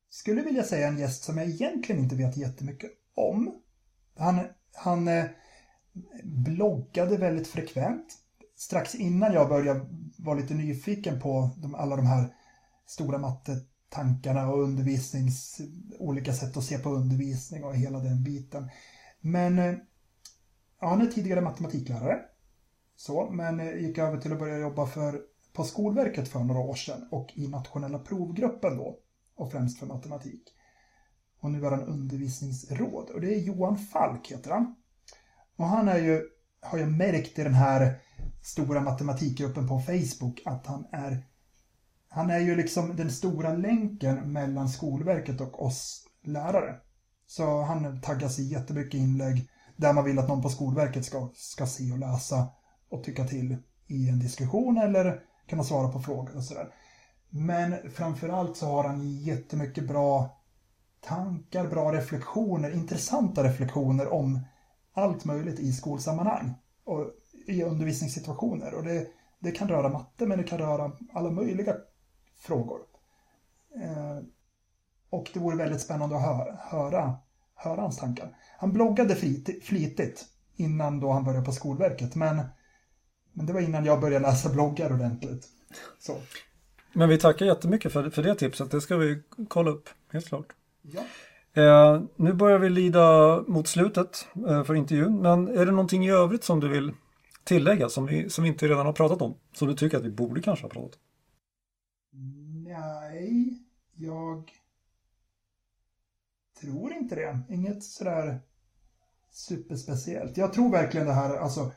skulle 0.09 0.41
vilja 0.41 0.63
säga 0.63 0.87
en 0.87 0.99
gäst 0.99 1.23
som 1.23 1.37
jag 1.37 1.47
egentligen 1.47 2.01
inte 2.01 2.15
vet 2.15 2.37
jättemycket 2.37 2.91
om. 3.15 3.61
Han, 4.17 4.39
han 4.73 5.07
eh, 5.07 5.25
bloggade 6.23 7.17
väldigt 7.17 7.47
frekvent. 7.47 8.20
Strax 8.61 8.95
innan 8.95 9.33
jag 9.33 9.49
började 9.49 9.85
vara 10.17 10.39
lite 10.39 10.53
nyfiken 10.53 11.19
på 11.19 11.49
de, 11.57 11.75
alla 11.75 11.95
de 11.95 12.05
här 12.05 12.35
stora 12.85 13.17
mattetankarna 13.17 14.49
och 14.49 14.61
undervisnings, 14.61 15.61
olika 15.99 16.33
sätt 16.33 16.57
att 16.57 16.63
se 16.63 16.77
på 16.77 16.89
undervisning 16.89 17.63
och 17.63 17.75
hela 17.75 17.99
den 17.99 18.23
biten. 18.23 18.69
Men 19.21 19.59
eh, 19.59 19.73
ja, 20.81 20.87
han 20.87 21.01
är 21.01 21.05
tidigare 21.05 21.41
matematiklärare. 21.41 22.19
Så, 22.95 23.29
men 23.31 23.59
eh, 23.59 23.75
gick 23.75 23.97
över 23.97 24.17
till 24.17 24.33
att 24.33 24.39
börja 24.39 24.57
jobba 24.57 24.85
för, 24.85 25.21
på 25.53 25.63
Skolverket 25.63 26.27
för 26.27 26.39
några 26.39 26.61
år 26.61 26.75
sedan 26.75 27.07
och 27.11 27.31
i 27.35 27.47
nationella 27.47 27.99
provgruppen 27.99 28.77
då 28.77 28.99
och 29.35 29.51
främst 29.51 29.79
för 29.79 29.85
matematik. 29.85 30.43
Och 31.39 31.51
nu 31.51 31.65
är 31.65 31.71
han 31.71 31.83
undervisningsråd 31.83 33.09
och 33.09 33.21
det 33.21 33.35
är 33.35 33.39
Johan 33.39 33.77
Falk 33.77 34.31
heter 34.31 34.51
han. 34.51 34.75
Och 35.55 35.65
han 35.65 35.87
är 35.87 35.99
ju, 35.99 36.21
har 36.61 36.77
jag 36.77 36.91
märkt 36.91 37.39
i 37.39 37.43
den 37.43 37.53
här 37.53 38.01
stora 38.41 38.81
matematikgruppen 38.81 39.67
på 39.67 39.79
Facebook 39.79 40.41
att 40.45 40.67
han 40.67 40.85
är 40.91 41.25
han 42.13 42.29
är 42.29 42.39
ju 42.39 42.55
liksom 42.55 42.95
den 42.95 43.11
stora 43.11 43.53
länken 43.53 44.33
mellan 44.33 44.69
Skolverket 44.69 45.41
och 45.41 45.65
oss 45.65 46.07
lärare. 46.23 46.75
Så 47.27 47.61
han 47.61 48.01
taggar 48.01 48.29
sig 48.29 48.51
jättemycket 48.51 48.93
inlägg 48.93 49.49
där 49.75 49.93
man 49.93 50.03
vill 50.03 50.19
att 50.19 50.27
någon 50.27 50.41
på 50.41 50.49
Skolverket 50.49 51.05
ska, 51.05 51.29
ska 51.33 51.65
se 51.65 51.91
och 51.91 51.99
läsa 51.99 52.47
och 52.89 53.03
tycka 53.03 53.27
till 53.27 53.57
i 53.87 54.09
en 54.09 54.19
diskussion 54.19 54.77
eller 54.77 55.21
kunna 55.49 55.63
svara 55.63 55.89
på 55.89 55.99
frågor 55.99 56.37
och 56.37 56.43
sådär. 56.43 56.73
Men 57.29 57.91
framförallt 57.91 58.57
så 58.57 58.65
har 58.65 58.83
han 58.83 59.17
jättemycket 59.17 59.87
bra 59.87 60.41
tankar, 61.01 61.67
bra 61.67 61.93
reflektioner, 61.93 62.71
intressanta 62.71 63.43
reflektioner 63.43 64.13
om 64.13 64.39
allt 64.93 65.25
möjligt 65.25 65.59
i 65.59 65.73
skolsammanhang 65.73 66.53
och 66.83 67.11
i 67.47 67.63
undervisningssituationer. 67.63 68.73
Och 68.73 68.83
det, 68.83 69.07
det 69.39 69.51
kan 69.51 69.67
röra 69.67 69.89
matte, 69.89 70.25
men 70.25 70.37
det 70.37 70.43
kan 70.43 70.57
röra 70.57 70.91
alla 71.13 71.31
möjliga 71.31 71.75
frågor. 72.35 72.79
Eh, 73.75 74.23
och 75.09 75.29
det 75.33 75.39
vore 75.39 75.55
väldigt 75.55 75.81
spännande 75.81 76.15
att 76.15 76.21
höra, 76.21 76.57
höra, 76.59 77.15
höra 77.55 77.81
hans 77.81 77.97
tankar. 77.97 78.37
Han 78.57 78.73
bloggade 78.73 79.15
flitigt, 79.15 79.63
flitigt 79.63 80.25
innan 80.55 80.99
då 80.99 81.11
han 81.11 81.23
började 81.23 81.45
på 81.45 81.51
Skolverket, 81.51 82.15
men, 82.15 82.41
men 83.33 83.45
det 83.45 83.53
var 83.53 83.61
innan 83.61 83.85
jag 83.85 84.01
började 84.01 84.25
läsa 84.25 84.49
bloggar 84.49 84.93
ordentligt. 84.93 85.47
Så. 85.99 86.17
Men 86.93 87.09
vi 87.09 87.17
tackar 87.17 87.45
jättemycket 87.45 87.93
för, 87.93 88.09
för 88.09 88.23
det 88.23 88.35
tipset. 88.35 88.71
Det 88.71 88.81
ska 88.81 88.97
vi 88.97 89.21
kolla 89.47 89.71
upp, 89.71 89.89
helt 90.11 90.27
klart. 90.27 90.47
Ja. 90.81 91.01
Eh, 91.53 92.01
nu 92.15 92.33
börjar 92.33 92.59
vi 92.59 92.69
lida 92.69 93.37
mot 93.47 93.67
slutet 93.67 94.27
eh, 94.47 94.63
för 94.63 94.75
intervjun. 94.75 95.21
Men 95.21 95.47
är 95.47 95.65
det 95.65 95.71
någonting 95.71 96.05
i 96.05 96.11
övrigt 96.11 96.43
som 96.43 96.59
du 96.59 96.67
vill 96.67 96.93
tillägga 97.43 97.89
som 97.89 98.05
vi, 98.05 98.29
som 98.29 98.43
vi 98.43 98.49
inte 98.49 98.67
redan 98.67 98.85
har 98.85 98.93
pratat 98.93 99.21
om? 99.21 99.37
Som 99.53 99.67
du 99.67 99.75
tycker 99.75 99.97
att 99.97 100.05
vi 100.05 100.11
borde 100.11 100.41
kanske 100.41 100.65
ha 100.65 100.69
pratat 100.69 100.95
om? 100.95 101.01
Nej, 102.63 103.59
jag 103.95 104.51
tror 106.61 106.93
inte 106.93 107.15
det. 107.15 107.39
Inget 107.49 107.83
sådär 107.83 108.39
superspeciellt. 109.31 110.37
Jag 110.37 110.53
tror 110.53 110.71
verkligen 110.71 111.07
det 111.07 111.13
här, 111.13 111.37
alltså 111.37 111.71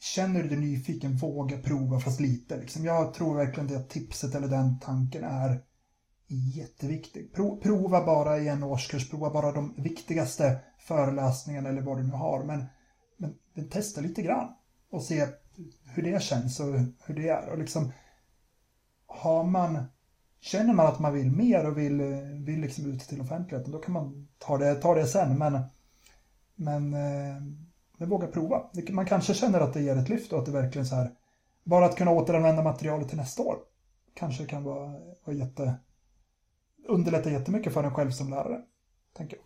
Känner 0.00 0.42
du 0.42 0.48
dig 0.48 0.58
nyfiken, 0.58 1.16
våga 1.16 1.58
prova 1.58 2.00
fast 2.00 2.20
lite. 2.20 2.56
Liksom. 2.56 2.84
Jag 2.84 3.14
tror 3.14 3.36
verkligen 3.36 3.68
det 3.68 3.82
tipset 3.82 4.34
eller 4.34 4.48
den 4.48 4.80
tanken 4.80 5.24
är 5.24 5.62
jätteviktig. 6.54 7.34
prova 7.62 8.04
bara 8.06 8.38
i 8.38 8.48
en 8.48 8.62
årskurs, 8.62 9.10
prova 9.10 9.30
bara 9.30 9.52
de 9.52 9.74
viktigaste 9.76 10.58
föreläsningarna 10.78 11.68
eller 11.68 11.82
vad 11.82 11.98
du 11.98 12.02
nu 12.02 12.12
har. 12.12 12.44
Men, 12.44 12.64
men, 13.16 13.34
men 13.54 13.68
testa 13.68 14.00
lite 14.00 14.22
grann 14.22 14.48
och 14.90 15.02
se 15.02 15.26
hur 15.84 16.02
det 16.02 16.22
känns 16.22 16.60
och 16.60 16.66
hur 17.04 17.14
det 17.14 17.28
är. 17.28 17.48
Och 17.48 17.58
liksom, 17.58 17.92
har 19.06 19.44
man, 19.44 19.84
känner 20.40 20.74
man 20.74 20.86
att 20.86 20.98
man 20.98 21.14
vill 21.14 21.30
mer 21.30 21.66
och 21.66 21.78
vill, 21.78 22.02
vill 22.46 22.60
liksom 22.60 22.86
ut 22.86 23.00
till 23.00 23.20
offentligheten, 23.20 23.72
då 23.72 23.78
kan 23.78 23.92
man 23.92 24.28
ta 24.38 24.58
det, 24.58 24.74
ta 24.74 24.94
det 24.94 25.06
sen. 25.06 25.38
Men, 25.38 25.60
men 26.54 26.94
eh, 26.94 27.42
men 28.00 28.08
våga 28.08 28.26
prova. 28.26 28.62
Man 28.90 29.06
kanske 29.06 29.34
känner 29.34 29.60
att 29.60 29.74
det 29.74 29.80
ger 29.80 29.96
ett 29.96 30.08
lyft 30.08 30.32
och 30.32 30.38
att 30.38 30.46
det 30.46 30.52
verkligen 30.52 30.86
så 30.86 30.94
här, 30.94 31.10
bara 31.64 31.86
att 31.86 31.96
kunna 31.96 32.10
återanvända 32.10 32.62
materialet 32.62 33.08
till 33.08 33.16
nästa 33.16 33.42
år 33.42 33.56
kanske 34.14 34.46
kan 34.46 34.64
vara, 34.64 34.94
vara 35.24 35.36
jätte, 35.36 35.74
underlätta 36.88 37.30
jättemycket 37.30 37.72
för 37.74 37.84
en 37.84 37.94
själv 37.94 38.10
som 38.10 38.30
lärare. 38.30 38.62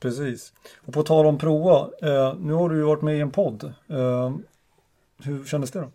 Precis. 0.00 0.52
Och 0.86 0.92
på 0.92 1.02
tal 1.02 1.26
om 1.26 1.38
prova, 1.38 1.90
eh, 2.02 2.34
nu 2.38 2.52
har 2.52 2.68
du 2.68 2.76
ju 2.76 2.82
varit 2.82 3.02
med 3.02 3.16
i 3.16 3.20
en 3.20 3.30
podd. 3.30 3.64
Eh, 3.88 4.34
hur 5.18 5.44
kändes 5.44 5.70
det 5.70 5.80
då? 5.80 5.90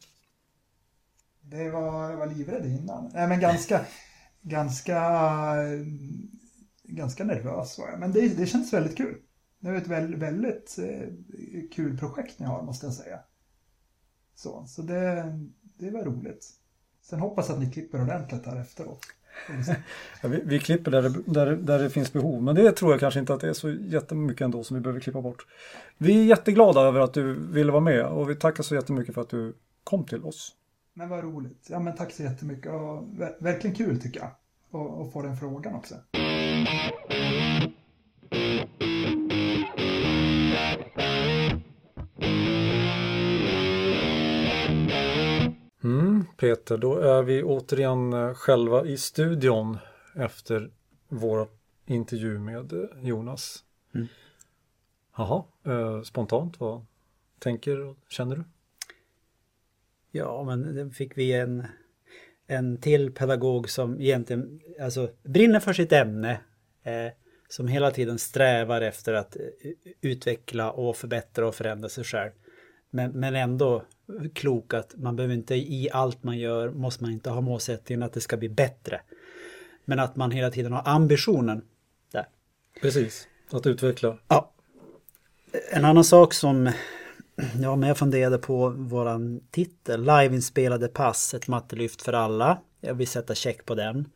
Det 1.42 1.70
var, 1.70 2.10
jag 2.10 2.18
var 2.18 2.28
livrädd 2.28 2.66
innan. 2.66 3.12
Nej 3.14 3.28
men 3.28 3.40
ganska, 3.40 3.86
ganska, 4.42 5.02
ganska 6.84 7.24
nervös 7.24 7.78
var 7.78 7.90
jag. 7.90 8.00
Men 8.00 8.12
det, 8.12 8.28
det 8.28 8.46
känns 8.46 8.74
väldigt 8.74 8.98
kul. 8.98 9.22
Det 9.60 9.70
är 9.70 9.76
ett 9.76 9.88
väldigt, 9.88 10.20
väldigt 10.20 10.78
eh, 10.80 11.10
kul 11.72 11.98
projekt 11.98 12.40
ni 12.40 12.46
har 12.46 12.64
måste 12.64 12.86
jag 12.86 12.94
säga. 12.94 13.20
Så, 14.36 14.66
så 14.68 14.82
det, 14.82 15.40
det 15.62 15.92
var 15.92 16.04
roligt. 16.04 16.48
Sen 17.02 17.20
hoppas 17.20 17.50
jag 17.50 17.56
att 17.56 17.64
ni 17.64 17.72
klipper 17.72 18.02
ordentligt 18.02 18.46
här 18.46 18.62
efteråt 18.62 19.06
vi, 20.24 20.42
vi, 20.46 20.60
klipper 20.60 20.92
där 20.92 21.02
det, 21.02 21.10
där, 21.26 21.56
där 21.56 21.80
det 21.80 21.90
finns 21.90 22.14
behov, 22.14 22.44
men 22.44 22.56
det 22.56 22.72
tror 22.72 22.92
jag 22.92 23.00
kanske 23.00 23.20
inte 23.20 23.34
att 23.34 23.42
det 23.42 23.50
är 23.50 23.54
så 23.54 23.70
jättemycket 23.70 24.42
ändå 24.42 24.64
som 24.64 24.76
vi 24.76 24.82
behöver 24.82 25.00
klippa 25.00 25.22
bort. 25.22 25.46
Vi 25.98 26.20
är 26.20 26.26
jätteglada 26.26 26.82
över 26.82 27.00
att 27.00 27.14
du 27.14 27.34
ville 27.34 27.72
vara 27.72 27.82
med 27.82 28.06
och 28.06 28.30
vi 28.30 28.36
tackar 28.36 28.64
så 28.64 28.76
jättemycket 28.76 29.16
för 29.16 29.22
att 29.22 29.30
du 29.30 29.54
kom 29.84 30.06
till 30.06 30.24
oss. 30.24 30.56
Men 30.94 31.10
vad 31.10 31.24
roligt. 31.24 31.68
Ja, 31.70 31.80
men 31.80 31.96
tack 31.96 32.12
så 32.12 32.24
jättemycket 32.24 32.72
och 32.72 33.04
verkligen 33.40 33.76
kul 33.76 34.02
tycker 34.02 34.20
jag. 34.20 34.30
att 35.06 35.14
få 35.14 35.22
den 35.22 35.38
frågan 35.38 35.76
också. 35.76 35.96
Peter, 46.40 46.78
då 46.78 46.98
är 46.98 47.24
vi 47.24 47.44
återigen 47.44 48.14
eh, 48.14 48.34
själva 48.34 48.86
i 48.86 48.98
studion 48.98 49.78
efter 50.16 50.72
vår 51.08 51.48
intervju 51.86 52.40
med 52.40 52.74
eh, 52.74 52.80
Jonas. 53.02 53.64
Mm. 53.96 54.08
Jaha, 55.18 55.44
eh, 55.66 56.02
spontant, 56.02 56.60
vad 56.60 56.86
tänker 57.40 57.80
och 57.80 57.98
känner 58.10 58.36
du? 58.36 58.44
Ja, 60.12 60.44
men 60.44 60.76
det 60.76 60.90
fick 60.90 61.18
vi 61.18 61.34
en, 61.34 61.68
en 62.48 62.78
till 62.78 63.14
pedagog 63.14 63.70
som 63.70 64.02
egentligen 64.02 64.62
alltså, 64.82 65.10
brinner 65.24 65.60
för 65.60 65.74
sitt 65.74 65.92
ämne. 65.92 66.40
Eh, 66.84 67.12
som 67.50 67.68
hela 67.68 67.92
tiden 67.92 68.20
strävar 68.20 68.82
efter 68.82 69.14
att 69.14 69.38
utveckla 70.02 70.72
och 70.72 70.98
förbättra 70.98 71.48
och 71.48 71.56
förändra 71.56 71.90
sig 71.90 72.04
själv. 72.04 72.32
Men, 72.90 73.12
men 73.12 73.36
ändå 73.36 73.86
klok 74.34 74.74
att 74.74 74.96
man 74.98 75.16
behöver 75.16 75.36
inte 75.36 75.56
i 75.56 75.90
allt 75.92 76.24
man 76.24 76.38
gör 76.38 76.70
måste 76.70 77.04
man 77.04 77.12
inte 77.12 77.30
ha 77.30 77.42
målsättningen 77.42 78.04
att 78.04 78.14
det 78.14 78.22
ska 78.22 78.38
bli 78.38 78.50
bättre. 78.50 79.02
Men 79.86 80.00
att 80.00 80.16
man 80.16 80.32
hela 80.32 80.52
tiden 80.52 80.74
har 80.74 80.84
ambitionen 80.86 81.62
där. 82.12 82.26
Precis, 82.82 83.28
att 83.52 83.68
utveckla. 83.68 84.18
Ja. 84.28 84.52
En 85.72 85.86
annan 85.86 86.04
sak 86.04 86.34
som 86.34 86.72
ja, 87.62 87.76
men 87.76 87.88
jag 87.88 87.98
funderade 87.98 88.38
på 88.38 88.70
våran 88.70 89.42
titel, 89.52 90.02
liveinspelade 90.02 90.88
pass, 90.88 91.34
ett 91.34 91.48
mattelyft 91.48 92.02
för 92.02 92.14
alla. 92.14 92.62
Jag 92.82 92.94
vill 92.94 93.08
sätta 93.08 93.36
check 93.36 93.66
på 93.66 93.76
den. 93.76 94.10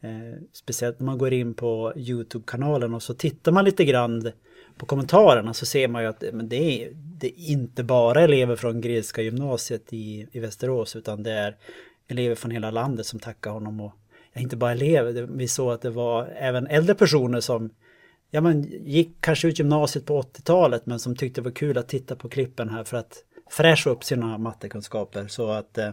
Eh, 0.00 0.42
speciellt 0.52 1.00
när 1.00 1.06
man 1.06 1.18
går 1.18 1.32
in 1.32 1.54
på 1.54 1.92
Youtube-kanalen 1.96 2.94
och 2.94 3.02
så 3.02 3.14
tittar 3.14 3.52
man 3.52 3.64
lite 3.64 3.84
grann 3.84 4.32
på 4.76 4.86
kommentarerna 4.86 5.54
så 5.54 5.66
ser 5.66 5.88
man 5.88 6.02
ju 6.02 6.08
att 6.08 6.24
men 6.32 6.48
det, 6.48 6.84
är, 6.84 6.90
det 6.94 7.26
är 7.26 7.50
inte 7.50 7.84
bara 7.84 8.20
elever 8.20 8.56
från 8.56 8.80
Grekiska 8.80 9.22
gymnasiet 9.22 9.92
i, 9.92 10.26
i 10.32 10.40
Västerås 10.40 10.96
utan 10.96 11.22
det 11.22 11.32
är 11.32 11.56
elever 12.08 12.34
från 12.34 12.50
hela 12.50 12.70
landet 12.70 13.06
som 13.06 13.20
tackar 13.20 13.50
honom 13.50 13.80
och 13.80 13.92
ja, 14.32 14.40
inte 14.40 14.56
bara 14.56 14.72
elever, 14.72 15.12
vi 15.22 15.48
såg 15.48 15.72
att 15.72 15.82
det 15.82 15.90
var 15.90 16.26
även 16.26 16.66
äldre 16.66 16.94
personer 16.94 17.40
som 17.40 17.70
ja, 18.30 18.40
men, 18.40 18.62
gick 18.84 19.10
kanske 19.20 19.48
ut 19.48 19.58
gymnasiet 19.58 20.06
på 20.06 20.22
80-talet 20.22 20.86
men 20.86 20.98
som 20.98 21.16
tyckte 21.16 21.40
det 21.40 21.44
var 21.44 21.52
kul 21.52 21.78
att 21.78 21.88
titta 21.88 22.16
på 22.16 22.28
klippen 22.28 22.68
här 22.68 22.84
för 22.84 22.96
att 22.96 23.24
fräscha 23.50 23.90
upp 23.90 24.04
sina 24.04 24.38
mattekunskaper 24.38 25.26
så 25.26 25.50
att 25.50 25.78
eh, 25.78 25.90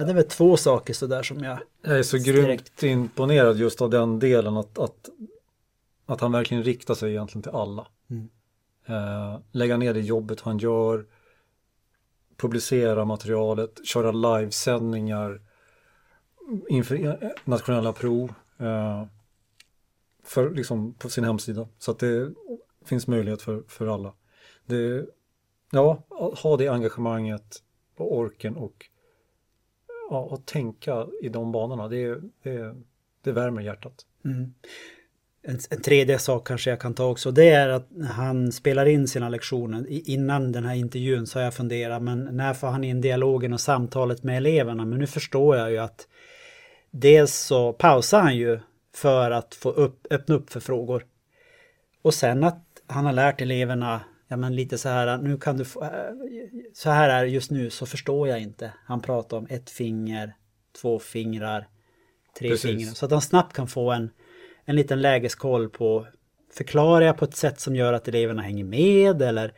Ja, 0.00 0.06
det 0.06 0.12
är 0.12 0.14
väl 0.14 0.24
två 0.24 0.56
saker 0.56 0.94
sådär 0.94 1.22
som 1.22 1.44
jag... 1.44 1.58
Jag 1.82 1.98
är 1.98 2.02
så 2.02 2.16
Direkt. 2.16 2.80
grymt 2.80 2.82
imponerad 2.82 3.56
just 3.56 3.82
av 3.82 3.90
den 3.90 4.18
delen 4.18 4.56
att, 4.56 4.78
att, 4.78 5.08
att 6.10 6.20
han 6.20 6.32
verkligen 6.32 6.62
riktar 6.62 6.94
sig 6.94 7.10
egentligen 7.10 7.42
till 7.42 7.52
alla. 7.52 7.86
Mm. 8.10 8.28
Eh, 8.86 9.40
lägga 9.52 9.76
ner 9.76 9.94
det 9.94 10.00
jobbet 10.00 10.40
han 10.40 10.58
gör, 10.58 11.06
publicera 12.36 13.04
materialet, 13.04 13.86
köra 13.86 14.12
livesändningar 14.12 15.40
inför 16.68 17.04
eh, 17.04 17.30
nationella 17.44 17.92
prov 17.92 18.34
eh, 18.58 19.04
för, 20.22 20.50
liksom, 20.50 20.94
på 20.94 21.08
sin 21.08 21.24
hemsida. 21.24 21.68
Så 21.78 21.90
att 21.90 21.98
det 21.98 22.34
finns 22.84 23.06
möjlighet 23.06 23.42
för, 23.42 23.62
för 23.68 23.86
alla. 23.86 24.14
Det, 24.66 25.06
ja, 25.70 26.02
ha 26.42 26.56
det 26.56 26.68
engagemanget 26.68 27.62
och 27.96 28.16
orken 28.16 28.56
och 28.56 28.86
ja, 30.10 30.20
och 30.20 30.46
tänka 30.46 31.06
i 31.22 31.28
de 31.28 31.52
banorna, 31.52 31.88
det, 31.88 32.20
det, 32.42 32.76
det 33.22 33.32
värmer 33.32 33.62
hjärtat. 33.62 34.06
Mm. 34.24 34.54
En, 35.42 35.58
en 35.70 35.82
tredje 35.82 36.18
sak 36.18 36.46
kanske 36.46 36.70
jag 36.70 36.80
kan 36.80 36.94
ta 36.94 37.04
också, 37.04 37.30
det 37.30 37.48
är 37.48 37.68
att 37.68 37.88
han 38.10 38.52
spelar 38.52 38.86
in 38.86 39.08
sina 39.08 39.28
lektioner, 39.28 39.84
innan 39.88 40.52
den 40.52 40.64
här 40.64 40.74
intervjun 40.74 41.26
så 41.26 41.38
har 41.38 41.44
jag 41.44 41.54
funderat, 41.54 42.02
men 42.02 42.24
när 42.24 42.54
får 42.54 42.68
han 42.68 42.84
in 42.84 43.00
dialogen 43.00 43.52
och 43.52 43.60
samtalet 43.60 44.22
med 44.22 44.36
eleverna? 44.36 44.84
Men 44.84 44.98
nu 44.98 45.06
förstår 45.06 45.56
jag 45.56 45.70
ju 45.70 45.78
att 45.78 46.08
dels 46.90 47.34
så 47.34 47.72
pausar 47.72 48.20
han 48.20 48.36
ju 48.36 48.60
för 48.94 49.30
att 49.30 49.54
få 49.54 49.70
upp, 49.70 50.06
öppna 50.10 50.34
upp 50.34 50.52
för 50.52 50.60
frågor. 50.60 51.06
Och 52.02 52.14
sen 52.14 52.44
att 52.44 52.64
han 52.86 53.06
har 53.06 53.12
lärt 53.12 53.40
eleverna, 53.40 54.00
ja 54.28 54.36
men 54.36 54.56
lite 54.56 54.78
så 54.78 54.88
här, 54.88 55.18
nu 55.18 55.36
kan 55.36 55.56
du 55.56 55.64
få, 55.64 55.82
äh, 55.82 55.90
så 56.74 56.90
här 56.90 57.08
är 57.08 57.24
det 57.24 57.30
just 57.30 57.50
nu 57.50 57.70
så 57.70 57.86
förstår 57.86 58.28
jag 58.28 58.40
inte. 58.40 58.72
Han 58.84 59.00
pratar 59.00 59.36
om 59.36 59.46
ett 59.50 59.70
finger, 59.70 60.34
två 60.80 60.98
fingrar, 60.98 61.68
tre 62.38 62.48
Precis. 62.48 62.70
fingrar. 62.70 62.92
Så 62.92 63.04
att 63.04 63.12
han 63.12 63.22
snabbt 63.22 63.56
kan 63.56 63.68
få 63.68 63.90
en, 63.90 64.10
en 64.64 64.76
liten 64.76 65.02
lägeskoll 65.02 65.68
på 65.68 66.06
Förklarar 66.52 67.06
jag 67.06 67.16
på 67.16 67.24
ett 67.24 67.36
sätt 67.36 67.60
som 67.60 67.76
gör 67.76 67.92
att 67.92 68.08
eleverna 68.08 68.42
hänger 68.42 68.64
med 68.64 69.22
eller 69.22 69.52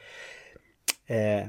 eh, 1.07 1.47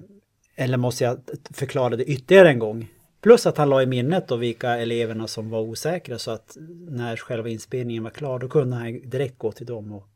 Eller 0.55 0.77
måste 0.77 1.03
jag 1.03 1.19
förklara 1.53 1.95
det 1.95 2.05
ytterligare 2.05 2.49
en 2.49 2.59
gång? 2.59 2.87
Plus 3.21 3.45
att 3.45 3.57
han 3.57 3.69
la 3.69 3.81
i 3.81 3.85
minnet 3.85 4.27
då 4.27 4.35
vilka 4.35 4.77
eleverna 4.77 5.27
som 5.27 5.49
var 5.49 5.61
osäkra 5.61 6.17
så 6.17 6.31
att 6.31 6.57
när 6.89 7.15
själva 7.15 7.49
inspelningen 7.49 8.03
var 8.03 8.09
klar 8.09 8.39
då 8.39 8.47
kunde 8.47 8.75
han 8.75 9.09
direkt 9.09 9.37
gå 9.37 9.51
till 9.51 9.65
dem 9.65 9.91
och 9.91 10.07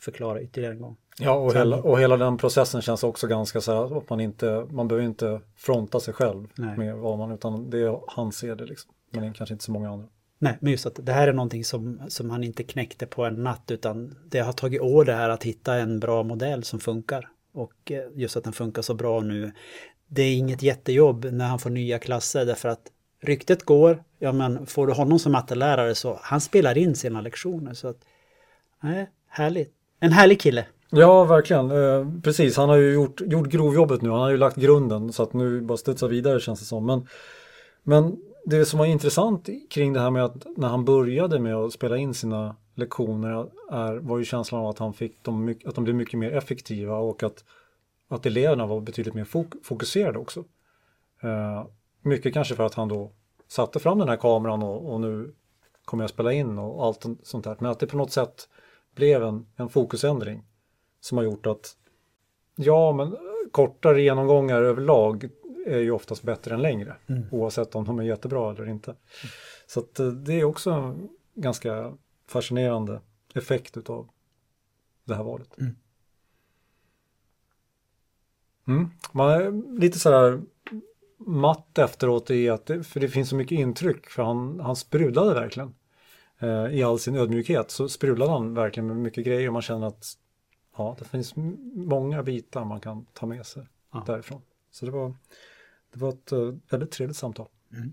förklara 0.00 0.42
ytterligare 0.42 0.74
en 0.74 0.80
gång. 0.80 0.96
Ja, 1.18 1.32
och 1.32 1.54
hela, 1.54 1.76
och 1.76 2.00
hela 2.00 2.16
den 2.16 2.38
processen 2.38 2.82
känns 2.82 3.04
också 3.04 3.26
ganska 3.26 3.60
så 3.60 3.72
här 3.72 3.98
att 3.98 4.10
man 4.10 4.20
inte, 4.20 4.66
man 4.70 4.88
behöver 4.88 5.06
inte 5.06 5.40
fronta 5.56 6.00
sig 6.00 6.14
själv 6.14 6.48
Nej. 6.54 6.78
med 6.78 6.96
vad 6.96 7.18
man, 7.18 7.32
utan 7.32 7.70
det 7.70 7.78
är, 7.78 8.00
han 8.06 8.32
ser 8.32 8.56
det 8.56 8.64
liksom. 8.64 8.92
Men 9.10 9.22
det 9.22 9.28
är 9.28 9.32
kanske 9.32 9.54
inte 9.54 9.64
så 9.64 9.72
många 9.72 9.90
andra. 9.90 10.06
Nej, 10.42 10.58
men 10.60 10.70
just 10.70 10.86
att 10.86 10.98
det 11.02 11.12
här 11.12 11.28
är 11.28 11.32
någonting 11.32 11.64
som, 11.64 12.00
som 12.08 12.30
han 12.30 12.44
inte 12.44 12.62
knäckte 12.62 13.06
på 13.06 13.24
en 13.24 13.42
natt 13.42 13.70
utan 13.70 14.14
det 14.28 14.38
har 14.38 14.52
tagit 14.52 14.80
år 14.80 15.04
det 15.04 15.12
här 15.12 15.28
att 15.28 15.44
hitta 15.44 15.74
en 15.74 16.00
bra 16.00 16.22
modell 16.22 16.64
som 16.64 16.80
funkar. 16.80 17.28
Och 17.52 17.92
eh, 17.92 18.02
just 18.14 18.36
att 18.36 18.44
den 18.44 18.52
funkar 18.52 18.82
så 18.82 18.94
bra 18.94 19.20
nu. 19.20 19.52
Det 20.06 20.22
är 20.22 20.36
inget 20.36 20.62
jättejobb 20.62 21.24
när 21.24 21.48
han 21.48 21.58
får 21.58 21.70
nya 21.70 21.98
klasser 21.98 22.46
därför 22.46 22.68
att 22.68 22.82
ryktet 23.22 23.64
går, 23.64 24.04
ja 24.18 24.32
men 24.32 24.66
får 24.66 24.86
du 24.86 24.92
honom 24.92 25.18
som 25.18 25.32
mattelärare 25.32 25.94
så 25.94 26.18
han 26.22 26.40
spelar 26.40 26.78
in 26.78 26.94
sina 26.94 27.20
lektioner 27.20 27.74
så 27.74 27.88
att, 27.88 27.98
nej, 28.82 29.10
härligt. 29.28 29.72
En 30.00 30.12
härlig 30.12 30.40
kille. 30.40 30.66
Ja, 30.90 31.24
verkligen. 31.24 31.70
Eh, 31.70 32.22
precis, 32.22 32.56
han 32.56 32.68
har 32.68 32.76
ju 32.76 32.92
gjort, 32.92 33.20
gjort 33.20 33.48
grovjobbet 33.48 34.02
nu. 34.02 34.10
Han 34.10 34.20
har 34.20 34.30
ju 34.30 34.36
lagt 34.36 34.56
grunden 34.56 35.12
så 35.12 35.22
att 35.22 35.32
nu 35.32 35.60
bara 35.60 35.78
studsa 35.78 36.06
vidare 36.06 36.40
känns 36.40 36.60
det 36.60 36.66
som. 36.66 36.86
Men, 36.86 37.06
men 37.82 38.16
det 38.44 38.64
som 38.64 38.78
var 38.78 38.86
intressant 38.86 39.48
kring 39.70 39.92
det 39.92 40.00
här 40.00 40.10
med 40.10 40.24
att 40.24 40.46
när 40.56 40.68
han 40.68 40.84
började 40.84 41.38
med 41.38 41.54
att 41.54 41.72
spela 41.72 41.96
in 41.96 42.14
sina 42.14 42.56
lektioner 42.74 43.50
är, 43.70 43.96
var 43.96 44.18
ju 44.18 44.24
känslan 44.24 44.60
av 44.60 44.66
att 44.66 44.78
han 44.78 44.94
fick 44.94 45.22
dem, 45.22 45.44
mycket- 45.44 45.68
att 45.68 45.74
de 45.74 45.84
blev 45.84 45.96
mycket 45.96 46.18
mer 46.18 46.30
effektiva 46.30 46.96
och 46.96 47.22
att, 47.22 47.44
att 48.08 48.26
eleverna 48.26 48.66
var 48.66 48.80
betydligt 48.80 49.14
mer 49.14 49.24
fok 49.24 49.54
fokuserade 49.62 50.18
också. 50.18 50.44
Eh, 51.22 51.66
mycket 52.02 52.34
kanske 52.34 52.54
för 52.54 52.66
att 52.66 52.74
han 52.74 52.88
då 52.88 53.12
satte 53.48 53.78
fram 53.78 53.98
den 53.98 54.08
här 54.08 54.16
kameran 54.16 54.62
och, 54.62 54.92
och 54.92 55.00
nu 55.00 55.34
kommer 55.84 56.02
jag 56.02 56.10
spela 56.10 56.32
in 56.32 56.58
och 56.58 56.84
allt 56.84 57.06
sånt 57.22 57.44
där. 57.44 57.56
Men 57.58 57.70
att 57.70 57.78
det 57.78 57.86
på 57.86 57.96
något 57.96 58.12
sätt 58.12 58.48
blev 58.94 59.22
en, 59.22 59.46
en 59.56 59.68
fokusändring 59.68 60.42
som 61.00 61.18
har 61.18 61.24
gjort 61.24 61.46
att 61.46 61.76
ja, 62.56 62.92
men 62.92 63.16
kortare 63.50 64.02
genomgångar 64.02 64.62
överlag 64.62 65.28
är 65.66 65.78
ju 65.78 65.90
oftast 65.90 66.22
bättre 66.22 66.54
än 66.54 66.62
längre 66.62 66.96
oavsett 67.30 67.74
om 67.74 67.84
de 67.84 67.98
är 67.98 68.02
jättebra 68.02 68.50
eller 68.50 68.68
inte. 68.68 68.94
Så 69.66 69.80
att 69.80 70.00
eh, 70.00 70.06
det 70.06 70.34
är 70.40 70.44
också 70.44 70.70
en 70.70 71.08
ganska 71.34 71.92
fascinerande 72.26 73.00
effekt 73.34 73.76
utav 73.76 74.08
det 75.04 75.14
här 75.14 75.22
valet. 75.24 75.58
Mm. 75.58 75.76
Mm. 78.66 78.90
Man 79.12 79.30
är 79.30 79.78
lite 79.80 79.98
sådär 79.98 80.40
matt 81.18 81.78
efteråt 81.78 82.30
i 82.30 82.48
att 82.48 82.66
det, 82.66 82.84
för 82.84 83.00
det 83.00 83.08
finns 83.08 83.28
så 83.28 83.36
mycket 83.36 83.58
intryck 83.58 84.06
för 84.10 84.22
han, 84.22 84.60
han 84.60 84.76
sprudlade 84.76 85.34
verkligen. 85.34 85.74
Eh, 86.38 86.66
I 86.66 86.82
all 86.82 86.98
sin 86.98 87.16
ödmjukhet 87.16 87.70
så 87.70 87.88
sprudlade 87.88 88.30
han 88.32 88.54
verkligen 88.54 88.86
med 88.86 88.96
mycket 88.96 89.26
grejer 89.26 89.46
och 89.46 89.52
man 89.52 89.62
känner 89.62 89.86
att 89.86 90.06
ja, 90.76 90.96
det 90.98 91.04
finns 91.04 91.32
många 91.74 92.22
bitar 92.22 92.64
man 92.64 92.80
kan 92.80 93.06
ta 93.12 93.26
med 93.26 93.46
sig 93.46 93.66
Ja. 93.92 94.02
därifrån. 94.06 94.42
Så 94.70 94.86
det 94.86 94.92
var, 94.92 95.14
det 95.92 96.00
var 96.00 96.08
ett 96.08 96.32
eh, 96.32 96.54
väldigt 96.70 96.90
trevligt 96.90 97.16
samtal. 97.16 97.46
Mm. 97.72 97.92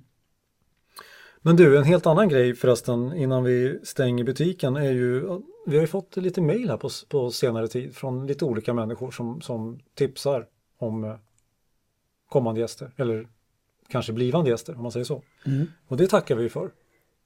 Men 1.41 1.55
du, 1.55 1.77
en 1.77 1.83
helt 1.83 2.05
annan 2.05 2.29
grej 2.29 2.55
förresten 2.55 3.13
innan 3.13 3.43
vi 3.43 3.79
stänger 3.83 4.23
butiken 4.23 4.75
är 4.75 4.91
ju 4.91 5.41
vi 5.65 5.75
har 5.75 5.81
ju 5.81 5.87
fått 5.87 6.17
lite 6.17 6.41
mejl 6.41 6.69
här 6.69 6.77
på, 6.77 6.89
på 7.09 7.31
senare 7.31 7.67
tid 7.67 7.95
från 7.95 8.27
lite 8.27 8.45
olika 8.45 8.73
människor 8.73 9.11
som, 9.11 9.41
som 9.41 9.79
tipsar 9.93 10.47
om 10.77 11.03
eh, 11.03 11.15
kommande 12.29 12.61
gäster 12.61 12.91
eller 12.97 13.27
kanske 13.89 14.13
blivande 14.13 14.49
gäster 14.49 14.75
om 14.75 14.83
man 14.83 14.91
säger 14.91 15.03
så. 15.03 15.23
Mm. 15.45 15.67
Och 15.87 15.97
det 15.97 16.07
tackar 16.07 16.35
vi 16.35 16.49
för. 16.49 16.71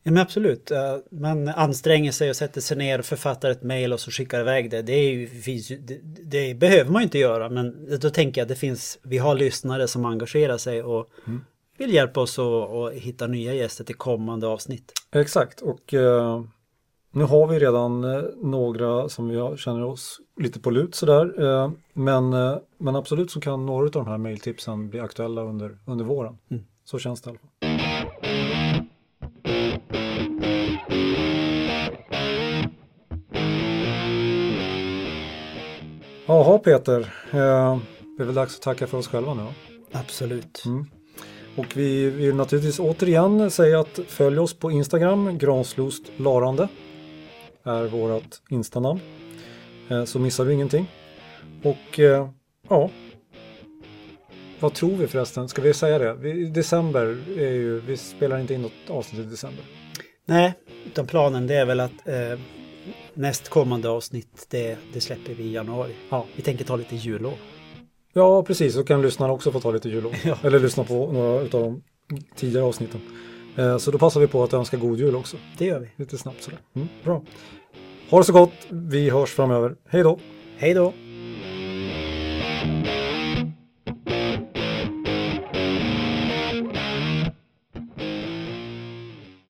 Ja 0.03 0.11
men 0.11 0.21
absolut. 0.21 0.71
Eh, 0.71 0.97
Man 1.11 1.47
anstränger 1.47 2.11
sig 2.11 2.29
och 2.29 2.35
sätter 2.35 2.61
sig 2.61 2.77
ner 2.77 2.99
och 2.99 3.05
författar 3.05 3.49
ett 3.49 3.63
mejl 3.63 3.93
och 3.93 3.99
så 3.99 4.11
skickar 4.11 4.39
iväg 4.39 4.71
det. 4.71 4.81
Det, 4.81 5.11
ju, 5.11 5.29
ju, 5.45 5.77
det, 5.77 5.99
det 6.23 6.53
behöver 6.53 6.91
man 6.91 7.01
ju 7.01 7.03
inte 7.03 7.19
göra 7.19 7.49
men 7.49 7.97
då 8.01 8.09
tänker 8.09 8.41
jag 8.41 8.45
att 8.45 8.49
det 8.49 8.55
finns, 8.55 8.99
vi 9.03 9.17
har 9.17 9.35
lyssnare 9.35 9.87
som 9.87 10.05
engagerar 10.05 10.57
sig 10.57 10.83
och 10.83 11.09
vill 11.77 11.93
hjälpa 11.93 12.21
oss 12.21 12.39
att 12.39 12.93
hitta 12.93 13.27
nya 13.27 13.53
gäster 13.53 13.83
till 13.83 13.95
kommande 13.95 14.47
avsnitt. 14.47 14.91
Exakt 15.11 15.61
och 15.61 15.93
eh, 15.93 16.43
nu 17.13 17.23
har 17.23 17.47
vi 17.47 17.59
redan 17.59 18.03
eh, 18.03 18.23
några 18.37 19.09
som 19.09 19.29
vi 19.29 19.57
känner 19.57 19.83
oss 19.83 20.19
lite 20.39 20.59
på 20.59 20.69
lut 20.69 20.95
sådär. 20.95 21.43
Eh, 21.43 21.71
men, 21.93 22.33
eh, 22.33 22.57
men 22.77 22.95
absolut 22.95 23.31
så 23.31 23.41
kan 23.41 23.65
några 23.65 23.85
av 23.85 23.91
de 23.91 24.07
här 24.07 24.17
mejltipsen 24.17 24.89
bli 24.89 24.99
aktuella 24.99 25.41
under, 25.41 25.77
under 25.85 26.05
våren. 26.05 26.37
Mm. 26.51 26.63
Så 26.83 26.99
känns 26.99 27.21
det 27.21 27.29
i 27.29 27.31
alla 27.31 27.39
fall. 27.39 28.60
Jaha 36.31 36.57
Peter, 36.57 36.99
eh, 37.31 37.79
det 38.17 38.23
är 38.23 38.25
väl 38.25 38.35
dags 38.35 38.55
att 38.55 38.61
tacka 38.61 38.87
för 38.87 38.97
oss 38.97 39.07
själva 39.07 39.33
nu. 39.33 39.45
Absolut. 39.91 40.63
Mm. 40.65 40.85
Och 41.57 41.77
vi 41.77 42.09
vill 42.09 42.35
naturligtvis 42.35 42.79
återigen 42.79 43.51
säga 43.51 43.79
att 43.79 43.99
följ 44.07 44.39
oss 44.39 44.53
på 44.53 44.71
Instagram, 44.71 45.37
Granslust 45.37 46.03
Larande 46.17 46.67
är 47.63 47.83
vårt 47.83 48.41
Instanamn. 48.49 48.99
Eh, 49.89 50.03
Så 50.03 50.19
missar 50.19 50.45
du 50.45 50.53
ingenting. 50.53 50.91
Och 51.63 51.99
eh, 51.99 52.29
ja, 52.69 52.89
vad 54.59 54.73
tror 54.73 54.95
vi 54.97 55.07
förresten? 55.07 55.49
Ska 55.49 55.61
vi 55.61 55.73
säga 55.73 55.99
det? 55.99 56.13
Vi, 56.13 56.45
december 56.45 57.17
är 57.37 57.51
ju, 57.51 57.79
vi 57.79 57.97
spelar 57.97 58.39
inte 58.39 58.53
in 58.53 58.61
något 58.61 58.89
avsnitt 58.89 59.21
i 59.21 59.29
december. 59.29 59.63
Nej, 60.25 60.53
utan 60.85 61.07
planen 61.07 61.47
det 61.47 61.55
är 61.55 61.65
väl 61.65 61.79
att 61.79 62.07
eh, 62.07 62.39
nästkommande 63.13 63.89
avsnitt 63.89 64.47
det, 64.49 64.77
det 64.93 65.01
släpper 65.01 65.33
vi 65.33 65.43
i 65.43 65.53
januari. 65.53 65.91
Ja. 66.09 66.25
Vi 66.35 66.41
tänker 66.41 66.65
ta 66.65 66.75
lite 66.75 66.95
jullov. 66.95 67.33
Ja, 68.13 68.43
precis. 68.43 68.73
Så 68.73 68.83
kan 68.83 69.01
lyssnarna 69.01 69.33
också 69.33 69.51
få 69.51 69.59
ta 69.59 69.71
lite 69.71 69.89
jullov. 69.89 70.13
Ja. 70.25 70.37
Eller 70.43 70.59
lyssna 70.59 70.83
på 70.83 71.11
några 71.11 71.29
av 71.41 71.49
de 71.49 71.81
tidigare 72.35 72.65
avsnitten. 72.65 73.01
Eh, 73.55 73.77
Så 73.77 73.91
då 73.91 73.97
passar 73.97 74.19
vi 74.19 74.27
på 74.27 74.43
att 74.43 74.53
önska 74.53 74.77
god 74.77 74.99
jul 74.99 75.15
också. 75.15 75.37
Det 75.57 75.65
gör 75.65 75.79
vi. 75.79 75.87
Lite 75.95 76.17
snabbt 76.17 76.43
sådär. 76.43 76.59
Mm, 76.75 76.87
bra. 77.03 77.21
Ha 78.09 78.17
det 78.17 78.23
så 78.23 78.33
gott. 78.33 78.51
Vi 78.69 79.09
hörs 79.09 79.29
framöver. 79.29 79.75
Hej 79.89 80.03
då! 80.03 80.19
Hej 80.57 80.73
då! 80.73 80.93